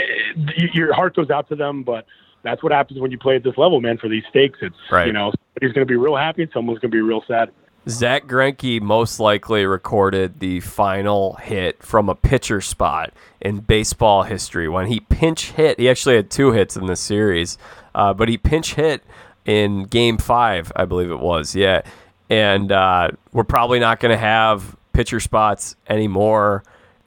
your 0.75 0.93
heart 0.93 1.15
goes 1.15 1.31
out 1.31 1.49
to 1.51 1.55
them, 1.55 1.85
but 1.85 2.05
that's 2.47 2.63
what 2.63 2.73
happens 2.73 3.01
when 3.01 3.11
you 3.11 3.19
play 3.19 3.37
at 3.37 3.43
this 3.43 3.57
level, 3.57 3.81
man. 3.81 3.99
For 3.99 4.09
these 4.09 4.25
stakes, 4.31 4.59
it's 4.63 4.77
right. 4.91 5.07
you 5.07 5.13
know 5.13 5.33
he's 5.61 5.73
going 5.73 5.87
to 5.87 5.91
be 5.91 5.97
real 5.97 6.17
happy 6.17 6.43
and 6.43 6.53
someone's 6.53 6.79
going 6.79 6.91
to 6.91 6.97
be 6.97 7.03
real 7.03 7.23
sad. 7.27 7.51
Zack 7.89 8.27
Greinke 8.27 8.81
most 8.81 9.21
likely 9.21 9.65
recorded 9.65 10.41
the 10.41 10.59
final 10.61 11.35
hit 11.35 11.83
from 11.83 12.09
a 12.09 12.17
pitcher 12.17 12.61
spot 12.61 13.13
in 13.41 13.61
baseball 13.61 14.25
history 14.25 14.69
when 14.69 14.87
he 14.87 15.01
pinch 15.01 15.53
hit. 15.53 15.79
He 15.79 15.89
actually 15.89 16.17
had 16.17 16.29
two 16.29 16.51
hits 16.51 16.77
in 16.77 16.87
this 16.87 17.01
series, 17.01 17.59
uh, 17.95 18.13
but 18.13 18.29
he 18.29 18.39
pinch 18.39 18.75
hit 18.75 19.05
in 19.45 19.85
Game 19.85 20.19
Five, 20.19 20.73
I 20.75 20.85
believe 20.85 21.11
it 21.11 21.21
was. 21.21 21.55
Yeah, 21.55 21.83
and 22.29 22.73
uh, 22.73 23.11
we're 23.33 23.45
probably 23.45 23.79
not 23.79 24.01
going 24.01 24.13
to 24.13 24.19
have 24.19 24.77
pitcher 24.93 25.21
spots 25.21 25.77
anymore 25.89 26.65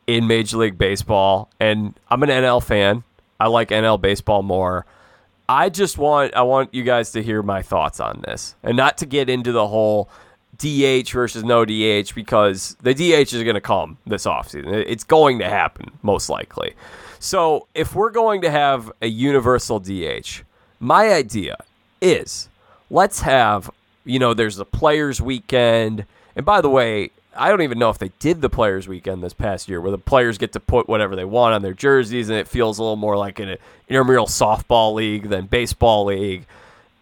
in 0.08 0.28
Major 0.28 0.58
League 0.58 0.78
Baseball. 0.78 1.50
And 1.60 2.00
I'm 2.10 2.24
an 2.24 2.30
NL 2.30 2.64
fan. 2.64 3.04
I 3.40 3.48
like 3.48 3.70
NL 3.70 4.00
baseball 4.00 4.44
more. 4.44 4.86
I 5.50 5.70
just 5.70 5.98
want 5.98 6.36
I 6.36 6.44
want 6.44 6.76
you 6.76 6.84
guys 6.84 7.12
to 7.14 7.24
hear 7.24 7.42
my 7.42 7.64
thoughts 7.64 8.00
on 8.00 8.22
this 8.24 8.56
and 8.62 8.78
not 8.78 9.00
to 9.00 9.08
get 9.08 9.32
into 9.32 9.52
the 9.52 9.68
whole 9.68 10.08
DH 10.60 11.10
versus 11.10 11.44
no 11.44 11.66
DH 11.66 12.14
because 12.14 12.78
the 12.84 12.94
DH 12.94 13.34
is 13.34 13.42
going 13.42 13.56
to 13.56 13.62
come 13.62 13.98
this 14.06 14.26
offseason. 14.26 14.68
It's 14.86 15.04
going 15.04 15.40
to 15.40 15.50
happen 15.50 15.90
most 16.04 16.30
likely. 16.30 16.76
So, 17.18 17.68
if 17.74 17.96
we're 17.96 18.12
going 18.12 18.42
to 18.42 18.52
have 18.52 18.92
a 19.02 19.08
universal 19.08 19.80
DH, 19.80 20.44
my 20.80 21.12
idea 21.12 21.58
is 22.00 22.48
let's 22.92 23.22
have, 23.22 23.72
you 24.06 24.20
know, 24.20 24.36
there's 24.36 24.60
a 24.60 24.66
players 24.66 25.20
weekend. 25.20 26.06
And 26.36 26.46
by 26.46 26.62
the 26.62 26.70
way, 26.70 27.10
I 27.40 27.50
don't 27.50 27.62
even 27.62 27.80
know 27.80 27.90
if 27.90 27.98
they 27.98 28.12
did 28.20 28.42
the 28.42 28.50
players 28.50 28.88
weekend 28.88 29.24
this 29.24 29.34
past 29.34 29.70
year, 29.70 29.80
where 29.80 29.92
the 29.92 29.98
players 29.98 30.38
get 30.38 30.52
to 30.54 30.60
put 30.60 30.90
whatever 30.90 31.16
they 31.16 31.26
want 31.26 31.56
on 31.56 31.62
their 31.62 31.74
jerseys, 31.74 32.30
and 32.30 32.38
it 32.38 32.48
feels 32.48 32.78
a 32.78 32.84
little 32.84 32.98
more 32.98 33.18
like 33.18 33.40
an 33.40 33.58
intramural 33.88 34.26
softball 34.26 34.94
league 34.94 35.30
than 35.30 35.46
baseball 35.46 36.06
league. 36.06 36.46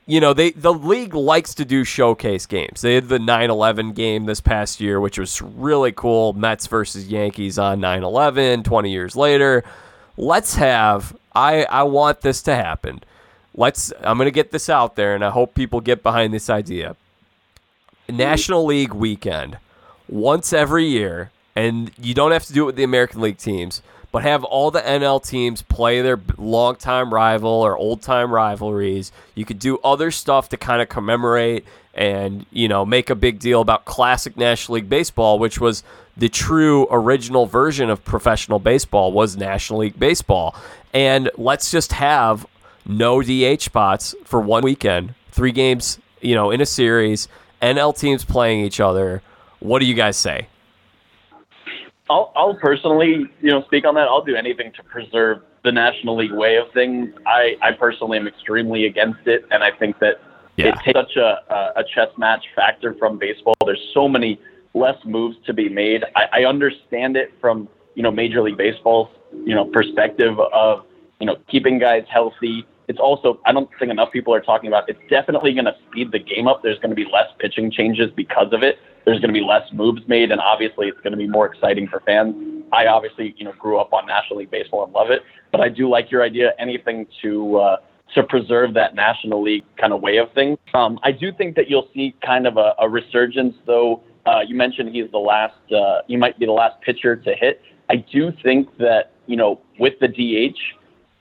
You 0.06 0.22
know, 0.22 0.34
they 0.34 0.52
the 0.52 0.74
league 0.74 1.16
likes 1.16 1.54
to 1.56 1.66
do 1.66 1.84
showcase 1.84 2.46
games. 2.46 2.82
They 2.82 2.96
had 2.96 3.10
the 3.10 3.20
9/11 3.20 3.94
game 3.94 4.26
this 4.26 4.40
past 4.40 4.80
year, 4.80 5.02
which 5.02 5.18
was 5.18 5.42
really 5.42 5.92
cool. 5.92 6.34
Mets 6.34 6.68
versus 6.68 7.08
Yankees 7.08 7.58
on 7.60 7.82
9/11, 7.82 8.64
20 8.64 8.92
years 8.92 9.16
later. 9.16 9.64
Let's 10.16 10.56
have. 10.56 11.16
I 11.36 11.66
I 11.66 11.84
want 11.84 12.22
this 12.22 12.42
to 12.44 12.56
happen. 12.56 13.02
Let's. 13.56 13.92
I'm 14.02 14.18
gonna 14.18 14.32
get 14.32 14.52
this 14.52 14.70
out 14.70 14.96
there, 14.96 15.16
and 15.16 15.26
I 15.26 15.32
hope 15.32 15.56
people 15.56 15.82
get 15.82 16.04
behind 16.04 16.34
this 16.34 16.50
idea. 16.50 16.96
National 18.08 18.64
League 18.64 18.94
weekend 18.94 19.58
once 20.10 20.54
every 20.54 20.86
year, 20.86 21.32
and 21.56 21.92
you 22.00 22.14
don't 22.14 22.32
have 22.32 22.46
to 22.46 22.54
do 22.54 22.64
it 22.64 22.66
with 22.68 22.76
the 22.76 22.84
American 22.84 23.22
League 23.22 23.38
teams, 23.38 23.82
but 24.12 24.24
have 24.24 24.44
all 24.44 24.72
the 24.72 24.82
NL 24.82 25.24
teams 25.24 25.62
play 25.62 26.02
their 26.02 26.20
longtime 26.38 27.14
rival 27.14 27.50
or 27.50 27.78
old 27.78 28.02
time 28.02 28.32
rivalries. 28.34 29.12
You 29.36 29.46
could 29.46 29.60
do 29.60 29.78
other 29.80 30.12
stuff 30.12 30.50
to 30.50 30.58
kind 30.58 30.82
of 30.82 30.90
commemorate 30.90 31.66
and 31.94 32.46
you 32.52 32.68
know 32.68 32.86
make 32.86 33.10
a 33.10 33.16
big 33.16 33.40
deal 33.40 33.60
about 33.60 33.86
classic 33.86 34.38
National 34.38 34.76
League 34.76 34.90
baseball, 34.90 35.40
which 35.40 35.60
was 35.60 35.84
the 36.16 36.30
true 36.30 36.88
original 36.90 37.46
version 37.46 37.90
of 37.90 38.04
professional 38.04 38.60
baseball 38.60 39.12
was 39.12 39.38
National 39.38 39.80
League 39.80 40.00
baseball. 40.00 40.56
And 40.94 41.30
let's 41.38 41.70
just 41.70 41.92
have 41.94 42.46
no 42.86 43.22
DH 43.22 43.62
spots 43.62 44.16
for 44.24 44.40
one 44.40 44.64
weekend, 44.64 45.14
three 45.32 45.52
games, 45.52 46.00
you 46.22 46.34
know, 46.34 46.50
in 46.50 46.62
a 46.62 46.66
series, 46.66 47.28
NL 47.62 47.98
teams 47.98 48.24
playing 48.24 48.62
each 48.62 48.80
other 48.80 49.22
what 49.60 49.80
do 49.80 49.86
you 49.86 49.94
guys 49.94 50.18
say? 50.18 50.48
I'll, 52.10 52.32
I'll 52.36 52.56
personally, 52.56 53.26
you 53.42 53.52
know, 53.52 53.64
speak 53.64 53.86
on 53.86 53.96
that. 53.96 54.08
I'll 54.08 54.24
do 54.24 54.36
anything 54.36 54.72
to 54.74 54.84
preserve 54.84 55.42
the 55.64 55.72
National 55.72 56.16
League 56.16 56.32
way 56.32 56.56
of 56.56 56.72
things. 56.74 57.14
I, 57.26 57.58
I 57.62 57.74
personally 57.74 58.18
am 58.18 58.28
extremely 58.28 58.86
against 58.86 59.28
it, 59.28 59.46
and 59.52 59.64
I 59.64 59.72
think 59.72 60.00
that 60.00 60.22
yeah. 60.56 60.68
it 60.68 60.76
takes 60.86 60.98
such 60.98 61.18
a, 61.18 61.74
a 61.76 61.84
chess 61.94 62.10
match 62.18 62.46
factor 62.56 62.96
from 62.96 63.18
baseball. 63.18 63.56
There's 63.66 63.92
so 63.94 64.08
many 64.08 64.40
less 64.74 64.98
moves 65.06 65.38
to 65.46 65.54
be 65.54 65.68
made. 65.68 66.06
I, 66.16 66.42
I 66.42 66.46
understand 66.46 67.18
it 67.18 67.34
from 67.42 67.68
you 67.96 68.04
know 68.04 68.12
Major 68.12 68.42
League 68.42 68.58
Baseball's 68.58 69.10
you 69.34 69.56
know 69.56 69.66
perspective 69.66 70.40
of 70.40 70.86
you 71.20 71.26
know 71.26 71.36
keeping 71.50 71.80
guys 71.80 72.06
healthy. 72.10 72.66
It's 72.88 73.00
also 73.00 73.42
I 73.46 73.52
don't 73.52 73.70
think 73.78 73.92
enough 73.92 74.12
people 74.12 74.34
are 74.34 74.40
talking 74.40 74.70
about. 74.70 74.90
It's 74.90 75.00
definitely 75.10 75.54
going 75.54 75.66
to 75.66 75.76
speed 75.90 76.14
the 76.14 76.20
game 76.20 76.48
up. 76.48 76.64
There's 76.64 76.80
going 76.80 76.92
to 76.92 76.96
be 76.96 77.06
less 77.12 77.28
pitching 77.40 77.70
changes 77.70 78.12
because 78.16 78.54
of 78.54 78.64
it 78.64 78.80
there's 79.08 79.22
going 79.22 79.34
to 79.34 79.40
be 79.40 79.46
less 79.46 79.64
moves 79.72 80.02
made, 80.10 80.32
and 80.34 80.42
obviously 80.42 80.90
it's 80.90 81.00
going 81.00 81.12
to 81.12 81.18
be 81.18 81.28
more 81.28 81.46
exciting 81.46 81.88
for 81.88 82.02
fans. 82.02 82.36
I 82.74 82.88
obviously, 82.88 83.34
you 83.38 83.46
know, 83.46 83.54
grew 83.54 83.80
up 83.80 83.94
on 83.94 84.06
National 84.06 84.40
League 84.40 84.52
baseball 84.52 84.84
and 84.84 84.92
love 84.92 85.12
it, 85.12 85.22
but 85.50 85.62
I 85.62 85.70
do 85.70 85.90
like 85.90 86.12
your 86.12 86.24
idea. 86.24 86.52
Anything 86.60 87.08
to 87.22 87.56
uh, 87.56 87.78
to 88.16 88.24
preserve 88.24 88.74
that 88.74 88.96
National 88.96 89.42
League 89.42 89.64
kind 89.78 89.94
of 89.94 90.02
way 90.02 90.18
of 90.18 90.34
things. 90.34 90.58
Um, 90.74 91.00
I 91.04 91.14
do 91.14 91.32
think 91.32 91.56
that 91.56 91.70
you'll 91.70 91.88
see 91.94 92.16
kind 92.26 92.46
of 92.46 92.58
a, 92.58 92.74
a 92.80 92.90
resurgence, 92.90 93.56
though. 93.66 94.04
Uh, 94.26 94.42
you 94.46 94.56
mentioned 94.56 94.94
he's 94.94 95.10
the 95.12 95.18
last. 95.18 95.56
Uh, 95.72 96.02
he 96.06 96.18
might 96.18 96.38
be 96.38 96.46
the 96.46 96.52
last 96.52 96.82
pitcher 96.82 97.16
to 97.16 97.34
hit. 97.34 97.62
I 97.90 97.96
do 97.96 98.34
think 98.44 98.78
that 98.78 99.14
you 99.26 99.38
know 99.38 99.62
with 99.80 99.94
the 100.02 100.10
DH 100.10 100.58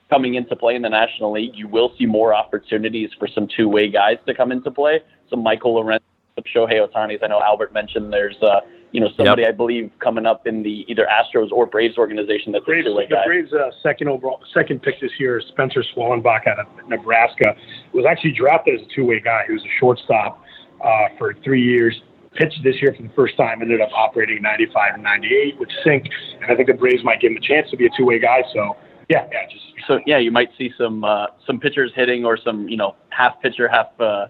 coming 0.09 0.35
into 0.35 0.57
play 0.57 0.75
in 0.75 0.81
the 0.81 0.89
National 0.89 1.31
League, 1.31 1.51
you 1.53 1.69
will 1.69 1.93
see 1.97 2.05
more 2.05 2.33
opportunities 2.33 3.11
for 3.17 3.29
some 3.29 3.47
two-way 3.55 3.89
guys 3.89 4.17
to 4.25 4.33
come 4.33 4.51
into 4.51 4.71
play. 4.71 4.99
So 5.29 5.37
Michael 5.37 5.81
Lorenzen 5.81 6.01
Shohei 6.45 6.85
Ohtani's. 6.85 7.19
I 7.23 7.27
know 7.27 7.41
Albert 7.41 7.73
mentioned 7.73 8.11
there's 8.11 8.35
uh, 8.41 8.61
you 8.91 9.01
know 9.01 9.09
somebody 9.17 9.41
yep. 9.41 9.49
I 9.49 9.51
believe 9.53 9.91
coming 9.99 10.25
up 10.25 10.47
in 10.47 10.63
the 10.63 10.85
either 10.87 11.07
Astros 11.11 11.51
or 11.51 11.65
Braves 11.65 11.97
organization 11.97 12.51
that's 12.51 12.65
Braves, 12.65 12.87
a 12.87 12.89
two-way 12.89 13.07
guy. 13.07 13.23
The 13.23 13.27
Braves 13.27 13.53
uh, 13.53 13.71
second 13.83 14.09
overall 14.09 14.39
second 14.53 14.81
pick 14.81 14.99
this 15.01 15.11
year, 15.19 15.41
Spencer 15.49 15.83
Schwellenbach 15.95 16.47
out 16.47 16.59
of 16.59 16.67
Nebraska, 16.87 17.55
was 17.93 18.05
actually 18.09 18.31
drafted 18.31 18.79
as 18.79 18.87
a 18.87 18.95
two-way 18.95 19.19
guy. 19.19 19.43
He 19.47 19.53
was 19.53 19.63
a 19.63 19.73
shortstop 19.79 20.41
uh, 20.83 20.89
for 21.17 21.33
three 21.43 21.63
years. 21.63 22.01
Pitched 22.33 22.61
this 22.63 22.75
year 22.81 22.93
for 22.95 23.01
the 23.01 23.13
first 23.15 23.35
time, 23.35 23.63
ended 23.63 23.81
up 23.81 23.89
operating 23.95 24.43
95 24.43 24.95
and 24.95 25.03
98 25.03 25.59
with 25.59 25.69
Sink, 25.83 26.05
and 26.41 26.51
I 26.51 26.55
think 26.55 26.67
the 26.67 26.75
Braves 26.75 27.03
might 27.03 27.19
give 27.19 27.31
him 27.31 27.37
a 27.37 27.41
chance 27.41 27.67
to 27.71 27.77
be 27.77 27.87
a 27.87 27.89
two-way 27.97 28.19
guy. 28.19 28.43
So 28.53 28.75
yeah, 29.09 29.25
yeah, 29.31 29.45
just 29.49 29.63
so 29.87 29.99
yeah, 30.05 30.17
you 30.17 30.31
might 30.31 30.49
see 30.57 30.71
some 30.77 31.03
uh, 31.03 31.27
some 31.45 31.59
pitchers 31.59 31.91
hitting 31.95 32.25
or 32.25 32.37
some 32.37 32.67
you 32.67 32.77
know 32.77 32.95
half 33.09 33.41
pitcher, 33.41 33.67
half 33.67 33.87
uh, 33.99 34.27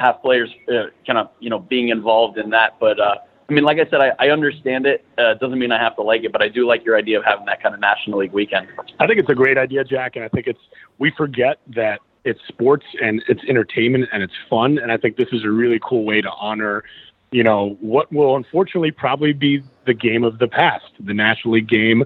have 0.00 0.20
players 0.22 0.50
uh, 0.68 0.86
kind 1.06 1.18
of 1.18 1.30
you 1.38 1.50
know 1.50 1.58
being 1.58 1.90
involved 1.90 2.38
in 2.38 2.50
that. 2.50 2.76
But 2.80 2.98
uh, 2.98 3.16
I 3.48 3.52
mean, 3.52 3.64
like 3.64 3.78
I 3.78 3.88
said, 3.90 4.00
I, 4.00 4.12
I 4.18 4.30
understand 4.30 4.86
it. 4.86 5.04
Uh, 5.18 5.34
doesn't 5.34 5.58
mean 5.58 5.72
I 5.72 5.78
have 5.78 5.94
to 5.96 6.02
like 6.02 6.24
it, 6.24 6.32
but 6.32 6.42
I 6.42 6.48
do 6.48 6.66
like 6.66 6.84
your 6.84 6.96
idea 6.96 7.18
of 7.18 7.24
having 7.24 7.46
that 7.46 7.62
kind 7.62 7.74
of 7.74 7.80
National 7.80 8.18
League 8.18 8.32
weekend. 8.32 8.68
I 8.98 9.06
think 9.06 9.20
it's 9.20 9.28
a 9.28 9.34
great 9.34 9.58
idea, 9.58 9.84
Jack, 9.84 10.16
and 10.16 10.24
I 10.24 10.28
think 10.28 10.46
it's 10.46 10.60
we 10.98 11.12
forget 11.16 11.58
that 11.68 12.00
it's 12.24 12.40
sports 12.48 12.84
and 13.02 13.22
it's 13.28 13.42
entertainment 13.48 14.08
and 14.12 14.22
it's 14.22 14.34
fun, 14.48 14.78
and 14.78 14.90
I 14.90 14.96
think 14.96 15.16
this 15.16 15.28
is 15.32 15.44
a 15.44 15.50
really 15.50 15.80
cool 15.82 16.04
way 16.04 16.20
to 16.20 16.30
honor. 16.30 16.84
You 17.32 17.44
know 17.44 17.76
what 17.80 18.12
will 18.12 18.36
unfortunately 18.36 18.90
probably 18.90 19.32
be 19.32 19.62
the 19.86 19.94
game 19.94 20.24
of 20.24 20.38
the 20.38 20.48
past, 20.48 20.86
the 20.98 21.14
National 21.14 21.54
League 21.54 21.68
game 21.68 22.04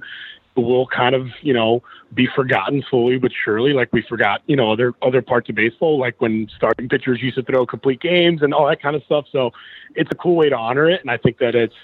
will 0.56 0.86
kind 0.86 1.14
of 1.14 1.28
you 1.42 1.52
know 1.52 1.82
be 2.14 2.28
forgotten 2.34 2.82
slowly 2.88 3.18
but 3.18 3.32
surely 3.44 3.72
like 3.72 3.92
we 3.92 4.02
forgot 4.08 4.40
you 4.46 4.56
know 4.56 4.70
other 4.70 4.92
other 5.02 5.20
parts 5.20 5.48
of 5.48 5.54
baseball 5.54 5.98
like 5.98 6.20
when 6.20 6.48
starting 6.56 6.88
pitchers 6.88 7.20
used 7.20 7.36
to 7.36 7.42
throw 7.42 7.66
complete 7.66 8.00
games 8.00 8.42
and 8.42 8.54
all 8.54 8.66
that 8.66 8.80
kind 8.80 8.94
of 8.94 9.02
stuff 9.04 9.24
so 9.32 9.50
it's 9.94 10.10
a 10.12 10.14
cool 10.14 10.36
way 10.36 10.48
to 10.48 10.56
honor 10.56 10.88
it 10.88 11.00
and 11.00 11.10
i 11.10 11.16
think 11.16 11.38
that 11.38 11.54
it's 11.54 11.74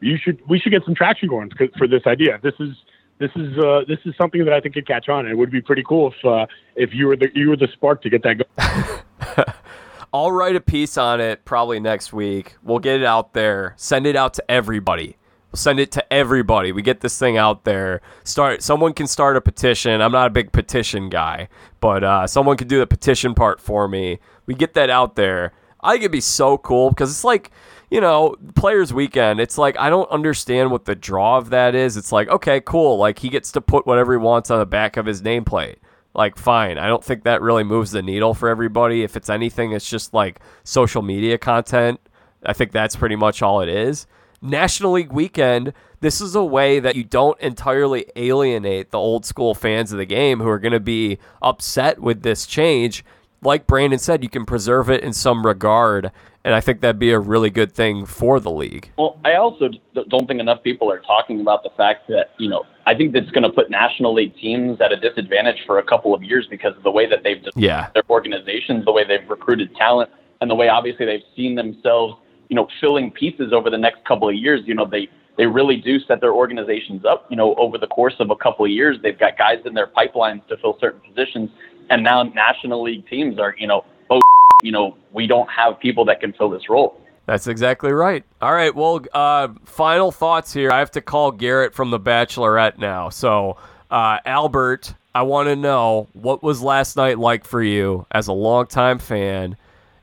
you 0.00 0.16
should 0.16 0.40
we 0.48 0.58
should 0.58 0.72
get 0.72 0.84
some 0.84 0.94
traction 0.94 1.28
going 1.28 1.50
for 1.76 1.88
this 1.88 2.02
idea 2.06 2.38
this 2.42 2.54
is 2.60 2.70
this 3.18 3.30
is 3.36 3.56
uh, 3.58 3.82
this 3.86 3.98
is 4.04 4.14
something 4.16 4.44
that 4.44 4.52
I 4.52 4.58
think 4.58 4.74
could 4.74 4.86
catch 4.86 5.08
on. 5.08 5.28
It 5.28 5.38
would 5.38 5.50
be 5.52 5.60
pretty 5.60 5.84
cool 5.84 6.12
if 6.12 6.24
uh, 6.24 6.46
if 6.74 6.92
you 6.92 7.06
were 7.06 7.14
the 7.14 7.28
you 7.34 7.50
were 7.50 7.56
the 7.56 7.68
spark 7.72 8.02
to 8.02 8.10
get 8.10 8.24
that 8.24 8.42
going. 8.56 9.46
I'll 10.12 10.32
write 10.32 10.56
a 10.56 10.60
piece 10.60 10.98
on 10.98 11.20
it 11.20 11.44
probably 11.44 11.78
next 11.78 12.12
week. 12.12 12.56
We'll 12.64 12.80
get 12.80 13.00
it 13.00 13.04
out 13.04 13.32
there. 13.32 13.74
Send 13.76 14.06
it 14.06 14.16
out 14.16 14.34
to 14.34 14.50
everybody 14.50 15.18
send 15.54 15.78
it 15.80 15.90
to 15.92 16.12
everybody. 16.12 16.72
We 16.72 16.82
get 16.82 17.00
this 17.00 17.18
thing 17.18 17.36
out 17.36 17.64
there. 17.64 18.00
Start. 18.24 18.62
Someone 18.62 18.92
can 18.94 19.06
start 19.06 19.36
a 19.36 19.40
petition. 19.40 20.00
I'm 20.00 20.12
not 20.12 20.26
a 20.26 20.30
big 20.30 20.52
petition 20.52 21.08
guy, 21.10 21.48
but 21.80 22.02
uh, 22.04 22.26
someone 22.26 22.56
can 22.56 22.68
do 22.68 22.78
the 22.78 22.86
petition 22.86 23.34
part 23.34 23.60
for 23.60 23.88
me. 23.88 24.18
We 24.46 24.54
get 24.54 24.74
that 24.74 24.90
out 24.90 25.16
there. 25.16 25.52
I 25.82 25.92
think 25.92 26.02
it'd 26.02 26.12
be 26.12 26.20
so 26.20 26.58
cool 26.58 26.90
because 26.90 27.10
it's 27.10 27.24
like, 27.24 27.50
you 27.90 28.00
know, 28.00 28.36
Players 28.54 28.92
Weekend. 28.94 29.40
It's 29.40 29.58
like 29.58 29.76
I 29.78 29.90
don't 29.90 30.10
understand 30.10 30.70
what 30.70 30.84
the 30.86 30.94
draw 30.94 31.38
of 31.38 31.50
that 31.50 31.74
is. 31.74 31.96
It's 31.96 32.12
like, 32.12 32.28
okay, 32.28 32.60
cool. 32.60 32.96
Like 32.96 33.18
he 33.18 33.28
gets 33.28 33.52
to 33.52 33.60
put 33.60 33.86
whatever 33.86 34.12
he 34.12 34.18
wants 34.18 34.50
on 34.50 34.58
the 34.58 34.66
back 34.66 34.96
of 34.96 35.06
his 35.06 35.22
nameplate. 35.22 35.76
like 36.14 36.36
fine. 36.36 36.78
I 36.78 36.86
don't 36.86 37.04
think 37.04 37.24
that 37.24 37.42
really 37.42 37.64
moves 37.64 37.90
the 37.90 38.02
needle 38.02 38.34
for 38.34 38.48
everybody. 38.48 39.02
If 39.02 39.16
it's 39.16 39.30
anything, 39.30 39.72
it's 39.72 39.88
just 39.88 40.12
like 40.14 40.40
social 40.64 41.02
media 41.02 41.38
content. 41.38 42.00
I 42.44 42.52
think 42.52 42.72
that's 42.72 42.96
pretty 42.96 43.16
much 43.16 43.42
all 43.42 43.60
it 43.60 43.68
is. 43.68 44.06
National 44.42 44.92
League 44.92 45.12
weekend, 45.12 45.72
this 46.00 46.20
is 46.20 46.34
a 46.34 46.44
way 46.44 46.80
that 46.80 46.96
you 46.96 47.04
don't 47.04 47.40
entirely 47.40 48.06
alienate 48.16 48.90
the 48.90 48.98
old 48.98 49.24
school 49.24 49.54
fans 49.54 49.92
of 49.92 49.98
the 49.98 50.04
game 50.04 50.40
who 50.40 50.48
are 50.48 50.58
going 50.58 50.72
to 50.72 50.80
be 50.80 51.18
upset 51.40 52.00
with 52.00 52.22
this 52.22 52.44
change. 52.44 53.04
Like 53.40 53.68
Brandon 53.68 54.00
said, 54.00 54.22
you 54.22 54.28
can 54.28 54.44
preserve 54.44 54.90
it 54.90 55.02
in 55.04 55.12
some 55.12 55.46
regard, 55.46 56.10
and 56.44 56.54
I 56.54 56.60
think 56.60 56.80
that'd 56.80 56.98
be 56.98 57.12
a 57.12 57.20
really 57.20 57.50
good 57.50 57.72
thing 57.72 58.04
for 58.04 58.40
the 58.40 58.50
league. 58.50 58.90
Well, 58.98 59.18
I 59.24 59.34
also 59.34 59.70
don't 59.94 60.26
think 60.26 60.40
enough 60.40 60.62
people 60.64 60.90
are 60.90 61.00
talking 61.00 61.40
about 61.40 61.62
the 61.62 61.70
fact 61.76 62.08
that, 62.08 62.30
you 62.38 62.48
know, 62.48 62.64
I 62.84 62.94
think 62.94 63.12
that's 63.12 63.30
going 63.30 63.44
to 63.44 63.50
put 63.50 63.70
National 63.70 64.12
League 64.12 64.36
teams 64.36 64.80
at 64.80 64.92
a 64.92 64.96
disadvantage 64.96 65.58
for 65.66 65.78
a 65.78 65.84
couple 65.84 66.14
of 66.14 66.22
years 66.24 66.48
because 66.50 66.76
of 66.76 66.82
the 66.82 66.90
way 66.90 67.08
that 67.08 67.22
they've 67.22 67.42
yeah. 67.54 67.90
their 67.94 68.02
organizations, 68.10 68.84
the 68.84 68.92
way 68.92 69.04
they've 69.04 69.28
recruited 69.28 69.74
talent, 69.76 70.10
and 70.40 70.50
the 70.50 70.54
way 70.56 70.68
obviously 70.68 71.06
they've 71.06 71.22
seen 71.36 71.54
themselves 71.54 72.16
you 72.52 72.56
know, 72.56 72.68
filling 72.82 73.10
pieces 73.10 73.50
over 73.50 73.70
the 73.70 73.78
next 73.78 74.04
couple 74.04 74.28
of 74.28 74.34
years. 74.34 74.60
You 74.66 74.74
know, 74.74 74.84
they 74.84 75.08
they 75.38 75.46
really 75.46 75.76
do 75.76 75.98
set 76.00 76.20
their 76.20 76.34
organizations 76.34 77.02
up. 77.06 77.24
You 77.30 77.36
know, 77.38 77.54
over 77.54 77.78
the 77.78 77.86
course 77.86 78.12
of 78.20 78.28
a 78.28 78.36
couple 78.36 78.66
of 78.66 78.70
years, 78.70 78.98
they've 79.02 79.18
got 79.18 79.38
guys 79.38 79.60
in 79.64 79.72
their 79.72 79.86
pipelines 79.86 80.46
to 80.48 80.58
fill 80.58 80.76
certain 80.78 81.00
positions, 81.00 81.48
and 81.88 82.04
now 82.04 82.22
National 82.24 82.82
League 82.82 83.08
teams 83.08 83.38
are, 83.38 83.54
you 83.56 83.66
know, 83.66 83.86
oh, 84.10 84.20
you 84.62 84.70
know, 84.70 84.98
we 85.12 85.26
don't 85.26 85.48
have 85.48 85.80
people 85.80 86.04
that 86.04 86.20
can 86.20 86.34
fill 86.34 86.50
this 86.50 86.68
role. 86.68 87.00
That's 87.24 87.46
exactly 87.46 87.90
right. 87.90 88.22
All 88.42 88.52
right. 88.52 88.74
Well, 88.74 89.00
uh, 89.14 89.48
final 89.64 90.12
thoughts 90.12 90.52
here. 90.52 90.70
I 90.70 90.78
have 90.78 90.90
to 90.90 91.00
call 91.00 91.30
Garrett 91.30 91.72
from 91.72 91.90
The 91.90 92.00
Bachelorette 92.00 92.76
now. 92.76 93.08
So, 93.08 93.56
uh, 93.90 94.18
Albert, 94.26 94.92
I 95.14 95.22
want 95.22 95.48
to 95.48 95.56
know 95.56 96.08
what 96.12 96.42
was 96.42 96.60
last 96.60 96.98
night 96.98 97.18
like 97.18 97.46
for 97.46 97.62
you 97.62 98.06
as 98.10 98.28
a 98.28 98.34
longtime 98.34 98.98
fan, 98.98 99.56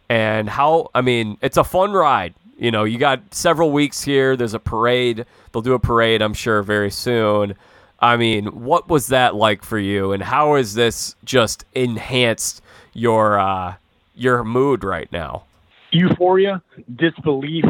and 0.10 0.50
how. 0.50 0.90
I 0.96 1.02
mean, 1.02 1.38
it's 1.42 1.58
a 1.58 1.64
fun 1.64 1.92
ride. 1.92 2.34
You 2.60 2.72
know, 2.72 2.84
you 2.84 2.98
got 2.98 3.34
several 3.34 3.72
weeks 3.72 4.04
here. 4.04 4.36
There's 4.36 4.54
a 4.54 4.60
parade. 4.60 5.26
They'll 5.52 5.62
do 5.62 5.74
a 5.74 5.80
parade, 5.80 6.22
I'm 6.22 6.34
sure, 6.34 6.62
very 6.62 6.92
soon. 6.92 7.56
I 8.02 8.18
mean, 8.18 8.48
what 8.48 8.90
was 8.90 9.08
that 9.08 9.34
like 9.34 9.64
for 9.64 9.80
you, 9.80 10.12
and 10.12 10.22
how 10.22 10.56
has 10.56 10.74
this 10.74 11.16
just 11.24 11.64
enhanced 11.74 12.62
your 12.94 13.40
uh, 13.40 13.76
your 14.14 14.44
mood 14.44 14.84
right 14.84 15.10
now? 15.12 15.44
Euphoria, 15.92 16.62
disbelief, 16.96 17.66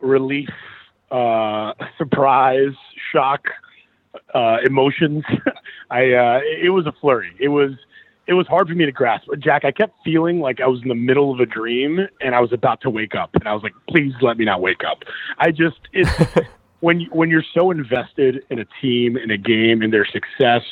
relief, 0.00 0.50
uh, 1.12 1.72
surprise, 1.98 2.74
shock, 3.12 3.46
uh, 4.34 4.58
emotions. 4.64 5.24
I 5.90 6.12
uh, 6.12 6.40
it 6.42 6.72
was 6.72 6.86
a 6.86 6.92
flurry. 7.00 7.32
It 7.38 7.48
was 7.48 7.72
it 8.32 8.34
was 8.34 8.46
hard 8.46 8.66
for 8.66 8.74
me 8.74 8.86
to 8.86 8.92
grasp. 8.92 9.28
Jack, 9.38 9.66
I 9.66 9.70
kept 9.70 9.94
feeling 10.02 10.40
like 10.40 10.58
I 10.62 10.66
was 10.66 10.80
in 10.80 10.88
the 10.88 10.94
middle 10.94 11.30
of 11.32 11.38
a 11.38 11.44
dream 11.44 12.00
and 12.22 12.34
I 12.34 12.40
was 12.40 12.50
about 12.50 12.80
to 12.80 12.90
wake 12.90 13.14
up, 13.14 13.28
and 13.34 13.46
I 13.46 13.52
was 13.52 13.62
like, 13.62 13.74
"Please 13.90 14.14
let 14.22 14.38
me 14.38 14.46
not 14.46 14.62
wake 14.62 14.82
up." 14.84 15.04
I 15.38 15.50
just 15.50 15.78
it's 15.92 16.10
when 16.80 17.00
you, 17.00 17.10
when 17.12 17.28
you're 17.28 17.44
so 17.54 17.70
invested 17.70 18.42
in 18.48 18.58
a 18.58 18.64
team, 18.80 19.18
in 19.18 19.30
a 19.30 19.36
game, 19.36 19.82
in 19.82 19.90
their 19.90 20.06
success 20.06 20.62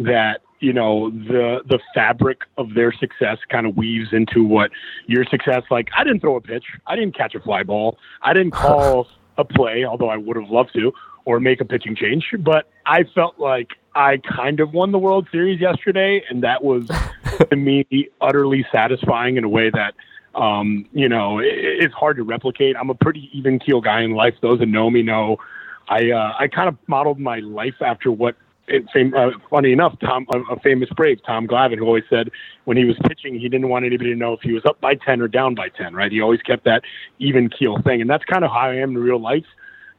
that 0.00 0.40
you 0.58 0.72
know 0.72 1.10
the 1.10 1.60
the 1.66 1.78
fabric 1.94 2.40
of 2.58 2.74
their 2.74 2.92
success 2.92 3.38
kind 3.48 3.66
of 3.66 3.76
weaves 3.76 4.08
into 4.12 4.42
what 4.42 4.72
your 5.06 5.24
success. 5.26 5.62
Like, 5.70 5.88
I 5.96 6.02
didn't 6.02 6.20
throw 6.20 6.34
a 6.34 6.40
pitch, 6.40 6.64
I 6.88 6.96
didn't 6.96 7.16
catch 7.16 7.36
a 7.36 7.40
fly 7.40 7.62
ball, 7.62 7.98
I 8.22 8.32
didn't 8.32 8.50
call 8.64 9.06
a 9.38 9.44
play, 9.44 9.84
although 9.84 10.08
I 10.08 10.16
would 10.16 10.36
have 10.36 10.50
loved 10.50 10.72
to, 10.74 10.92
or 11.26 11.40
make 11.40 11.60
a 11.60 11.64
pitching 11.64 11.94
change, 11.94 12.24
but 12.38 12.70
I 12.86 13.02
felt 13.14 13.38
like 13.38 13.72
I 13.94 14.18
kind 14.18 14.60
of 14.60 14.72
won 14.72 14.92
the 14.92 14.98
World 14.98 15.28
Series 15.30 15.60
yesterday, 15.60 16.22
and 16.30 16.42
that 16.44 16.62
was 16.64 16.88
to 17.50 17.56
me 17.56 18.08
utterly 18.20 18.64
satisfying 18.72 19.36
in 19.36 19.44
a 19.44 19.48
way 19.48 19.68
that 19.70 19.94
um, 20.34 20.88
you 20.92 21.08
know 21.08 21.40
it, 21.40 21.48
it's 21.50 21.94
hard 21.94 22.16
to 22.16 22.22
replicate. 22.22 22.76
I'm 22.76 22.90
a 22.90 22.94
pretty 22.94 23.28
even 23.34 23.58
keel 23.58 23.80
guy 23.80 24.02
in 24.02 24.12
life. 24.12 24.34
Those 24.40 24.60
that 24.60 24.66
know 24.66 24.88
me 24.88 25.02
know 25.02 25.36
I 25.88 26.10
uh, 26.10 26.34
I 26.38 26.48
kind 26.48 26.68
of 26.68 26.76
modeled 26.86 27.18
my 27.18 27.40
life 27.40 27.82
after 27.82 28.10
what. 28.10 28.36
It, 28.68 28.84
fam- 28.92 29.14
uh, 29.14 29.30
funny 29.48 29.70
enough, 29.70 29.96
Tom, 30.00 30.26
a, 30.34 30.54
a 30.54 30.58
famous 30.58 30.88
Brave, 30.96 31.20
Tom 31.24 31.46
Glavine, 31.46 31.78
who 31.78 31.86
always 31.86 32.02
said 32.10 32.32
when 32.64 32.76
he 32.76 32.84
was 32.84 32.96
pitching, 33.06 33.38
he 33.38 33.48
didn't 33.48 33.68
want 33.68 33.84
anybody 33.84 34.10
to 34.10 34.16
know 34.16 34.32
if 34.32 34.40
he 34.40 34.52
was 34.52 34.64
up 34.64 34.80
by 34.80 34.96
ten 34.96 35.20
or 35.20 35.28
down 35.28 35.54
by 35.54 35.68
ten. 35.68 35.94
Right? 35.94 36.10
He 36.10 36.20
always 36.20 36.42
kept 36.42 36.64
that 36.64 36.82
even 37.20 37.48
keel 37.48 37.80
thing, 37.82 38.00
and 38.00 38.10
that's 38.10 38.24
kind 38.24 38.44
of 38.44 38.50
how 38.50 38.70
I 38.70 38.74
am 38.74 38.90
in 38.90 38.98
real 38.98 39.20
life 39.20 39.44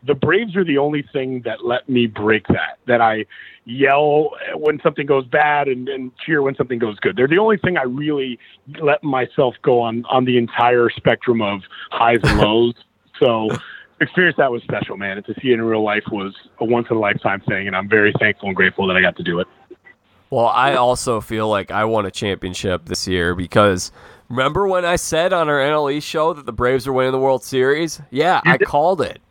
the 0.03 0.13
Braves 0.13 0.55
are 0.55 0.63
the 0.63 0.77
only 0.77 1.03
thing 1.13 1.41
that 1.45 1.65
let 1.65 1.87
me 1.89 2.07
break 2.07 2.47
that. 2.47 2.77
That 2.85 3.01
I 3.01 3.25
yell 3.65 4.31
when 4.55 4.79
something 4.81 5.05
goes 5.05 5.25
bad 5.25 5.67
and, 5.67 5.89
and 5.89 6.11
cheer 6.25 6.41
when 6.41 6.55
something 6.55 6.79
goes 6.79 6.97
good. 6.99 7.15
They're 7.15 7.27
the 7.27 7.39
only 7.39 7.57
thing 7.57 7.77
I 7.77 7.83
really 7.83 8.39
let 8.79 9.03
myself 9.03 9.55
go 9.61 9.81
on 9.81 10.05
on 10.05 10.25
the 10.25 10.37
entire 10.37 10.89
spectrum 10.89 11.41
of 11.41 11.61
highs 11.91 12.19
and 12.23 12.39
lows. 12.39 12.73
so 13.19 13.49
experience 13.99 14.37
that 14.37 14.51
was 14.51 14.61
special, 14.63 14.97
man. 14.97 15.17
And 15.17 15.25
to 15.25 15.33
see 15.41 15.49
it 15.49 15.55
in 15.55 15.61
real 15.61 15.83
life 15.83 16.03
was 16.11 16.35
a 16.59 16.65
once 16.65 16.87
in 16.89 16.97
a 16.97 16.99
lifetime 16.99 17.41
thing, 17.41 17.67
and 17.67 17.75
I'm 17.75 17.89
very 17.89 18.13
thankful 18.19 18.49
and 18.49 18.55
grateful 18.55 18.87
that 18.87 18.95
I 18.95 19.01
got 19.01 19.15
to 19.17 19.23
do 19.23 19.39
it. 19.39 19.47
Well, 20.29 20.47
I 20.47 20.75
also 20.75 21.21
feel 21.21 21.47
like 21.47 21.71
I 21.71 21.85
won 21.85 22.05
a 22.05 22.11
championship 22.11 22.85
this 22.85 23.07
year 23.07 23.33
because 23.33 23.91
remember 24.27 24.67
when 24.67 24.83
I 24.83 24.97
said 24.97 25.31
on 25.31 25.47
our 25.47 25.59
NLE 25.59 26.03
show 26.03 26.33
that 26.33 26.45
the 26.45 26.51
Braves 26.51 26.85
were 26.85 26.93
winning 26.93 27.13
the 27.13 27.19
World 27.19 27.43
Series? 27.43 28.01
Yeah, 28.11 28.41
I 28.43 28.57
called 28.57 29.01
it. 29.01 29.21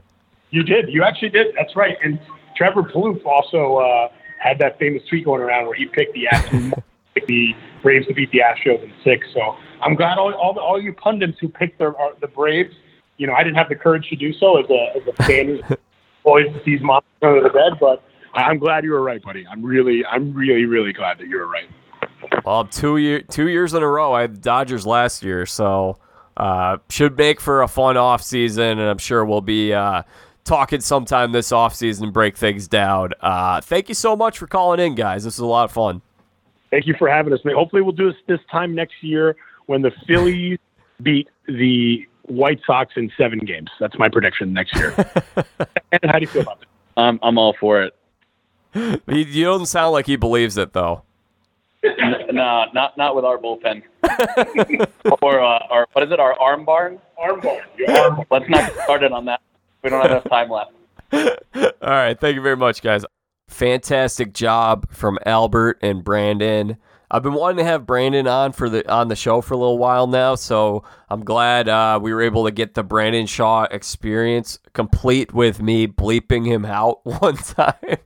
You 0.51 0.63
did. 0.63 0.89
You 0.89 1.03
actually 1.03 1.31
did. 1.31 1.55
That's 1.57 1.75
right. 1.77 1.97
And 2.03 2.19
Trevor 2.57 2.83
Plouffe 2.83 3.25
also 3.25 3.77
uh, 3.77 4.09
had 4.39 4.59
that 4.59 4.79
famous 4.79 5.03
tweet 5.09 5.25
going 5.25 5.43
around 5.43 5.67
where 5.67 5.75
he 5.75 5.87
picked 5.87 6.15
the 6.15 6.27
Astros, 6.33 6.83
the 7.27 7.55
Braves 7.83 8.07
to 8.07 8.15
beat 8.15 8.31
the 8.31 8.41
Astros 8.41 8.83
in 8.83 8.93
six. 9.05 9.27
So 9.35 9.57
I'm 9.83 9.95
glad 9.95 10.19
all 10.19 10.33
all, 10.35 10.55
the, 10.55 10.61
all 10.61 10.81
you 10.81 10.93
pundits 10.93 11.39
who 11.41 11.49
picked 11.49 11.79
the 11.79 11.89
uh, 11.89 12.11
the 12.21 12.29
Braves. 12.29 12.75
You 13.19 13.27
know, 13.27 13.35
I 13.35 13.43
didn't 13.43 13.57
have 13.57 13.69
the 13.69 13.77
courage 13.77 14.09
to 14.11 14.17
do 14.17 14.33
so 14.35 14.59
as 14.59 14.69
a 14.71 14.97
as 14.97 15.03
a 15.09 15.23
fan 15.25 15.61
who 15.67 15.77
always 16.25 16.47
sees 16.65 16.81
monsters 16.83 17.11
under 17.23 17.43
the 17.43 17.51
bed, 17.51 17.79
but 17.81 18.03
I'm 18.35 18.59
glad 18.59 18.85
you 18.85 18.91
were 18.91 19.03
right, 19.03 19.23
buddy. 19.23 19.47
I'm 19.51 19.65
really 19.65 20.05
I'm 20.05 20.35
really 20.35 20.67
really 20.67 20.93
glad 20.93 21.19
that 21.19 21.27
you 21.27 21.39
were 21.39 21.49
right. 21.49 21.69
Well, 22.45 22.65
two 22.65 22.99
year 22.99 23.23
two 23.23 23.49
years 23.49 23.75
in 23.75 23.83
a 23.83 23.89
row. 23.89 24.13
I 24.13 24.23
had 24.23 24.37
the 24.37 24.41
Dodgers 24.41 24.87
last 24.87 25.23
year, 25.23 25.47
so 25.47 25.99
uh, 26.37 26.79
should 26.91 27.17
make 27.17 27.41
for 27.41 27.63
a 27.63 27.69
fun 27.69 27.97
off 27.97 28.23
season, 28.23 28.79
and 28.79 28.89
I'm 28.89 28.99
sure 28.99 29.25
we'll 29.25 29.41
be 29.41 29.73
uh, 29.73 30.03
talking 30.47 30.81
sometime 30.81 31.33
this 31.33 31.51
offseason 31.51 32.05
and 32.05 32.13
break 32.13 32.37
things 32.37 32.69
down. 32.69 33.13
Uh, 33.21 33.61
thank 33.61 33.89
you 33.89 33.95
so 33.95 34.17
much 34.17 34.39
for 34.39 34.47
calling 34.47 34.81
in, 34.81 34.95
guys. 34.95 35.25
This 35.25 35.35
is 35.35 35.41
a 35.41 35.47
lot 35.47 35.65
of 35.65 35.73
fun. 35.73 36.01
Thank 36.71 36.87
you 36.87 36.95
for 36.99 37.09
having 37.09 37.33
us. 37.33 37.41
Hopefully, 37.45 37.83
we'll 37.83 37.93
do 37.93 38.13
this 38.13 38.21
this 38.27 38.41
time 38.51 38.75
next 38.75 39.03
year 39.03 39.37
when 39.67 39.83
the 39.83 39.93
Phillies 40.07 40.59
beat 41.03 41.29
the 41.47 42.07
White 42.23 42.61
Sox 42.67 42.95
in 42.97 43.13
seven 43.17 43.39
games. 43.41 43.71
That's 43.79 43.99
my 43.99 44.09
prediction 44.09 44.53
next 44.53 44.75
year. 44.75 44.95
and 45.93 46.11
how 46.11 46.19
do 46.19 46.21
you 46.21 46.27
feel 46.27 46.43
about 46.43 46.63
it? 46.63 46.69
Um, 46.97 47.21
I'm 47.23 47.39
all 47.39 47.55
for 47.61 47.83
it. 47.83 47.95
He, 49.09 49.23
you 49.23 49.45
don't 49.45 49.65
sound 49.65 49.93
like 49.93 50.05
he 50.05 50.17
believes 50.17 50.59
it, 50.59 50.75
though. 50.75 51.03
no, 51.83 52.67
not 52.75 52.99
not 52.99 53.17
with 53.17 53.25
our 53.25 53.39
bullpen. 53.39 53.83
or 55.23 55.41
uh, 55.41 55.59
our 55.71 55.87
what 55.93 56.05
is 56.05 56.13
it? 56.13 56.21
Our 56.21 56.39
arm 56.39 56.67
barn. 56.67 56.99
Arm 57.17 57.41
barn. 57.41 57.63
Arm. 57.89 58.23
Let's 58.31 58.47
not 58.51 58.75
get 58.75 58.85
started 58.85 59.13
on 59.13 59.25
that. 59.27 59.41
We 59.87 59.91
don't 59.91 60.03
have 60.03 60.11
enough 60.11 60.25
time 60.25 60.51
left. 60.51 60.73
All 61.81 61.91
right. 61.91 62.19
Thank 62.19 62.35
you 62.35 62.43
very 62.43 62.57
much, 62.57 62.83
guys. 62.83 63.05
Fantastic 63.47 64.35
job 64.35 64.91
from 64.91 65.17
Albert 65.25 65.79
and 65.81 66.03
Brandon. 66.03 66.77
I've 67.09 67.23
been 67.23 67.35
wanting 67.35 67.59
to 67.59 67.65
have 67.65 67.87
Brandon 67.87 68.27
on 68.27 68.51
for 68.51 68.69
the 68.69 68.93
on 68.93 69.07
the 69.07 69.15
show 69.15 69.41
for 69.41 69.55
a 69.55 69.57
little 69.57 69.79
while 69.79 70.09
now, 70.09 70.35
so 70.35 70.83
I'm 71.09 71.23
glad 71.23 71.69
uh, 71.69 72.01
we 72.03 72.13
were 72.13 72.23
able 72.23 72.47
to 72.47 72.51
get 72.51 72.75
the 72.75 72.83
Brandon 72.83 73.27
Shaw 73.29 73.69
experience 73.71 74.59
complete 74.73 75.33
with 75.33 75.63
me 75.63 75.87
bleeping 75.87 76.45
him 76.45 76.65
out 76.65 76.99
one 77.07 77.37
time. 77.37 77.99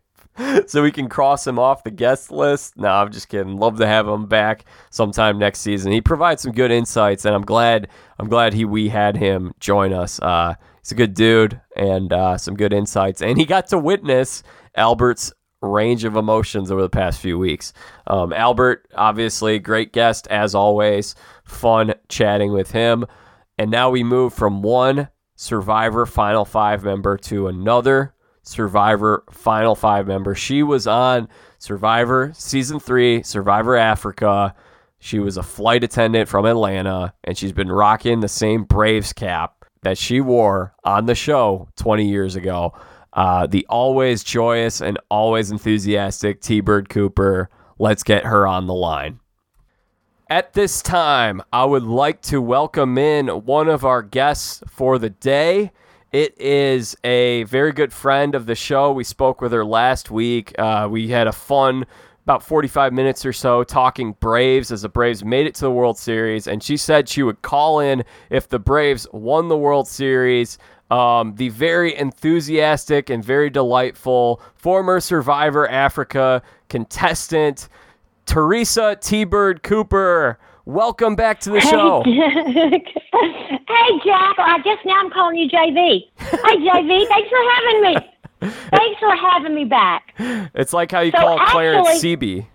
so 0.67 0.83
we 0.83 0.93
can 0.93 1.09
cross 1.09 1.47
him 1.47 1.59
off 1.59 1.83
the 1.83 1.91
guest 1.91 2.31
list. 2.31 2.77
No, 2.77 2.91
I'm 2.91 3.11
just 3.11 3.31
kidding. 3.31 3.57
Love 3.57 3.79
to 3.79 3.87
have 3.87 4.07
him 4.07 4.27
back 4.27 4.67
sometime 4.91 5.39
next 5.39 5.61
season. 5.61 5.93
He 5.93 6.03
provides 6.03 6.43
some 6.43 6.53
good 6.53 6.71
insights, 6.71 7.25
and 7.25 7.35
I'm 7.35 7.47
glad 7.47 7.89
I'm 8.19 8.29
glad 8.29 8.53
he 8.53 8.67
we 8.67 8.91
had 8.91 9.17
him 9.17 9.55
join 9.61 9.95
us. 9.95 10.21
Uh, 10.21 10.57
a 10.93 10.95
good 10.95 11.15
dude 11.15 11.61
and 11.77 12.13
uh, 12.13 12.37
some 12.39 12.55
good 12.55 12.73
insights. 12.73 13.23
And 13.23 13.39
he 13.39 13.45
got 13.45 13.69
to 13.69 13.79
witness 13.79 14.43
Albert's 14.77 15.33
range 15.63 16.05
of 16.05 16.17
emotions 16.17 16.71
over 16.71 16.83
the 16.83 16.89
past 16.89 17.21
few 17.21 17.39
weeks. 17.39 17.73
Um, 18.07 18.33
Albert, 18.33 18.89
obviously, 18.95 19.59
great 19.59 19.93
guest 19.93 20.27
as 20.29 20.55
always. 20.55 21.15
Fun 21.45 21.95
chatting 22.09 22.53
with 22.53 22.71
him. 22.71 23.07
And 23.59 23.71
now 23.71 23.91
we 23.91 24.03
move 24.03 24.33
from 24.33 24.63
one 24.63 25.09
Survivor 25.37 26.07
Final 26.07 26.45
Five 26.45 26.83
member 26.85 27.17
to 27.19 27.49
another 27.49 28.15
Survivor 28.43 29.25
Final 29.31 29.75
Five 29.75 30.07
member. 30.07 30.35
She 30.35 30.63
was 30.63 30.87
on 30.87 31.29
Survivor 31.59 32.33
Season 32.35 32.81
3, 32.81 33.23
Survivor 33.23 33.77
Africa. 33.77 34.55
She 34.99 35.19
was 35.19 35.37
a 35.37 35.43
flight 35.43 35.85
attendant 35.85 36.29
from 36.29 36.45
Atlanta, 36.45 37.15
and 37.25 37.37
she's 37.37 37.53
been 37.53 37.73
rocking 37.73 38.21
the 38.21 38.29
same 38.29 38.65
Braves 38.65 39.13
cap 39.13 39.60
that 39.83 39.99
she 39.99 40.21
wore 40.21 40.75
on 40.85 41.07
the 41.07 41.15
show 41.15 41.69
20 41.77 42.09
years 42.09 42.37
ago. 42.37 42.73
Uh, 43.13 43.47
the 43.47 43.67
always 43.69 44.23
joyous 44.23 44.81
and 44.81 44.99
always 45.11 45.51
enthusiastic 45.51 46.41
T 46.41 46.61
Bird 46.61 46.89
Cooper. 46.89 47.49
Let's 47.79 48.03
get 48.03 48.25
her 48.25 48.47
on 48.47 48.67
the 48.67 48.75
line. 48.75 49.21
At 50.29 50.53
this 50.53 50.81
time, 50.81 51.43
I 51.53 51.65
would 51.65 51.83
like 51.83 52.23
to 52.23 52.41
welcome 52.41 52.99
in 52.99 53.27
one 53.29 53.69
of 53.69 53.85
our 53.85 54.01
guests 54.01 54.63
for 54.69 54.99
the 54.99 55.11
day. 55.11 55.73
It 56.13 56.41
is 56.41 56.97
a 57.03 57.45
very 57.45 57.73
good 57.73 57.93
friend 57.93 58.37
of 58.37 58.47
the 58.47 58.55
show. 58.55 58.93
We 58.93 59.03
spoke 59.03 59.41
with 59.41 59.53
her 59.53 59.65
last 59.65 60.11
week. 60.11 60.57
Uh, 60.59 60.87
we 60.91 61.09
had 61.09 61.27
a 61.27 61.33
fun 61.33 61.85
about 62.25 62.43
45 62.43 62.93
minutes 62.93 63.25
or 63.25 63.33
so 63.33 63.65
talking 63.65 64.13
Braves 64.21 64.71
as 64.71 64.83
the 64.83 64.89
Braves 64.89 65.25
made 65.25 65.47
it 65.47 65.55
to 65.57 65.63
the 65.63 65.71
World 65.71 65.99
Series. 65.99 66.47
And 66.47 66.63
she 66.63 66.77
said 66.77 67.09
she 67.09 67.23
would 67.23 67.43
call 67.43 67.81
in 67.81 68.05
if 68.31 68.49
the 68.49 68.59
Braves 68.59 69.07
won 69.13 69.49
the 69.49 69.57
World 69.57 69.89
Series. 69.89 70.59
Um, 70.91 71.35
the 71.37 71.51
very 71.51 71.97
enthusiastic 71.97 73.11
and 73.11 73.25
very 73.25 73.49
delightful 73.49 74.43
former 74.57 74.99
Survivor 75.01 75.69
Africa 75.69 76.43
contestant, 76.69 77.69
Teresa 78.27 78.97
T 79.01 79.25
Bird 79.25 79.63
Cooper. 79.63 80.39
Welcome 80.67 81.17
back 81.17 81.41
to 81.41 81.51
the 81.51 81.61
show. 81.61 82.03
hey, 82.07 82.81
Jack. 84.05 84.37
I 84.39 84.61
guess 84.63 84.79
now 84.85 85.01
I'm 85.01 85.11
calling 85.11 85.37
you 85.37 85.49
JV. 85.49 86.09
Hey, 86.19 86.57
JV. 86.59 87.09
Thanks 87.09 87.29
for 87.29 87.39
having 87.55 87.83
me. 87.83 87.97
Thanks 88.71 89.01
for 89.01 89.15
having 89.15 89.55
me 89.55 89.65
back. 89.65 90.15
It's 90.55 90.73
like 90.73 90.91
how 90.93 91.01
you 91.01 91.13
So 91.13 91.19
call 91.19 91.39
actually- 91.41 92.17
CB. 92.17 92.47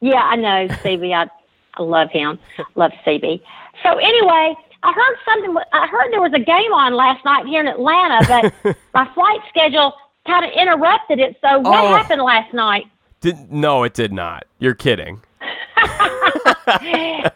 Yeah, 0.00 0.22
I 0.22 0.36
know, 0.36 0.68
CB. 0.68 1.12
I, 1.14 1.28
I 1.74 1.82
love 1.82 2.10
him. 2.10 2.38
Love 2.74 2.92
CB. 3.06 3.42
So 3.82 3.98
anyway, 3.98 4.54
I 4.82 4.92
heard 4.92 5.16
something. 5.26 5.54
I 5.72 5.86
heard 5.88 6.10
there 6.12 6.22
was 6.22 6.32
a 6.34 6.38
game 6.40 6.72
on 6.72 6.94
last 6.94 7.22
night 7.24 7.44
here 7.46 7.60
in 7.60 7.66
Atlanta, 7.66 8.52
but 8.64 8.76
my 8.94 9.12
flight 9.14 9.40
schedule 9.50 9.92
kind 10.26 10.44
of 10.46 10.52
interrupted 10.52 11.18
it. 11.18 11.36
So 11.42 11.58
what 11.60 11.84
Oh. 11.84 11.94
happened 11.94 12.22
last 12.22 12.54
night? 12.54 12.86
Did, 13.20 13.52
no, 13.52 13.82
it 13.82 13.92
did 13.92 14.12
not. 14.12 14.44
You're 14.58 14.74
kidding. 14.74 15.20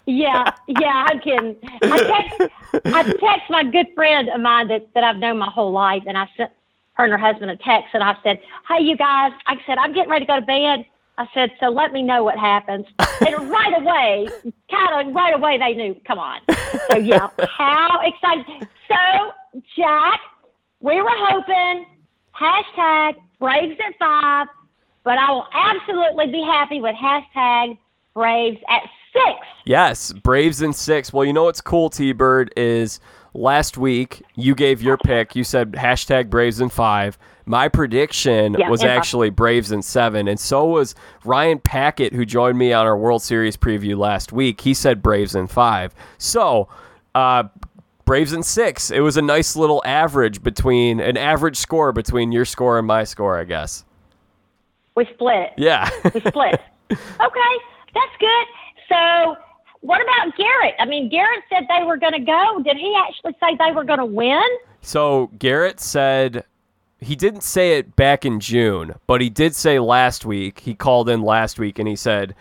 yeah, 0.07 0.51
yeah, 0.67 1.07
I'm 1.09 1.21
kidding. 1.21 1.57
I 1.83 1.99
text, 2.39 2.53
I 2.87 3.03
text 3.03 3.51
my 3.51 3.65
good 3.65 3.87
friend 3.95 4.29
of 4.31 4.41
mine 4.41 4.69
that, 4.69 4.89
that 4.95 5.05
I've 5.05 5.17
known 5.17 5.39
my 5.39 5.51
whole 5.51 5.73
life, 5.73 6.03
and 6.07 6.17
I 6.17 6.29
sent 6.37 6.51
her 6.95 7.05
and 7.05 7.13
her 7.13 7.19
husband 7.19 7.51
a 7.51 7.57
text, 7.57 7.91
and 7.95 8.03
I 8.03 8.17
said, 8.23 8.41
"Hey, 8.69 8.83
you 8.83 8.97
guys," 8.97 9.33
I 9.47 9.57
said, 9.67 9.79
"I'm 9.79 9.93
getting 9.93 10.11
ready 10.11 10.25
to 10.25 10.33
go 10.33 10.41
to 10.41 10.47
bed." 10.47 10.87
I 11.19 11.29
said, 11.35 11.53
"So 11.61 11.69
let 11.69 11.93
me 11.93 12.03
know 12.03 12.25
what 12.25 12.39
happens." 12.39 12.87
And 13.27 13.49
right 13.49 13.81
away, 13.81 14.29
kind 14.71 15.09
of 15.09 15.15
right 15.15 15.35
away, 15.35 15.57
they 15.57 15.73
knew. 15.73 15.95
Come 16.05 16.19
on. 16.19 16.41
So 16.91 16.99
yeah, 16.99 17.29
how 17.49 18.01
excited! 18.03 18.69
So 18.89 19.61
Jack, 19.77 20.21
we 20.81 21.01
were 21.01 21.09
hoping 21.11 21.87
hashtag 22.39 23.15
Braves 23.39 23.79
at 23.87 23.95
five, 23.99 24.49
but 25.05 25.17
I 25.17 25.31
will 25.31 25.47
absolutely 25.53 26.27
be 26.27 26.43
happy 26.43 26.81
with 26.81 26.97
hashtag 26.97 27.79
Braves 28.15 28.61
at 28.69 28.83
six. 29.13 29.47
Yes, 29.65 30.13
Braves 30.13 30.61
in 30.61 30.73
six. 30.73 31.13
Well, 31.13 31.25
you 31.25 31.33
know 31.33 31.45
what's 31.45 31.61
cool, 31.61 31.89
T 31.89 32.13
Bird, 32.13 32.53
is 32.57 33.01
last 33.35 33.77
week 33.77 34.23
you 34.35 34.55
gave 34.55 34.81
your 34.81 34.97
pick. 34.97 35.37
You 35.37 35.45
said 35.45 35.73
hashtag 35.73 36.31
Braves 36.31 36.61
in 36.61 36.69
five. 36.71 37.19
My 37.47 37.69
prediction 37.69 38.57
Yeah, 38.59 38.71
was 38.71 38.81
in 38.83 38.89
five. 38.89 38.97
actually 38.97 39.31
Braves 39.31 39.71
in 39.71 39.83
seven, 39.83 40.29
and 40.29 40.41
so 40.41 40.65
was 40.65 40.95
Ryan 41.25 41.59
Packett, 41.59 42.15
who 42.15 42.25
joined 42.25 42.57
me 42.57 42.73
on 42.73 42.87
our 42.87 42.97
World 42.97 43.21
Series 43.23 43.57
preview 43.57 43.99
last 43.99 44.33
week. 44.33 44.63
He 44.63 44.73
said 44.73 45.03
Braves 45.03 45.35
in 45.35 45.47
five. 45.47 45.95
So, 46.17 46.69
uh, 47.15 47.45
Braves 48.07 48.33
in 48.33 48.43
six. 48.43 48.91
It 48.91 49.01
was 49.01 49.17
a 49.17 49.23
nice 49.23 49.57
little 49.57 49.83
average 49.85 50.43
between 50.43 51.01
an 51.01 51.17
average 51.19 51.57
score 51.57 51.93
between 51.93 52.33
your 52.33 52.45
score 52.47 52.79
and 52.79 52.87
my 52.87 53.05
score, 53.05 53.39
I 53.39 53.45
guess. 53.45 53.85
We 54.97 55.07
split. 55.13 55.51
Yeah. 55.57 55.89
We 56.15 56.21
split. 56.21 56.61
okay, 56.91 57.55
that's 57.95 58.17
good. 58.21 58.47
So, 58.89 59.37
what 59.85 60.01
about 60.01 60.35
Garrett? 60.37 60.75
I 60.79 60.87
mean, 60.87 61.11
Garrett 61.11 61.45
said 61.51 61.67
they 61.69 61.85
were 61.85 61.99
going 61.99 62.15
to 62.15 62.19
go. 62.19 62.63
Did 62.65 62.79
he 62.79 62.97
actually 63.07 63.37
say 63.39 63.55
they 63.59 63.71
were 63.71 63.85
going 63.85 63.99
to 63.99 64.07
win? 64.07 64.43
So 64.81 65.31
Garrett 65.39 65.79
said 65.79 66.45
he 67.01 67.15
didn't 67.15 67.43
say 67.43 67.77
it 67.77 67.95
back 67.95 68.25
in 68.25 68.41
June, 68.41 68.95
but 69.07 69.21
he 69.21 69.29
did 69.29 69.55
say 69.55 69.79
last 69.79 70.25
week. 70.25 70.61
He 70.61 70.75
called 70.75 71.11
in 71.11 71.21
last 71.21 71.59
week 71.59 71.79
and 71.79 71.87
he 71.87 71.97
said 71.97 72.35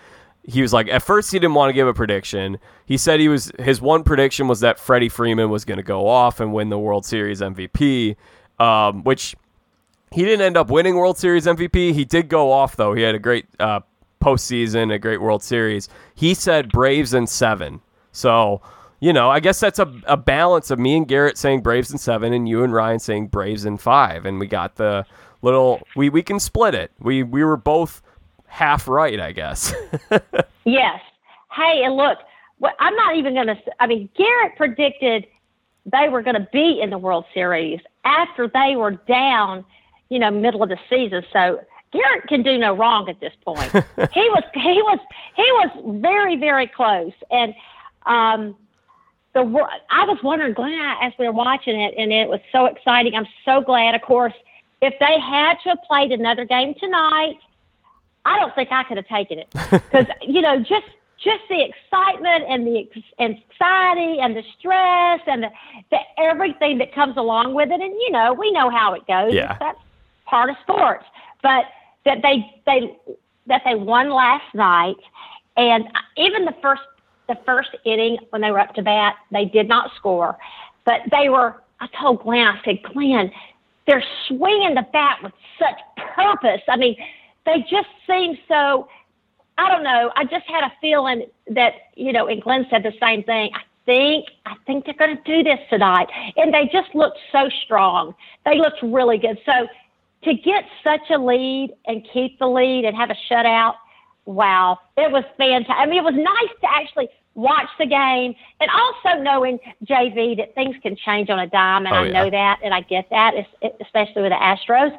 he 0.43 0.61
was 0.61 0.71
like 0.71 0.87
at 0.87 1.03
first 1.03 1.33
he 1.33 1.39
didn't 1.39 1.53
want 1.53 1.69
to 1.69 1.73
give 1.73 1.85
a 1.85 1.93
prediction. 1.93 2.59
He 2.85 2.95
said 2.97 3.19
he 3.19 3.27
was 3.27 3.51
his 3.59 3.81
one 3.81 4.03
prediction 4.03 4.47
was 4.47 4.61
that 4.61 4.79
Freddie 4.79 5.09
Freeman 5.09 5.49
was 5.49 5.65
going 5.65 5.77
to 5.77 5.83
go 5.83 6.07
off 6.07 6.39
and 6.39 6.53
win 6.53 6.69
the 6.69 6.79
World 6.79 7.05
Series 7.05 7.41
MVP, 7.41 8.15
um, 8.57 9.03
which 9.03 9.35
he 10.13 10.23
didn't 10.23 10.45
end 10.45 10.55
up 10.55 10.69
winning 10.69 10.95
World 10.95 11.17
Series 11.17 11.45
MVP. 11.45 11.93
He 11.93 12.05
did 12.05 12.29
go 12.29 12.53
off 12.53 12.77
though. 12.77 12.93
He 12.93 13.01
had 13.01 13.15
a 13.15 13.19
great 13.19 13.47
uh, 13.59 13.81
postseason, 14.23 14.93
a 14.93 14.99
great 14.99 15.21
World 15.21 15.43
Series. 15.43 15.89
He 16.15 16.33
said 16.33 16.69
Braves 16.69 17.13
in 17.13 17.27
seven. 17.27 17.81
So 18.11 18.61
you 18.99 19.11
know, 19.11 19.29
I 19.29 19.41
guess 19.41 19.59
that's 19.59 19.79
a, 19.79 19.93
a 20.05 20.15
balance 20.15 20.71
of 20.71 20.79
me 20.79 20.95
and 20.95 21.05
Garrett 21.05 21.37
saying 21.37 21.59
Braves 21.61 21.91
in 21.91 21.97
seven 21.97 22.31
and 22.31 22.47
you 22.47 22.63
and 22.63 22.71
Ryan 22.73 22.99
saying 22.99 23.27
Braves 23.27 23.65
in 23.65 23.77
five, 23.77 24.25
and 24.25 24.39
we 24.39 24.47
got 24.47 24.75
the 24.75 25.05
little 25.41 25.81
we 25.95 26.09
we 26.09 26.23
can 26.23 26.39
split 26.39 26.73
it. 26.73 26.91
We 26.99 27.23
we 27.23 27.43
were 27.43 27.57
both 27.57 28.01
half 28.47 28.87
right, 28.87 29.19
I 29.19 29.31
guess. 29.31 29.73
Yes. 30.65 31.01
Hey, 31.51 31.83
and 31.83 31.95
look, 31.95 32.19
what, 32.59 32.75
I'm 32.79 32.95
not 32.95 33.15
even 33.17 33.33
going 33.33 33.47
to. 33.47 33.57
I 33.79 33.87
mean, 33.87 34.09
Garrett 34.15 34.55
predicted 34.55 35.27
they 35.85 36.07
were 36.09 36.21
going 36.21 36.35
to 36.35 36.47
be 36.53 36.79
in 36.81 36.89
the 36.89 36.97
World 36.97 37.25
Series 37.33 37.81
after 38.05 38.47
they 38.47 38.75
were 38.75 38.91
down, 38.91 39.65
you 40.09 40.19
know, 40.19 40.31
middle 40.31 40.63
of 40.63 40.69
the 40.69 40.79
season. 40.89 41.23
So 41.33 41.59
Garrett 41.93 42.27
can 42.27 42.43
do 42.43 42.57
no 42.57 42.75
wrong 42.75 43.07
at 43.07 43.19
this 43.19 43.33
point. 43.45 43.71
he 43.71 44.29
was 44.29 44.43
he 44.53 44.81
was 44.81 44.99
he 45.35 45.43
was 45.43 45.99
very 46.01 46.35
very 46.35 46.67
close, 46.67 47.13
and 47.31 47.53
um, 48.05 48.55
the 49.33 49.41
I 49.89 50.05
was 50.05 50.17
wondering, 50.23 50.53
Glenn, 50.53 50.95
as 51.01 51.13
we 51.17 51.25
were 51.25 51.31
watching 51.31 51.79
it, 51.79 51.93
and 51.97 52.11
it 52.11 52.27
was 52.27 52.39
so 52.51 52.65
exciting. 52.65 53.15
I'm 53.15 53.27
so 53.45 53.61
glad. 53.61 53.95
Of 53.95 54.01
course, 54.01 54.33
if 54.81 54.93
they 54.99 55.19
had 55.19 55.55
to 55.63 55.69
have 55.69 55.79
played 55.87 56.11
another 56.11 56.45
game 56.45 56.73
tonight. 56.79 57.37
I 58.25 58.39
don't 58.39 58.55
think 58.55 58.71
I 58.71 58.85
could 58.85 58.95
have 58.95 59.07
taken 59.09 59.37
it 59.37 59.49
because 59.69 60.05
you 60.21 60.39
know 60.39 60.57
just 60.59 60.87
just 61.17 61.41
the 61.49 61.61
excitement 61.61 62.45
and 62.47 62.65
the 62.65 62.87
anxiety 63.19 64.19
and 64.19 64.35
the 64.35 64.43
stress 64.57 65.21
and 65.27 65.43
the, 65.43 65.49
the 65.91 65.99
everything 66.17 66.77
that 66.77 66.93
comes 66.93 67.17
along 67.17 67.53
with 67.53 67.69
it, 67.69 67.81
and 67.81 67.93
you 67.93 68.11
know 68.11 68.33
we 68.33 68.51
know 68.51 68.69
how 68.69 68.93
it 68.93 69.05
goes. 69.07 69.33
Yeah. 69.33 69.57
That's 69.59 69.79
part 70.25 70.49
of 70.49 70.55
sports, 70.63 71.05
but 71.41 71.65
that 72.05 72.21
they 72.21 72.61
they 72.65 72.97
that 73.47 73.61
they 73.65 73.75
won 73.75 74.09
last 74.09 74.53
night, 74.53 74.97
and 75.57 75.85
even 76.17 76.45
the 76.45 76.55
first 76.61 76.81
the 77.27 77.37
first 77.45 77.69
inning 77.85 78.17
when 78.29 78.41
they 78.41 78.51
were 78.51 78.59
up 78.59 78.73
to 78.75 78.81
bat, 78.81 79.15
they 79.31 79.45
did 79.45 79.67
not 79.67 79.91
score, 79.95 80.37
but 80.85 81.01
they 81.11 81.29
were. 81.29 81.61
I 81.79 81.87
told 81.99 82.23
Glenn, 82.23 82.47
I 82.47 82.61
said, 82.63 82.81
Glenn, 82.83 83.29
they're 83.87 84.03
swinging 84.27 84.75
the 84.75 84.87
bat 84.93 85.19
with 85.21 85.33
such 85.59 85.75
purpose. 86.15 86.61
I 86.69 86.77
mean, 86.77 86.95
they 87.45 87.59
just 87.69 87.89
seem 88.07 88.37
so. 88.47 88.87
I 89.57 89.69
don't 89.69 89.83
know. 89.83 90.11
I 90.15 90.23
just 90.23 90.45
had 90.47 90.63
a 90.63 90.71
feeling 90.81 91.25
that 91.49 91.73
you 91.95 92.13
know, 92.13 92.27
and 92.27 92.41
Glenn 92.41 92.65
said 92.69 92.83
the 92.83 92.93
same 93.01 93.23
thing. 93.23 93.51
I 93.53 93.61
think 93.85 94.27
I 94.45 94.55
think 94.65 94.85
they're 94.85 94.93
going 94.93 95.17
to 95.17 95.23
do 95.23 95.43
this 95.43 95.59
tonight, 95.69 96.07
and 96.37 96.53
they 96.53 96.69
just 96.71 96.93
looked 96.95 97.19
so 97.31 97.49
strong. 97.63 98.15
They 98.45 98.57
looked 98.57 98.81
really 98.81 99.17
good. 99.17 99.39
So 99.45 99.67
to 100.25 100.33
get 100.33 100.65
such 100.83 101.09
a 101.09 101.17
lead 101.17 101.71
and 101.85 102.07
keep 102.11 102.39
the 102.39 102.47
lead 102.47 102.85
and 102.85 102.95
have 102.95 103.09
a 103.09 103.15
shutout, 103.29 103.75
wow, 104.25 104.79
it 104.97 105.11
was 105.11 105.23
fantastic. 105.37 105.75
I 105.77 105.85
mean, 105.85 105.99
it 105.99 106.03
was 106.03 106.15
nice 106.15 106.59
to 106.61 106.71
actually 106.71 107.09
watch 107.35 107.67
the 107.79 107.85
game 107.85 108.35
and 108.59 108.69
also 108.69 109.21
knowing 109.21 109.59
JV 109.85 110.37
that 110.37 110.53
things 110.55 110.75
can 110.83 110.95
change 110.95 111.29
on 111.29 111.39
a 111.39 111.47
dime, 111.47 111.85
and 111.85 111.95
Oh, 111.95 111.99
I 111.99 112.09
know 112.09 112.29
that, 112.29 112.59
and 112.63 112.73
I 112.73 112.81
get 112.81 113.09
that, 113.09 113.33
especially 113.81 114.21
with 114.21 114.31
the 114.31 114.35
Astros. 114.37 114.97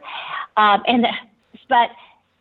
Um, 0.56 0.82
and 0.86 1.06
but 1.68 1.90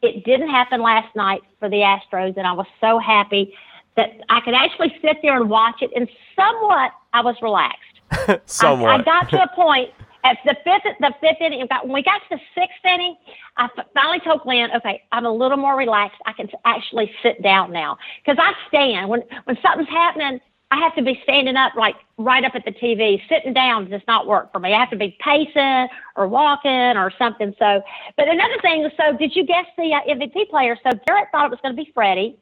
it 0.01 0.25
didn't 0.25 0.49
happen 0.49 0.81
last 0.81 1.15
night 1.15 1.41
for 1.59 1.69
the 1.69 1.77
Astros, 1.77 2.35
and 2.37 2.45
I 2.47 2.51
was 2.53 2.65
so 2.81 2.99
happy 2.99 3.53
that 3.95 4.09
I 4.29 4.41
could 4.41 4.55
actually 4.55 4.93
sit 5.01 5.17
there 5.21 5.35
and 5.39 5.49
watch 5.49 5.81
it, 5.81 5.91
and 5.95 6.09
somewhat 6.35 6.91
I 7.13 7.21
was 7.21 7.35
relaxed. 7.41 7.79
I- 8.11 8.39
Somewhat. 8.45 9.01
I, 9.01 9.03
got 9.03 9.29
to 9.29 9.43
a 9.43 9.47
point 9.55 9.91
at 10.23 10.37
the 10.45 10.55
fifth, 10.63 10.83
the 10.99 11.13
fifth 11.21 11.41
inning. 11.41 11.59
in 11.61 11.67
fact, 11.67 11.85
When 11.85 11.93
we 11.93 12.03
got 12.03 12.21
to 12.29 12.37
the 12.37 12.39
sixth 12.55 12.85
inning, 12.85 13.15
I 13.57 13.67
finally 13.93 14.19
told 14.21 14.41
Glenn, 14.41 14.71
"Okay, 14.75 15.03
I'm 15.11 15.25
a 15.25 15.31
little 15.31 15.57
more 15.57 15.75
relaxed. 15.75 16.21
I 16.25 16.33
can 16.33 16.49
actually 16.65 17.11
sit 17.21 17.41
down 17.41 17.71
now 17.71 17.97
because 18.23 18.37
I 18.41 18.53
stand 18.67 19.09
when 19.09 19.21
when 19.45 19.57
something's 19.61 19.89
happening. 19.89 20.39
I 20.71 20.77
have 20.77 20.95
to 20.95 21.03
be 21.03 21.19
standing 21.21 21.55
up, 21.55 21.75
like 21.75 21.95
right 22.17 22.43
up 22.43 22.55
at 22.55 22.65
the 22.65 22.71
TV. 22.71 23.21
Sitting 23.29 23.53
down 23.53 23.91
does 23.91 24.01
not 24.07 24.25
work 24.25 24.51
for 24.51 24.57
me. 24.57 24.73
I 24.73 24.79
have 24.79 24.89
to 24.89 24.95
be 24.95 25.15
pacing 25.19 25.87
or 26.15 26.27
walking 26.27 26.97
or 26.97 27.11
something. 27.19 27.53
So, 27.59 27.83
but 28.17 28.27
another 28.27 28.57
thing. 28.61 28.89
So, 28.97 29.15
did 29.15 29.35
you 29.35 29.45
guess 29.45 29.65
the 29.77 29.93
uh, 29.93 30.01
MVP 30.09 30.49
player? 30.49 30.75
So 30.83 30.97
Garrett 31.05 31.27
thought 31.31 31.45
it 31.45 31.51
was 31.51 31.59
going 31.61 31.75
to 31.75 31.83
be 31.83 31.91
Freddie. 31.93 32.39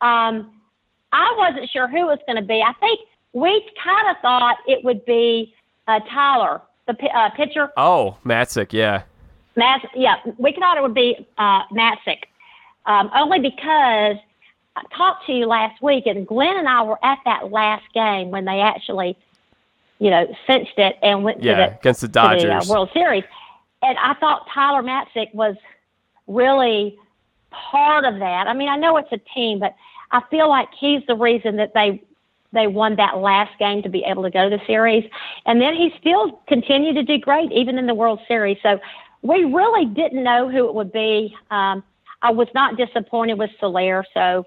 Um, 0.00 0.52
I 1.12 1.32
wasn't 1.38 1.70
sure 1.70 1.86
who 1.86 1.98
it 1.98 2.06
was 2.06 2.18
going 2.26 2.40
to 2.40 2.46
be. 2.46 2.60
I 2.60 2.72
think 2.80 3.00
we 3.32 3.64
kind 3.82 4.08
of 4.08 4.16
thought 4.20 4.56
it 4.66 4.84
would 4.84 5.04
be 5.04 5.54
uh, 5.86 6.00
Tyler, 6.12 6.60
the 6.88 7.16
uh, 7.16 7.30
pitcher. 7.30 7.70
oh, 7.76 8.16
Matzek, 8.24 8.72
yeah. 8.72 9.02
Matt, 9.56 9.88
yeah, 9.94 10.16
we 10.38 10.52
thought 10.52 10.76
it 10.76 10.82
would 10.82 10.94
be 10.94 11.26
uh, 11.36 11.62
Matzek, 11.72 12.24
um, 12.86 13.10
only 13.14 13.40
because 13.40 14.16
I 14.76 14.82
talked 14.96 15.26
to 15.26 15.32
you 15.32 15.46
last 15.46 15.82
week, 15.82 16.06
and 16.06 16.26
Glenn 16.26 16.56
and 16.56 16.68
I 16.68 16.82
were 16.82 16.98
at 17.04 17.18
that 17.24 17.50
last 17.50 17.84
game 17.92 18.30
when 18.30 18.44
they 18.44 18.60
actually, 18.60 19.16
you 19.98 20.10
know, 20.10 20.26
cinched 20.46 20.78
it 20.78 20.96
and 21.02 21.24
went 21.24 21.42
yeah, 21.42 21.52
to 21.52 21.72
the 21.72 21.78
against 21.78 22.00
the 22.00 22.08
Dodgers. 22.08 22.42
the 22.42 22.70
uh, 22.70 22.74
World 22.74 22.90
Series. 22.92 23.24
And 23.82 23.98
I 23.98 24.14
thought 24.14 24.46
Tyler 24.52 24.82
Matzek 24.82 25.34
was 25.34 25.56
really 26.26 26.96
part 27.50 28.04
of 28.04 28.18
that. 28.20 28.46
I 28.46 28.54
mean, 28.54 28.68
I 28.68 28.76
know 28.76 28.96
it's 28.96 29.12
a 29.12 29.18
team, 29.34 29.58
but 29.58 29.74
I 30.10 30.22
feel 30.30 30.48
like 30.48 30.68
he's 30.78 31.02
the 31.06 31.16
reason 31.16 31.56
that 31.56 31.74
they 31.74 32.02
they 32.52 32.66
won 32.66 32.96
that 32.96 33.18
last 33.18 33.58
game 33.58 33.82
to 33.82 33.88
be 33.88 34.04
able 34.04 34.22
to 34.22 34.30
go 34.30 34.48
to 34.48 34.56
the 34.56 34.64
series. 34.66 35.08
And 35.46 35.60
then 35.60 35.74
he 35.74 35.92
still 36.00 36.40
continued 36.48 36.94
to 36.94 37.02
do 37.02 37.18
great 37.18 37.52
even 37.52 37.78
in 37.78 37.86
the 37.86 37.94
World 37.94 38.20
Series. 38.26 38.58
So 38.62 38.78
we 39.22 39.44
really 39.44 39.84
didn't 39.86 40.22
know 40.22 40.48
who 40.48 40.66
it 40.66 40.74
would 40.74 40.92
be. 40.92 41.36
Um, 41.50 41.82
I 42.22 42.32
was 42.32 42.48
not 42.54 42.76
disappointed 42.76 43.38
with 43.38 43.50
Soler, 43.60 44.04
so 44.14 44.46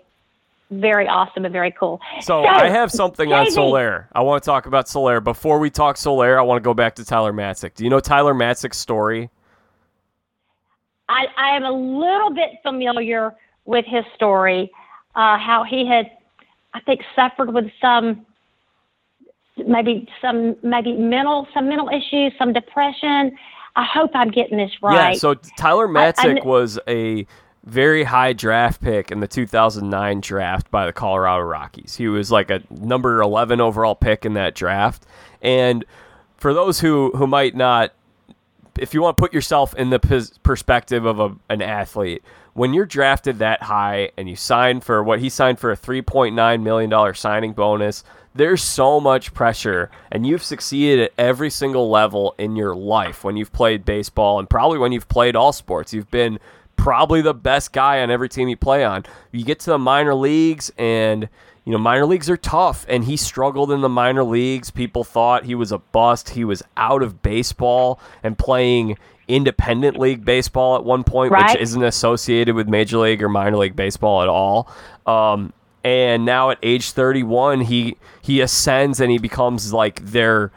very 0.71 1.07
awesome 1.07 1.45
and 1.45 1.51
very 1.51 1.71
cool. 1.71 1.99
So, 2.21 2.43
I 2.45 2.69
have 2.69 2.91
something 2.91 3.31
on 3.33 3.51
Soler. 3.51 4.07
I 4.13 4.21
want 4.21 4.41
to 4.41 4.45
talk 4.45 4.65
about 4.65 4.87
Soler. 4.87 5.19
Before 5.19 5.59
we 5.59 5.69
talk 5.69 5.97
Soler, 5.97 6.39
I 6.39 6.41
want 6.41 6.63
to 6.63 6.65
go 6.65 6.73
back 6.73 6.95
to 6.95 7.05
Tyler 7.05 7.33
Matzek. 7.33 7.75
Do 7.75 7.83
you 7.83 7.89
know 7.89 7.99
Tyler 7.99 8.33
Matzek's 8.33 8.77
story? 8.77 9.29
I, 11.09 11.25
I 11.37 11.55
am 11.57 11.63
a 11.63 11.71
little 11.71 12.33
bit 12.33 12.51
familiar 12.63 13.33
with 13.65 13.85
his 13.85 14.05
story, 14.15 14.71
uh, 15.15 15.37
how 15.37 15.65
he 15.69 15.85
had, 15.85 16.09
I 16.73 16.79
think, 16.81 17.01
suffered 17.15 17.53
with 17.53 17.69
some, 17.81 18.25
maybe 19.67 20.07
some, 20.21 20.55
maybe 20.63 20.93
mental, 20.93 21.47
some 21.53 21.67
mental 21.67 21.89
issues, 21.89 22.33
some 22.37 22.53
depression. 22.53 23.37
I 23.75 23.85
hope 23.85 24.11
I'm 24.13 24.31
getting 24.31 24.57
this 24.57 24.71
right. 24.81 25.13
Yeah. 25.13 25.17
So 25.17 25.35
Tyler 25.57 25.87
Matzek 25.87 26.45
was 26.45 26.79
a 26.87 27.25
very 27.63 28.03
high 28.03 28.33
draft 28.33 28.81
pick 28.81 29.11
in 29.11 29.19
the 29.19 29.27
2009 29.27 30.21
draft 30.21 30.71
by 30.71 30.85
the 30.85 30.93
Colorado 30.93 31.43
Rockies. 31.43 31.95
He 31.95 32.07
was 32.07 32.31
like 32.31 32.49
a 32.49 32.61
number 32.69 33.21
11 33.21 33.61
overall 33.61 33.95
pick 33.95 34.25
in 34.25 34.33
that 34.33 34.55
draft. 34.55 35.05
And 35.41 35.85
for 36.37 36.53
those 36.53 36.79
who 36.79 37.11
who 37.15 37.27
might 37.27 37.55
not 37.55 37.93
if 38.79 38.93
you 38.93 39.01
want 39.01 39.17
to 39.17 39.21
put 39.21 39.33
yourself 39.33 39.75
in 39.75 39.89
the 39.89 39.99
perspective 40.43 41.05
of 41.05 41.19
a, 41.19 41.35
an 41.49 41.61
athlete, 41.61 42.23
when 42.53 42.73
you're 42.73 42.85
drafted 42.85 43.39
that 43.39 43.63
high 43.63 44.11
and 44.17 44.29
you 44.29 44.35
sign 44.35 44.81
for 44.81 45.03
what 45.03 45.19
he 45.19 45.29
signed 45.29 45.59
for 45.59 45.71
a 45.71 45.77
$3.9 45.77 46.61
million 46.61 47.15
signing 47.15 47.53
bonus, 47.53 48.03
there's 48.33 48.63
so 48.63 48.99
much 48.99 49.33
pressure, 49.33 49.89
and 50.11 50.25
you've 50.25 50.43
succeeded 50.43 51.05
at 51.05 51.13
every 51.17 51.49
single 51.49 51.89
level 51.89 52.33
in 52.37 52.55
your 52.55 52.75
life 52.75 53.23
when 53.23 53.35
you've 53.35 53.51
played 53.51 53.83
baseball 53.83 54.39
and 54.39 54.49
probably 54.49 54.77
when 54.77 54.91
you've 54.91 55.09
played 55.09 55.35
all 55.35 55.51
sports. 55.51 55.93
You've 55.93 56.11
been 56.11 56.39
probably 56.77 57.21
the 57.21 57.33
best 57.33 57.73
guy 57.73 58.01
on 58.01 58.09
every 58.09 58.29
team 58.29 58.47
you 58.47 58.57
play 58.57 58.83
on. 58.83 59.05
You 59.31 59.43
get 59.43 59.59
to 59.61 59.71
the 59.71 59.77
minor 59.77 60.15
leagues 60.15 60.71
and 60.77 61.29
you 61.63 61.71
know, 61.71 61.77
minor 61.77 62.07
leagues 62.07 62.27
are 62.27 62.37
tough, 62.37 62.87
and 62.89 63.03
he 63.03 63.15
struggled 63.15 63.71
in 63.71 63.81
the 63.81 63.89
minor 63.89 64.23
leagues. 64.23 64.71
People 64.71 65.03
thought 65.03 65.45
he 65.45 65.53
was 65.53 65.71
a 65.71 65.77
bust. 65.77 66.29
He 66.29 66.43
was 66.43 66.63
out 66.75 67.03
of 67.03 67.21
baseball 67.21 67.99
and 68.23 68.35
playing 68.35 68.97
independent 69.31 69.99
league 69.99 70.25
baseball 70.25 70.75
at 70.75 70.83
one 70.83 71.03
point, 71.03 71.31
right. 71.31 71.51
which 71.51 71.61
isn't 71.61 71.83
associated 71.83 72.55
with 72.55 72.67
major 72.67 72.97
league 72.97 73.21
or 73.23 73.29
minor 73.29 73.57
league 73.57 73.75
baseball 73.75 74.21
at 74.21 74.29
all. 74.29 74.69
Um, 75.05 75.53
and 75.83 76.25
now 76.25 76.51
at 76.51 76.59
age 76.61 76.91
31, 76.91 77.61
he 77.61 77.97
he 78.21 78.41
ascends 78.41 78.99
and 78.99 79.11
he 79.11 79.17
becomes 79.17 79.73
like 79.73 80.03
their 80.05 80.51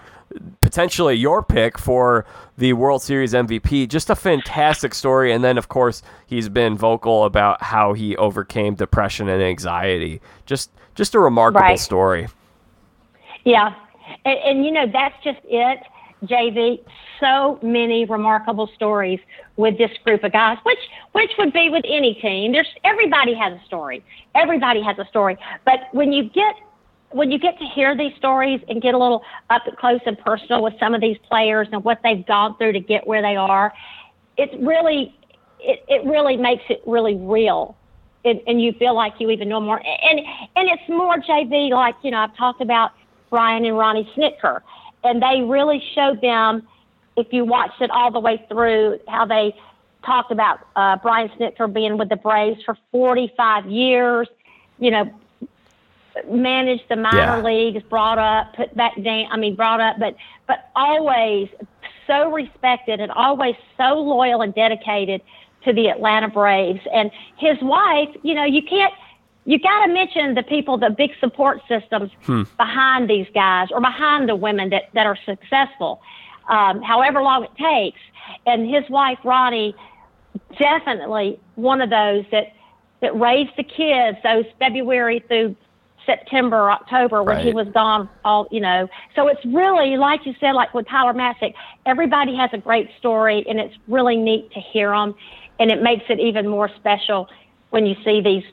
potentially 0.60 1.14
your 1.14 1.42
pick 1.42 1.78
for 1.78 2.26
the 2.58 2.72
World 2.72 3.02
Series 3.02 3.32
MVP. 3.32 3.88
Just 3.88 4.10
a 4.10 4.14
fantastic 4.14 4.94
story. 4.94 5.32
And 5.32 5.42
then, 5.42 5.58
of 5.58 5.68
course, 5.68 6.02
he's 6.26 6.48
been 6.48 6.76
vocal 6.76 7.24
about 7.24 7.62
how 7.62 7.92
he 7.92 8.16
overcame 8.16 8.74
depression 8.74 9.28
and 9.28 9.42
anxiety. 9.42 10.20
Just 10.46 10.70
just 10.94 11.14
a 11.14 11.20
remarkable 11.20 11.62
right. 11.62 11.78
story. 11.78 12.28
Yeah. 13.44 13.74
And, 14.24 14.38
and, 14.38 14.64
you 14.64 14.70
know, 14.70 14.86
that's 14.86 15.14
just 15.24 15.40
it, 15.44 15.80
JV. 16.24 16.80
So 17.24 17.58
many 17.62 18.04
remarkable 18.04 18.68
stories 18.74 19.18
with 19.56 19.78
this 19.78 19.90
group 20.04 20.24
of 20.24 20.32
guys, 20.32 20.58
which 20.64 20.78
which 21.12 21.30
would 21.38 21.54
be 21.54 21.70
with 21.70 21.84
any 21.88 22.14
team. 22.14 22.52
There's 22.52 22.68
everybody 22.84 23.32
has 23.32 23.54
a 23.54 23.64
story. 23.64 24.04
Everybody 24.34 24.82
has 24.82 24.98
a 24.98 25.06
story. 25.06 25.38
But 25.64 25.88
when 25.92 26.12
you 26.12 26.24
get 26.24 26.54
when 27.12 27.30
you 27.30 27.38
get 27.38 27.58
to 27.60 27.64
hear 27.64 27.96
these 27.96 28.14
stories 28.18 28.60
and 28.68 28.82
get 28.82 28.92
a 28.92 28.98
little 28.98 29.22
up 29.48 29.62
close 29.78 30.00
and 30.04 30.18
personal 30.18 30.62
with 30.62 30.74
some 30.78 30.94
of 30.94 31.00
these 31.00 31.16
players 31.26 31.66
and 31.72 31.82
what 31.82 32.00
they've 32.02 32.26
gone 32.26 32.58
through 32.58 32.72
to 32.72 32.80
get 32.80 33.06
where 33.06 33.22
they 33.22 33.36
are, 33.36 33.72
it 34.36 34.50
really 34.60 35.16
it, 35.60 35.82
it 35.88 36.04
really 36.04 36.36
makes 36.36 36.64
it 36.68 36.82
really 36.84 37.14
real. 37.14 37.74
And, 38.26 38.40
and 38.46 38.60
you 38.60 38.72
feel 38.72 38.94
like 38.94 39.14
you 39.18 39.30
even 39.30 39.48
know 39.48 39.60
more. 39.60 39.78
And 39.78 40.20
and 40.56 40.68
it's 40.68 40.88
more 40.90 41.16
JV 41.16 41.70
like, 41.70 41.94
you 42.02 42.10
know, 42.10 42.18
I've 42.18 42.36
talked 42.36 42.60
about 42.60 42.90
Brian 43.30 43.64
and 43.64 43.78
Ronnie 43.78 44.10
Snitker. 44.14 44.60
And 45.04 45.22
they 45.22 45.42
really 45.42 45.82
showed 45.94 46.20
them 46.20 46.66
if 47.16 47.28
you 47.32 47.44
watched 47.44 47.80
it 47.80 47.90
all 47.90 48.10
the 48.10 48.20
way 48.20 48.44
through, 48.48 48.98
how 49.08 49.24
they 49.24 49.54
talked 50.04 50.30
about 50.32 50.58
uh, 50.76 50.96
Brian 51.02 51.28
Snitker 51.30 51.72
being 51.72 51.96
with 51.96 52.08
the 52.08 52.16
Braves 52.16 52.62
for 52.64 52.76
45 52.92 53.66
years, 53.66 54.28
you 54.78 54.90
know, 54.90 55.10
managed 56.28 56.84
the 56.88 56.96
minor 56.96 57.38
Yeah. 57.38 57.42
leagues, 57.42 57.82
brought 57.84 58.18
up, 58.18 58.54
put 58.54 58.74
back 58.76 58.94
down. 59.02 59.26
I 59.30 59.36
mean, 59.36 59.56
brought 59.56 59.80
up, 59.80 59.96
but 59.98 60.14
but 60.46 60.70
always 60.76 61.48
so 62.06 62.30
respected 62.30 63.00
and 63.00 63.10
always 63.12 63.54
so 63.76 63.94
loyal 64.00 64.42
and 64.42 64.54
dedicated 64.54 65.22
to 65.64 65.72
the 65.72 65.88
Atlanta 65.88 66.28
Braves. 66.28 66.80
And 66.92 67.10
his 67.36 67.56
wife, 67.62 68.10
you 68.22 68.34
know, 68.34 68.44
you 68.44 68.62
can't. 68.62 68.92
You 69.46 69.58
got 69.58 69.84
to 69.86 69.92
mention 69.92 70.34
the 70.34 70.42
people, 70.42 70.78
the 70.78 70.88
big 70.88 71.10
support 71.20 71.60
systems 71.68 72.10
behind 72.56 73.10
these 73.10 73.26
guys 73.34 73.68
or 73.72 73.80
behind 73.80 74.26
the 74.26 74.34
women 74.36 74.70
that, 74.70 74.84
that 74.94 75.04
are 75.04 75.18
successful, 75.26 76.00
um, 76.48 76.82
however 76.82 77.22
long 77.22 77.44
it 77.44 77.56
takes. 77.56 78.00
And 78.46 78.68
his 78.68 78.88
wife, 78.90 79.18
Ronnie, 79.24 79.74
definitely 80.58 81.38
one 81.56 81.80
of 81.80 81.90
those 81.90 82.24
that 82.30 82.54
that 83.00 83.18
raised 83.18 83.50
the 83.56 83.64
kids 83.64 84.18
those 84.22 84.44
February 84.58 85.22
through 85.28 85.54
September, 86.06 86.70
October 86.70 87.22
when 87.22 87.36
he 87.46 87.52
was 87.52 87.66
gone 87.74 88.08
all 88.24 88.48
you 88.50 88.60
know. 88.60 88.88
So 89.14 89.28
it's 89.28 89.44
really 89.46 89.96
like 89.96 90.20
you 90.24 90.34
said, 90.40 90.52
like 90.52 90.72
with 90.74 90.86
Tyler 90.88 91.12
Matzek, 91.12 91.54
everybody 91.86 92.36
has 92.36 92.50
a 92.52 92.58
great 92.58 92.88
story 92.98 93.44
and 93.48 93.58
it's 93.60 93.74
really 93.88 94.16
neat 94.16 94.50
to 94.52 94.60
hear 94.60 94.90
them 94.90 95.14
and 95.58 95.70
it 95.70 95.82
makes 95.82 96.04
it 96.08 96.20
even 96.20 96.48
more 96.48 96.70
special 96.76 97.28
when 97.70 97.86
you 97.86 97.94
see 98.04 98.20
these 98.20 98.44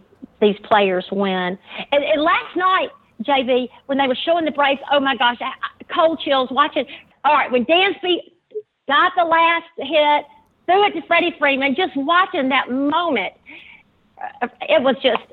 these 0.41 0.57
players 0.63 1.05
win. 1.11 1.57
And, 1.91 2.03
and 2.03 2.21
last 2.21 2.55
night, 2.55 2.89
JV, 3.23 3.69
when 3.85 3.99
they 3.99 4.07
were 4.07 4.17
showing 4.25 4.45
the 4.45 4.51
Braves, 4.51 4.81
oh 4.91 4.99
my 4.99 5.15
gosh, 5.15 5.37
I- 5.39 5.83
cold 5.93 6.19
chills 6.19 6.49
watching. 6.51 6.85
All 7.23 7.33
right, 7.33 7.51
when 7.51 7.65
Dansby 7.65 8.17
got 8.87 9.13
the 9.15 9.23
last 9.23 9.65
hit, 9.77 10.25
threw 10.65 10.85
it 10.85 10.91
to 10.93 11.01
Freddie 11.07 11.35
Freeman, 11.37 11.75
just 11.75 11.95
watching 11.95 12.49
that 12.49 12.71
moment, 12.71 13.33
uh, 14.41 14.47
it 14.61 14.81
was 14.81 14.95
just 15.01 15.23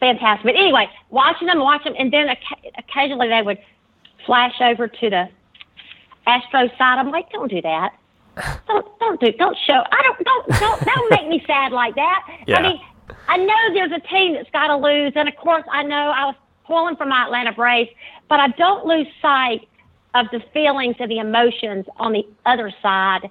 fantastic. 0.00 0.44
But 0.44 0.56
anyway, 0.56 0.88
watching 1.10 1.46
them, 1.46 1.60
watching 1.60 1.92
them, 1.92 2.02
and 2.02 2.12
then 2.12 2.28
occasionally 2.78 3.28
they 3.28 3.42
would 3.42 3.58
flash 4.26 4.54
over 4.60 4.88
to 4.88 5.10
the 5.10 5.28
Astro 6.26 6.68
side. 6.78 6.98
I'm 6.98 7.10
like, 7.10 7.30
don't 7.30 7.50
do 7.50 7.60
that. 7.62 7.94
Don't 8.66 8.98
don't 8.98 9.20
do 9.20 9.30
don't 9.32 9.58
show. 9.66 9.84
I 9.92 10.02
don't 10.02 10.24
don't 10.24 10.58
don't 10.58 10.84
don't 10.86 11.10
make 11.10 11.28
me 11.28 11.44
sad 11.46 11.70
like 11.70 11.94
that. 11.96 12.26
Yeah. 12.46 12.60
I 12.60 12.62
mean, 12.62 12.80
I 13.28 13.36
know 13.36 13.74
there's 13.74 13.92
a 13.92 14.00
team 14.08 14.32
that's 14.32 14.48
got 14.52 14.68
to 14.68 14.76
lose, 14.76 15.12
and 15.16 15.28
of 15.28 15.36
course 15.36 15.64
I 15.70 15.82
know 15.82 16.10
I 16.16 16.24
was 16.24 16.34
pulling 16.64 16.96
for 16.96 17.04
my 17.04 17.24
Atlanta 17.24 17.52
Braves, 17.52 17.90
but 18.30 18.40
I 18.40 18.48
don't 18.48 18.86
lose 18.86 19.06
sight 19.20 19.68
of 20.14 20.26
the 20.30 20.40
feelings 20.52 20.96
and 20.98 21.10
the 21.10 21.18
emotions 21.18 21.86
on 21.98 22.12
the 22.12 22.26
other 22.44 22.72
side 22.82 23.30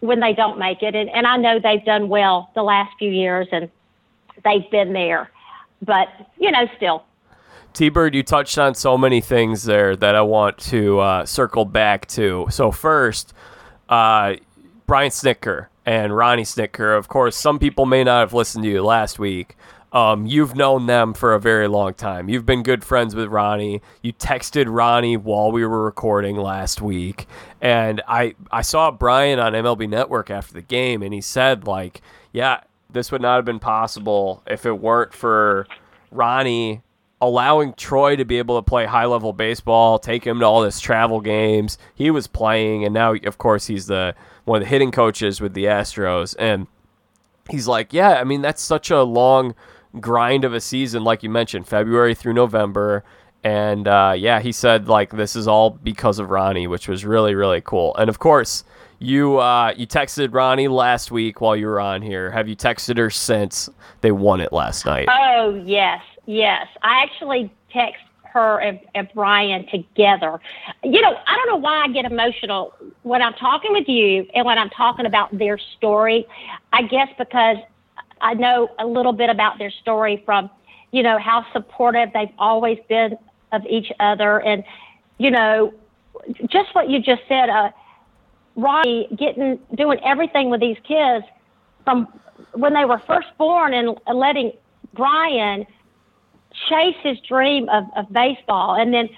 when 0.00 0.20
they 0.20 0.32
don't 0.32 0.58
make 0.58 0.82
it. 0.82 0.94
And, 0.94 1.08
and 1.10 1.26
I 1.26 1.36
know 1.36 1.58
they've 1.58 1.84
done 1.84 2.08
well 2.08 2.50
the 2.54 2.62
last 2.62 2.92
few 2.98 3.10
years, 3.10 3.48
and 3.50 3.70
they've 4.44 4.70
been 4.70 4.92
there. 4.92 5.30
But 5.82 6.08
you 6.38 6.50
know, 6.50 6.66
still, 6.76 7.04
T 7.72 7.90
Bird, 7.90 8.14
you 8.14 8.22
touched 8.22 8.56
on 8.56 8.74
so 8.74 8.96
many 8.96 9.20
things 9.20 9.64
there 9.64 9.94
that 9.96 10.14
I 10.14 10.22
want 10.22 10.56
to 10.58 10.98
uh, 10.98 11.26
circle 11.26 11.66
back 11.66 12.06
to. 12.08 12.46
So, 12.50 12.70
first, 12.70 13.34
uh, 13.90 14.36
Brian 14.86 15.10
Snitker 15.10 15.66
and 15.84 16.16
Ronnie 16.16 16.44
Snitker. 16.44 16.96
Of 16.96 17.08
course, 17.08 17.36
some 17.36 17.58
people 17.58 17.84
may 17.84 18.02
not 18.02 18.20
have 18.20 18.32
listened 18.32 18.64
to 18.64 18.70
you 18.70 18.82
last 18.82 19.18
week. 19.18 19.56
Um, 19.96 20.26
you've 20.26 20.54
known 20.54 20.84
them 20.84 21.14
for 21.14 21.32
a 21.32 21.40
very 21.40 21.68
long 21.68 21.94
time. 21.94 22.28
You've 22.28 22.44
been 22.44 22.62
good 22.62 22.84
friends 22.84 23.14
with 23.14 23.28
Ronnie. 23.28 23.80
You 24.02 24.12
texted 24.12 24.66
Ronnie 24.68 25.16
while 25.16 25.50
we 25.50 25.64
were 25.64 25.82
recording 25.82 26.36
last 26.36 26.82
week, 26.82 27.26
and 27.62 28.02
I 28.06 28.34
I 28.52 28.60
saw 28.60 28.90
Brian 28.90 29.38
on 29.38 29.54
MLB 29.54 29.88
Network 29.88 30.28
after 30.28 30.52
the 30.52 30.60
game, 30.60 31.02
and 31.02 31.14
he 31.14 31.22
said 31.22 31.66
like, 31.66 32.02
yeah, 32.30 32.60
this 32.90 33.10
would 33.10 33.22
not 33.22 33.36
have 33.36 33.46
been 33.46 33.58
possible 33.58 34.42
if 34.46 34.66
it 34.66 34.78
weren't 34.78 35.14
for 35.14 35.66
Ronnie 36.10 36.82
allowing 37.22 37.72
Troy 37.72 38.16
to 38.16 38.26
be 38.26 38.36
able 38.36 38.58
to 38.58 38.62
play 38.62 38.84
high 38.84 39.06
level 39.06 39.32
baseball, 39.32 39.98
take 39.98 40.26
him 40.26 40.40
to 40.40 40.44
all 40.44 40.60
this 40.60 40.78
travel 40.78 41.22
games. 41.22 41.78
He 41.94 42.10
was 42.10 42.26
playing, 42.26 42.84
and 42.84 42.92
now 42.92 43.14
of 43.14 43.38
course 43.38 43.66
he's 43.66 43.86
the 43.86 44.14
one 44.44 44.60
of 44.60 44.64
the 44.64 44.68
hitting 44.68 44.90
coaches 44.90 45.40
with 45.40 45.54
the 45.54 45.64
Astros, 45.64 46.36
and 46.38 46.66
he's 47.48 47.66
like, 47.66 47.94
yeah, 47.94 48.20
I 48.20 48.24
mean 48.24 48.42
that's 48.42 48.60
such 48.60 48.90
a 48.90 49.02
long 49.02 49.54
grind 50.00 50.44
of 50.44 50.54
a 50.54 50.60
season, 50.60 51.04
like 51.04 51.22
you 51.22 51.30
mentioned, 51.30 51.66
February 51.66 52.14
through 52.14 52.34
November. 52.34 53.04
And 53.44 53.86
uh, 53.86 54.14
yeah, 54.16 54.40
he 54.40 54.52
said 54.52 54.88
like 54.88 55.10
this 55.12 55.36
is 55.36 55.46
all 55.46 55.70
because 55.70 56.18
of 56.18 56.30
Ronnie, 56.30 56.66
which 56.66 56.88
was 56.88 57.04
really 57.04 57.34
really 57.34 57.60
cool. 57.60 57.94
And 57.96 58.08
of 58.08 58.18
course, 58.18 58.64
you 58.98 59.38
uh, 59.38 59.72
you 59.76 59.86
texted 59.86 60.34
Ronnie 60.34 60.68
last 60.68 61.10
week 61.10 61.40
while 61.40 61.54
you 61.54 61.66
were 61.66 61.80
on 61.80 62.02
here. 62.02 62.30
Have 62.30 62.48
you 62.48 62.56
texted 62.56 62.96
her 62.98 63.10
since 63.10 63.68
they 64.00 64.10
won 64.10 64.40
it 64.40 64.52
last 64.52 64.86
night? 64.86 65.08
Oh 65.10 65.62
yes, 65.64 66.02
yes. 66.26 66.66
I 66.82 67.02
actually 67.02 67.52
text 67.70 68.02
her 68.36 68.58
and, 68.60 68.80
and 68.94 69.08
Brian 69.14 69.66
together. 69.68 70.40
You 70.82 71.00
know, 71.00 71.16
I 71.26 71.36
don't 71.36 71.46
know 71.46 71.56
why 71.56 71.84
I 71.84 71.88
get 71.88 72.04
emotional 72.04 72.74
when 73.02 73.22
I'm 73.22 73.34
talking 73.34 73.72
with 73.72 73.88
you 73.88 74.26
and 74.34 74.44
when 74.44 74.58
I'm 74.58 74.70
talking 74.70 75.06
about 75.06 75.36
their 75.36 75.58
story. 75.76 76.26
I 76.72 76.82
guess 76.82 77.08
because 77.16 77.56
I 78.26 78.34
know 78.34 78.68
a 78.80 78.86
little 78.86 79.12
bit 79.12 79.30
about 79.30 79.56
their 79.58 79.70
story 79.70 80.20
from, 80.26 80.50
you 80.90 81.04
know, 81.04 81.16
how 81.16 81.46
supportive 81.52 82.12
they've 82.12 82.34
always 82.40 82.76
been 82.88 83.16
of 83.52 83.64
each 83.70 83.92
other. 84.00 84.40
And, 84.40 84.64
you 85.18 85.30
know, 85.30 85.72
just 86.48 86.74
what 86.74 86.90
you 86.90 86.98
just 87.00 87.22
said, 87.28 87.48
uh, 87.48 87.70
Ronnie 88.56 89.06
getting, 89.16 89.60
doing 89.76 90.00
everything 90.04 90.50
with 90.50 90.60
these 90.60 90.76
kids 90.82 91.24
from 91.84 92.08
when 92.52 92.74
they 92.74 92.84
were 92.84 93.00
first 93.06 93.28
born 93.38 93.72
and 93.72 93.96
letting 94.12 94.50
Brian 94.92 95.64
chase 96.68 96.96
his 97.04 97.20
dream 97.20 97.68
of, 97.68 97.84
of 97.94 98.12
baseball. 98.12 98.74
And 98.74 98.92
then, 98.92 99.08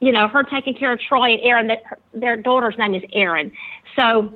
you 0.00 0.12
know, 0.12 0.28
her 0.28 0.44
taking 0.44 0.74
care 0.74 0.92
of 0.92 1.00
Troy 1.00 1.32
and 1.32 1.40
Aaron, 1.42 1.66
that 1.66 1.82
their 2.14 2.38
daughter's 2.38 2.78
name 2.78 2.94
is 2.94 3.02
Aaron. 3.12 3.52
So 3.96 4.32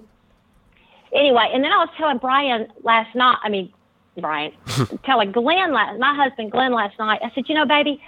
anyway, 1.15 1.51
and 1.53 1.63
then 1.63 1.73
I 1.73 1.79
was 1.79 1.89
telling 1.97 2.19
Brian 2.19 2.69
last 2.83 3.15
night, 3.15 3.39
I 3.43 3.49
mean, 3.49 3.73
Brian, 4.21 4.53
telling 5.05 5.33
Glenn, 5.33 5.73
last, 5.73 5.99
my 5.99 6.15
husband 6.15 6.53
Glenn 6.53 6.73
last 6.73 6.99
night, 6.99 7.21
I 7.25 7.31
said, 7.35 7.45
you 7.49 7.55
know, 7.55 7.67
baby, 7.67 8.01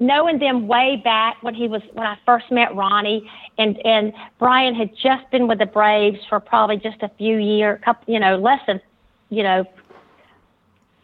knowing 0.00 0.38
them 0.38 0.66
way 0.66 1.00
back 1.02 1.42
when 1.42 1.54
he 1.54 1.68
was 1.68 1.82
when 1.92 2.06
I 2.06 2.18
first 2.24 2.50
met 2.50 2.74
Ronnie 2.74 3.30
and 3.58 3.78
and 3.84 4.12
Brian 4.38 4.74
had 4.74 4.90
just 4.96 5.30
been 5.30 5.46
with 5.46 5.58
the 5.58 5.66
Braves 5.66 6.18
for 6.28 6.40
probably 6.40 6.78
just 6.78 7.02
a 7.02 7.10
few 7.18 7.36
years, 7.36 7.80
couple 7.84 8.12
you 8.12 8.18
know 8.18 8.36
less 8.36 8.60
than 8.66 8.80
you 9.28 9.42
know 9.42 9.64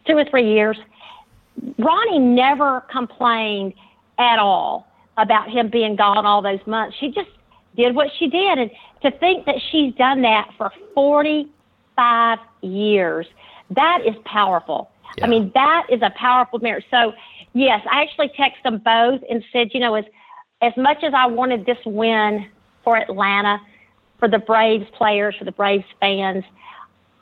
two 0.05 0.17
or 0.17 0.25
three 0.25 0.51
years. 0.51 0.77
Ronnie 1.77 2.19
never 2.19 2.81
complained 2.91 3.73
at 4.19 4.39
all 4.39 4.87
about 5.17 5.49
him 5.49 5.69
being 5.69 5.95
gone 5.95 6.25
all 6.25 6.41
those 6.41 6.65
months. 6.65 6.95
She 6.99 7.09
just 7.09 7.29
did 7.77 7.95
what 7.95 8.09
she 8.17 8.27
did, 8.27 8.57
and 8.57 8.71
to 9.03 9.11
think 9.11 9.45
that 9.45 9.55
she's 9.71 9.93
done 9.95 10.21
that 10.23 10.49
for 10.57 10.71
45 10.93 12.39
years, 12.61 13.27
that 13.71 13.99
is 14.05 14.15
powerful. 14.25 14.89
Yeah. 15.17 15.25
I 15.25 15.27
mean, 15.29 15.51
that 15.53 15.87
is 15.89 16.01
a 16.01 16.11
powerful 16.17 16.59
marriage. 16.59 16.85
So 16.91 17.13
Yes, 17.57 17.83
I 17.91 18.03
actually 18.03 18.29
texted 18.29 18.61
them 18.63 18.77
both 18.77 19.21
and 19.27 19.43
said, 19.51 19.69
you 19.73 19.79
know, 19.79 19.95
as 19.95 20.05
as 20.61 20.73
much 20.77 21.03
as 21.03 21.11
I 21.15 21.25
wanted 21.25 21.65
this 21.65 21.79
win 21.87 22.47
for 22.83 22.97
Atlanta, 22.97 23.59
for 24.19 24.27
the 24.27 24.37
Braves 24.37 24.85
players, 24.95 25.35
for 25.39 25.45
the 25.45 25.51
Braves 25.51 25.85
fans, 25.99 26.43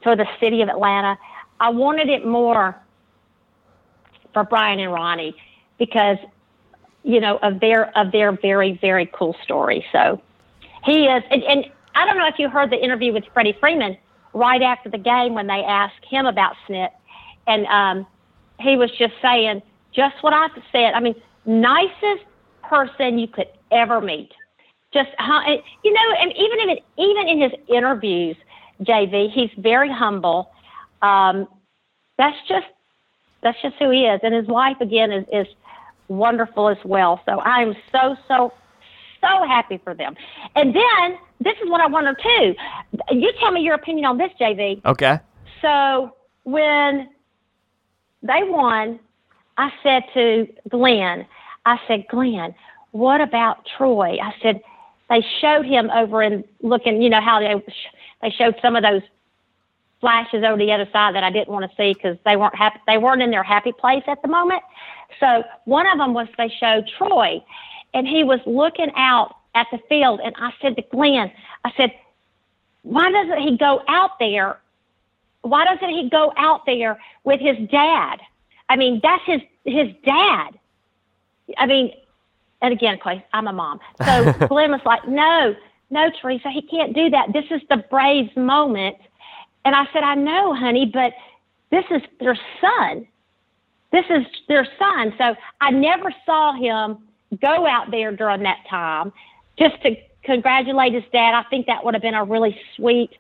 for 0.04 0.18
the 0.18 0.26
city 0.42 0.62
of 0.62 0.68
Atlanta, 0.68 1.18
I 1.62 1.70
wanted 1.70 2.10
it 2.10 2.26
more 2.26 2.76
for 4.34 4.44
Brian 4.44 4.80
and 4.80 4.92
Ronnie 4.92 5.36
because 5.80 6.18
you 7.04 7.22
know 7.22 7.38
of 7.38 7.62
their 7.62 7.98
of 7.98 8.12
their 8.12 8.34
very 8.34 8.78
very 8.82 9.10
cool 9.14 9.38
story. 9.42 9.86
So 9.94 10.22
he 10.86 11.06
is, 11.06 11.24
and, 11.32 11.44
and 11.44 11.66
I 11.96 12.06
don't 12.06 12.18
know 12.18 12.28
if 12.28 12.36
you 12.38 12.50
heard 12.50 12.70
the 12.70 12.82
interview 12.82 13.12
with 13.12 13.24
Freddie 13.34 13.58
Freeman 13.60 13.98
right 14.34 14.62
after 14.62 14.90
the 14.90 14.98
game 14.98 15.34
when 15.34 15.48
they 15.48 15.64
asked 15.64 16.06
him 16.08 16.26
about 16.26 16.56
Snit, 16.68 16.90
and 17.48 17.66
um, 17.68 18.08
he 18.60 18.76
was 18.76 18.92
just 18.92 19.14
saying 19.22 19.62
just 19.94 20.16
what 20.22 20.34
I 20.34 20.48
said. 20.72 20.94
I 20.94 21.00
mean, 21.00 21.16
nicest 21.46 22.26
person 22.64 23.18
you 23.18 23.28
could 23.28 23.48
ever 23.72 24.02
meet. 24.02 24.32
Just 24.94 25.10
you 25.84 25.94
know, 25.94 26.16
and 26.22 26.32
even 26.38 26.70
in 26.70 26.78
even 26.98 27.28
in 27.28 27.42
his 27.42 27.52
interviews, 27.68 28.38
JV, 28.82 29.32
he's 29.32 29.50
very 29.58 29.92
humble. 29.92 30.52
Um, 31.02 31.48
that's 32.18 32.38
just 32.48 32.68
that's 33.42 33.62
just 33.62 33.76
who 33.80 33.90
he 33.90 34.06
is, 34.06 34.20
and 34.24 34.34
his 34.34 34.48
wife 34.48 34.78
again 34.82 35.12
is 35.12 35.26
is 35.34 35.48
wonderful 36.08 36.70
as 36.70 36.78
well. 36.86 37.22
So 37.26 37.42
I'm 37.42 37.76
so 37.92 38.16
so 38.28 38.54
so 39.26 39.48
happy 39.48 39.80
for 39.84 39.94
them. 39.94 40.16
And 40.56 40.76
then 40.76 41.18
this 41.40 41.56
is 41.64 41.70
what 41.70 41.82
I 41.82 41.88
wonder 41.88 42.16
too. 42.16 42.56
You 43.12 43.32
tell 43.40 43.52
me 43.52 43.62
your 43.62 43.76
opinion 43.76 44.06
on 44.06 44.18
this, 44.18 44.32
JV. 44.40 44.84
Okay. 44.86 45.20
So 45.62 46.16
when 46.44 47.10
they 48.22 48.42
won, 48.44 49.00
I 49.58 49.72
said 49.84 50.04
to 50.14 50.48
Glenn, 50.70 51.26
I 51.66 51.80
said, 51.88 52.06
Glenn, 52.10 52.54
what 52.92 53.22
about 53.22 53.66
Troy? 53.78 54.18
I 54.22 54.34
said, 54.42 54.62
they 55.10 55.24
showed 55.40 55.66
him 55.66 55.90
over 55.92 56.22
and 56.22 56.44
looking, 56.62 57.02
you 57.02 57.10
know, 57.10 57.22
how 57.22 57.40
they, 57.40 57.64
they 58.22 58.32
showed 58.32 58.56
some 58.62 58.76
of 58.76 58.84
those 58.84 59.02
flashes 60.02 60.44
over 60.44 60.58
the 60.58 60.72
other 60.72 60.88
side 60.92 61.16
that 61.16 61.24
I 61.24 61.30
didn't 61.32 61.50
want 61.50 61.70
to 61.70 61.76
see 61.78 61.94
because 61.94 62.18
they 62.26 62.36
weren't 62.36 62.56
happy. 62.56 62.80
They 62.88 62.98
weren't 62.98 63.22
in 63.22 63.32
their 63.32 63.44
happy 63.44 63.72
place 63.72 64.04
at 64.08 64.22
the 64.22 64.28
moment. 64.28 64.62
So 65.20 65.44
one 65.66 65.88
of 65.88 65.98
them 65.98 66.14
was 66.14 66.28
they 66.38 66.52
showed 66.60 66.90
Troy, 66.98 67.44
and 67.96 68.08
he 68.08 68.24
was 68.24 68.40
looking 68.46 68.92
out 68.96 69.38
at 69.56 69.68
the 69.72 69.80
field, 69.90 70.20
and 70.24 70.36
I 70.38 70.52
said 70.62 70.76
to 70.76 70.84
Glenn, 70.92 71.32
I 71.64 71.72
said, 71.78 71.92
why 72.84 73.10
doesn't 73.10 73.42
he 73.42 73.58
go 73.58 73.82
out 73.88 74.20
there? 74.20 74.60
Why 75.42 75.64
doesn't 75.66 75.90
he 75.90 76.10
go 76.10 76.34
out 76.38 76.66
there 76.66 77.00
with 77.24 77.40
his 77.40 77.58
dad? 77.70 78.20
I 78.70 78.76
mean, 78.76 79.00
that's 79.02 79.24
his 79.26 79.42
his 79.64 79.92
dad. 80.04 80.52
I 81.58 81.66
mean, 81.66 81.94
and 82.62 82.74
again, 82.74 83.00
Clay, 83.00 83.26
I'm 83.34 83.48
a 83.48 83.54
mom. 83.54 83.80
So 84.04 84.34
Glenn 84.48 84.72
was 84.72 84.82
like, 84.86 85.08
no, 85.08 85.56
no, 85.90 86.12
Teresa, 86.22 86.50
he 86.50 86.62
can't 86.62 86.94
do 86.94 87.10
that. 87.12 87.32
This 87.34 87.46
is 87.50 87.62
the 87.70 87.78
Braves 87.78 88.36
moment. 88.36 88.98
And 89.64 89.74
I 89.76 89.86
said, 89.94 90.04
I 90.04 90.16
know, 90.16 90.54
honey, 90.54 90.86
but 90.86 91.14
this 91.72 91.86
is 91.90 92.02
their 92.20 92.38
son. 92.60 93.08
This 93.92 94.06
is 94.10 94.26
their 94.48 94.68
son. 94.78 95.14
So 95.18 95.36
I 95.62 95.72
never 95.72 96.14
saw 96.26 96.54
him 96.54 96.98
go 97.42 97.68
out 97.68 97.92
there 97.92 98.16
during 98.16 98.44
that 98.44 98.60
time 98.70 99.12
just 99.58 99.82
to 99.84 99.96
congratulate 100.24 100.94
his 100.94 101.04
dad. 101.12 101.34
I 101.34 101.44
think 101.50 101.68
that 101.68 101.84
would 101.84 101.94
have 101.94 102.02
been 102.02 102.14
a 102.14 102.24
really 102.24 102.60
sweet 102.76 103.12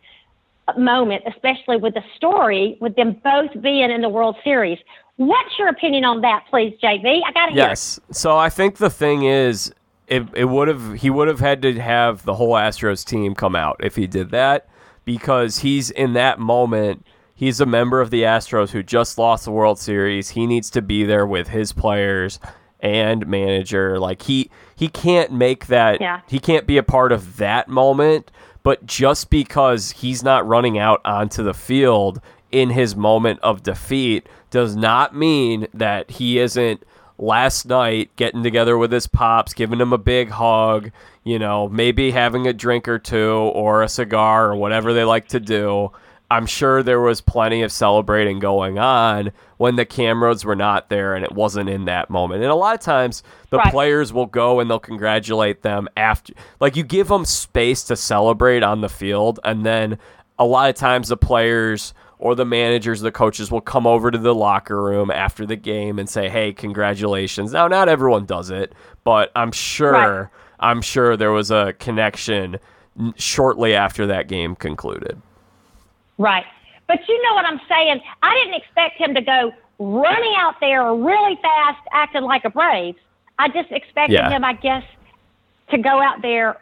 moment, 0.77 1.23
especially 1.27 1.77
with 1.77 1.93
the 1.93 2.03
story 2.15 2.77
with 2.81 2.95
them 2.95 3.19
both 3.23 3.61
being 3.61 3.91
in 3.91 4.01
the 4.01 4.09
World 4.09 4.35
Series. 4.43 4.79
What's 5.17 5.57
your 5.57 5.69
opinion 5.69 6.03
on 6.03 6.21
that, 6.21 6.45
please, 6.49 6.77
JV? 6.81 7.21
I 7.25 7.31
got 7.31 7.47
to. 7.47 7.53
Yes. 7.53 7.99
So 8.11 8.37
I 8.37 8.49
think 8.49 8.77
the 8.77 8.89
thing 8.89 9.23
is, 9.23 9.73
it, 10.07 10.23
it 10.35 10.45
would 10.45 10.67
have 10.67 10.93
he 10.93 11.09
would 11.09 11.27
have 11.27 11.39
had 11.39 11.61
to 11.63 11.79
have 11.79 12.25
the 12.25 12.35
whole 12.35 12.53
Astros 12.53 13.05
team 13.05 13.33
come 13.33 13.55
out 13.55 13.77
if 13.79 13.95
he 13.95 14.07
did 14.07 14.31
that 14.31 14.67
because 15.03 15.59
he's 15.59 15.89
in 15.89 16.13
that 16.13 16.39
moment. 16.39 17.05
He's 17.33 17.59
a 17.59 17.65
member 17.65 17.99
of 18.01 18.11
the 18.11 18.23
Astros 18.23 18.69
who 18.69 18.81
just 18.81 19.17
lost 19.17 19.45
the 19.45 19.51
World 19.51 19.77
Series. 19.77 20.29
He 20.29 20.47
needs 20.47 20.69
to 20.71 20.81
be 20.81 21.03
there 21.03 21.25
with 21.25 21.49
his 21.49 21.73
players 21.73 22.39
and 22.79 23.27
manager. 23.27 23.99
Like 23.99 24.23
he 24.23 24.49
he 24.75 24.87
can't 24.87 25.31
make 25.31 25.67
that. 25.67 26.01
Yeah. 26.01 26.21
He 26.27 26.39
can't 26.39 26.67
be 26.67 26.77
a 26.77 26.83
part 26.83 27.11
of 27.11 27.37
that 27.37 27.67
moment. 27.67 28.31
But 28.63 28.85
just 28.85 29.29
because 29.29 29.91
he's 29.91 30.23
not 30.23 30.47
running 30.47 30.79
out 30.79 30.99
onto 31.05 31.43
the 31.43 31.53
field 31.53 32.19
in 32.51 32.71
his 32.71 32.95
moment 32.95 33.39
of 33.41 33.61
defeat 33.61 34.27
does 34.49 34.75
not 34.75 35.15
mean 35.15 35.67
that 35.73 36.09
he 36.09 36.39
isn't 36.39 36.83
last 37.17 37.65
night 37.65 38.09
getting 38.15 38.43
together 38.43 38.77
with 38.77 38.91
his 38.91 39.07
pops, 39.07 39.53
giving 39.53 39.79
him 39.79 39.93
a 39.93 39.97
big 39.97 40.29
hug, 40.29 40.91
you 41.23 41.37
know, 41.39 41.69
maybe 41.69 42.11
having 42.11 42.47
a 42.47 42.53
drink 42.53 42.87
or 42.87 42.99
two 42.99 43.33
or 43.53 43.83
a 43.83 43.89
cigar 43.89 44.51
or 44.51 44.55
whatever 44.55 44.93
they 44.93 45.03
like 45.03 45.27
to 45.27 45.39
do. 45.39 45.91
I'm 46.31 46.45
sure 46.45 46.81
there 46.81 46.99
was 46.99 47.21
plenty 47.21 47.61
of 47.61 47.71
celebrating 47.71 48.39
going 48.39 48.79
on 48.79 49.31
when 49.57 49.75
the 49.75 49.85
cameras 49.85 50.43
were 50.43 50.55
not 50.55 50.89
there 50.89 51.15
and 51.15 51.23
it 51.23 51.31
wasn't 51.31 51.69
in 51.69 51.85
that 51.85 52.09
moment. 52.09 52.41
And 52.41 52.51
a 52.51 52.55
lot 52.55 52.73
of 52.73 52.81
times 52.81 53.23
the 53.51 53.57
right. 53.57 53.71
players 53.71 54.11
will 54.11 54.25
go 54.25 54.59
and 54.59 54.69
they'll 54.69 54.79
congratulate 54.79 55.61
them 55.61 55.87
after 55.95 56.33
like 56.59 56.75
you 56.75 56.83
give 56.83 57.07
them 57.07 57.25
space 57.25 57.83
to 57.83 57.95
celebrate 57.95 58.63
on 58.63 58.81
the 58.81 58.89
field 58.89 59.39
and 59.43 59.65
then 59.65 59.99
a 60.37 60.45
lot 60.45 60.69
of 60.69 60.75
times 60.75 61.09
the 61.09 61.17
players 61.17 61.93
or 62.17 62.35
the 62.35 62.45
managers, 62.45 63.01
the 63.01 63.11
coaches 63.11 63.51
will 63.51 63.61
come 63.61 63.85
over 63.85 64.09
to 64.09 64.17
the 64.17 64.33
locker 64.33 64.81
room 64.81 65.11
after 65.11 65.45
the 65.45 65.55
game 65.55 65.99
and 65.99 66.09
say, 66.09 66.29
"Hey, 66.29 66.53
congratulations." 66.53 67.53
Now, 67.53 67.67
not 67.67 67.89
everyone 67.89 68.25
does 68.25 68.49
it, 68.49 68.73
but 69.03 69.31
I'm 69.35 69.51
sure 69.51 69.91
right. 69.91 70.27
I'm 70.59 70.81
sure 70.81 71.17
there 71.17 71.31
was 71.31 71.51
a 71.51 71.73
connection 71.79 72.57
shortly 73.17 73.75
after 73.75 74.07
that 74.07 74.27
game 74.27 74.55
concluded. 74.55 75.21
Right. 76.17 76.45
But 76.87 76.99
you 77.07 77.21
know 77.23 77.33
what 77.33 77.45
I'm 77.45 77.59
saying? 77.67 78.01
I 78.21 78.33
didn't 78.35 78.61
expect 78.61 78.97
him 78.97 79.15
to 79.15 79.21
go 79.21 79.51
running 79.79 80.33
out 80.37 80.55
there 80.59 80.93
really 80.93 81.37
fast 81.41 81.81
acting 81.91 82.23
like 82.23 82.45
a 82.45 82.49
Brave. 82.49 82.95
I 83.37 83.49
just 83.49 83.71
expected 83.71 84.13
yeah. 84.13 84.29
him, 84.29 84.45
I 84.45 84.53
guess, 84.53 84.83
to 85.71 85.77
go 85.77 86.01
out 86.01 86.21
there 86.21 86.57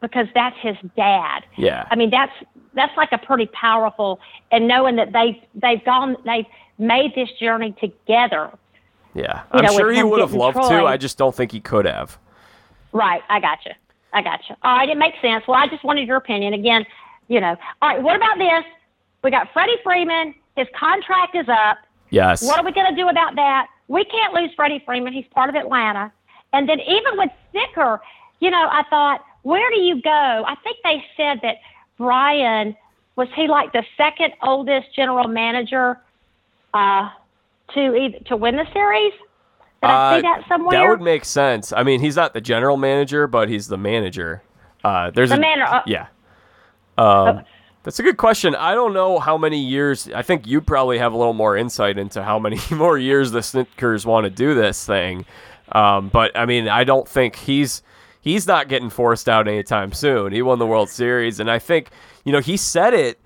because 0.00 0.26
that's 0.34 0.56
his 0.60 0.76
dad. 0.96 1.44
Yeah. 1.56 1.88
I 1.90 1.96
mean, 1.96 2.10
that's 2.10 2.32
that's 2.74 2.96
like 2.96 3.12
a 3.12 3.18
pretty 3.18 3.46
powerful 3.46 4.20
and 4.50 4.68
knowing 4.68 4.96
that 4.96 5.12
they 5.12 5.42
they've 5.54 5.84
gone 5.84 6.16
they've 6.24 6.46
made 6.78 7.14
this 7.14 7.30
journey 7.40 7.74
together. 7.80 8.50
Yeah, 9.14 9.42
You 9.52 9.60
I'm 9.60 9.64
know, 9.66 9.76
sure 9.78 9.92
he 9.92 10.02
would 10.02 10.20
have 10.20 10.32
loved 10.32 10.56
to. 10.56 10.84
I 10.84 10.96
just 10.96 11.16
don't 11.16 11.34
think 11.34 11.52
he 11.52 11.60
could 11.60 11.86
have. 11.86 12.18
Right, 12.92 13.22
I 13.28 13.38
got 13.38 13.64
you. 13.64 13.70
I 14.12 14.22
got 14.22 14.40
you. 14.48 14.56
All 14.62 14.76
right, 14.76 14.88
it 14.88 14.96
makes 14.96 15.20
sense. 15.22 15.44
Well, 15.46 15.56
I 15.56 15.68
just 15.68 15.84
wanted 15.84 16.08
your 16.08 16.16
opinion 16.16 16.52
again. 16.52 16.84
You 17.28 17.40
know, 17.40 17.56
all 17.80 17.88
right. 17.88 18.02
What 18.02 18.16
about 18.16 18.38
this? 18.38 18.64
We 19.24 19.30
got 19.30 19.52
Freddie 19.52 19.78
Freeman. 19.82 20.34
His 20.56 20.68
contract 20.78 21.34
is 21.34 21.48
up. 21.48 21.78
Yes. 22.10 22.42
What 22.42 22.58
are 22.60 22.64
we 22.64 22.70
going 22.72 22.94
to 22.94 22.94
do 22.94 23.08
about 23.08 23.34
that? 23.34 23.66
We 23.88 24.04
can't 24.04 24.32
lose 24.34 24.50
Freddie 24.54 24.82
Freeman. 24.86 25.12
He's 25.12 25.26
part 25.34 25.48
of 25.50 25.56
Atlanta. 25.56 26.12
And 26.52 26.68
then 26.68 26.78
even 26.80 27.16
with 27.18 27.30
Snitker, 27.52 27.98
you 28.40 28.50
know, 28.50 28.68
I 28.70 28.84
thought, 28.88 29.24
where 29.42 29.68
do 29.70 29.80
you 29.80 30.00
go? 30.00 30.10
I 30.46 30.54
think 30.62 30.76
they 30.84 31.02
said 31.16 31.40
that 31.42 31.56
Brian 31.98 32.76
was 33.16 33.28
he 33.34 33.48
like 33.48 33.72
the 33.72 33.84
second 33.96 34.32
oldest 34.42 34.94
general 34.94 35.26
manager 35.28 35.98
uh, 36.72 37.08
to 37.74 37.94
either, 37.96 38.18
to 38.26 38.36
win 38.36 38.56
the 38.56 38.66
series. 38.72 39.12
Did 39.82 39.90
I 39.90 40.20
see 40.20 40.26
Uh, 40.26 40.30
that 40.36 40.48
somewhere? 40.48 40.78
That 40.80 40.88
would 40.88 41.00
make 41.02 41.24
sense. 41.24 41.72
I 41.72 41.82
mean, 41.82 42.00
he's 42.00 42.16
not 42.16 42.34
the 42.34 42.40
general 42.40 42.76
manager, 42.76 43.26
but 43.26 43.48
he's 43.48 43.68
the 43.68 43.76
manager. 43.78 44.42
Uh, 44.82 45.10
there's 45.10 45.30
the 45.30 45.36
a, 45.36 45.40
man. 45.40 45.62
Uh, 45.62 45.82
Yeah. 45.86 46.06
Um, 46.96 47.42
that's 47.84 47.98
a 47.98 48.02
good 48.02 48.16
question. 48.16 48.54
I 48.54 48.74
don't 48.74 48.94
know 48.94 49.18
how 49.18 49.36
many 49.36 49.58
years. 49.58 50.08
I 50.14 50.22
think 50.22 50.46
you 50.46 50.62
probably 50.62 50.98
have 50.98 51.12
a 51.12 51.16
little 51.16 51.34
more 51.34 51.56
insight 51.56 51.98
into 51.98 52.24
how 52.24 52.38
many 52.38 52.58
more 52.70 52.98
years 52.98 53.30
the 53.30 53.40
Snitkers 53.40 54.06
want 54.06 54.24
to 54.24 54.30
do 54.30 54.54
this 54.54 54.84
thing. 54.84 55.26
Um, 55.70 56.08
but 56.08 56.36
I 56.36 56.46
mean, 56.46 56.66
I 56.66 56.84
don't 56.84 57.06
think 57.06 57.36
he's 57.36 57.82
he's 58.20 58.46
not 58.46 58.68
getting 58.68 58.88
forced 58.88 59.28
out 59.28 59.46
anytime 59.46 59.92
soon. 59.92 60.32
He 60.32 60.40
won 60.40 60.58
the 60.58 60.66
World 60.66 60.88
Series, 60.88 61.40
and 61.40 61.50
I 61.50 61.58
think 61.58 61.90
you 62.24 62.32
know 62.32 62.40
he 62.40 62.56
said 62.56 62.94
it. 62.94 63.20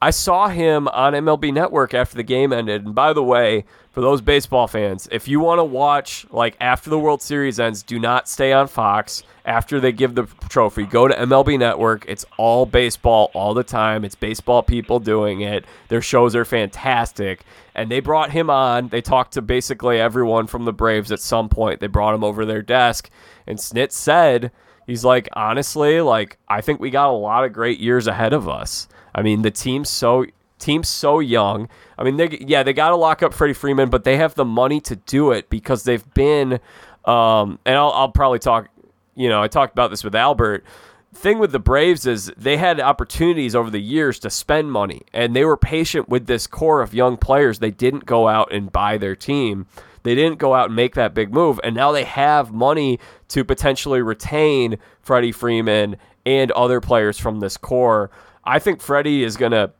I 0.00 0.10
saw 0.10 0.48
him 0.48 0.86
on 0.88 1.12
MLB 1.12 1.52
Network 1.52 1.92
after 1.92 2.16
the 2.16 2.22
game 2.22 2.52
ended. 2.52 2.84
And 2.84 2.94
by 2.94 3.12
the 3.12 3.22
way, 3.22 3.64
for 3.90 4.00
those 4.00 4.20
baseball 4.20 4.68
fans, 4.68 5.08
if 5.10 5.26
you 5.26 5.40
want 5.40 5.58
to 5.58 5.64
watch 5.64 6.24
like 6.30 6.56
after 6.60 6.88
the 6.88 6.98
World 6.98 7.20
Series 7.20 7.58
ends, 7.58 7.82
do 7.82 7.98
not 7.98 8.28
stay 8.28 8.52
on 8.52 8.68
Fox 8.68 9.24
after 9.44 9.80
they 9.80 9.90
give 9.90 10.14
the 10.14 10.28
trophy. 10.48 10.84
Go 10.84 11.08
to 11.08 11.14
MLB 11.16 11.58
Network. 11.58 12.04
It's 12.06 12.24
all 12.36 12.64
baseball 12.64 13.32
all 13.34 13.54
the 13.54 13.64
time. 13.64 14.04
It's 14.04 14.14
baseball 14.14 14.62
people 14.62 15.00
doing 15.00 15.40
it. 15.40 15.64
Their 15.88 16.02
shows 16.02 16.36
are 16.36 16.44
fantastic. 16.44 17.42
And 17.74 17.90
they 17.90 17.98
brought 17.98 18.30
him 18.30 18.50
on. 18.50 18.88
They 18.88 19.00
talked 19.00 19.32
to 19.32 19.42
basically 19.42 19.98
everyone 19.98 20.46
from 20.46 20.64
the 20.64 20.72
Braves 20.72 21.10
at 21.10 21.18
some 21.18 21.48
point. 21.48 21.80
They 21.80 21.88
brought 21.88 22.14
him 22.14 22.22
over 22.22 22.44
their 22.44 22.62
desk. 22.62 23.10
And 23.48 23.58
Snit 23.58 23.90
said, 23.90 24.52
he's 24.86 25.04
like, 25.04 25.28
honestly, 25.32 26.00
like, 26.00 26.38
I 26.48 26.60
think 26.60 26.78
we 26.78 26.90
got 26.90 27.10
a 27.10 27.12
lot 27.12 27.44
of 27.44 27.52
great 27.52 27.80
years 27.80 28.06
ahead 28.06 28.32
of 28.32 28.48
us. 28.48 28.86
I 29.18 29.22
mean, 29.22 29.42
the 29.42 29.50
team's 29.50 29.88
so 29.88 30.26
team's 30.60 30.88
so 30.88 31.18
young. 31.18 31.68
I 31.98 32.04
mean, 32.04 32.18
they 32.18 32.38
yeah, 32.40 32.62
they 32.62 32.72
got 32.72 32.90
to 32.90 32.96
lock 32.96 33.20
up 33.20 33.34
Freddie 33.34 33.52
Freeman, 33.52 33.90
but 33.90 34.04
they 34.04 34.16
have 34.16 34.36
the 34.36 34.44
money 34.44 34.80
to 34.82 34.94
do 34.94 35.32
it 35.32 35.50
because 35.50 35.82
they've 35.82 36.14
been. 36.14 36.60
Um, 37.04 37.58
and 37.64 37.76
I'll, 37.76 37.90
I'll 37.90 38.12
probably 38.12 38.38
talk. 38.38 38.68
You 39.16 39.28
know, 39.28 39.42
I 39.42 39.48
talked 39.48 39.72
about 39.72 39.90
this 39.90 40.04
with 40.04 40.14
Albert. 40.14 40.64
Thing 41.12 41.40
with 41.40 41.50
the 41.50 41.58
Braves 41.58 42.06
is 42.06 42.30
they 42.36 42.58
had 42.58 42.78
opportunities 42.78 43.56
over 43.56 43.70
the 43.70 43.80
years 43.80 44.20
to 44.20 44.30
spend 44.30 44.70
money, 44.70 45.02
and 45.12 45.34
they 45.34 45.44
were 45.44 45.56
patient 45.56 46.08
with 46.08 46.28
this 46.28 46.46
core 46.46 46.80
of 46.80 46.94
young 46.94 47.16
players. 47.16 47.58
They 47.58 47.72
didn't 47.72 48.06
go 48.06 48.28
out 48.28 48.52
and 48.52 48.70
buy 48.70 48.98
their 48.98 49.16
team. 49.16 49.66
They 50.04 50.14
didn't 50.14 50.38
go 50.38 50.54
out 50.54 50.66
and 50.66 50.76
make 50.76 50.94
that 50.94 51.12
big 51.12 51.34
move, 51.34 51.58
and 51.64 51.74
now 51.74 51.90
they 51.90 52.04
have 52.04 52.52
money 52.52 53.00
to 53.28 53.42
potentially 53.42 54.00
retain 54.00 54.78
Freddie 55.02 55.32
Freeman 55.32 55.96
and 56.24 56.52
other 56.52 56.80
players 56.80 57.18
from 57.18 57.40
this 57.40 57.56
core. 57.56 58.12
I 58.48 58.58
think 58.58 58.80
Freddie 58.80 59.22
is 59.22 59.36
gonna. 59.36 59.72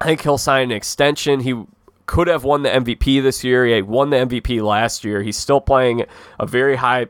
I 0.00 0.06
think 0.06 0.22
he'll 0.22 0.38
sign 0.38 0.64
an 0.64 0.76
extension. 0.76 1.40
He 1.40 1.62
could 2.06 2.26
have 2.26 2.42
won 2.42 2.62
the 2.62 2.70
MVP 2.70 3.22
this 3.22 3.44
year. 3.44 3.66
He 3.66 3.82
won 3.82 4.10
the 4.10 4.16
MVP 4.16 4.62
last 4.62 5.04
year. 5.04 5.22
He's 5.22 5.36
still 5.36 5.60
playing 5.60 6.04
a 6.40 6.46
very 6.46 6.76
high 6.76 7.06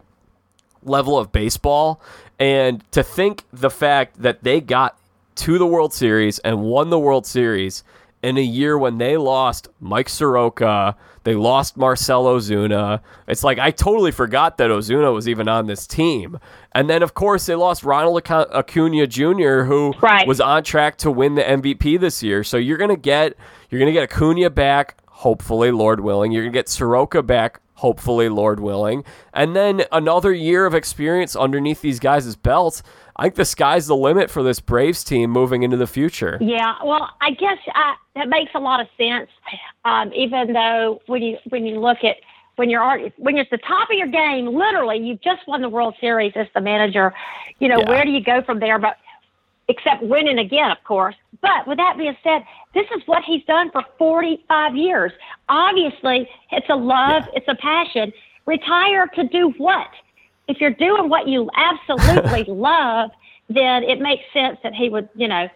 level 0.83 1.19
of 1.19 1.33
baseball. 1.33 2.03
And 2.39 2.85
to 2.93 3.03
think 3.03 3.45
the 3.53 3.71
fact 3.71 4.21
that 4.21 4.43
they 4.43 4.61
got 4.61 4.99
to 5.37 5.59
the 5.59 5.67
World 5.67 5.93
Series 5.93 6.39
and 6.41 6.63
won 6.63 6.91
the 6.91 6.99
World 6.99 7.25
Series 7.25 7.85
in 8.23 8.37
a 8.39 8.43
year 8.43 8.79
when 8.79 8.99
they 8.99 9.17
lost 9.17 9.69
Mike 9.81 10.09
Soroka, 10.09 10.97
they 11.25 11.35
lost 11.35 11.77
Marcel 11.77 12.25
Ozuna. 12.25 13.01
It's 13.29 13.45
like 13.45 13.59
I 13.59 13.71
totally 13.71 14.11
forgot 14.13 14.59
that 14.59 14.71
Ozuna 14.71 15.13
was 15.13 15.29
even 15.29 15.49
on 15.49 15.67
this 15.67 15.87
team. 15.87 16.39
And 16.73 16.89
then 16.89 17.03
of 17.03 17.15
course 17.15 17.47
they 17.47 17.55
lost 17.55 17.83
Ronald 17.85 18.23
Acuna 18.29 19.07
Jr., 19.07 19.63
who 19.65 19.93
Right. 20.01 20.27
was 20.27 20.41
on 20.41 20.63
track 20.65 20.97
to 20.99 21.11
win 21.11 21.35
the 21.35 21.43
MVP 21.49 21.97
this 21.97 22.23
year. 22.23 22.43
So 22.45 22.57
you're 22.57 22.79
gonna 22.79 22.97
get 22.97 23.35
you're 23.71 23.79
gonna 23.79 23.93
get 23.93 24.05
Acuna 24.05 24.51
back, 24.51 24.97
hopefully, 25.09 25.71
Lord 25.71 26.01
willing. 26.01 26.33
You're 26.33 26.43
gonna 26.45 26.53
get 26.53 26.69
Soroka 26.69 27.23
back, 27.23 27.61
hopefully, 27.75 28.29
Lord 28.29 28.61
willing. 28.61 29.03
And 29.33 29.57
then 29.57 29.85
another 29.91 30.33
year 30.33 30.67
of 30.67 30.75
experience 30.75 31.35
underneath 31.35 31.81
these 31.81 31.99
guys' 32.01 32.37
belts. 32.37 32.83
I 33.17 33.25
think 33.25 33.35
the 33.35 33.45
sky's 33.45 33.87
the 33.87 33.97
limit 33.97 34.31
for 34.31 34.43
this 34.43 34.59
Braves 34.61 35.05
team 35.05 35.31
moving 35.31 35.63
into 35.63 35.77
the 35.77 35.87
future. 35.87 36.39
Yeah, 36.41 36.75
well, 36.85 37.11
I 37.21 37.33
guess 37.33 37.59
uh, 37.75 37.93
that 38.15 38.29
makes 38.29 38.53
a 38.55 38.59
lot 38.61 38.81
of 38.81 38.87
sense. 38.97 39.29
Um, 39.85 40.13
even 40.15 40.53
though 40.53 41.01
when 41.07 41.23
you 41.23 41.37
when 41.51 41.67
you 41.67 41.79
look 41.81 41.99
at 42.05 42.17
when 42.57 42.71
you're 42.71 43.09
when 43.19 43.37
you're 43.37 43.45
at 43.45 43.51
the 43.51 43.59
top 43.59 43.91
of 43.91 43.97
your 43.97 44.07
game, 44.09 44.47
literally, 44.47 44.99
you've 44.99 45.21
just 45.21 45.47
won 45.47 45.61
the 45.61 45.69
World 45.69 45.95
Series 46.01 46.33
as 46.37 46.47
the 46.55 46.61
manager. 46.61 47.13
You 47.59 47.69
know, 47.69 47.79
Yeah. 47.81 47.89
where 47.91 48.05
do 48.05 48.11
you 48.11 48.23
go 48.23 48.43
from 48.43 48.61
there? 48.61 48.79
But 48.79 48.97
except 49.69 50.03
winning 50.03 50.39
again, 50.39 50.71
of 50.71 50.83
course. 50.85 51.15
But 51.41 51.67
with 51.67 51.79
that 51.79 51.97
being 51.99 52.17
said, 52.23 52.45
this 52.75 52.87
is 52.97 53.03
what 53.07 53.23
he's 53.25 53.45
done 53.45 53.71
for 53.71 53.83
45 53.99 54.75
years. 54.77 55.13
Obviously, 55.49 56.29
it's 56.51 56.67
a 56.69 56.77
love, 56.77 57.25
it's 57.35 57.47
a 57.49 57.55
passion. 57.57 58.13
Retire 58.47 59.07
to 59.15 59.25
do 59.29 59.51
what? 59.59 59.89
If 60.49 60.61
you're 60.61 60.71
doing 60.71 61.09
what 61.09 61.29
you 61.29 61.51
absolutely 61.57 62.45
love, 62.49 63.11
then 63.49 63.85
it 63.85 64.01
makes 64.01 64.25
sense 64.33 64.59
that 64.63 64.75
he 64.75 64.89
would, 64.89 65.09
you 65.15 65.29
know, 65.29 65.49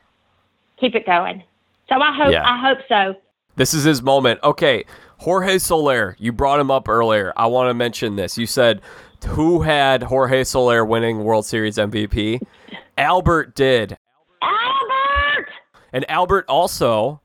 keep 0.79 0.95
it 0.95 1.07
going. 1.07 1.43
So 1.89 2.01
I 2.01 2.15
hope 2.15 2.33
Yeah. 2.33 2.49
I 2.49 2.59
hope 2.59 2.79
so. 2.89 3.15
This 3.57 3.73
is 3.73 3.85
his 3.85 4.03
moment. 4.03 4.41
Okay, 4.45 4.85
Jorge 5.19 5.59
Soler, 5.59 6.15
you 6.19 6.31
brought 6.33 6.61
him 6.61 6.71
up 6.71 6.89
earlier. 6.89 7.33
I 7.37 7.47
want 7.47 7.71
to 7.71 7.75
mention 7.75 8.17
this. 8.17 8.37
You 8.37 8.47
said 8.47 8.83
who 9.29 9.63
had 9.63 10.03
Jorge 10.03 10.45
Soler 10.45 10.85
winning 10.85 11.25
World 11.25 11.47
Series 11.47 11.77
MVP? 11.77 12.41
Albert 12.99 13.55
did. 13.55 13.97
Albert! 14.43 15.49
And 15.93 16.09
Albert 16.11 16.45
also, 16.49 17.21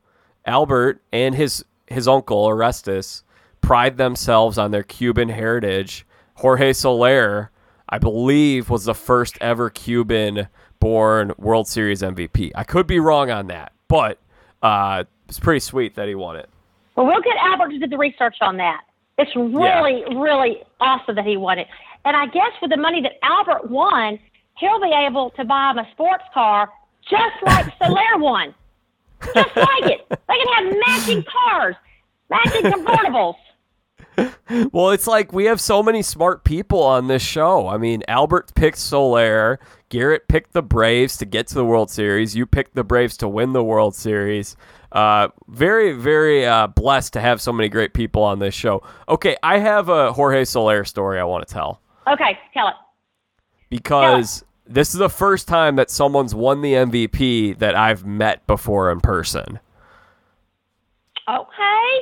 Albert 0.46 1.02
and 1.12 1.34
his 1.34 1.64
his 1.86 2.08
uncle 2.08 2.38
Orestes 2.38 3.22
pride 3.60 3.98
themselves 3.98 4.56
on 4.56 4.70
their 4.70 4.82
Cuban 4.82 5.28
heritage. 5.28 6.06
Jorge 6.34 6.72
Soler, 6.72 7.50
I 7.88 7.98
believe, 7.98 8.70
was 8.70 8.84
the 8.84 8.94
first 8.94 9.38
ever 9.40 9.70
Cuban 9.70 10.48
born 10.80 11.32
World 11.38 11.68
Series 11.68 12.02
MVP. 12.02 12.52
I 12.54 12.64
could 12.64 12.86
be 12.86 12.98
wrong 12.98 13.30
on 13.30 13.46
that, 13.48 13.72
but 13.88 14.18
uh, 14.62 15.04
it's 15.28 15.38
pretty 15.38 15.60
sweet 15.60 15.94
that 15.94 16.08
he 16.08 16.14
won 16.14 16.36
it. 16.36 16.48
Well, 16.96 17.06
we'll 17.06 17.22
get 17.22 17.36
Albert 17.40 17.70
to 17.70 17.78
do 17.78 17.86
the 17.86 17.98
research 17.98 18.36
on 18.40 18.56
that. 18.58 18.82
It's 19.18 19.34
really, 19.36 20.04
really 20.16 20.62
awesome 20.80 21.14
that 21.14 21.24
he 21.24 21.36
won 21.36 21.58
it. 21.58 21.68
And 22.04 22.16
I 22.16 22.26
guess 22.26 22.52
with 22.60 22.70
the 22.70 22.76
money 22.76 23.00
that 23.02 23.12
Albert 23.22 23.70
won, 23.70 24.18
he'll 24.58 24.80
be 24.80 24.92
able 24.92 25.30
to 25.30 25.44
buy 25.44 25.70
him 25.70 25.78
a 25.78 25.88
sports 25.92 26.24
car 26.34 26.68
just 27.08 27.36
like 27.44 27.66
Soler 27.82 28.18
won. 28.18 28.54
Just 29.34 29.56
like 29.56 29.84
it. 29.84 30.06
They 30.10 30.16
can 30.26 30.48
have 30.48 30.76
matching 30.86 31.24
cars, 31.24 31.76
matching 32.28 32.62
convertibles. 32.62 33.36
Well, 34.72 34.90
it's 34.90 35.06
like 35.06 35.32
we 35.32 35.46
have 35.46 35.60
so 35.62 35.82
many 35.82 36.02
smart 36.02 36.44
people 36.44 36.82
on 36.82 37.06
this 37.06 37.22
show. 37.22 37.68
I 37.68 37.78
mean, 37.78 38.02
Albert 38.06 38.54
picked 38.54 38.76
Soler, 38.76 39.58
Garrett 39.88 40.28
picked 40.28 40.52
the 40.52 40.62
Braves 40.62 41.16
to 41.18 41.24
get 41.24 41.46
to 41.48 41.54
the 41.54 41.64
World 41.64 41.90
Series. 41.90 42.36
You 42.36 42.44
picked 42.44 42.74
the 42.74 42.84
Braves 42.84 43.16
to 43.18 43.28
win 43.28 43.54
the 43.54 43.64
World 43.64 43.94
Series. 43.94 44.56
Uh, 44.92 45.28
very, 45.48 45.92
very 45.92 46.44
uh, 46.44 46.66
blessed 46.66 47.14
to 47.14 47.20
have 47.20 47.40
so 47.40 47.50
many 47.50 47.70
great 47.70 47.94
people 47.94 48.22
on 48.22 48.40
this 48.40 48.54
show. 48.54 48.82
Okay, 49.08 49.36
I 49.42 49.58
have 49.58 49.88
a 49.88 50.12
Jorge 50.12 50.44
Soler 50.44 50.84
story 50.84 51.18
I 51.18 51.24
want 51.24 51.48
to 51.48 51.52
tell 51.54 51.80
Okay, 52.06 52.38
tell 52.52 52.68
it. 52.68 52.74
because 53.70 54.44
this 54.66 54.92
is 54.92 54.98
the 54.98 55.08
first 55.08 55.48
time 55.48 55.76
that 55.76 55.88
someone's 55.90 56.34
won 56.34 56.60
the 56.60 56.74
MVP 56.74 57.58
that 57.58 57.74
I've 57.74 58.04
met 58.04 58.46
before 58.46 58.92
in 58.92 59.00
person. 59.00 59.60
Okay. 61.28 62.00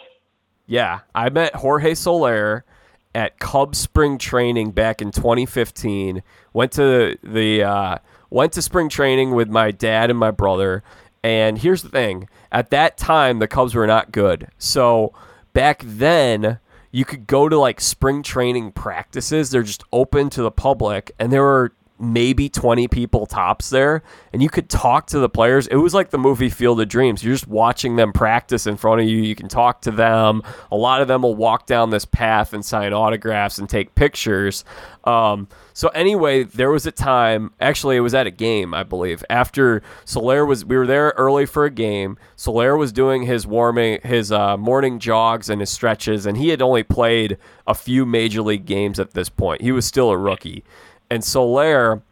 Yeah, 0.71 1.01
I 1.17 1.31
met 1.31 1.57
Jorge 1.57 1.95
Soler 1.95 2.65
at 3.13 3.41
Cubs 3.41 3.77
spring 3.77 4.19
training 4.19 4.71
back 4.71 5.03
in 5.03 5.11
2015. 5.11 6.23
Went 6.53 6.71
to 6.75 7.19
the 7.25 7.65
uh, 7.65 7.99
went 8.31 8.53
to 8.53 8.63
spring 8.63 8.89
training 8.89 9.33
with 9.33 9.49
my 9.49 9.73
dad 9.73 10.11
and 10.11 10.19
my 10.19 10.31
brother. 10.31 10.85
And 11.25 11.59
here's 11.59 11.83
the 11.83 11.89
thing: 11.89 12.29
at 12.53 12.71
that 12.71 12.97
time, 12.97 13.41
the 13.41 13.49
Cubs 13.49 13.75
were 13.75 13.89
not 13.89 14.13
good. 14.13 14.47
So 14.59 15.13
back 15.55 15.83
then, 15.85 16.61
you 16.93 17.05
could 17.05 17.27
go 17.27 17.49
to 17.49 17.59
like 17.59 17.81
spring 17.81 18.23
training 18.23 18.71
practices. 18.71 19.51
They're 19.51 19.65
just 19.65 19.83
open 19.93 20.31
to 20.31 20.43
the 20.43 20.53
public, 20.53 21.11
and 21.19 21.33
there 21.33 21.43
were 21.43 21.73
maybe 22.01 22.49
20 22.49 22.89
people 22.89 23.27
tops 23.27 23.71
there 23.71 24.03
and 24.33 24.43
you 24.43 24.49
could 24.49 24.71
talk 24.71 25.07
to 25.09 25.19
the 25.19 25.29
players. 25.29 25.67
It 25.67 25.77
was 25.77 25.93
like 25.93 26.11
the 26.11 26.19
movie 26.19 26.49
field 26.49 26.81
of 26.81 26.89
dreams. 26.89 27.23
You're 27.23 27.35
just 27.35 27.47
watching 27.47 27.97
them 27.97 28.13
practice 28.13 28.67
in 28.67 28.77
front 28.77 29.03
of 29.03 29.07
you. 29.07 29.19
You 29.19 29.35
can 29.35 29.49
talk 29.49 29.83
to 29.83 29.91
them. 29.91 30.43
A 30.73 30.77
lot 30.77 31.03
of 31.03 31.09
them 31.09 31.23
will 31.23 31.35
walk 31.35 31.67
down 31.67 31.91
this 31.91 32.07
path 32.07 32.53
and 32.55 32.65
sign 32.65 32.93
autographs 32.93 33.59
and 33.59 33.69
take 33.69 33.95
pictures. 33.95 34.65
Um, 35.05 35.49
so 35.73 35.89
anyway 35.89 36.43
there 36.43 36.71
was 36.71 36.85
a 36.85 36.93
time 36.93 37.53
actually 37.59 37.97
it 37.97 38.01
was 38.01 38.13
at 38.13 38.27
a 38.27 38.31
game 38.31 38.75
i 38.75 38.83
believe. 38.83 39.25
After 39.31 39.83
Soler 40.05 40.45
was 40.45 40.65
we 40.65 40.77
were 40.77 40.87
there 40.87 41.15
early 41.17 41.47
for 41.47 41.65
a 41.65 41.71
game. 41.71 42.19
Soler 42.37 42.77
was 42.77 42.93
doing 42.93 43.23
his 43.23 43.47
warming 43.47 44.01
his 44.03 44.33
uh, 44.33 44.57
morning 44.57 44.99
jogs 44.99 45.49
and 45.51 45.61
his 45.61 45.71
stretches 45.71 46.27
and 46.27 46.37
he 46.37 46.49
had 46.49 46.63
only 46.63 46.83
played 46.83 47.39
a 47.67 47.75
few 47.75 48.07
major 48.07 48.43
league 48.43 48.67
games 48.67 48.99
at 48.99 49.13
this 49.13 49.29
point. 49.29 49.63
He 49.63 49.73
was 49.73 49.85
still 49.87 50.11
a 50.11 50.19
rookie 50.19 50.65
and 51.11 51.25
Soler, 51.25 52.03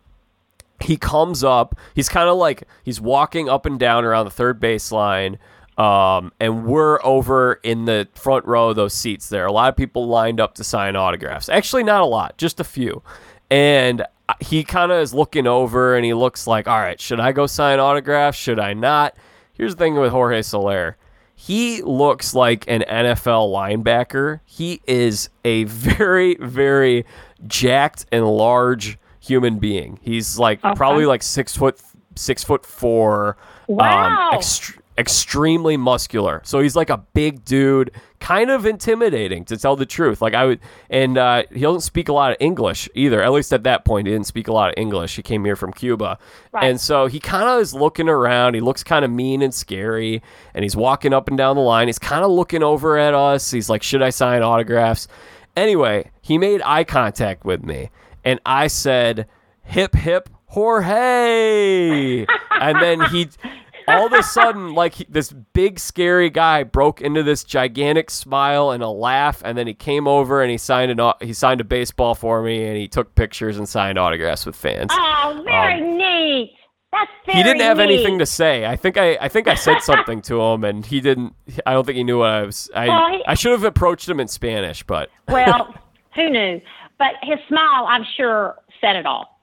he 0.80 0.96
comes 0.96 1.44
up. 1.44 1.78
He's 1.94 2.08
kind 2.08 2.28
of 2.28 2.36
like 2.36 2.64
he's 2.84 3.00
walking 3.00 3.48
up 3.48 3.66
and 3.66 3.78
down 3.78 4.04
around 4.04 4.24
the 4.24 4.30
third 4.30 4.60
baseline. 4.60 5.38
Um, 5.76 6.32
and 6.40 6.66
we're 6.66 6.98
over 7.04 7.60
in 7.62 7.84
the 7.84 8.08
front 8.14 8.44
row 8.46 8.70
of 8.70 8.76
those 8.76 8.92
seats 8.92 9.28
there. 9.28 9.46
A 9.46 9.52
lot 9.52 9.68
of 9.68 9.76
people 9.76 10.08
lined 10.08 10.40
up 10.40 10.54
to 10.54 10.64
sign 10.64 10.96
autographs. 10.96 11.48
Actually, 11.48 11.84
not 11.84 12.02
a 12.02 12.06
lot, 12.06 12.36
just 12.36 12.58
a 12.58 12.64
few. 12.64 13.02
And 13.48 14.04
he 14.40 14.64
kind 14.64 14.90
of 14.90 15.00
is 15.00 15.14
looking 15.14 15.46
over 15.46 15.94
and 15.94 16.04
he 16.04 16.14
looks 16.14 16.46
like, 16.48 16.66
all 16.66 16.78
right, 16.78 17.00
should 17.00 17.20
I 17.20 17.30
go 17.30 17.46
sign 17.46 17.78
autographs? 17.78 18.36
Should 18.36 18.58
I 18.58 18.74
not? 18.74 19.16
Here's 19.52 19.76
the 19.76 19.78
thing 19.78 19.94
with 19.94 20.10
Jorge 20.10 20.42
Soler. 20.42 20.96
He 21.40 21.82
looks 21.82 22.34
like 22.34 22.64
an 22.66 22.82
NFL 22.88 23.52
linebacker. 23.52 24.40
He 24.44 24.80
is 24.88 25.30
a 25.44 25.64
very, 25.64 26.34
very 26.34 27.06
jacked 27.46 28.06
and 28.10 28.26
large 28.26 28.98
human 29.20 29.58
being. 29.60 30.00
He's 30.02 30.36
like 30.36 30.62
Okay. 30.64 30.74
probably 30.74 31.06
like 31.06 31.22
six 31.22 31.56
foot 31.56 31.80
six 32.16 32.42
foot 32.42 32.66
four. 32.66 33.36
Wow. 33.68 34.30
Um, 34.32 34.38
ext- 34.40 34.76
extremely 34.98 35.76
muscular. 35.76 36.42
So 36.44 36.58
he's 36.58 36.74
like 36.74 36.90
a 36.90 36.98
big 37.14 37.44
dude, 37.44 37.92
kind 38.20 38.50
of 38.50 38.66
intimidating 38.66 39.44
to 39.46 39.56
tell 39.56 39.76
the 39.76 39.86
truth. 39.86 40.20
Like 40.20 40.34
I 40.34 40.44
would, 40.46 40.60
and 40.90 41.16
uh, 41.18 41.44
he 41.52 41.60
doesn't 41.60 41.82
speak 41.82 42.08
a 42.08 42.12
lot 42.12 42.30
of 42.32 42.36
English 42.40 42.88
either. 42.94 43.22
At 43.22 43.32
least 43.32 43.52
at 43.52 43.62
that 43.64 43.84
point, 43.84 44.06
he 44.06 44.12
didn't 44.12 44.26
speak 44.26 44.48
a 44.48 44.52
lot 44.52 44.68
of 44.70 44.74
English. 44.76 45.16
He 45.16 45.22
came 45.22 45.44
here 45.44 45.56
from 45.56 45.72
Cuba, 45.72 46.18
Right. 46.52 46.64
and 46.64 46.80
so 46.80 47.06
he 47.06 47.20
kind 47.20 47.48
of 47.48 47.60
is 47.60 47.74
looking 47.74 48.08
around. 48.08 48.54
He 48.54 48.60
looks 48.60 48.82
kind 48.82 49.04
of 49.04 49.10
mean 49.10 49.42
and 49.42 49.54
scary, 49.54 50.22
and 50.54 50.62
he's 50.64 50.76
walking 50.76 51.12
up 51.12 51.28
and 51.28 51.38
down 51.38 51.56
the 51.56 51.62
line. 51.62 51.88
He's 51.88 51.98
kind 51.98 52.24
of 52.24 52.30
looking 52.30 52.62
over 52.62 52.98
at 52.98 53.14
us. 53.14 53.50
He's 53.50 53.68
like, 53.70 53.82
"Should 53.82 54.02
I 54.02 54.10
sign 54.10 54.42
autographs?" 54.42 55.08
Anyway, 55.56 56.10
he 56.20 56.38
made 56.38 56.60
eye 56.64 56.84
contact 56.84 57.44
with 57.44 57.64
me, 57.64 57.90
and 58.24 58.40
I 58.46 58.66
said, 58.68 59.26
"Hip 59.64 59.94
hip, 59.94 60.28
Jorge!" 60.46 62.26
and 62.60 62.82
then 62.82 63.00
he, 63.10 63.28
all 63.88 64.06
of 64.06 64.12
a 64.12 64.22
sudden, 64.22 64.74
like 64.74 64.94
he- 64.94 65.06
this 65.08 65.32
big 65.32 65.78
scary 65.78 66.30
guy 66.30 66.62
broke 66.62 67.00
into 67.00 67.22
this 67.22 67.44
gigantic 67.44 68.10
smile 68.10 68.70
and 68.70 68.82
a 68.82 68.88
laugh, 68.88 69.42
and 69.44 69.56
then 69.56 69.66
he 69.66 69.74
came 69.74 70.06
over 70.06 70.42
and 70.42 70.50
he 70.50 70.58
signed 70.58 70.90
an 70.98 71.12
he 71.20 71.32
signed 71.32 71.60
a 71.60 71.64
baseball 71.64 72.14
for 72.14 72.42
me, 72.42 72.64
and 72.66 72.76
he 72.76 72.88
took 72.88 73.14
pictures 73.14 73.58
and 73.58 73.68
signed 73.68 73.98
autographs 73.98 74.46
with 74.46 74.56
fans. 74.56 74.90
Oh, 74.92 75.42
very 75.44 75.80
neat. 75.80 76.54
That's 76.90 77.10
very 77.26 77.34
Um, 77.34 77.36
he 77.36 77.42
didn't 77.42 77.60
have 77.62 77.76
neat. 77.78 77.84
anything 77.84 78.18
to 78.18 78.26
say. 78.26 78.64
I 78.64 78.74
think 78.76 78.96
I, 78.96 79.18
I 79.20 79.28
think 79.28 79.46
I 79.46 79.54
said 79.54 79.80
something 79.80 80.22
to 80.22 80.40
him, 80.40 80.64
and 80.64 80.86
he 80.86 81.00
didn't. 81.00 81.34
I 81.66 81.72
don't 81.74 81.84
think 81.84 81.96
he 81.96 82.04
knew 82.04 82.18
what 82.20 82.30
I 82.30 82.42
was. 82.44 82.70
I, 82.74 82.88
Well, 82.88 83.10
he- 83.10 83.24
I 83.26 83.34
should 83.34 83.52
have 83.52 83.64
approached 83.64 84.08
him 84.08 84.20
in 84.20 84.28
Spanish, 84.28 84.82
but 84.84 85.10
Well, 85.28 85.74
who 86.14 86.30
knew? 86.30 86.60
But 86.98 87.12
his 87.22 87.38
smile, 87.46 87.86
I'm 87.86 88.04
sure, 88.16 88.56
said 88.80 88.96
it 88.96 89.04
all. 89.06 89.37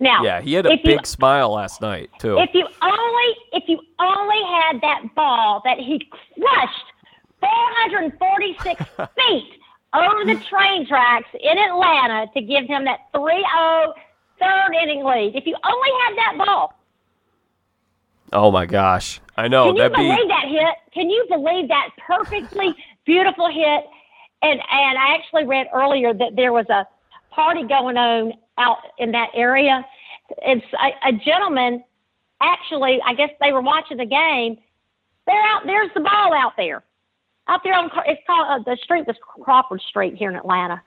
Now, 0.00 0.22
yeah, 0.22 0.40
he 0.40 0.54
had 0.54 0.66
a 0.66 0.70
if 0.72 0.80
you- 0.84 0.96
big 0.96 1.06
smile 1.06 1.52
last 1.54 1.80
night 1.80 2.10
too. 2.20 2.38
If 2.38 2.50
you 2.54 2.66
only, 2.82 3.36
if 3.52 3.64
you 3.68 3.80
only 3.98 4.42
had 4.44 4.80
that 4.80 5.14
ball 5.14 5.60
that 5.64 5.78
he 5.78 5.98
crushed 6.38 6.92
446 7.40 8.82
feet 9.16 9.50
over 9.94 10.24
the 10.24 10.36
train 10.48 10.86
tracks 10.86 11.28
in 11.40 11.58
Atlanta 11.58 12.26
to 12.34 12.40
give 12.42 12.66
him 12.66 12.84
that 12.84 13.00
3-0 13.14 13.92
third 14.38 14.74
inning 14.82 15.02
lead. 15.04 15.34
If 15.34 15.46
you 15.46 15.56
only 15.64 15.88
had 16.06 16.16
that 16.16 16.44
ball, 16.46 16.74
oh 18.32 18.50
my 18.50 18.66
gosh, 18.66 19.20
I 19.36 19.48
know 19.48 19.66
can 19.66 19.76
you 19.76 19.82
that'd 19.82 19.96
be. 19.96 20.02
believe 20.08 20.28
that 20.28 20.44
hit? 20.48 20.74
Can 20.94 21.10
you 21.10 21.26
believe 21.28 21.68
that 21.68 21.88
perfectly 22.06 22.74
beautiful 23.04 23.48
hit? 23.50 23.84
And 24.42 24.60
and 24.60 24.98
I 24.98 25.16
actually 25.16 25.46
read 25.46 25.66
earlier 25.74 26.14
that 26.14 26.36
there 26.36 26.52
was 26.52 26.68
a 26.68 26.86
party 27.30 27.64
going 27.64 27.96
on 27.96 28.32
out 28.58 28.78
in 28.98 29.12
that 29.12 29.30
area. 29.34 29.84
It's 30.38 30.64
a, 30.74 31.08
a 31.08 31.12
gentleman. 31.12 31.82
Actually, 32.40 33.00
I 33.04 33.14
guess 33.14 33.30
they 33.40 33.52
were 33.52 33.62
watching 33.62 33.96
the 33.96 34.06
game. 34.06 34.58
They're 35.26 35.42
out. 35.42 35.62
There's 35.66 35.90
the 35.94 36.00
ball 36.00 36.32
out 36.34 36.52
there, 36.56 36.84
out 37.48 37.60
there 37.64 37.74
on. 37.74 37.90
It's 38.06 38.20
called 38.26 38.46
uh, 38.48 38.62
the 38.70 38.76
street 38.82 39.06
was 39.06 39.16
Crawford 39.22 39.80
Street 39.82 40.14
here 40.16 40.30
in 40.30 40.36
Atlanta. 40.36 40.80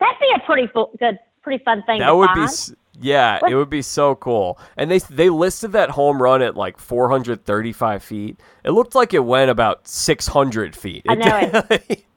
That'd 0.00 0.18
be 0.20 0.32
a 0.36 0.40
pretty 0.44 0.66
fu- 0.72 0.90
good, 0.98 1.18
pretty 1.42 1.62
fun 1.64 1.82
thing. 1.84 2.00
That 2.00 2.08
to 2.08 2.16
would 2.16 2.28
be, 2.28 2.34
find. 2.40 2.48
s- 2.48 2.74
yeah, 3.00 3.38
it 3.48 3.54
would 3.54 3.70
be 3.70 3.82
so 3.82 4.14
cool. 4.16 4.58
And 4.76 4.90
they 4.90 4.98
they 4.98 5.30
listed 5.30 5.72
that 5.72 5.90
home 5.90 6.20
run 6.20 6.42
at 6.42 6.56
like 6.56 6.78
435 6.78 8.02
feet. 8.02 8.40
It 8.64 8.70
looked 8.72 8.94
like 8.94 9.14
it 9.14 9.20
went 9.24 9.50
about 9.50 9.86
600 9.86 10.74
feet. 10.74 11.04
I 11.08 11.14
know 11.14 11.66
it. 11.70 12.04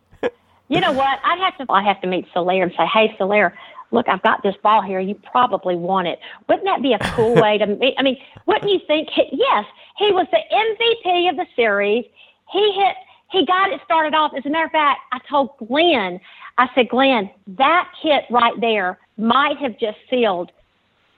You 0.68 0.80
know 0.80 0.94
what? 0.94 1.20
I'd 1.26 1.38
have 1.40 1.58
to. 1.58 1.74
I 1.74 1.84
have 1.84 2.00
to 2.00 2.08
meet 2.08 2.28
Soler 2.34 2.64
and 2.64 2.72
say, 2.78 2.86
"Hey, 2.86 3.14
Soler, 3.18 3.54
look, 3.92 4.08
I've 4.10 4.22
got 4.24 4.44
this 4.44 4.56
ball 4.64 4.82
here. 4.82 5.00
You 5.00 5.16
probably 5.16 5.76
want 5.76 6.08
it. 6.08 6.20
Wouldn't 6.48 6.66
that 6.66 6.82
be 6.82 6.94
a 6.94 7.00
cool 7.16 7.36
way 7.36 7.58
to? 7.58 7.64
I 7.98 8.04
mean, 8.04 8.18
wouldn't 8.46 8.72
you 8.72 8.80
think? 8.88 9.10
Yes, 9.32 9.66
he 9.98 10.12
was 10.12 10.28
the 10.32 10.40
MVP 10.52 11.30
of 11.30 11.36
the 11.36 11.46
series. 11.56 12.06
He 12.52 12.74
hit. 12.74 12.96
He 13.32 13.46
got 13.46 13.72
it 13.72 13.80
started 13.86 14.14
off. 14.14 14.34
As 14.38 14.46
a 14.46 14.50
matter 14.50 14.66
of 14.66 14.72
fact, 14.72 15.02
I 15.12 15.20
told 15.30 15.58
Glenn. 15.58 16.20
I 16.58 16.68
said, 16.76 16.90
Glenn, 16.90 17.30
that 17.48 17.90
hit 18.02 18.26
right 18.30 18.60
there 18.60 19.00
might 19.18 19.58
have 19.58 19.80
just 19.80 19.98
sealed 20.10 20.52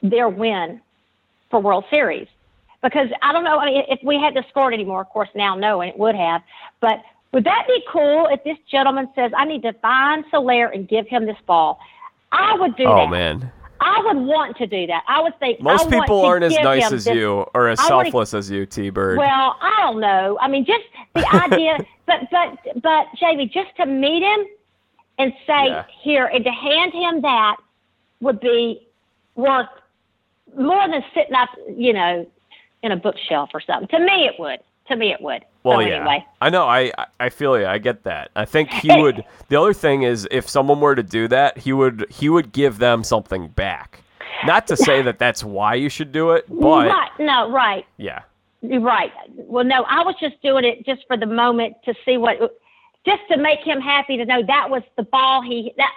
their 0.04 0.30
win 0.30 0.80
for 1.50 1.60
World 1.60 1.86
Series. 1.90 2.28
Because 2.84 3.08
I 3.22 3.32
don't 3.32 3.44
know, 3.44 3.58
I 3.58 3.66
mean, 3.66 3.84
if 3.88 4.00
we 4.04 4.20
hadn't 4.20 4.46
scored 4.50 4.74
anymore, 4.74 5.02
of 5.02 5.10
course, 5.10 5.30
now 5.36 5.56
no, 5.56 5.82
and 5.82 5.90
it 5.90 5.98
would 5.98 6.16
have. 6.16 6.42
But 6.82 7.02
would 7.32 7.46
that 7.46 7.66
be 7.68 7.82
cool 7.92 8.28
if 8.30 8.44
this 8.44 8.58
gentleman 8.70 9.10
says, 9.16 9.32
I 9.36 9.46
need 9.46 9.64
to 9.64 9.74
find 9.74 10.24
Soler 10.30 10.68
and 10.68 10.88
give 10.88 11.08
him 11.08 11.26
this 11.26 11.38
ball? 11.48 11.80
I 12.34 12.56
would 12.60 12.76
do 12.76 12.84
that. 12.84 12.90
oh 12.90 12.96
that. 13.06 13.10
man, 13.12 13.52
I 13.80 14.02
would 14.06 14.18
want 14.26 14.58
to 14.58 14.68
do 14.68 14.88
that. 14.88 15.04
I 15.08 15.22
would 15.22 15.38
think 15.40 15.62
most 15.62 15.90
people 15.90 16.26
aren't 16.26 16.44
as 16.44 16.54
nice 16.60 16.92
as 16.92 17.06
this- 17.06 17.16
you 17.16 17.46
or 17.54 17.68
as 17.70 17.80
wanna- 17.80 18.04
selfless 18.06 18.34
as 18.34 18.50
you, 18.52 18.66
T 18.66 18.90
Bird. 18.90 19.18
Well, 19.18 19.56
I 19.62 19.76
don't 19.82 20.00
know. 20.00 20.38
I 20.42 20.48
mean, 20.48 20.66
just 20.66 20.84
the 21.14 21.26
idea, 21.52 21.78
but 22.06 22.22
but 22.32 22.82
but 22.82 23.06
Jamie, 23.20 23.48
just 23.48 23.76
to 23.78 23.86
meet 23.86 24.24
him 24.24 24.46
and 25.20 25.32
say 25.46 25.68
Yeah. 25.68 25.86
here 26.02 26.26
and 26.26 26.44
to 26.44 26.52
hand 26.52 26.92
him 26.94 27.22
that 27.22 27.58
would 28.20 28.40
be 28.40 28.88
worth 29.36 29.68
more 30.58 30.88
than 30.88 31.04
sitting 31.14 31.36
up, 31.36 31.50
you 31.76 31.94
know, 31.94 32.26
in 32.84 32.92
a 32.92 32.96
bookshelf 32.96 33.50
or 33.54 33.62
something. 33.62 33.88
To 33.90 34.00
me, 34.00 34.26
it 34.28 34.36
would. 34.40 34.60
To 34.90 34.96
me, 34.96 35.12
it 35.12 35.22
would. 35.22 35.44
Well, 35.64 35.78
so 35.80 35.82
yeah, 35.88 35.96
anyway, 36.02 36.26
I 36.42 36.50
know. 36.50 36.66
I 36.66 36.92
I- 37.20 37.30
feel 37.30 37.58
you. 37.58 37.66
I 37.66 37.78
get 37.78 38.04
that. 38.04 38.32
I 38.36 38.46
think 38.46 38.70
he 38.70 38.90
would. 39.02 39.24
The 39.48 39.56
other 39.60 39.74
thing 39.74 40.04
is, 40.04 40.28
if 40.30 40.50
someone 40.50 40.80
were 40.82 40.96
to 40.96 41.04
do 41.04 41.28
that, 41.30 41.58
he 41.58 41.74
would 41.74 42.06
he 42.10 42.30
would 42.30 42.52
give 42.52 42.80
them 42.80 43.04
something 43.04 43.48
back. 43.50 44.04
Not 44.46 44.68
to 44.68 44.76
say 44.78 45.02
that 45.02 45.20
that's 45.20 45.44
why 45.44 45.76
you 45.76 45.88
should 45.90 46.12
do 46.12 46.32
it, 46.32 46.46
but 46.50 46.88
right? 46.88 47.12
No, 47.18 47.50
right. 47.50 47.86
yeah, 47.98 48.24
right. 48.62 49.12
Well, 49.36 49.64
no, 49.64 49.84
I 49.84 50.04
was 50.04 50.16
just 50.20 50.42
doing 50.42 50.66
it 50.66 50.86
just 50.86 51.06
for 51.08 51.16
the 51.16 51.26
moment 51.26 51.76
to 51.86 51.94
see 52.04 52.18
what, 52.18 52.38
just 53.06 53.22
to 53.32 53.38
make 53.38 53.60
him 53.60 53.80
happy 53.80 54.18
to 54.18 54.26
know 54.26 54.44
that 54.46 54.70
was 54.70 54.84
the 54.98 55.04
ball 55.04 55.42
he 55.42 55.74
that 55.78 55.92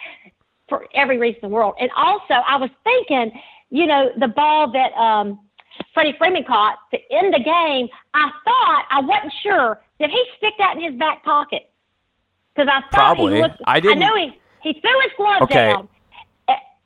for 0.68 0.86
every 0.94 1.18
reason 1.18 1.40
in 1.42 1.50
the 1.50 1.54
world. 1.54 1.74
And 1.80 1.90
also, 1.96 2.34
I 2.34 2.56
was 2.56 2.70
thinking, 2.84 3.32
you 3.70 3.86
know, 3.86 4.10
the 4.18 4.28
ball 4.28 4.70
that 4.72 4.92
um, 4.94 5.40
Freddie 5.94 6.14
Freeman 6.18 6.44
caught 6.44 6.78
to 6.92 6.98
end 7.12 7.32
the 7.34 7.40
game. 7.40 7.88
I 8.14 8.30
thought 8.44 8.84
I 8.90 9.00
wasn't 9.00 9.32
sure 9.42 9.80
did 9.98 10.10
he 10.10 10.24
stick 10.36 10.52
that 10.58 10.76
in 10.76 10.82
his 10.82 10.94
back 10.98 11.24
pocket 11.24 11.70
because 12.54 12.68
I 12.70 12.80
thought 12.82 13.16
Probably. 13.16 13.36
he 13.36 13.42
looked. 13.42 13.60
I 13.66 13.80
didn't- 13.80 13.98
know 14.00 14.14
he 14.16 14.38
he 14.62 14.80
threw 14.80 15.00
his 15.02 15.12
glove 15.16 15.42
Okay. 15.42 15.72
down. 15.72 15.88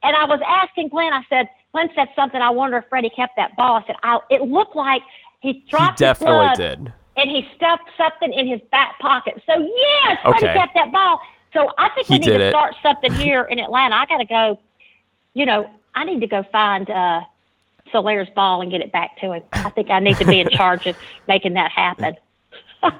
And 0.02 0.16
I 0.16 0.24
was 0.24 0.40
asking 0.46 0.88
Glenn. 0.88 1.12
I 1.12 1.22
said, 1.28 1.46
Glenn 1.72 1.90
said 1.94 2.08
something. 2.16 2.40
I 2.40 2.48
wonder 2.48 2.78
if 2.78 2.84
Freddie 2.88 3.10
kept 3.10 3.36
that 3.36 3.54
ball. 3.56 3.76
I 3.76 3.86
said, 3.86 3.96
I, 4.02 4.18
it 4.30 4.40
looked 4.42 4.74
like 4.74 5.02
he 5.40 5.52
he 5.52 5.64
dropped 5.68 5.98
his 5.98 6.06
definitely 6.08 6.36
glove 6.46 6.56
did. 6.56 6.92
and 7.18 7.30
he 7.30 7.46
stuffed 7.54 7.84
something 7.98 8.32
in 8.32 8.46
his 8.46 8.60
back 8.72 8.98
pocket. 8.98 9.42
So 9.46 9.58
yes, 9.58 10.18
Freddie 10.22 10.46
Okay. 10.46 10.54
kept 10.58 10.72
that 10.74 10.90
ball. 10.90 11.20
So 11.52 11.70
I 11.76 11.90
think 11.90 12.06
He 12.06 12.14
we 12.14 12.18
need 12.20 12.26
to 12.28 12.46
it. 12.46 12.50
start 12.50 12.74
something 12.82 13.12
here 13.12 13.42
in 13.44 13.58
Atlanta. 13.58 13.94
I 13.96 14.06
got 14.06 14.18
to 14.18 14.24
go. 14.24 14.58
You 15.34 15.44
know, 15.46 15.68
I 15.94 16.04
need 16.04 16.20
to 16.20 16.26
go 16.26 16.44
find 16.50 16.88
uh, 16.88 17.20
Soler's 17.92 18.28
ball 18.34 18.60
and 18.62 18.70
get 18.70 18.80
it 18.80 18.92
back 18.92 19.18
to 19.18 19.32
him. 19.32 19.42
I 19.52 19.70
think 19.70 19.90
I 19.90 19.98
need 20.00 20.16
to 20.18 20.24
be 20.24 20.40
in 20.40 20.48
charge 20.50 20.86
of 20.86 20.96
making 21.28 21.54
that 21.54 21.70
happen. 21.70 22.16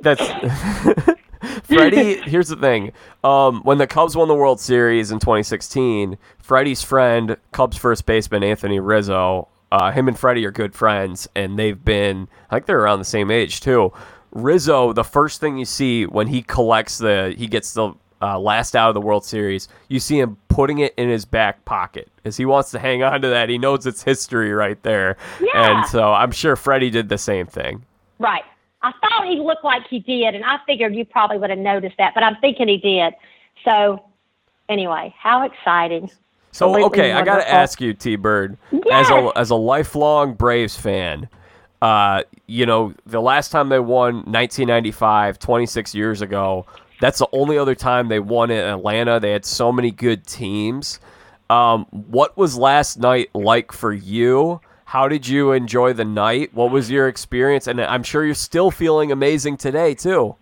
That's 0.00 0.22
Freddie, 1.64 2.20
here's 2.22 2.48
the 2.48 2.56
thing. 2.56 2.92
Um, 3.24 3.62
when 3.62 3.78
the 3.78 3.86
Cubs 3.86 4.16
won 4.16 4.28
the 4.28 4.34
World 4.34 4.60
Series 4.60 5.10
in 5.10 5.18
2016, 5.18 6.18
Freddie's 6.38 6.82
friend, 6.82 7.36
Cubs 7.52 7.76
first 7.76 8.06
baseman 8.06 8.44
Anthony 8.44 8.80
Rizzo, 8.80 9.48
uh, 9.70 9.90
him 9.90 10.06
and 10.06 10.18
Freddie 10.18 10.44
are 10.44 10.50
good 10.50 10.74
friends, 10.74 11.28
and 11.34 11.58
they've 11.58 11.82
been, 11.82 12.28
I 12.50 12.56
think 12.56 12.66
they're 12.66 12.80
around 12.80 12.98
the 12.98 13.04
same 13.04 13.30
age 13.30 13.60
too. 13.60 13.92
Rizzo, 14.32 14.92
the 14.92 15.04
first 15.04 15.40
thing 15.40 15.58
you 15.58 15.64
see 15.64 16.06
when 16.06 16.26
he 16.26 16.42
collects 16.42 16.98
the, 16.98 17.34
he 17.36 17.46
gets 17.46 17.74
the 17.74 17.94
uh, 18.22 18.38
last 18.38 18.76
out 18.76 18.88
of 18.88 18.94
the 18.94 19.00
World 19.00 19.24
Series, 19.24 19.68
you 19.88 19.98
see 20.00 20.18
him 20.18 20.36
putting 20.48 20.78
it 20.78 20.94
in 20.96 21.08
his 21.08 21.24
back 21.24 21.64
pocket 21.64 22.08
because 22.16 22.36
he 22.36 22.44
wants 22.44 22.70
to 22.70 22.78
hang 22.78 23.02
on 23.02 23.20
to 23.22 23.28
that. 23.28 23.48
He 23.48 23.58
knows 23.58 23.86
it's 23.86 24.02
history 24.02 24.52
right 24.52 24.80
there. 24.82 25.16
Yeah. 25.40 25.80
And 25.80 25.86
so 25.86 26.12
I'm 26.12 26.30
sure 26.30 26.54
Freddie 26.56 26.90
did 26.90 27.08
the 27.08 27.18
same 27.18 27.46
thing. 27.46 27.84
Right. 28.18 28.44
I 28.82 28.92
thought 29.00 29.26
he 29.26 29.40
looked 29.40 29.64
like 29.64 29.86
he 29.88 30.00
did, 30.00 30.34
and 30.34 30.44
I 30.44 30.58
figured 30.66 30.94
you 30.94 31.04
probably 31.04 31.38
would 31.38 31.50
have 31.50 31.58
noticed 31.58 31.96
that, 31.98 32.14
but 32.14 32.22
I'm 32.24 32.36
thinking 32.36 32.68
he 32.68 32.78
did. 32.78 33.14
So, 33.64 34.04
anyway, 34.68 35.14
how 35.16 35.44
exciting! 35.44 36.10
So 36.50 36.84
okay, 36.86 37.12
I 37.12 37.22
got 37.22 37.36
to 37.36 37.48
ask 37.48 37.80
you, 37.80 37.94
T 37.94 38.16
Bird, 38.16 38.58
as 38.90 39.08
a 39.08 39.32
as 39.36 39.50
a 39.50 39.54
lifelong 39.54 40.34
Braves 40.34 40.76
fan, 40.76 41.28
uh, 41.80 42.24
you 42.46 42.66
know 42.66 42.92
the 43.06 43.22
last 43.22 43.50
time 43.50 43.68
they 43.68 43.78
won 43.78 44.16
1995, 44.16 45.38
26 45.38 45.94
years 45.94 46.20
ago. 46.20 46.66
That's 47.02 47.18
the 47.18 47.26
only 47.32 47.58
other 47.58 47.74
time 47.74 48.06
they 48.06 48.20
won 48.20 48.52
in 48.52 48.64
Atlanta. 48.64 49.18
They 49.18 49.32
had 49.32 49.44
so 49.44 49.72
many 49.72 49.90
good 49.90 50.24
teams. 50.24 51.00
Um, 51.50 51.84
what 51.90 52.36
was 52.36 52.56
last 52.56 52.96
night 52.96 53.28
like 53.34 53.72
for 53.72 53.92
you? 53.92 54.60
How 54.84 55.08
did 55.08 55.26
you 55.26 55.50
enjoy 55.50 55.94
the 55.94 56.04
night? 56.04 56.54
What 56.54 56.70
was 56.70 56.92
your 56.92 57.08
experience? 57.08 57.66
And 57.66 57.80
I'm 57.80 58.04
sure 58.04 58.24
you're 58.24 58.36
still 58.36 58.70
feeling 58.70 59.10
amazing 59.10 59.56
today 59.56 59.94
too. 59.94 60.36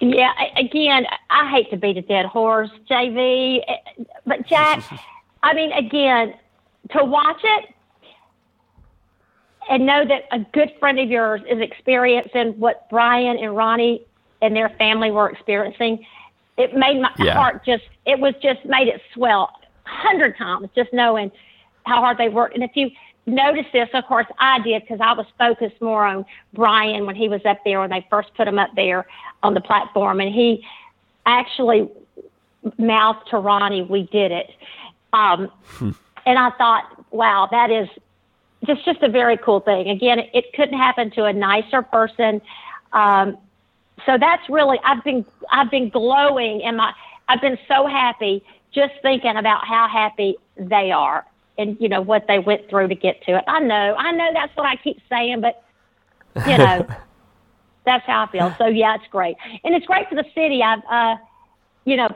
Yeah, 0.00 0.32
again, 0.56 1.04
I 1.28 1.50
hate 1.50 1.68
to 1.68 1.76
beat 1.76 1.98
a 1.98 2.02
dead 2.02 2.24
horse, 2.24 2.70
JV, 2.90 3.60
eh, 3.68 4.04
but 4.24 4.46
Jack, 4.46 4.84
I 5.42 5.52
mean, 5.52 5.70
again, 5.72 6.32
to 6.92 7.04
watch 7.04 7.42
it 7.44 7.74
and 9.68 9.84
know 9.84 10.06
that 10.06 10.22
a 10.32 10.38
good 10.54 10.72
friend 10.80 10.98
of 10.98 11.10
yours 11.10 11.42
is 11.46 11.60
experiencing 11.60 12.58
what 12.58 12.88
Brian 12.88 13.36
and 13.36 13.54
Ronnie 13.54 14.06
and 14.46 14.56
their 14.56 14.70
family 14.70 15.10
were 15.10 15.28
experiencing, 15.28 16.06
it 16.56 16.74
made 16.74 17.00
my 17.00 17.10
Yeah. 17.18 17.34
heart 17.34 17.64
just, 17.64 17.84
it 18.06 18.18
was 18.18 18.34
just 18.40 18.64
made 18.64 18.88
it 18.88 19.02
swell 19.12 19.50
a 19.84 19.88
hundred 19.88 20.36
times 20.38 20.68
just 20.74 20.92
knowing 20.92 21.30
how 21.84 21.96
hard 22.00 22.16
they 22.18 22.28
worked. 22.28 22.54
And 22.54 22.64
if 22.64 22.70
you 22.74 22.90
notice 23.26 23.66
this, 23.72 23.88
of 23.92 24.04
course 24.06 24.26
I 24.38 24.60
did 24.60 24.82
because 24.82 25.00
I 25.00 25.12
was 25.12 25.26
focused 25.38 25.80
more 25.82 26.04
on 26.04 26.24
Brian 26.54 27.06
when 27.06 27.16
he 27.16 27.28
was 27.28 27.44
up 27.44 27.58
there 27.64 27.80
when 27.80 27.90
they 27.90 28.06
first 28.08 28.32
put 28.34 28.48
him 28.48 28.58
up 28.58 28.70
there 28.74 29.06
on 29.42 29.54
the 29.54 29.60
platform, 29.60 30.20
and 30.20 30.32
he 30.32 30.64
actually 31.26 31.88
mouthed 32.78 33.28
to 33.30 33.38
Ronnie, 33.38 33.82
"We 33.82 34.04
did 34.04 34.32
it." 34.32 34.50
Um, 35.12 35.50
and 36.24 36.38
I 36.38 36.50
thought, 36.50 36.84
wow, 37.10 37.48
that 37.50 37.70
is 37.70 37.88
just 38.64 38.84
just 38.84 39.02
a 39.02 39.08
very 39.08 39.36
cool 39.36 39.60
thing. 39.60 39.90
Again, 39.90 40.18
it, 40.18 40.30
it 40.32 40.52
couldn't 40.54 40.78
happen 40.78 41.10
to 41.12 41.24
a 41.24 41.32
nicer 41.32 41.82
person. 41.82 42.40
Um, 42.92 43.36
so 44.04 44.18
that's 44.18 44.48
really 44.48 44.78
I've 44.84 45.02
been 45.04 45.24
I've 45.50 45.70
been 45.70 45.88
glowing 45.88 46.62
and 46.62 46.76
my 46.76 46.92
I've 47.28 47.40
been 47.40 47.58
so 47.66 47.86
happy 47.86 48.44
just 48.72 48.92
thinking 49.02 49.36
about 49.36 49.66
how 49.66 49.88
happy 49.88 50.36
they 50.56 50.92
are 50.92 51.24
and 51.58 51.76
you 51.80 51.88
know 51.88 52.00
what 52.00 52.26
they 52.28 52.38
went 52.38 52.68
through 52.68 52.88
to 52.88 52.94
get 52.94 53.22
to 53.22 53.36
it. 53.36 53.44
I 53.48 53.60
know, 53.60 53.94
I 53.96 54.12
know 54.12 54.30
that's 54.32 54.54
what 54.56 54.66
I 54.66 54.76
keep 54.76 55.00
saying, 55.08 55.40
but 55.40 55.62
you 56.46 56.58
know, 56.58 56.86
that's 57.84 58.04
how 58.06 58.24
I 58.24 58.32
feel. 58.32 58.54
So 58.58 58.66
yeah, 58.66 58.96
it's 58.96 59.06
great, 59.10 59.36
and 59.64 59.74
it's 59.74 59.86
great 59.86 60.08
for 60.08 60.14
the 60.14 60.26
city. 60.34 60.62
I've 60.62 60.82
uh, 60.90 61.16
you 61.84 61.96
know, 61.96 62.08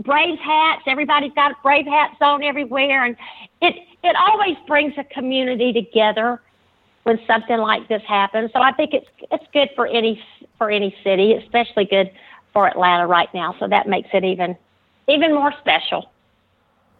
Braves 0.00 0.40
hats. 0.40 0.82
Everybody's 0.86 1.32
got 1.32 1.62
Brave 1.62 1.86
hats 1.86 2.16
on 2.20 2.42
everywhere, 2.42 3.04
and 3.04 3.16
it 3.60 3.74
it 4.02 4.16
always 4.16 4.56
brings 4.66 4.94
a 4.98 5.04
community 5.04 5.72
together 5.72 6.40
when 7.02 7.20
something 7.26 7.58
like 7.58 7.86
this 7.88 8.02
happens. 8.06 8.50
So 8.52 8.60
I 8.60 8.72
think 8.72 8.94
it's 8.94 9.06
it's 9.30 9.44
good 9.52 9.70
for 9.76 9.86
any 9.86 10.22
for 10.58 10.70
any 10.70 10.94
city, 11.02 11.34
especially 11.34 11.84
good 11.84 12.10
for 12.52 12.66
Atlanta 12.66 13.06
right 13.06 13.28
now. 13.34 13.54
So 13.58 13.68
that 13.68 13.88
makes 13.88 14.08
it 14.12 14.24
even 14.24 14.56
even 15.08 15.34
more 15.34 15.52
special. 15.60 16.10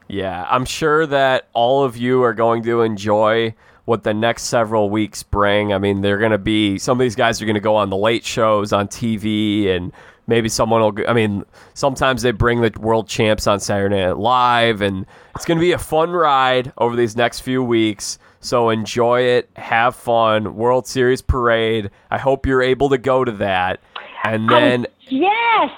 Yeah, 0.09 0.47
I'm 0.49 0.65
sure 0.65 1.07
that 1.07 1.49
all 1.53 1.83
of 1.83 1.97
you 1.97 2.23
are 2.23 2.35
going 2.35 2.63
to 2.65 2.83
enjoy 2.83 3.55
what 3.87 4.03
the 4.03 4.15
next 4.15 4.45
several 4.45 4.91
weeks 4.91 5.23
bring. 5.23 5.73
I 5.73 5.79
mean, 5.79 6.01
they're 6.01 6.19
going 6.19 6.33
to 6.33 6.39
be 6.39 6.79
some 6.79 6.99
of 6.99 7.03
these 7.03 7.17
guys 7.17 7.41
are 7.41 7.47
going 7.47 7.55
to 7.55 7.61
go 7.61 7.77
on 7.77 7.91
the 7.91 7.97
late 7.97 8.25
shows 8.25 8.73
on 8.73 8.89
TV 8.89 9.69
and 9.69 9.93
maybe 10.27 10.49
someone 10.49 10.81
will 10.81 11.09
I 11.09 11.13
mean, 11.13 11.45
sometimes 11.75 12.23
they 12.23 12.33
bring 12.33 12.61
the 12.61 12.73
world 12.79 13.09
champs 13.09 13.47
on 13.47 13.61
Saturday 13.61 14.05
Night 14.05 14.19
Live 14.19 14.81
and 14.81 15.07
it's 15.35 15.45
going 15.45 15.59
to 15.59 15.63
be 15.63 15.73
a 15.73 15.79
fun 15.79 16.11
ride 16.11 16.73
over 16.79 16.95
these 16.95 17.17
next 17.17 17.41
few 17.41 17.63
weeks. 17.63 18.19
So 18.47 18.71
enjoy 18.71 19.23
it, 19.23 19.51
have 19.57 19.97
fun. 19.97 20.55
World 20.55 20.87
Series 20.87 21.21
parade. 21.21 21.91
I 22.13 22.19
hope 22.19 22.47
you're 22.47 22.63
able 22.63 22.89
to 22.91 22.99
go 22.99 23.25
to 23.25 23.33
that. 23.33 23.81
And 24.23 24.49
um, 24.49 24.61
then 24.61 24.87
Oh, 24.89 24.93
yes. 25.09 25.71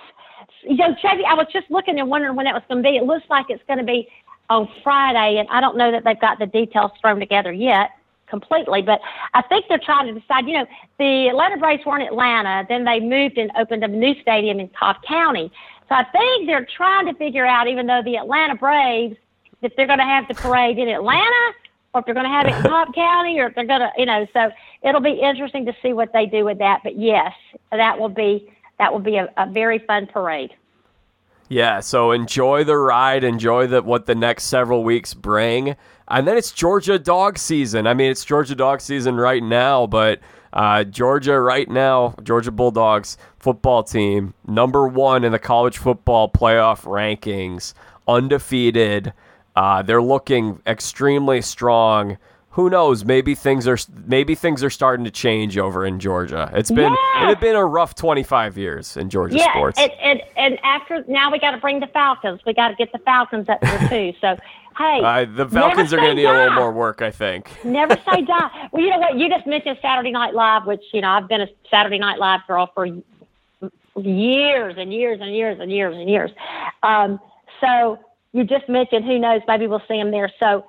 You 0.65 0.77
know, 0.77 0.95
Chevy, 1.01 1.24
I 1.24 1.32
was 1.32 1.47
just 1.51 1.70
looking 1.70 1.99
and 1.99 2.11
wondering 2.11 2.36
when 2.36 2.45
that 2.45 2.53
was 2.53 2.62
going 2.69 2.82
to 2.82 2.90
be. 2.90 2.97
It 2.99 3.05
looks 3.05 3.24
like 3.31 3.47
it's 3.49 3.62
going 3.66 3.78
to 3.78 3.85
be 3.85 4.07
on 4.51 4.69
Friday, 4.85 5.39
and 5.39 5.49
I 5.49 5.62
don't 5.62 5.78
know 5.78 5.90
that 5.90 6.05
they've 6.05 6.20
got 6.20 6.39
the 6.39 6.45
details 6.45 6.90
thrown 7.01 7.20
together 7.20 7.53
yet 7.53 7.90
completely, 8.27 8.82
but 8.82 9.01
I 9.32 9.40
think 9.40 9.65
they're 9.70 9.81
trying 9.82 10.12
to 10.12 10.20
decide. 10.20 10.47
You 10.47 10.59
know, 10.59 10.66
the 10.99 11.28
Atlanta 11.28 11.57
Braves 11.57 11.86
were 11.86 11.99
in 11.99 12.07
Atlanta, 12.07 12.66
then 12.69 12.85
they 12.85 13.01
moved 13.01 13.39
and 13.39 13.51
opened 13.59 13.82
a 13.82 13.89
new 13.89 14.15
stadium 14.20 14.61
in 14.61 14.69
Cobb 14.78 14.97
County. 15.09 15.51
So 15.89 15.95
I 15.95 16.05
think 16.05 16.47
they're 16.47 16.69
trying 16.77 17.07
to 17.07 17.15
figure 17.15 17.47
out, 17.47 17.66
even 17.66 17.86
though 17.86 18.03
the 18.05 18.19
Atlanta 18.19 18.57
Braves, 18.57 19.16
if 19.62 19.74
they're 19.74 19.86
going 19.86 20.01
to 20.01 20.05
have 20.05 20.28
the 20.28 20.35
parade 20.35 20.78
in 20.78 20.89
Atlanta 20.89 21.55
or 21.94 22.01
if 22.01 22.06
they're 22.06 22.15
going 22.15 22.27
to 22.27 22.31
have 22.31 22.47
it 22.47 22.55
in 22.55 22.62
Cobb 22.70 22.94
County, 22.94 23.39
or 23.40 23.47
if 23.47 23.55
they're 23.55 23.66
going 23.66 23.81
to, 23.81 23.90
you 23.97 24.06
know, 24.06 24.27
so 24.32 24.51
it'll 24.82 25.01
be 25.01 25.20
interesting 25.20 25.66
to 25.66 25.77
see 25.82 25.93
what 25.93 26.12
they 26.12 26.27
do 26.27 26.44
with 26.44 26.59
that. 26.59 26.81
But 26.82 26.98
yes, 26.98 27.32
that 27.70 27.98
will 27.98 28.09
be 28.09 28.51
that 28.78 28.93
will 28.93 29.01
be 29.01 29.16
a, 29.16 29.28
a 29.36 29.51
very 29.51 29.78
fun 29.78 30.06
parade. 30.06 30.55
Yeah, 31.48 31.81
so 31.81 32.12
enjoy 32.12 32.65
the 32.65 32.77
ride, 32.77 33.24
enjoy 33.24 33.66
the 33.66 33.82
what 33.82 34.06
the 34.06 34.15
next 34.15 34.44
several 34.44 34.85
weeks 34.85 35.15
bring. 35.15 35.77
And 36.06 36.27
then 36.27 36.36
it's 36.36 36.52
Georgia 36.52 36.98
dog 36.98 37.39
season. 37.39 37.86
I 37.86 37.94
mean, 37.94 38.10
it's 38.10 38.24
Georgia 38.24 38.55
dog 38.55 38.81
season 38.81 39.16
right 39.16 39.43
now, 39.43 39.86
but 39.86 40.20
uh, 40.52 40.85
Georgia 40.85 41.40
right 41.40 41.69
now, 41.69 42.15
Georgia 42.23 42.51
Bulldogs 42.51 43.16
football 43.39 43.82
team, 43.82 44.35
number 44.47 44.86
one 44.86 45.24
in 45.24 45.32
the 45.32 45.39
college 45.39 45.78
football 45.78 46.31
playoff 46.31 46.85
rankings, 46.85 47.74
undefeated. 48.06 49.12
Uh, 49.59 49.83
they're 49.83 50.01
looking 50.01 50.63
extremely 50.69 51.43
strong. 51.43 52.17
Who 52.51 52.71
knows? 52.71 53.05
Maybe 53.05 53.35
things 53.35 53.67
are 53.67 53.77
maybe 54.07 54.37
things 54.37 54.63
are 54.63 54.71
starting 54.71 55.05
to 55.05 55.11
change 55.11 55.59
over 55.59 55.85
in 55.85 55.99
Georgia. 55.99 56.49
It's 56.55 56.71
been 56.71 56.93
it 56.93 57.27
had 57.27 57.41
been 57.41 57.57
a 57.57 57.65
rough 57.67 57.97
25 57.97 58.57
years 58.57 58.97
in 58.97 59.11
Georgia 59.11 59.37
Yeah, 59.37 59.53
sports. 59.53 59.79
and, 59.81 59.91
and 60.01 60.23
and 60.37 60.59
after 60.63 61.05
now 61.09 61.31
we 61.33 61.41
got 61.41 61.51
to 61.53 61.59
bring 61.59 61.81
the 61.81 61.89
Falcons. 61.89 62.41
We 62.47 62.55
got 62.55 62.69
to 62.69 62.75
get 62.77 62.93
the 62.93 62.99
Falcons 63.01 63.49
up 63.49 63.61
there 63.61 63.89
too. 63.89 64.13
So 64.21 64.37
hey, 64.79 65.01
Uh, 65.03 65.25
the 65.25 65.49
Falcons 65.49 65.93
are 65.93 65.97
going 65.97 66.11
to 66.11 66.15
need 66.15 66.25
a 66.27 66.33
little 66.33 66.55
more 66.55 66.71
work, 66.73 67.03
I 67.03 67.11
think. 67.11 67.51
Never 67.65 67.97
say 68.13 68.23
die. 68.35 68.69
Well, 68.71 68.83
you 68.83 68.91
know 68.91 68.99
what? 68.99 69.17
You 69.19 69.29
just 69.29 69.47
mentioned 69.47 69.79
Saturday 69.83 70.13
Night 70.13 70.35
Live, 70.35 70.67
which 70.67 70.83
you 70.93 71.01
know 71.01 71.11
I've 71.11 71.27
been 71.29 71.41
a 71.41 71.49
Saturday 71.69 71.99
Night 71.99 72.19
Live 72.21 72.41
girl 72.47 72.71
for 72.75 72.87
years 73.97 74.75
and 74.79 74.93
years 74.93 75.19
and 75.21 75.35
years 75.35 75.59
and 75.61 75.71
years 75.73 75.97
and 75.97 76.09
years. 76.09 76.31
Um, 76.85 77.19
so 77.61 77.99
you 78.33 78.45
just 78.45 78.69
mentioned, 78.69 79.05
who 79.05 79.19
knows? 79.19 79.41
Maybe 79.49 79.67
we'll 79.67 79.83
see 79.89 79.97
them 79.97 80.11
there. 80.11 80.31
So 80.39 80.65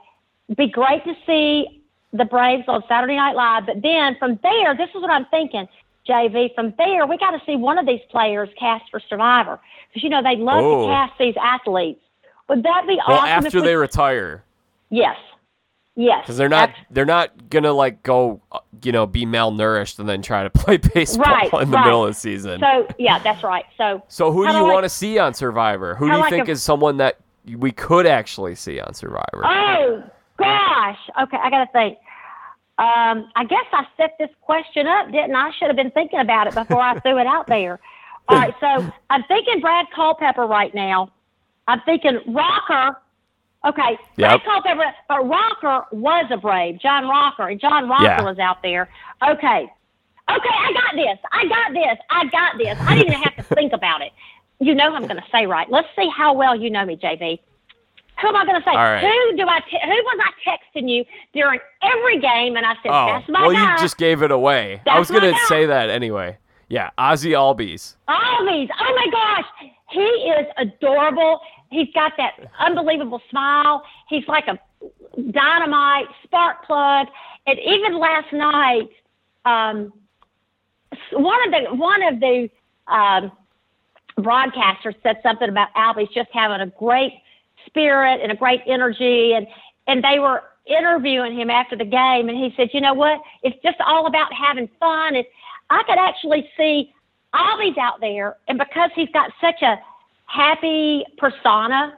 be 0.56 0.68
great 0.68 1.04
to 1.06 1.14
see 1.26 1.84
the 2.14 2.26
Braves 2.26 2.64
on 2.68 2.84
Saturday 2.88 3.16
Night 3.16 3.36
Live. 3.36 3.66
But 3.66 3.82
then 3.82 4.16
from 4.18 4.40
there, 4.42 4.76
this 4.76 4.90
is 4.96 5.02
what 5.02 5.12
I'm 5.12 5.26
thinking, 5.26 5.68
JV. 6.08 6.54
From 6.56 6.74
there, 6.78 7.06
we 7.06 7.18
got 7.18 7.32
to 7.32 7.42
see 7.46 7.56
one 7.56 7.78
of 7.78 7.86
these 7.86 8.02
players 8.10 8.50
cast 8.60 8.86
for 8.90 9.00
Survivor 9.10 9.60
because 9.90 10.04
you 10.04 10.10
know 10.10 10.24
they 10.24 10.36
love 10.38 10.64
Oh. 10.64 10.88
to 10.88 10.94
cast 10.94 11.14
these 11.20 11.36
athletes. 11.42 12.02
Would 12.48 12.64
that 12.64 12.86
be 12.88 12.98
Well, 13.08 13.18
awesome? 13.18 13.28
after 13.30 13.48
if 13.50 13.54
we, 13.54 13.62
they 13.62 13.76
retire, 13.76 14.44
yes, 14.90 15.16
yes, 15.96 16.22
because 16.24 16.38
they're 16.38 16.50
not 16.50 16.70
That's- 16.70 16.86
they're 16.90 17.06
not 17.06 17.50
gonna 17.52 17.74
like 17.74 18.02
go, 18.02 18.42
you 18.82 18.92
know, 18.92 19.06
be 19.06 19.28
malnourished 19.28 20.00
and 20.00 20.10
then 20.10 20.24
try 20.24 20.42
to 20.44 20.50
play 20.50 20.78
baseball 20.96 21.26
Right, 21.26 21.54
in 21.54 21.70
the 21.70 21.78
right. 21.78 21.86
middle 21.86 22.06
of 22.06 22.10
the 22.10 22.20
season. 22.20 22.60
So 22.60 22.88
yeah, 22.98 23.20
that's 23.20 23.44
right. 23.44 23.66
So 23.78 24.02
So 24.08 24.32
who 24.32 24.48
do 24.48 24.54
you 24.54 24.64
like- 24.64 24.74
want 24.74 24.86
to 24.86 24.90
see 24.90 25.20
on 25.20 25.36
Survivor? 25.36 25.94
Who 25.94 26.08
do 26.08 26.14
you 26.14 26.20
like 26.22 26.32
think 26.32 26.48
a- 26.48 26.52
is 26.54 26.64
someone 26.64 26.98
that 26.98 27.18
we 27.58 27.72
could 27.72 28.06
actually 28.06 28.56
see 28.56 28.80
on 28.80 28.94
Survivor? 28.94 29.42
Oh 29.44 30.04
gosh. 30.38 30.98
Okay, 31.24 31.38
I 31.38 31.50
got 31.50 31.66
to 31.66 31.72
think. 31.72 31.98
Um, 32.78 33.30
I 33.36 33.44
guess 33.44 33.66
I 33.74 33.86
set 33.98 34.16
this 34.18 34.30
question 34.42 34.88
up, 34.88 35.12
didn't 35.12 35.36
I? 35.36 35.48
I 35.48 35.52
should 35.58 35.68
have 35.68 35.76
been 35.76 35.92
thinking 35.92 36.20
about 36.20 36.48
it 36.48 36.54
before 36.56 36.80
I 36.82 36.98
threw 37.02 37.18
it 37.20 37.28
out 37.28 37.46
there. 37.48 37.80
All 38.30 38.38
right, 38.38 38.54
so 38.60 38.90
I'm 39.10 39.24
thinking 39.24 39.60
Brad 39.60 39.88
Culpepper 39.94 40.46
right 40.46 40.74
now. 40.74 41.12
I'm 41.68 41.82
thinking 41.82 42.20
Rocker. 42.28 42.96
Okay, 43.66 43.98
Brad 44.18 44.42
Culpepper, 44.46 44.94
but 45.10 45.28
Rocker 45.28 45.86
was 45.92 46.26
a 46.32 46.38
Brave, 46.38 46.80
John 46.80 47.08
Rocker, 47.10 47.50
and 47.50 47.60
John 47.60 47.90
Rocker 47.90 48.04
Yeah. 48.06 48.22
was 48.24 48.40
out 48.40 48.62
there. 48.62 48.88
Okay, 49.22 49.64
okay, 49.64 49.70
I 50.30 50.72
got 50.74 50.96
this. 50.96 51.18
I 51.34 51.46
got 51.48 51.74
this. 51.74 51.98
I 52.10 52.26
got 52.28 52.58
this. 52.58 52.78
I 52.80 52.96
didn't 52.96 53.14
even 53.14 53.24
have 53.24 53.36
to 53.36 53.56
think 53.56 53.74
about 53.74 54.02
it. 54.02 54.14
You 54.60 54.76
know 54.76 54.94
I'm 54.94 55.04
going 55.04 55.18
to 55.18 55.26
say 55.32 55.46
right. 55.46 55.70
Let's 55.70 55.88
see 55.96 56.10
how 56.16 56.34
well 56.34 56.56
you 56.56 56.70
know 56.70 56.86
me, 56.86 56.96
JV. 56.96 57.40
Who 58.22 58.28
am 58.28 58.36
I 58.36 58.46
going 58.46 58.62
to 58.62 58.66
say? 58.70 58.76
Right. 58.76 59.02
Who 59.02 59.38
do 59.38 59.48
I? 59.48 59.60
T- 59.62 59.80
who 59.82 59.90
was 59.90 60.20
I 60.26 60.50
texting 60.50 60.90
you 60.90 61.06
during 61.34 61.60
every 61.82 62.20
game? 62.20 62.58
And 62.58 62.66
I 62.66 62.74
said, 62.84 62.92
Oh, 62.92 63.06
"That's 63.08 63.30
my 63.30 63.42
well, 63.48 63.52
guy." 63.54 63.76
you 63.76 63.80
just 63.80 63.98
gave 63.98 64.22
it 64.22 64.32
away. 64.32 64.82
I 64.86 65.00
was 65.00 65.10
gonna 65.10 65.34
say 65.48 65.66
that 65.66 65.90
anyway. 65.90 66.38
Yeah, 66.68 66.90
Ozzy 67.00 67.32
Albies. 67.32 67.96
Always. 68.08 68.70
Oh 68.80 68.96
my 68.96 69.08
gosh. 69.12 69.72
He 69.90 70.02
is 70.02 70.46
adorable. 70.58 71.40
He's 71.72 71.88
got 71.94 72.14
that 72.18 72.34
unbelievable 72.60 73.22
smile. 73.30 73.84
He's 74.10 74.28
like 74.28 74.48
a 74.48 74.60
dynamite 75.32 76.08
spark 76.24 76.66
plug. 76.66 77.08
And 77.48 77.58
even 77.60 77.98
last 77.98 78.32
night, 78.34 78.90
um, 79.46 79.94
one 81.14 81.40
of 81.48 81.52
the 81.52 81.76
one 81.76 82.04
of 82.04 82.20
the 82.20 82.50
um, 82.88 83.32
broadcasters 84.24 84.96
said 85.04 85.18
something 85.24 85.50
about 85.50 85.74
Albies 85.76 86.12
just 86.14 86.30
having 86.32 86.62
a 86.62 86.68
great 86.68 87.14
spirit 87.66 88.20
and 88.22 88.32
a 88.32 88.36
great 88.36 88.62
energy, 88.68 89.34
and 89.34 89.48
and 89.88 90.04
they 90.04 90.20
were 90.20 90.44
interviewing 90.66 91.36
him 91.38 91.50
after 91.50 91.76
the 91.76 91.86
game, 91.86 92.30
and 92.30 92.38
he 92.38 92.54
said, 92.56 92.70
you 92.74 92.82
know 92.82 92.94
what? 92.94 93.20
It's 93.44 93.58
just 93.64 93.78
all 93.82 94.06
about 94.06 94.32
having 94.32 94.70
fun. 94.80 95.16
And 95.16 95.26
I 95.70 95.82
could 95.84 95.98
actually 95.98 96.50
see 96.56 96.94
Albies 97.34 97.78
out 97.78 98.00
there, 98.00 98.38
and 98.48 98.58
because 98.58 98.92
he's 98.96 99.10
got 99.10 99.32
such 99.42 99.62
a 99.62 99.80
happy 100.26 101.06
persona, 101.18 101.98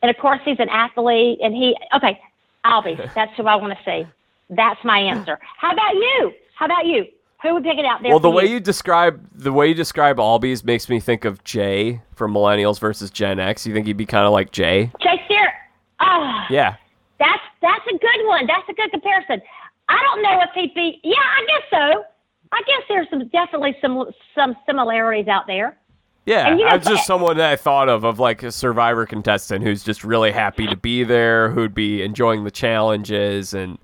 and 0.00 0.10
of 0.10 0.16
course 0.18 0.40
he's 0.44 0.58
an 0.58 0.68
athlete, 0.68 1.38
and 1.42 1.54
he 1.54 1.76
okay, 1.94 2.20
Albie, 2.64 2.96
that's 3.14 3.36
who 3.36 3.46
I 3.46 3.56
want 3.56 3.76
to 3.76 3.84
see. 3.84 4.06
That's 4.50 4.82
my 4.84 4.98
answer. 4.98 5.38
How 5.58 5.72
about 5.72 5.94
you? 5.94 6.32
How 6.54 6.66
about 6.66 6.86
you? 6.86 7.06
Who 7.42 7.54
would 7.54 7.64
pick 7.64 7.78
it 7.78 7.84
out 7.84 8.02
there? 8.02 8.10
Well, 8.10 8.20
the 8.20 8.30
way 8.30 8.46
you 8.46 8.60
describe 8.60 9.20
the 9.34 9.52
way 9.52 9.68
you 9.68 9.74
describe 9.74 10.18
Albies 10.18 10.64
makes 10.64 10.88
me 10.88 11.00
think 11.00 11.24
of 11.24 11.42
Jay 11.44 12.00
from 12.14 12.32
Millennials 12.32 12.78
versus 12.78 13.10
Gen 13.10 13.40
X. 13.40 13.66
You 13.66 13.74
think 13.74 13.86
he'd 13.86 13.96
be 13.96 14.06
kind 14.06 14.24
of 14.26 14.32
like 14.32 14.52
Jay? 14.52 14.92
Jay 15.00 15.20
Sear. 15.28 15.52
Ah, 16.00 16.46
Yeah. 16.50 16.76
that's 17.18 17.42
that's 17.60 17.86
a 17.88 17.98
good 17.98 18.26
one. 18.26 18.46
That's 18.46 18.68
a 18.68 18.72
good 18.74 18.90
comparison. 18.90 19.42
I 19.88 19.98
don't 20.02 20.22
know 20.22 20.40
if 20.42 20.50
he'd 20.54 20.74
be. 20.74 21.00
Yeah, 21.02 21.16
I 21.18 21.44
guess 21.46 21.62
so. 21.70 22.04
I 22.52 22.60
guess 22.66 22.82
there's 22.88 23.08
some 23.10 23.26
definitely 23.28 23.76
some 23.80 24.10
some 24.34 24.56
similarities 24.66 25.26
out 25.28 25.46
there. 25.46 25.76
Yeah, 26.24 26.54
you 26.54 26.58
know, 26.64 26.70
I'm 26.70 26.80
just 26.80 27.04
someone 27.04 27.36
that 27.38 27.50
I 27.50 27.56
thought 27.56 27.88
of 27.88 28.04
of 28.04 28.20
like 28.20 28.44
a 28.44 28.52
Survivor 28.52 29.06
contestant 29.06 29.64
who's 29.64 29.82
just 29.82 30.04
really 30.04 30.30
happy 30.30 30.68
to 30.68 30.76
be 30.76 31.02
there, 31.02 31.50
who'd 31.50 31.74
be 31.74 32.00
enjoying 32.02 32.44
the 32.44 32.50
challenges 32.52 33.54
and 33.54 33.76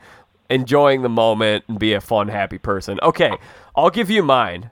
enjoying 0.50 1.02
the 1.02 1.08
moment 1.08 1.64
and 1.68 1.78
be 1.78 1.92
a 1.94 2.00
fun, 2.00 2.28
happy 2.28 2.58
person. 2.58 2.98
Okay, 3.02 3.32
I'll 3.76 3.90
give 3.90 4.10
you 4.10 4.22
mine. 4.22 4.70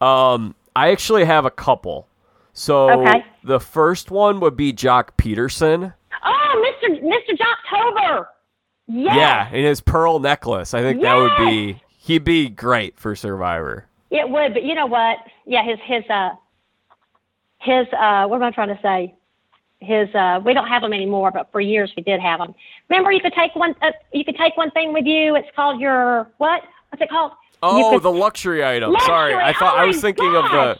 Um, 0.00 0.54
I 0.74 0.90
actually 0.90 1.24
have 1.24 1.44
a 1.44 1.50
couple. 1.50 2.08
So 2.52 3.02
Okay. 3.02 3.24
the 3.44 3.60
first 3.60 4.10
one 4.10 4.40
would 4.40 4.56
be 4.56 4.72
Joc 4.72 5.10
Pederson. 5.18 5.92
Oh, 6.24 6.74
Mr. 6.82 7.02
Mr. 7.02 7.36
Joctober. 7.36 8.26
Yes. 8.88 9.16
Yeah, 9.16 9.46
and 9.48 9.66
his 9.66 9.80
pearl 9.80 10.20
necklace. 10.20 10.72
I 10.72 10.80
think 10.82 11.02
that 11.02 11.14
would 11.16 11.36
be 11.38 11.82
he'd 11.98 12.24
be 12.24 12.48
great 12.48 12.98
for 12.98 13.16
Survivor. 13.16 13.86
It 14.10 14.30
would, 14.30 14.54
but 14.54 14.62
you 14.62 14.74
know 14.74 14.86
what? 14.86 15.18
Yeah, 15.44 15.64
his 15.64 15.78
his 15.84 16.04
uh 16.08 16.30
his 17.58 17.86
uh 17.92 18.26
what 18.28 18.36
am 18.36 18.42
I 18.44 18.50
trying 18.52 18.68
to 18.68 18.78
say? 18.80 19.15
His 19.86 20.12
uh 20.14 20.40
we 20.44 20.52
don't 20.52 20.66
have 20.68 20.82
them 20.82 20.92
anymore, 20.92 21.30
but 21.30 21.50
for 21.52 21.60
years 21.60 21.92
we 21.96 22.02
did 22.02 22.20
have 22.20 22.38
them. 22.40 22.54
Remember, 22.88 23.12
you 23.12 23.20
could 23.20 23.32
take 23.34 23.54
one 23.54 23.74
uh, 23.82 23.92
you 24.12 24.24
could 24.24 24.36
take 24.36 24.56
one 24.56 24.70
thing 24.72 24.92
with 24.92 25.06
you. 25.06 25.36
It's 25.36 25.48
called 25.54 25.80
your 25.80 26.28
what? 26.38 26.62
What's 26.90 27.02
it 27.02 27.08
called? 27.08 27.32
Oh, 27.62 27.90
could- 27.90 28.02
the 28.02 28.12
luxury 28.12 28.64
item. 28.64 28.92
Luxury, 28.92 29.06
Sorry, 29.06 29.34
I 29.34 29.52
thought 29.52 29.74
oh 29.76 29.80
I 29.80 29.84
was 29.86 30.00
thinking 30.00 30.34
of 30.34 30.44
the. 30.50 30.78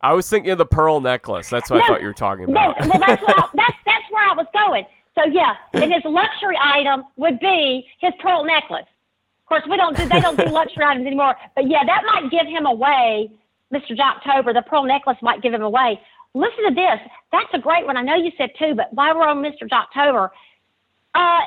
I 0.00 0.12
was 0.12 0.28
thinking 0.28 0.50
of 0.52 0.58
the 0.58 0.66
pearl 0.66 1.00
necklace. 1.00 1.48
That's 1.48 1.70
what 1.70 1.82
I 1.82 1.86
thought 1.86 2.00
you 2.02 2.06
were 2.06 2.12
talking 2.12 2.46
No, 2.52 2.72
about. 2.72 2.80
well, 2.86 3.00
that's 3.06 3.22
I, 3.26 3.48
that's 3.54 3.76
that's 3.86 4.04
where 4.10 4.28
I 4.28 4.34
was 4.34 4.46
going. 4.52 4.84
So 5.14 5.24
yeah, 5.24 5.54
and 5.72 5.92
his 5.92 6.02
luxury 6.04 6.58
item 6.60 7.04
would 7.16 7.40
be 7.40 7.86
his 8.00 8.12
pearl 8.20 8.44
necklace. 8.44 8.84
Of 9.44 9.48
course, 9.48 9.62
we 9.68 9.76
don't 9.76 9.96
do 9.96 10.06
they 10.08 10.20
don't 10.20 10.36
do 10.38 10.44
luxury 10.46 10.84
items 10.84 11.06
anymore. 11.06 11.36
But 11.54 11.68
yeah, 11.68 11.84
that 11.84 12.02
might 12.06 12.30
give 12.30 12.46
him 12.46 12.66
away, 12.66 13.30
Mr. 13.72 13.96
Joctober. 13.96 14.52
The 14.52 14.62
pearl 14.62 14.84
necklace 14.84 15.16
might 15.22 15.40
give 15.42 15.54
him 15.54 15.62
away. 15.62 16.00
Listen 16.34 16.64
to 16.68 16.74
this. 16.74 17.00
That's 17.32 17.48
a 17.54 17.58
great 17.58 17.86
one. 17.86 17.96
I 17.96 18.02
know 18.02 18.14
you 18.16 18.32
said 18.36 18.50
two, 18.58 18.74
but 18.74 18.92
while 18.92 19.14
we're 19.16 19.26
on 19.28 19.42
Mr. 19.42 19.68
Joctober, 19.68 20.30
uh, 21.14 21.40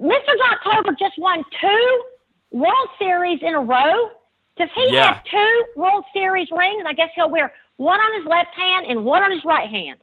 Mr. 0.00 0.34
Joctober 0.66 0.98
just 0.98 1.14
won 1.18 1.44
two 1.60 2.02
World 2.50 2.88
Series 2.98 3.38
in 3.42 3.54
a 3.54 3.60
row. 3.60 4.10
Does 4.56 4.68
he 4.74 4.88
Yeah. 4.94 5.14
have 5.14 5.24
two 5.24 5.64
World 5.76 6.04
Series 6.12 6.48
rings? 6.50 6.84
I 6.86 6.92
guess 6.92 7.10
he'll 7.14 7.30
wear 7.30 7.52
one 7.76 8.00
on 8.00 8.20
his 8.20 8.26
left 8.28 8.54
hand 8.54 8.86
and 8.86 9.04
one 9.04 9.22
on 9.22 9.30
his 9.30 9.44
right 9.44 9.68
hand 9.70 9.98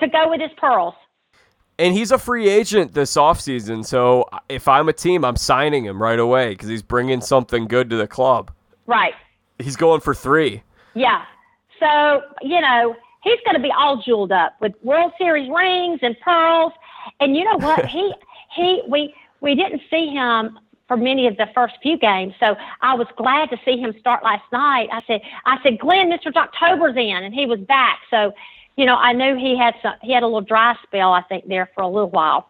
to 0.00 0.08
go 0.08 0.28
with 0.30 0.40
his 0.40 0.52
pearls. 0.56 0.94
and 1.80 1.94
he's 1.94 2.10
a 2.10 2.18
free 2.18 2.48
agent 2.48 2.92
this 2.92 3.14
offseason, 3.16 3.86
so 3.86 4.28
if 4.48 4.66
I'm 4.66 4.88
a 4.88 4.92
team, 4.92 5.24
I'm 5.24 5.36
signing 5.36 5.84
him 5.84 6.02
right 6.02 6.18
away 6.18 6.48
because 6.48 6.68
he's 6.68 6.82
bringing 6.82 7.20
something 7.20 7.68
good 7.68 7.88
to 7.90 7.96
the 7.96 8.08
club. 8.08 8.50
Right. 8.86 9.14
He's 9.60 9.76
going 9.76 10.00
for 10.00 10.12
three. 10.12 10.64
Yeah. 10.94 11.22
So, 11.78 12.22
you 12.42 12.60
know, 12.60 12.96
he's 13.22 13.38
going 13.44 13.54
to 13.54 13.62
be 13.62 13.72
all 13.76 14.02
jeweled 14.02 14.32
up 14.32 14.54
with 14.60 14.72
World 14.82 15.12
Series 15.18 15.50
rings 15.50 16.00
and 16.02 16.18
pearls. 16.20 16.72
And 17.20 17.36
you 17.36 17.44
know 17.44 17.56
what? 17.58 17.86
he 17.86 18.12
he 18.54 18.82
we 18.88 19.14
we 19.40 19.54
didn't 19.54 19.82
see 19.90 20.08
him 20.08 20.58
for 20.88 20.96
many 20.96 21.26
of 21.26 21.36
the 21.36 21.46
first 21.54 21.74
few 21.82 21.98
games. 21.98 22.32
So 22.40 22.56
I 22.80 22.94
was 22.94 23.06
glad 23.16 23.50
to 23.50 23.58
see 23.64 23.76
him 23.76 23.94
start 24.00 24.24
last 24.24 24.44
night. 24.52 24.88
I 24.90 25.02
said 25.06 25.20
I 25.44 25.62
said, 25.62 25.78
"Glenn, 25.78 26.10
Mr. 26.10 26.34
October's 26.34 26.96
in," 26.96 27.22
and 27.24 27.34
he 27.34 27.46
was 27.46 27.60
back. 27.60 28.00
So, 28.10 28.32
you 28.76 28.86
know, 28.86 28.96
I 28.96 29.12
knew 29.12 29.36
he 29.36 29.56
had 29.56 29.74
some 29.82 29.94
he 30.02 30.12
had 30.12 30.22
a 30.22 30.26
little 30.26 30.40
dry 30.40 30.74
spell 30.82 31.12
I 31.12 31.22
think 31.22 31.46
there 31.46 31.70
for 31.74 31.82
a 31.82 31.88
little 31.88 32.10
while. 32.10 32.48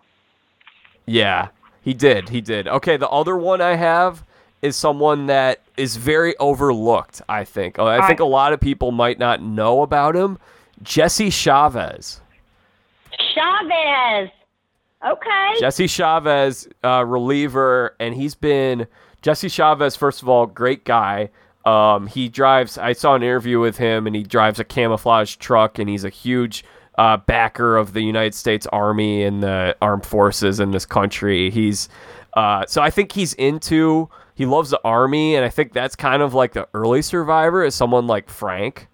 Yeah, 1.04 1.48
he 1.82 1.94
did. 1.94 2.28
He 2.28 2.40
did. 2.40 2.68
Okay, 2.68 2.96
the 2.96 3.08
other 3.08 3.36
one 3.36 3.60
I 3.60 3.74
have 3.74 4.24
is 4.60 4.76
someone 4.76 5.26
that 5.26 5.60
is 5.76 5.96
very 5.96 6.36
overlooked, 6.38 7.22
I 7.28 7.44
think. 7.44 7.78
I 7.78 8.06
think 8.06 8.20
right. 8.20 8.26
a 8.26 8.28
lot 8.28 8.52
of 8.52 8.60
people 8.60 8.90
might 8.90 9.18
not 9.18 9.40
know 9.40 9.82
about 9.82 10.16
him. 10.16 10.38
Jesse 10.82 11.30
Chavez. 11.30 12.20
Chavez. 13.34 14.30
Okay. 15.06 15.54
Jesse 15.60 15.86
Chavez, 15.86 16.68
uh, 16.82 17.04
reliever, 17.06 17.94
and 18.00 18.14
he's 18.14 18.34
been 18.34 18.86
Jesse 19.22 19.48
Chavez. 19.48 19.96
First 19.96 20.22
of 20.22 20.28
all, 20.28 20.46
great 20.46 20.84
guy. 20.84 21.30
Um, 21.64 22.06
he 22.06 22.28
drives. 22.28 22.78
I 22.78 22.92
saw 22.92 23.14
an 23.14 23.22
interview 23.22 23.60
with 23.60 23.76
him, 23.76 24.06
and 24.06 24.16
he 24.16 24.22
drives 24.22 24.58
a 24.58 24.64
camouflage 24.64 25.36
truck, 25.36 25.78
and 25.78 25.88
he's 25.88 26.04
a 26.04 26.08
huge 26.08 26.64
uh, 26.96 27.16
backer 27.16 27.76
of 27.76 27.92
the 27.92 28.00
United 28.00 28.34
States 28.34 28.66
Army 28.72 29.22
and 29.22 29.42
the 29.42 29.76
armed 29.80 30.04
forces 30.04 30.58
in 30.58 30.72
this 30.72 30.86
country. 30.86 31.50
He's 31.50 31.88
uh, 32.34 32.64
so 32.66 32.82
I 32.82 32.90
think 32.90 33.12
he's 33.12 33.34
into. 33.34 34.08
He 34.34 34.46
loves 34.46 34.70
the 34.70 34.80
army, 34.84 35.34
and 35.34 35.44
I 35.44 35.48
think 35.48 35.72
that's 35.72 35.96
kind 35.96 36.22
of 36.22 36.34
like 36.34 36.52
the 36.52 36.68
early 36.74 37.02
survivor 37.02 37.64
is 37.64 37.74
someone 37.74 38.06
like 38.06 38.28
Frank 38.30 38.87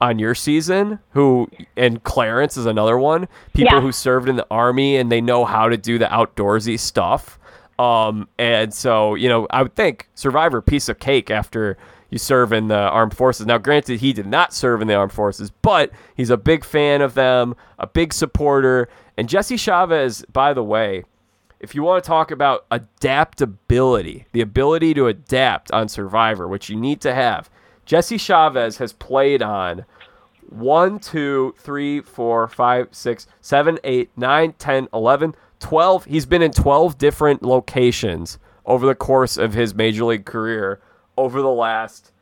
on 0.00 0.18
your 0.18 0.34
season 0.34 0.98
who 1.10 1.48
and 1.76 2.02
Clarence 2.04 2.56
is 2.56 2.66
another 2.66 2.96
one. 2.98 3.26
People 3.52 3.76
Yeah. 3.78 3.80
who 3.80 3.92
served 3.92 4.28
in 4.28 4.36
the 4.36 4.46
army 4.50 4.96
and 4.96 5.10
they 5.10 5.20
know 5.20 5.44
how 5.44 5.68
to 5.68 5.76
do 5.76 5.98
the 5.98 6.06
outdoorsy 6.06 6.78
stuff. 6.78 7.38
Um, 7.78 8.28
and 8.38 8.72
so, 8.74 9.14
you 9.14 9.28
know, 9.28 9.46
I 9.50 9.62
would 9.62 9.74
think 9.74 10.08
Survivor 10.14 10.60
piece 10.60 10.88
of 10.88 10.98
cake 10.98 11.30
after 11.30 11.76
you 12.10 12.18
serve 12.18 12.52
in 12.52 12.68
the 12.68 12.78
armed 12.78 13.14
forces. 13.14 13.46
Now, 13.46 13.58
granted, 13.58 14.00
he 14.00 14.12
did 14.12 14.26
not 14.26 14.52
serve 14.54 14.80
in 14.80 14.88
the 14.88 14.94
armed 14.94 15.12
forces, 15.12 15.50
but 15.62 15.90
he's 16.16 16.30
a 16.30 16.36
big 16.36 16.64
fan 16.64 17.02
of 17.02 17.14
them, 17.14 17.54
a 17.78 17.86
big 17.86 18.12
supporter. 18.12 18.88
And 19.16 19.28
Jesse 19.28 19.56
Chavez, 19.56 20.24
by 20.32 20.54
the 20.54 20.62
way, 20.64 21.04
if 21.60 21.74
you 21.74 21.82
want 21.82 22.02
to 22.02 22.08
talk 22.08 22.30
about 22.30 22.64
adaptability, 22.70 24.26
the 24.32 24.40
ability 24.40 24.94
to 24.94 25.06
adapt 25.06 25.70
on 25.72 25.88
Survivor, 25.88 26.48
which 26.48 26.68
you 26.70 26.76
need 26.76 27.00
to 27.02 27.14
have, 27.14 27.50
Jesse 27.88 28.18
Chavez 28.18 28.76
has 28.76 28.92
played 28.92 29.40
on 29.40 29.86
1, 30.50 30.98
2, 30.98 31.54
3, 31.56 32.00
4, 32.02 32.48
5, 32.48 32.88
6, 32.90 33.26
7, 33.40 33.78
8, 33.82 34.10
9, 34.14 34.52
10, 34.52 34.88
11, 34.92 35.34
12. 35.58 36.04
He's 36.04 36.26
been 36.26 36.42
in 36.42 36.52
12 36.52 36.98
different 36.98 37.42
locations 37.42 38.38
over 38.66 38.84
the 38.84 38.94
course 38.94 39.38
of 39.38 39.54
his 39.54 39.74
major 39.74 40.04
league 40.04 40.26
career 40.26 40.82
over 41.16 41.40
the 41.40 41.48
last 41.48 42.12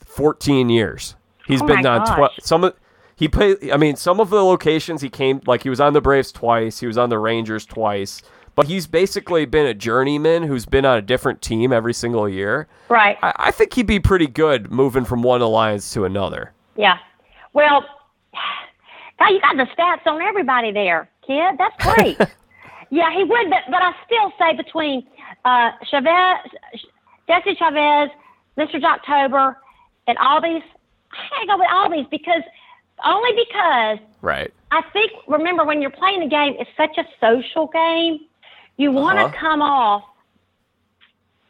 14 0.00 0.68
years. 0.68 1.14
He's 1.46 1.62
Oh 1.62 1.66
been 1.68 1.86
on 1.86 2.04
12 2.16 2.32
some 2.40 2.64
of 2.64 2.74
he 3.14 3.28
played 3.28 3.70
I 3.70 3.76
mean 3.76 3.94
some 3.94 4.18
of 4.18 4.30
the 4.30 4.44
locations 4.44 5.02
he 5.02 5.08
came 5.08 5.40
like 5.46 5.62
he 5.62 5.70
was 5.70 5.80
on 5.80 5.92
the 5.92 6.00
Braves 6.00 6.32
twice, 6.32 6.80
he 6.80 6.88
was 6.88 6.98
on 6.98 7.10
the 7.10 7.18
Rangers 7.18 7.64
twice, 7.64 8.22
but 8.54 8.66
he's 8.66 8.86
basically 8.86 9.44
been 9.46 9.66
a 9.66 9.74
journeyman 9.74 10.42
who's 10.42 10.66
been 10.66 10.84
on 10.84 10.98
a 10.98 11.02
different 11.02 11.40
team 11.42 11.72
every 11.72 11.94
single 11.94 12.28
year. 12.28 12.68
Right. 12.88 13.16
I, 13.22 13.32
I 13.36 13.50
think 13.50 13.72
he'd 13.74 13.86
be 13.86 14.00
pretty 14.00 14.26
good 14.26 14.70
moving 14.70 15.04
from 15.04 15.22
one 15.22 15.40
alliance 15.40 15.92
to 15.94 16.04
another. 16.04 16.52
Yeah. 16.76 16.98
Well, 17.52 17.84
God, 19.18 19.28
you 19.28 19.40
got 19.40 19.56
the 19.56 19.66
stats 19.76 20.06
on 20.06 20.20
everybody 20.22 20.72
there, 20.72 21.08
kid. 21.26 21.56
That's 21.58 21.76
great. 21.96 22.18
yeah, 22.90 23.14
he 23.14 23.24
would, 23.24 23.50
but, 23.50 23.62
but 23.70 23.82
I 23.82 23.92
still 24.06 24.32
say 24.38 24.56
between 24.56 25.06
uh, 25.44 25.72
Chavez, 25.90 26.50
Jesse 27.28 27.54
Chavez, 27.56 28.10
Mr. 28.58 28.82
October, 28.84 29.56
and 30.06 30.18
all 30.18 30.40
these, 30.40 30.62
I 31.12 31.46
go 31.46 31.56
with 31.58 31.68
all 31.72 31.90
these 31.90 32.06
because 32.10 32.42
only 33.04 33.30
because 33.32 33.98
Right. 34.22 34.52
I 34.70 34.82
think 34.92 35.12
remember 35.26 35.64
when 35.64 35.80
you're 35.80 35.90
playing 35.90 36.20
the 36.20 36.28
game, 36.28 36.54
it's 36.58 36.70
such 36.76 36.98
a 36.98 37.04
social 37.20 37.66
game. 37.68 38.20
You 38.80 38.90
want 38.92 39.18
to 39.18 39.24
Uh-huh. 39.26 39.36
come 39.38 39.60
off, 39.62 40.04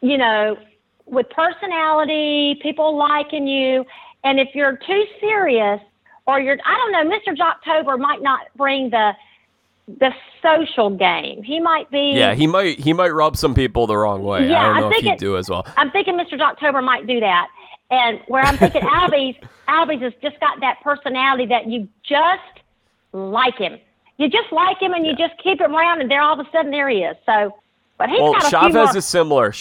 you 0.01 0.17
know, 0.17 0.57
with 1.05 1.29
personality, 1.29 2.59
people 2.61 2.97
liking 2.97 3.47
you, 3.47 3.85
and 4.23 4.39
if 4.39 4.49
you're 4.53 4.77
too 4.85 5.03
serious 5.19 5.79
or 6.27 6.39
you're, 6.41 6.57
I 6.65 6.75
don't 6.77 6.91
know, 6.91 7.15
Mr. 7.15 7.35
Joctober 7.35 7.97
might 7.99 8.21
not 8.21 8.41
bring 8.55 8.89
the 8.89 9.13
the 9.99 10.13
social 10.41 10.89
game. 10.89 11.41
He 11.43 11.59
might 11.59 11.89
be. 11.91 12.11
Yeah, 12.15 12.33
he 12.33 12.47
might 12.47 12.79
he 12.79 12.93
might 12.93 13.09
rub 13.13 13.35
some 13.35 13.53
people 13.53 13.87
the 13.87 13.97
wrong 13.97 14.23
way. 14.23 14.47
Yeah, 14.49 14.61
I 14.61 14.63
don't 14.65 14.79
know 14.81 14.87
if 14.89 14.93
think 14.95 15.05
he'd 15.05 15.17
do 15.19 15.37
as 15.37 15.49
well. 15.49 15.65
I'm 15.77 15.91
thinking 15.91 16.15
Mr. 16.17 16.39
October 16.39 16.81
might 16.81 17.07
do 17.07 17.19
that. 17.19 17.47
And 17.89 18.19
where 18.27 18.41
I'm 18.43 18.57
thinking 18.57 18.81
Albies, 18.99 19.37
Albies 19.67 20.01
has 20.01 20.13
just 20.21 20.39
got 20.39 20.59
that 20.61 20.79
personality 20.81 21.45
that 21.47 21.67
you 21.67 21.89
just 22.03 22.41
like 23.11 23.55
him. 23.57 23.79
You 24.21 24.29
just 24.29 24.51
like 24.51 24.79
him 24.81 24.93
and 24.93 25.05
you 25.05 25.15
just 25.15 25.33
keep 25.41 25.59
him 25.59 25.75
around 25.75 26.01
and 26.01 26.09
there 26.11 26.21
all 26.21 26.39
of 26.39 26.45
a 26.45 26.49
sudden 26.51 26.69
there 26.71 26.87
he 26.89 26.99
is. 26.99 27.17
So, 27.25 27.55
but 27.97 28.09
he's 28.09 28.19
Well, 28.19 28.33
got 28.33 28.43
a 28.43 28.49
few 28.49 28.59
Chavez 28.59 28.73
more. 28.73 28.97
is 28.97 29.05
similar. 29.05 29.53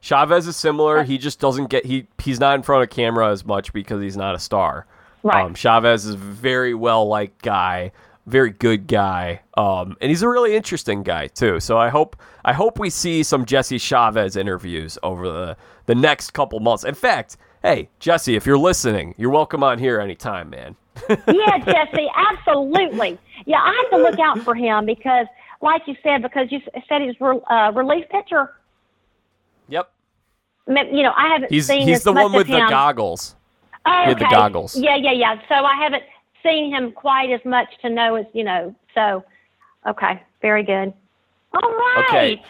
Chavez 0.00 0.46
is 0.46 0.56
similar. 0.56 1.02
He 1.02 1.18
just 1.18 1.40
doesn't 1.40 1.66
get 1.68 1.84
he 1.84 2.06
he's 2.22 2.40
not 2.40 2.54
in 2.54 2.62
front 2.62 2.82
of 2.82 2.90
camera 2.90 3.30
as 3.30 3.44
much 3.44 3.72
because 3.72 4.00
he's 4.02 4.16
not 4.16 4.34
a 4.34 4.38
star. 4.38 4.86
Right. 5.22 5.44
Um, 5.44 5.54
Chavez 5.54 6.06
is 6.06 6.14
a 6.14 6.18
very 6.18 6.72
well 6.74 7.06
liked 7.08 7.42
guy, 7.42 7.90
very 8.26 8.50
good 8.50 8.86
guy, 8.86 9.40
um, 9.56 9.96
and 10.00 10.08
he's 10.10 10.22
a 10.22 10.28
really 10.28 10.54
interesting 10.54 11.02
guy 11.02 11.26
too. 11.26 11.58
So 11.60 11.76
I 11.76 11.88
hope 11.88 12.16
I 12.44 12.52
hope 12.52 12.78
we 12.78 12.88
see 12.90 13.22
some 13.22 13.44
Jesse 13.44 13.78
Chavez 13.78 14.36
interviews 14.36 14.98
over 15.02 15.28
the 15.28 15.56
the 15.86 15.94
next 15.94 16.32
couple 16.32 16.60
months. 16.60 16.84
In 16.84 16.94
fact, 16.94 17.36
hey 17.62 17.88
Jesse, 17.98 18.36
if 18.36 18.46
you're 18.46 18.58
listening, 18.58 19.14
you're 19.18 19.30
welcome 19.30 19.62
on 19.62 19.78
here 19.78 20.00
anytime, 20.00 20.50
man. 20.50 20.76
yeah, 21.10 21.58
Jesse, 21.58 22.08
absolutely. 22.14 23.18
Yeah, 23.44 23.58
I 23.60 23.74
have 23.82 23.90
to 23.90 24.04
look 24.04 24.18
out 24.18 24.38
for 24.40 24.54
him 24.66 24.86
because, 24.86 25.26
like 25.60 25.82
you 25.86 25.94
said, 26.02 26.22
because 26.22 26.48
you 26.50 26.60
said 26.88 27.02
he's 27.02 27.20
re- 27.20 27.40
uh, 27.50 27.72
relief 27.74 28.04
pitcher. 28.10 28.54
Yep. 29.68 29.90
You 30.68 31.02
know, 31.02 31.12
I 31.16 31.28
haven't 31.32 31.50
He's 31.52 31.66
seen 31.66 31.86
he's 31.86 31.98
as 31.98 32.04
the 32.04 32.12
much 32.12 32.22
one 32.24 32.32
with 32.32 32.46
the 32.48 32.58
him. 32.58 32.68
goggles. 32.68 33.36
Oh, 33.84 34.00
He 34.02 34.08
had 34.08 34.18
the 34.18 34.24
goggles. 34.30 34.76
Yeah, 34.76 34.96
yeah, 34.96 35.12
yeah. 35.12 35.40
So 35.48 35.54
I 35.54 35.76
haven't 35.76 36.02
seen 36.42 36.74
him 36.74 36.90
quite 36.92 37.30
as 37.30 37.44
much 37.44 37.68
to 37.82 37.90
know 37.90 38.16
as 38.16 38.26
you 38.32 38.42
know. 38.42 38.74
So, 38.94 39.24
okay, 39.86 40.22
very 40.42 40.64
good. 40.64 40.92
All 41.52 41.60
right. 41.70 42.04
Okay. 42.08 42.42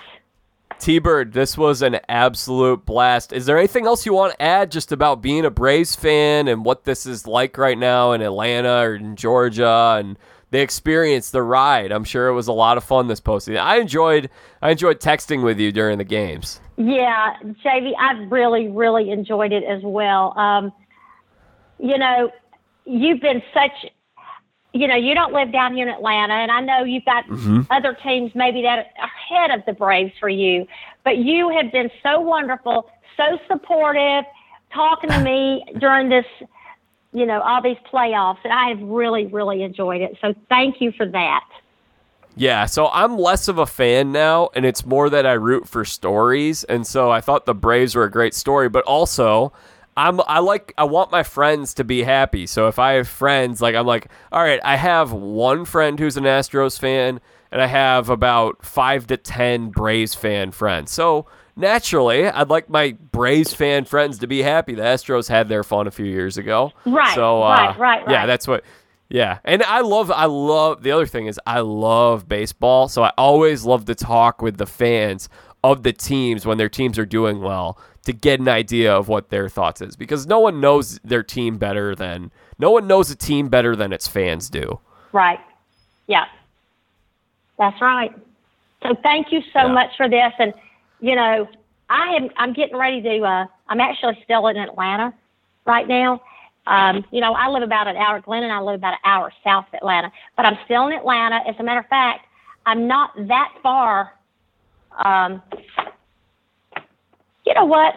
T 0.78 0.98
Bird, 0.98 1.32
this 1.32 1.56
was 1.56 1.80
an 1.82 2.00
absolute 2.08 2.84
blast. 2.84 3.32
Is 3.32 3.46
there 3.46 3.56
anything 3.58 3.86
else 3.86 4.04
you 4.04 4.12
want 4.12 4.32
to 4.34 4.42
add 4.42 4.70
just 4.70 4.92
about 4.92 5.22
being 5.22 5.44
a 5.44 5.50
Braves 5.50 5.94
fan 5.96 6.48
and 6.48 6.64
what 6.64 6.84
this 6.84 7.06
is 7.06 7.26
like 7.26 7.56
right 7.56 7.78
now 7.78 8.12
in 8.12 8.20
Atlanta 8.20 8.80
or 8.82 8.94
in 8.96 9.16
Georgia 9.16 9.96
and 9.98 10.18
the 10.50 10.60
experience, 10.60 11.30
the 11.30 11.42
ride? 11.42 11.92
I'm 11.92 12.04
sure 12.04 12.28
it 12.28 12.34
was 12.34 12.48
a 12.48 12.52
lot 12.52 12.76
of 12.76 12.84
fun 12.84 13.08
this 13.08 13.20
postseason. 13.20 13.60
I 13.60 13.78
enjoyed 13.78 14.30
I 14.62 14.70
enjoyed 14.70 15.00
texting 15.00 15.42
with 15.42 15.58
you 15.58 15.72
during 15.72 15.98
the 15.98 16.04
games. 16.04 16.60
Yeah, 16.76 17.34
JV, 17.64 17.92
I've 17.98 18.30
really, 18.30 18.68
really 18.68 19.10
enjoyed 19.10 19.52
it 19.52 19.64
as 19.64 19.82
well. 19.82 20.38
Um, 20.38 20.72
you 21.78 21.98
know, 21.98 22.30
you've 22.84 23.20
been 23.20 23.42
such, 23.52 23.90
you 24.72 24.86
know, 24.86 24.94
you 24.94 25.14
don't 25.14 25.32
live 25.32 25.52
down 25.52 25.74
here 25.74 25.88
in 25.88 25.94
Atlanta, 25.94 26.34
and 26.34 26.50
I 26.50 26.60
know 26.60 26.84
you've 26.84 27.04
got 27.04 27.24
other 27.70 27.96
teams 28.02 28.32
maybe 28.34 28.62
that 28.62 28.78
are 28.78 29.04
ahead 29.04 29.58
of 29.58 29.64
the 29.66 29.72
Braves 29.72 30.12
for 30.20 30.28
you, 30.28 30.66
but 31.04 31.18
you 31.18 31.48
have 31.50 31.72
been 31.72 31.90
so 32.02 32.20
wonderful, 32.20 32.90
so 33.16 33.38
supportive, 33.48 34.24
talking 34.72 35.10
to 35.10 35.20
me 35.20 35.64
during 35.78 36.08
this, 36.08 36.26
you 37.16 37.24
know, 37.24 37.40
all 37.40 37.62
these 37.62 37.78
playoffs, 37.90 38.36
and 38.44 38.52
I 38.52 38.68
have 38.68 38.82
really, 38.82 39.24
really 39.24 39.62
enjoyed 39.62 40.02
it. 40.02 40.18
So 40.20 40.34
thank 40.50 40.82
you 40.82 40.92
for 40.92 41.06
that. 41.06 41.48
Yeah, 42.36 42.66
so 42.66 42.88
I'm 42.88 43.16
less 43.16 43.48
of 43.48 43.56
a 43.56 43.64
fan 43.64 44.12
now, 44.12 44.50
and 44.54 44.66
it's 44.66 44.84
more 44.84 45.08
that 45.08 45.24
I 45.24 45.32
root 45.32 45.66
for 45.66 45.86
stories. 45.86 46.62
And 46.64 46.86
so 46.86 47.10
I 47.10 47.22
thought 47.22 47.46
the 47.46 47.54
Braves 47.54 47.94
were 47.94 48.04
a 48.04 48.10
great 48.10 48.34
story, 48.34 48.68
but 48.68 48.84
also 48.84 49.54
I'm 49.96 50.20
I 50.28 50.40
like 50.40 50.74
I 50.76 50.84
want 50.84 51.10
my 51.10 51.22
friends 51.22 51.72
to 51.74 51.84
be 51.84 52.02
happy. 52.02 52.46
So 52.46 52.68
if 52.68 52.78
I 52.78 52.92
have 52.92 53.08
friends, 53.08 53.62
like 53.62 53.74
I'm 53.74 53.86
like, 53.86 54.08
all 54.30 54.42
right, 54.42 54.60
I 54.62 54.76
have 54.76 55.12
one 55.12 55.64
friend 55.64 55.98
who's 55.98 56.18
an 56.18 56.24
Astros 56.24 56.78
fan, 56.78 57.18
and 57.50 57.62
I 57.62 57.66
have 57.66 58.10
about 58.10 58.62
five 58.62 59.06
to 59.06 59.16
ten 59.16 59.70
Braves 59.70 60.14
fan 60.14 60.50
friends. 60.50 60.92
So 60.92 61.24
naturally, 61.56 62.26
I'd 62.26 62.50
like 62.50 62.68
my 62.68 62.92
Braves 63.12 63.52
fan 63.54 63.84
friends 63.84 64.18
to 64.20 64.26
be 64.26 64.42
happy. 64.42 64.74
The 64.74 64.82
Astros 64.82 65.28
had 65.28 65.48
their 65.48 65.64
fun 65.64 65.86
a 65.86 65.90
few 65.90 66.06
years 66.06 66.36
ago, 66.38 66.72
Right, 66.84 67.14
So 67.14 67.42
uh, 67.42 67.74
right, 67.78 67.78
right, 67.78 68.10
yeah, 68.10 68.26
that's 68.26 68.46
what. 68.46 68.64
Yeah, 69.08 69.38
and 69.44 69.62
I 69.62 69.82
love, 69.82 70.10
I 70.10 70.24
love. 70.24 70.82
The 70.82 70.90
other 70.90 71.06
thing 71.06 71.26
is, 71.26 71.38
I 71.46 71.60
love 71.60 72.28
baseball, 72.28 72.88
so 72.88 73.04
I 73.04 73.12
always 73.16 73.64
love 73.64 73.84
to 73.84 73.94
talk 73.94 74.42
with 74.42 74.56
the 74.56 74.66
fans 74.66 75.28
of 75.62 75.84
the 75.84 75.92
teams 75.92 76.44
when 76.44 76.58
their 76.58 76.68
teams 76.68 76.98
are 76.98 77.06
doing 77.06 77.40
well 77.40 77.78
to 78.04 78.12
get 78.12 78.40
an 78.40 78.48
idea 78.48 78.92
of 78.92 79.06
what 79.08 79.30
their 79.30 79.48
thoughts 79.48 79.80
is 79.80 79.94
because 79.96 80.26
no 80.26 80.40
one 80.40 80.60
knows 80.60 80.98
their 81.04 81.22
team 81.22 81.56
better 81.56 81.94
than 81.94 82.32
no 82.58 82.70
one 82.72 82.86
knows 82.88 83.10
a 83.10 83.16
team 83.16 83.48
better 83.48 83.76
than 83.76 83.92
its 83.92 84.08
fans 84.08 84.50
do. 84.50 84.80
Right. 85.12 85.40
Yeah. 86.08 86.26
That's 87.58 87.80
right. 87.80 88.12
So 88.82 88.94
thank 89.02 89.32
you 89.32 89.40
so 89.52 89.66
Yeah. 89.66 89.72
much 89.72 89.96
for 89.96 90.08
this. 90.08 90.32
And, 90.38 90.52
you 91.00 91.14
know, 91.14 91.48
I 91.88 92.14
am, 92.14 92.30
I'm 92.36 92.52
getting 92.52 92.76
ready 92.76 93.00
to, 93.02 93.22
uh, 93.22 93.46
I'm 93.68 93.80
actually 93.80 94.18
still 94.24 94.46
in 94.48 94.56
Atlanta 94.56 95.12
right 95.64 95.86
now. 95.86 96.20
Um, 96.66 97.04
you 97.12 97.20
know, 97.20 97.32
I 97.32 97.48
live 97.48 97.62
about 97.62 97.86
an 97.86 97.96
hour, 97.96 98.20
Glenn 98.20 98.42
and 98.42 98.52
I 98.52 98.60
live 98.60 98.76
about 98.76 98.94
an 98.94 98.98
hour 99.04 99.32
south 99.44 99.66
of 99.68 99.74
Atlanta, 99.74 100.10
but 100.36 100.44
I'm 100.46 100.58
still 100.64 100.88
in 100.88 100.94
Atlanta. 100.94 101.40
As 101.46 101.54
a 101.58 101.62
matter 101.62 101.80
of 101.80 101.86
fact, 101.86 102.26
I'm 102.64 102.88
not 102.88 103.12
that 103.28 103.52
far. 103.62 104.12
Um, 105.04 105.42
you 107.44 107.54
know 107.54 107.66
what? 107.66 107.94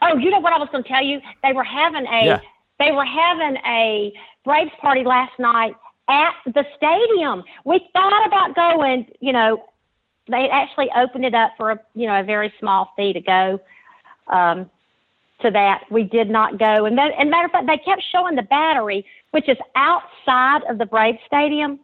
Oh, 0.00 0.16
you 0.16 0.30
know 0.30 0.40
what 0.40 0.54
I 0.54 0.58
was 0.58 0.68
going 0.72 0.82
to 0.82 0.88
tell 0.88 1.04
you? 1.04 1.20
They 1.42 1.52
were 1.52 1.64
having 1.64 2.06
a 2.06 2.26
Yeah. 2.26 2.40
they 2.78 2.92
were 2.92 3.04
having 3.04 3.56
a 3.66 4.12
Braves 4.44 4.70
party 4.80 5.04
last 5.04 5.38
night 5.38 5.74
at 6.08 6.34
the 6.46 6.64
stadium. 6.76 7.44
We 7.64 7.86
thought 7.92 8.26
about 8.26 8.54
going. 8.54 9.06
You 9.20 9.32
know, 9.34 9.64
they 10.28 10.48
actually 10.50 10.90
opened 10.96 11.24
it 11.24 11.34
up 11.34 11.52
for 11.56 11.70
a 11.72 11.80
you 11.94 12.06
know 12.06 12.20
a 12.20 12.24
very 12.24 12.52
small 12.58 12.92
fee 12.96 13.12
to 13.12 13.20
go 13.20 13.60
um, 14.28 14.70
to 15.42 15.50
that. 15.50 15.84
We 15.90 16.02
did 16.02 16.30
not 16.30 16.58
go. 16.58 16.86
And, 16.86 16.96
that, 16.98 17.12
and 17.18 17.30
matter 17.30 17.46
of 17.46 17.52
fact, 17.52 17.66
they 17.66 17.78
kept 17.78 18.02
showing 18.10 18.36
the 18.36 18.42
battery, 18.42 19.04
which 19.30 19.48
is 19.48 19.58
outside 19.74 20.62
of 20.68 20.78
the 20.78 20.86
Braves 20.86 21.18
stadium. 21.26 21.80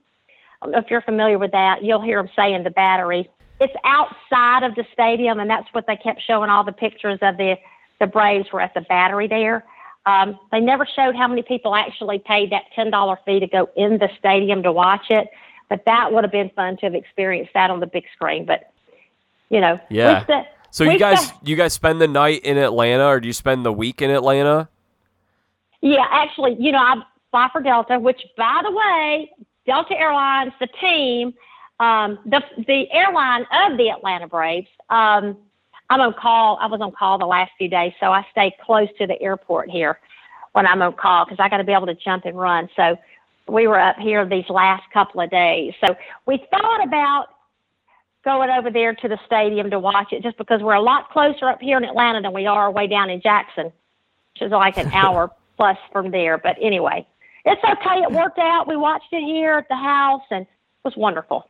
If 0.65 0.91
you're 0.91 1.03
familiar 1.03 1.39
with 1.39 1.53
that. 1.53 1.83
You'll 1.83 2.01
hear 2.03 2.23
them 2.23 2.31
saying 2.37 2.63
the 2.63 2.71
battery. 2.71 3.29
It's 3.61 3.75
outside 3.85 4.63
of 4.63 4.75
the 4.75 4.85
stadium, 4.93 5.41
and 5.41 5.49
that's 5.49 5.69
what 5.73 5.87
they 5.87 5.97
kept 5.97 6.23
showing 6.27 6.51
all 6.51 6.65
the 6.65 6.73
pictures 6.73 7.19
of 7.23 7.37
the 7.37 7.57
the 8.01 8.07
Braves 8.07 8.49
were 8.53 8.61
at 8.61 8.75
the 8.75 8.81
battery 8.81 9.29
there. 9.29 9.65
Um, 10.07 10.37
they 10.51 10.59
never 10.59 10.85
showed 10.85 11.15
how 11.15 11.29
many 11.29 11.43
people 11.43 11.75
actually 11.77 12.19
paid 12.19 12.51
that 12.51 12.65
ten 12.75 12.91
dollar 12.91 13.19
fee 13.25 13.39
to 13.41 13.47
go 13.47 13.71
in 13.77 13.99
the 13.99 14.09
stadium 14.19 14.63
to 14.65 14.73
watch 14.73 15.07
it, 15.11 15.29
but 15.73 15.87
that 15.87 16.13
would 16.13 16.23
have 16.23 16.31
been 16.31 16.51
fun 16.51 16.77
to 16.77 16.85
have 16.85 16.95
experienced 16.95 17.51
that 17.55 17.71
on 17.71 17.81
the 17.81 17.87
big 17.87 18.05
screen. 18.15 18.45
But 18.45 18.71
you 19.49 19.59
know, 19.59 19.81
Yeah. 19.89 20.23
st- 20.27 20.47
So 20.69 20.85
you 20.85 20.99
guys, 20.99 21.29
st- 21.29 21.49
you 21.49 21.57
guys 21.57 21.73
spend 21.73 21.99
the 21.99 22.09
night 22.09 22.43
in 22.45 22.59
Atlanta, 22.59 23.07
or 23.07 23.21
do 23.21 23.27
you 23.27 23.33
spend 23.33 23.65
the 23.65 23.73
week 23.73 24.03
in 24.03 24.11
Atlanta? 24.11 24.69
Yeah, 25.81 26.07
actually, 26.11 26.57
you 26.61 26.73
know, 26.73 26.79
I 26.79 26.97
fly 27.31 27.49
for 27.53 27.63
Delta, 27.63 27.99
which, 27.99 28.21
by 28.37 28.61
the 28.63 28.71
way, 28.71 29.31
Delta 29.67 29.99
Airlines, 29.99 30.53
the 30.61 30.67
team, 30.79 31.33
um, 31.81 32.19
the 32.27 32.43
the 32.67 32.91
airline 32.93 33.47
of 33.51 33.79
the 33.79 33.89
Atlanta 33.89 34.29
Braves. 34.29 34.69
Um, 34.91 35.39
I'm 35.89 36.03
on 36.03 36.13
call. 36.13 36.59
I 36.61 36.67
was 36.67 36.83
on 36.83 36.93
call 36.93 37.17
the 37.17 37.27
last 37.27 37.53
few 37.57 37.69
days, 37.69 37.95
so 37.99 38.13
I 38.13 38.27
stay 38.31 38.55
close 38.63 38.89
to 38.99 39.07
the 39.07 39.19
airport 39.23 39.71
here 39.71 39.99
when 40.53 40.67
I'm 40.67 40.83
on 40.83 40.93
call 40.93 41.25
because 41.25 41.41
I 41.41 41.49
got 41.49 41.59
to 41.59 41.65
be 41.65 41.73
able 41.73 41.87
to 41.87 41.95
jump 41.95 42.27
and 42.27 42.39
run. 42.39 42.69
So 42.77 42.99
we 43.49 43.67
were 43.67 43.79
up 43.79 43.97
here 43.97 44.27
these 44.27 44.49
last 44.49 44.85
couple 44.93 45.21
of 45.21 45.31
days. 45.31 45.75
So 45.85 45.97
we 46.27 46.45
thought 46.51 46.85
about 46.85 47.27
going 48.25 48.51
over 48.51 48.71
there 48.71 48.95
to 48.95 49.09
the 49.09 49.19
stadium 49.27 49.71
to 49.71 49.79
watch 49.79 50.13
it 50.13 50.23
just 50.23 50.39
because 50.39 50.63
we're 50.63 50.75
a 50.75 50.83
lot 50.83 51.11
closer 51.11 51.49
up 51.49 51.61
here 51.61 51.77
in 51.77 51.85
Atlanta 51.85 52.23
than 52.23 52.33
we 52.33 52.47
are 52.47 52.71
way 52.71 52.87
down 52.87 53.11
in 53.11 53.21
Jackson 53.21 53.73
which 54.35 54.43
is 54.43 54.53
like 54.53 54.77
an 54.79 54.89
hour 54.93 55.31
plus 55.57 55.77
from 55.93 56.11
there. 56.11 56.39
But 56.39 56.57
anyway, 56.61 57.07
it's 57.45 57.63
okay. 57.65 58.03
It 58.03 58.13
worked 58.13 58.39
out. 58.39 58.67
We 58.69 58.77
watched 58.77 59.13
it 59.13 59.25
here 59.25 59.55
at 59.55 59.69
the 59.69 59.77
house, 59.77 60.23
and 60.31 60.43
it 60.43 60.85
was 60.85 60.97
wonderful. 60.97 61.49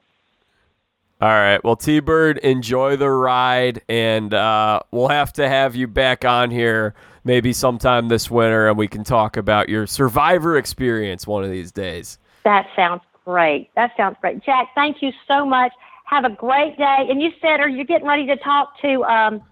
All 1.21 1.29
right. 1.29 1.63
Well, 1.63 1.77
T 1.77 2.01
Bird, 2.01 2.39
enjoy 2.39 2.97
the 2.97 3.11
ride, 3.11 3.83
and 3.89 4.35
uh, 4.35 4.81
we'll 4.91 5.09
have 5.09 5.33
to 5.35 5.49
have 5.49 5.77
you 5.77 5.87
back 5.87 6.25
on 6.25 6.51
here 6.51 6.95
maybe 7.25 7.53
sometime 7.53 8.09
this 8.09 8.31
winter, 8.31 8.69
and 8.69 8.77
we 8.77 8.89
can 8.89 9.05
talk 9.05 9.37
about 9.37 9.69
your 9.69 9.87
survivor 9.87 10.57
experience 10.57 11.27
one 11.27 11.45
of 11.45 11.51
these 11.51 11.73
days. 11.73 12.19
That 12.45 12.67
sounds 12.75 13.03
great. 13.25 13.71
That 13.77 13.93
sounds 13.97 14.17
great. 14.21 14.43
Jack, 14.45 14.69
thank 14.75 15.03
you 15.03 15.13
so 15.29 15.47
much. 15.47 15.73
Have 16.05 16.25
a 16.25 16.31
great 16.31 16.77
day. 16.77 17.07
And 17.09 17.23
you 17.23 17.31
said, 17.41 17.61
are 17.61 17.69
you 17.69 17.85
getting 17.85 18.07
ready 18.07 18.27
to 18.27 18.37
talk 18.37 18.81
to, 18.83 19.05
um, 19.05 19.43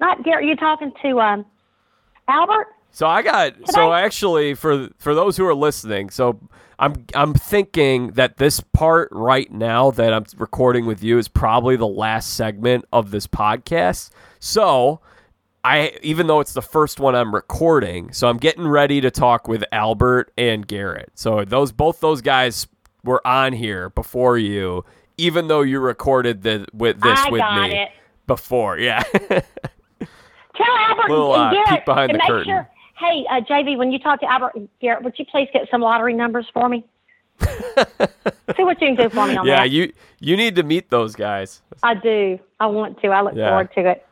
not 0.00 0.22
Gary, 0.24 0.46
you 0.46 0.56
talking 0.56 0.92
to 1.02 1.20
um, 1.20 1.46
Albert? 2.28 2.68
So 2.90 3.08
I 3.08 3.22
got 3.22 3.54
Can 3.54 3.66
so 3.66 3.92
actually 3.92 4.54
for 4.54 4.88
for 4.98 5.16
those 5.16 5.36
who 5.36 5.44
are 5.46 5.54
listening, 5.54 6.10
so 6.10 6.38
I'm 6.78 7.04
I'm 7.12 7.34
thinking 7.34 8.12
that 8.12 8.36
this 8.36 8.60
part 8.60 9.08
right 9.10 9.50
now 9.50 9.90
that 9.90 10.12
I'm 10.12 10.24
recording 10.36 10.86
with 10.86 11.02
you 11.02 11.18
is 11.18 11.26
probably 11.26 11.74
the 11.74 11.88
last 11.88 12.34
segment 12.34 12.84
of 12.92 13.10
this 13.10 13.26
podcast. 13.26 14.10
So 14.38 15.00
I 15.64 15.96
even 16.02 16.26
though 16.26 16.40
it's 16.40 16.52
the 16.52 16.62
first 16.62 17.00
one 17.00 17.14
I'm 17.14 17.34
recording, 17.34 18.12
so 18.12 18.28
I'm 18.28 18.36
getting 18.36 18.66
ready 18.68 19.00
to 19.00 19.10
talk 19.10 19.48
with 19.48 19.64
Albert 19.72 20.32
and 20.36 20.66
Garrett. 20.66 21.10
So 21.14 21.44
those 21.44 21.72
both 21.72 22.00
those 22.00 22.20
guys 22.20 22.66
were 23.02 23.26
on 23.26 23.52
here 23.54 23.88
before 23.90 24.36
you, 24.38 24.84
even 25.16 25.48
though 25.48 25.62
you 25.62 25.80
recorded 25.80 26.42
the 26.42 26.66
with 26.74 27.00
this 27.00 27.18
I 27.18 27.30
with 27.30 27.42
me 27.72 27.78
it. 27.78 27.88
before. 28.26 28.78
Yeah. 28.78 29.02
Tell 30.56 30.76
Albert 30.78 31.10
Little, 31.10 31.34
and 31.34 31.42
uh, 31.44 31.50
Garrett 31.50 31.68
peek 31.70 31.84
behind 31.84 32.10
the 32.10 32.18
make 32.18 32.26
curtain. 32.28 32.44
sure. 32.44 32.68
Hey, 32.98 33.24
uh, 33.28 33.40
JV, 33.40 33.76
when 33.76 33.90
you 33.90 33.98
talk 33.98 34.20
to 34.20 34.30
Albert 34.30 34.54
and 34.54 34.68
Garrett, 34.80 35.02
would 35.02 35.18
you 35.18 35.24
please 35.24 35.48
get 35.52 35.68
some 35.70 35.80
lottery 35.80 36.14
numbers 36.14 36.46
for 36.54 36.68
me? 36.68 36.84
See 37.40 38.62
what 38.62 38.80
you 38.80 38.88
can 38.88 38.96
do 38.96 39.08
for 39.08 39.26
me 39.26 39.36
on 39.36 39.44
yeah, 39.46 39.56
that. 39.56 39.70
Yeah, 39.70 39.84
you 39.86 39.92
you 40.20 40.36
need 40.36 40.54
to 40.56 40.62
meet 40.62 40.90
those 40.90 41.16
guys. 41.16 41.62
I 41.82 41.94
do. 41.94 42.38
I 42.60 42.66
want 42.66 43.00
to. 43.00 43.08
I 43.08 43.22
look 43.22 43.34
Yeah. 43.34 43.48
forward 43.48 43.70
to 43.74 43.88
it. 43.90 44.06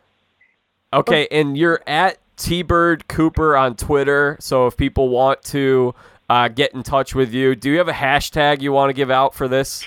Okay, 0.93 1.27
and 1.31 1.57
you're 1.57 1.81
at 1.87 2.19
T 2.37 2.63
Bird 2.63 3.09
Cooper 3.09 3.57
on 3.57 3.77
Twitter. 3.77 4.37
So 4.41 4.67
if 4.67 4.77
people 4.77 5.09
want 5.09 5.43
to 5.45 5.95
uh, 6.29 6.49
get 6.49 6.75
in 6.75 6.83
touch 6.83 7.15
with 7.15 7.33
you, 7.33 7.55
do 7.55 7.71
you 7.71 7.79
have 7.79 7.89
a 7.89 7.93
hashtag 7.93 8.61
you 8.61 8.73
want 8.73 8.91
to 8.91 8.95
give 8.95 9.11
out 9.11 9.35
for 9.35 9.49
this? 9.49 9.85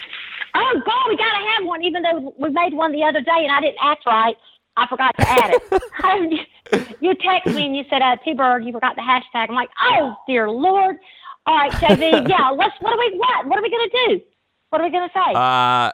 Oh 0.56 0.82
God, 0.86 1.10
we 1.10 1.18
gotta 1.18 1.46
have 1.56 1.66
one. 1.66 1.84
Even 1.84 2.02
though 2.02 2.34
we 2.40 2.50
made 2.50 2.74
one 2.74 2.92
the 2.92 3.04
other 3.04 3.22
day 3.22 3.44
and 3.44 3.52
I 3.52 3.62
didn't 3.62 3.78
act 3.82 4.06
right, 4.06 4.36
I 4.78 4.88
forgot 4.88 5.16
to 5.18 5.28
add 5.28 5.52
it. 5.54 6.38
you 7.02 7.14
text 7.16 7.54
me 7.54 7.66
and 7.66 7.76
you 7.76 7.84
said, 7.90 8.02
uh, 8.02 8.16
"T-Bird, 8.24 8.64
you 8.64 8.72
forgot 8.72 8.96
the 8.96 9.02
hashtag." 9.02 9.50
I'm 9.50 9.56
like, 9.56 9.70
"Oh 9.82 10.16
dear 10.28 10.50
Lord!" 10.50 10.98
All 11.46 11.56
right, 11.56 11.72
JV. 11.74 12.28
yeah, 12.30 12.50
let's. 12.50 12.76
What 12.80 12.94
are 12.94 12.98
we? 12.98 13.18
What? 13.18 13.48
What 13.48 13.60
are 13.60 13.62
we 13.62 13.70
gonna 13.70 14.08
do? 14.08 14.22
What 14.70 14.82
are 14.82 14.86
we 14.86 14.92
gonna 14.92 15.12
say? 15.14 15.34
Uh, 15.36 15.92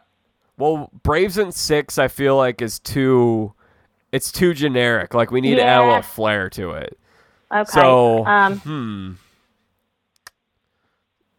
well, 0.58 0.90
Braves 1.04 1.38
and 1.38 1.54
six, 1.54 1.98
I 1.98 2.08
feel 2.08 2.38
like 2.38 2.62
is 2.62 2.80
too. 2.80 3.54
It's 4.12 4.32
too 4.32 4.54
generic. 4.54 5.14
Like 5.14 5.32
we 5.32 5.42
need 5.42 5.56
to 5.56 5.64
add 5.64 5.82
a 5.82 5.86
little 5.86 6.02
flair 6.02 6.50
to 6.52 6.72
it. 6.72 7.00
okay. 7.52 7.72
So, 7.72 8.26
um, 8.26 8.60
hmm, 8.60 9.12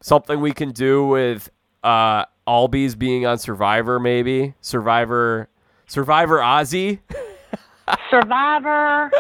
something 0.01 0.41
we 0.41 0.53
can 0.53 0.71
do 0.73 1.07
with 1.07 1.51
uh 1.83 2.25
Albies 2.47 2.99
being 2.99 3.25
on 3.25 3.39
Survivor, 3.39 4.01
maybe 4.01 4.55
Survivor, 4.61 5.49
Survivor 5.87 6.39
Ozzy. 6.39 6.99
Survivor. 8.11 9.11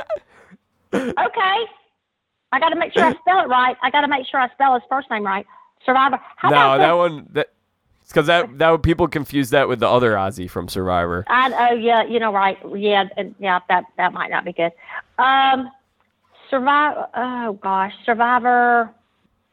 okay. 0.92 1.66
I 2.52 2.60
got 2.60 2.70
to 2.70 2.76
make 2.76 2.92
sure 2.92 3.04
I 3.04 3.14
spell 3.20 3.40
it 3.40 3.48
right. 3.48 3.76
I 3.82 3.90
got 3.90 4.02
to 4.02 4.08
make 4.08 4.26
sure 4.26 4.40
I 4.40 4.48
spell 4.50 4.74
his 4.74 4.82
first 4.88 5.10
name 5.10 5.24
right. 5.24 5.46
Survivor. 5.86 6.20
How 6.36 6.48
no, 6.48 6.56
about 6.56 6.78
that 6.78 6.92
one 6.92 7.26
that 7.32 7.51
because 8.12 8.26
that 8.26 8.58
that 8.58 8.70
would 8.70 8.82
people 8.82 9.08
confuse 9.08 9.50
that 9.50 9.68
with 9.68 9.80
the 9.80 9.88
other 9.88 10.12
Ozzy 10.12 10.48
from 10.48 10.68
Survivor. 10.68 11.24
I 11.28 11.70
oh 11.70 11.74
yeah, 11.74 12.04
you 12.04 12.18
know 12.18 12.32
right. 12.32 12.58
Yeah, 12.76 13.04
and 13.16 13.34
yeah, 13.38 13.60
that 13.68 13.84
that 13.96 14.12
might 14.12 14.30
not 14.30 14.44
be 14.44 14.52
good. 14.52 14.72
Um, 15.18 15.70
Survivor. 16.50 17.08
Oh 17.14 17.58
gosh, 17.62 17.92
Survivor. 18.04 18.90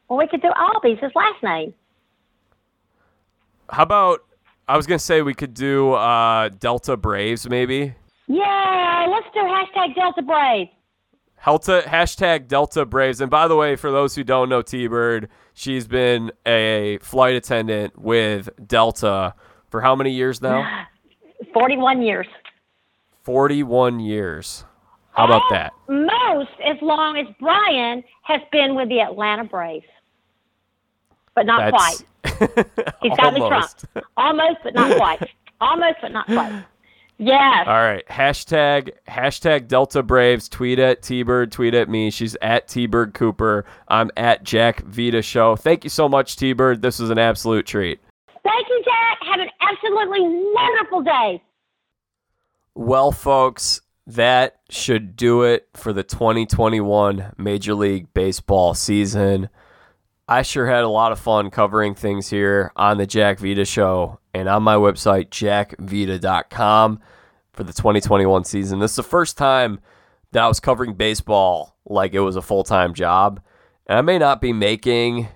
Well, 0.08 0.18
we 0.18 0.26
could 0.26 0.42
do 0.42 0.50
Albies, 0.50 1.00
his 1.00 1.12
last 1.14 1.42
name. 1.42 1.72
How 3.70 3.84
about 3.84 4.20
I 4.68 4.76
was 4.76 4.86
gonna 4.86 4.98
say 4.98 5.22
we 5.22 5.34
could 5.34 5.54
do 5.54 5.92
uh, 5.92 6.48
Delta 6.50 6.96
Braves 6.96 7.48
maybe. 7.48 7.94
Yeah, 8.26 9.06
let's 9.10 9.26
do 9.34 9.40
hashtag 9.40 9.94
Delta 9.94 10.22
Braves. 10.22 10.70
Delta 11.44 11.82
hashtag 11.86 12.48
Delta 12.48 12.84
Braves. 12.84 13.20
And 13.20 13.30
by 13.30 13.48
the 13.48 13.56
way, 13.56 13.76
for 13.76 13.90
those 13.90 14.14
who 14.14 14.22
don't 14.22 14.48
know 14.48 14.62
T 14.62 14.86
Bird, 14.86 15.28
she's 15.60 15.86
been 15.86 16.32
a 16.46 16.98
flight 17.02 17.34
attendant 17.34 17.98
with 17.98 18.48
Delta 18.66 19.34
for 19.68 19.82
how 19.82 19.94
many 19.94 20.10
years 20.10 20.40
now? 20.40 20.86
Forty-one 21.54 22.02
years. 22.02 22.26
Forty-one 23.22 24.00
years. 24.00 24.64
How 25.12 25.26
about 25.26 25.42
that? 25.50 25.72
Most 25.88 26.50
as 26.64 26.76
long 26.80 27.18
as 27.18 27.26
Brian 27.38 28.02
has 28.22 28.40
been 28.52 28.74
with 28.74 28.88
the 28.88 29.00
Atlanta 29.00 29.44
Braves, 29.44 29.84
but 31.34 31.44
not 31.44 31.72
quite. 31.72 32.04
He's 33.02 33.16
got 33.16 33.34
almost. 33.38 33.84
trumped. 33.94 34.08
Almost, 34.16 34.58
but 34.62 34.74
not 34.74 34.96
quite. 34.96 35.28
Almost, 35.62 35.96
but 36.00 36.12
not 36.12 36.26
quite. 36.26 36.64
Yes. 37.22 37.66
All 37.66 37.74
right. 37.74 38.02
Hashtag 38.08 38.92
hashtag 39.06 39.68
Delta 39.68 40.02
Braves. 40.02 40.48
Tweet 40.48 40.78
at 40.78 41.02
T 41.02 41.22
Bird. 41.22 41.52
Tweet 41.52 41.74
at 41.74 41.86
me. 41.86 42.10
She's 42.10 42.34
at 42.40 42.66
T 42.66 42.86
Bird 42.86 43.12
Cooper. 43.12 43.66
I'm 43.88 44.10
at 44.16 44.42
Jack 44.42 44.82
Vita 44.84 45.20
Show. 45.20 45.54
Thank 45.54 45.84
you 45.84 45.90
so 45.90 46.08
much, 46.08 46.36
T 46.36 46.54
Bird. 46.54 46.80
This 46.80 46.98
was 46.98 47.10
an 47.10 47.18
absolute 47.18 47.66
treat. 47.66 48.00
Thank 48.42 48.68
you, 48.70 48.82
Jack. 48.82 49.18
Have 49.30 49.40
an 49.40 49.50
absolutely 49.60 50.20
wonderful 50.54 51.02
day. 51.02 51.42
Well, 52.74 53.12
folks, 53.12 53.82
that 54.06 54.60
should 54.70 55.14
do 55.14 55.42
it 55.42 55.68
for 55.74 55.92
the 55.92 56.02
2021 56.02 57.34
Major 57.36 57.74
League 57.74 58.14
Baseball 58.14 58.72
season. 58.72 59.50
I 60.26 60.40
sure 60.40 60.66
had 60.66 60.84
a 60.84 60.88
lot 60.88 61.12
of 61.12 61.18
fun 61.18 61.50
covering 61.50 61.94
things 61.94 62.30
here 62.30 62.72
on 62.76 62.96
the 62.96 63.06
Jack 63.06 63.40
Vita 63.40 63.66
Show 63.66 64.19
and 64.34 64.48
on 64.48 64.62
my 64.62 64.74
website, 64.74 65.28
jackvita.com, 65.30 67.00
for 67.52 67.64
the 67.64 67.72
2021 67.72 68.44
season. 68.44 68.78
This 68.78 68.92
is 68.92 68.96
the 68.96 69.02
first 69.02 69.36
time 69.36 69.80
that 70.32 70.42
I 70.42 70.48
was 70.48 70.60
covering 70.60 70.94
baseball 70.94 71.76
like 71.84 72.14
it 72.14 72.20
was 72.20 72.36
a 72.36 72.42
full 72.42 72.64
time 72.64 72.94
job. 72.94 73.42
And 73.86 73.98
I 73.98 74.02
may 74.02 74.18
not 74.18 74.40
be 74.40 74.52
making 74.52 75.28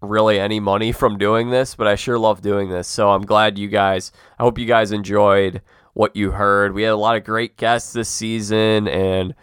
really 0.00 0.38
any 0.38 0.60
money 0.60 0.92
from 0.92 1.16
doing 1.16 1.50
this, 1.50 1.74
but 1.74 1.86
I 1.86 1.94
sure 1.94 2.18
love 2.18 2.42
doing 2.42 2.68
this. 2.68 2.88
So 2.88 3.10
I'm 3.10 3.22
glad 3.22 3.58
you 3.58 3.68
guys, 3.68 4.12
I 4.38 4.42
hope 4.42 4.58
you 4.58 4.66
guys 4.66 4.92
enjoyed 4.92 5.62
what 5.94 6.16
you 6.16 6.32
heard. 6.32 6.74
We 6.74 6.82
had 6.82 6.92
a 6.92 6.96
lot 6.96 7.16
of 7.16 7.24
great 7.24 7.56
guests 7.56 7.92
this 7.92 8.08
season, 8.08 8.88
and 8.88 9.34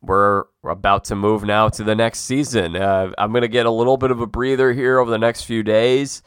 we're 0.00 0.44
about 0.64 1.04
to 1.06 1.16
move 1.16 1.42
now 1.42 1.68
to 1.68 1.82
the 1.82 1.96
next 1.96 2.20
season. 2.20 2.76
Uh, 2.76 3.10
I'm 3.18 3.32
going 3.32 3.42
to 3.42 3.48
get 3.48 3.66
a 3.66 3.70
little 3.70 3.96
bit 3.96 4.12
of 4.12 4.20
a 4.20 4.26
breather 4.26 4.72
here 4.72 4.98
over 4.98 5.10
the 5.10 5.18
next 5.18 5.42
few 5.42 5.62
days. 5.62 6.22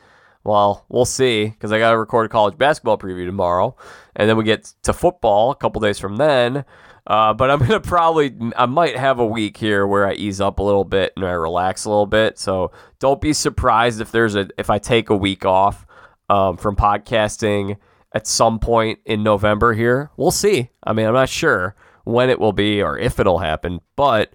Well, 0.50 0.84
we'll 0.90 1.06
see 1.06 1.46
because 1.46 1.72
I 1.72 1.78
got 1.78 1.92
to 1.92 1.98
record 2.00 2.26
a 2.26 2.30
college 2.30 2.58
basketball 2.58 2.98
preview 2.98 3.28
tomorrow, 3.28 3.76
and 4.16 4.28
then 4.28 4.36
we 4.36 4.44
get 4.44 4.74
to 4.82 4.94
football 4.94 5.52
a 5.52 5.56
couple 5.56 5.80
days 5.80 6.00
from 6.00 6.16
then. 6.16 6.66
Uh, 7.06 7.36
but 7.36 7.52
I'm 7.52 7.60
gonna 7.68 7.80
probably, 7.80 8.36
I 8.58 8.66
might 8.66 8.98
have 8.98 9.20
a 9.20 9.26
week 9.26 9.58
here 9.58 9.86
where 9.86 10.08
I 10.08 10.14
ease 10.14 10.42
up 10.42 10.58
a 10.58 10.64
little 10.64 10.86
bit 10.86 11.14
and 11.16 11.24
I 11.24 11.34
relax 11.34 11.86
a 11.86 11.90
little 11.90 12.08
bit. 12.08 12.40
So 12.40 12.72
don't 12.98 13.22
be 13.22 13.32
surprised 13.32 14.02
if 14.02 14.12
there's 14.12 14.36
a, 14.36 14.50
if 14.58 14.72
I 14.72 14.80
take 14.80 15.12
a 15.12 15.16
week 15.16 15.46
off 15.46 15.86
um, 16.32 16.58
from 16.58 16.76
podcasting 16.76 17.78
at 18.14 18.26
some 18.26 18.58
point 18.58 18.98
in 19.06 19.22
November 19.22 19.74
here. 19.74 20.10
We'll 20.18 20.32
see. 20.32 20.72
I 20.84 20.94
mean, 20.94 21.06
I'm 21.06 21.14
not 21.14 21.30
sure 21.30 21.76
when 22.06 22.32
it 22.32 22.40
will 22.40 22.54
be 22.54 22.82
or 22.82 22.98
if 22.98 23.20
it'll 23.20 23.38
happen, 23.38 23.82
but 23.96 24.34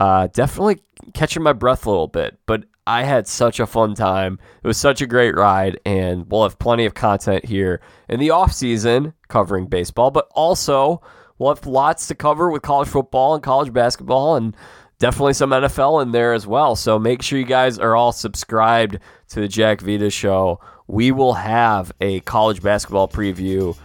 uh, 0.00 0.26
definitely 0.32 0.82
catching 1.14 1.44
my 1.44 1.52
breath 1.52 1.86
a 1.86 1.90
little 1.90 2.08
bit. 2.08 2.36
But 2.46 2.64
I 2.86 3.04
had 3.04 3.28
such 3.28 3.60
a 3.60 3.66
fun 3.66 3.94
time. 3.94 4.38
It 4.62 4.66
was 4.66 4.76
such 4.76 5.00
a 5.00 5.06
great 5.06 5.36
ride, 5.36 5.78
and 5.86 6.28
we'll 6.28 6.42
have 6.42 6.58
plenty 6.58 6.84
of 6.84 6.94
content 6.94 7.44
here 7.44 7.80
in 8.08 8.18
the 8.18 8.30
off 8.30 8.52
season 8.52 9.14
covering 9.28 9.66
baseball, 9.66 10.10
but 10.10 10.28
also 10.34 11.00
we'll 11.38 11.54
have 11.54 11.66
lots 11.66 12.08
to 12.08 12.14
cover 12.14 12.50
with 12.50 12.62
college 12.62 12.88
football 12.88 13.34
and 13.34 13.42
college 13.42 13.72
basketball 13.72 14.36
and 14.36 14.56
definitely 14.98 15.32
some 15.32 15.50
NFL 15.50 16.02
in 16.02 16.10
there 16.12 16.32
as 16.32 16.46
well. 16.46 16.74
So 16.74 16.98
make 16.98 17.22
sure 17.22 17.38
you 17.38 17.44
guys 17.44 17.78
are 17.78 17.94
all 17.94 18.12
subscribed 18.12 18.98
to 19.28 19.40
the 19.40 19.48
Jack 19.48 19.80
Vita 19.80 20.10
show. 20.10 20.60
We 20.88 21.12
will 21.12 21.34
have 21.34 21.92
a 22.00 22.20
college 22.20 22.62
basketball 22.62 23.08
preview. 23.08 23.76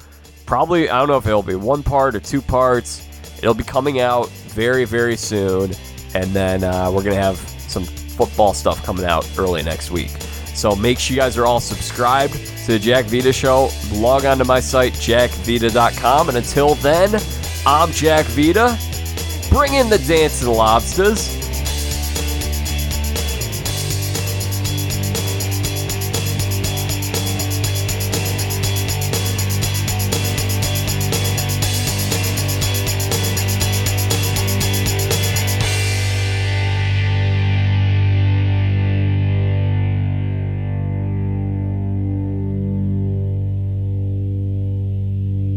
Probably, 0.47 0.89
I 0.89 0.97
don't 0.97 1.07
know 1.07 1.17
if 1.17 1.27
it'll 1.27 1.43
be 1.43 1.55
one 1.55 1.83
part 1.83 2.15
or 2.15 2.19
two 2.19 2.41
parts. 2.41 3.07
It'll 3.37 3.53
be 3.53 3.63
coming 3.63 3.99
out 3.99 4.29
very, 4.29 4.85
very 4.85 5.17
soon. 5.17 5.71
And 6.15 6.25
then 6.33 6.63
uh, 6.63 6.89
we're 6.91 7.03
going 7.03 7.15
to 7.15 7.21
have 7.21 7.37
some 7.67 7.85
football 8.18 8.53
stuff 8.53 8.84
coming 8.84 9.06
out 9.06 9.30
early 9.38 9.64
next 9.64 9.91
week. 9.91 10.10
So 10.53 10.76
make 10.76 10.99
sure 10.99 11.15
you 11.15 11.22
guys 11.22 11.38
are 11.38 11.45
all 11.45 11.60
subscribed 11.60 12.34
to 12.34 12.73
the 12.73 12.80
Jack 12.80 13.06
Vita 13.06 13.31
Show. 13.31 13.69
Log 13.94 14.26
on 14.26 14.39
to 14.39 14.45
my 14.45 14.60
site, 14.60 14.94
jackvita.com. 14.94 16.30
And 16.30 16.38
until 16.38 16.76
then, 16.76 17.22
I'm 17.65 17.91
Jack 17.91 18.26
Vita. 18.27 18.77
Bring 19.52 19.76
in 19.76 19.89
the 19.89 19.99
dancing 19.99 20.49
lobsters. 20.49 21.38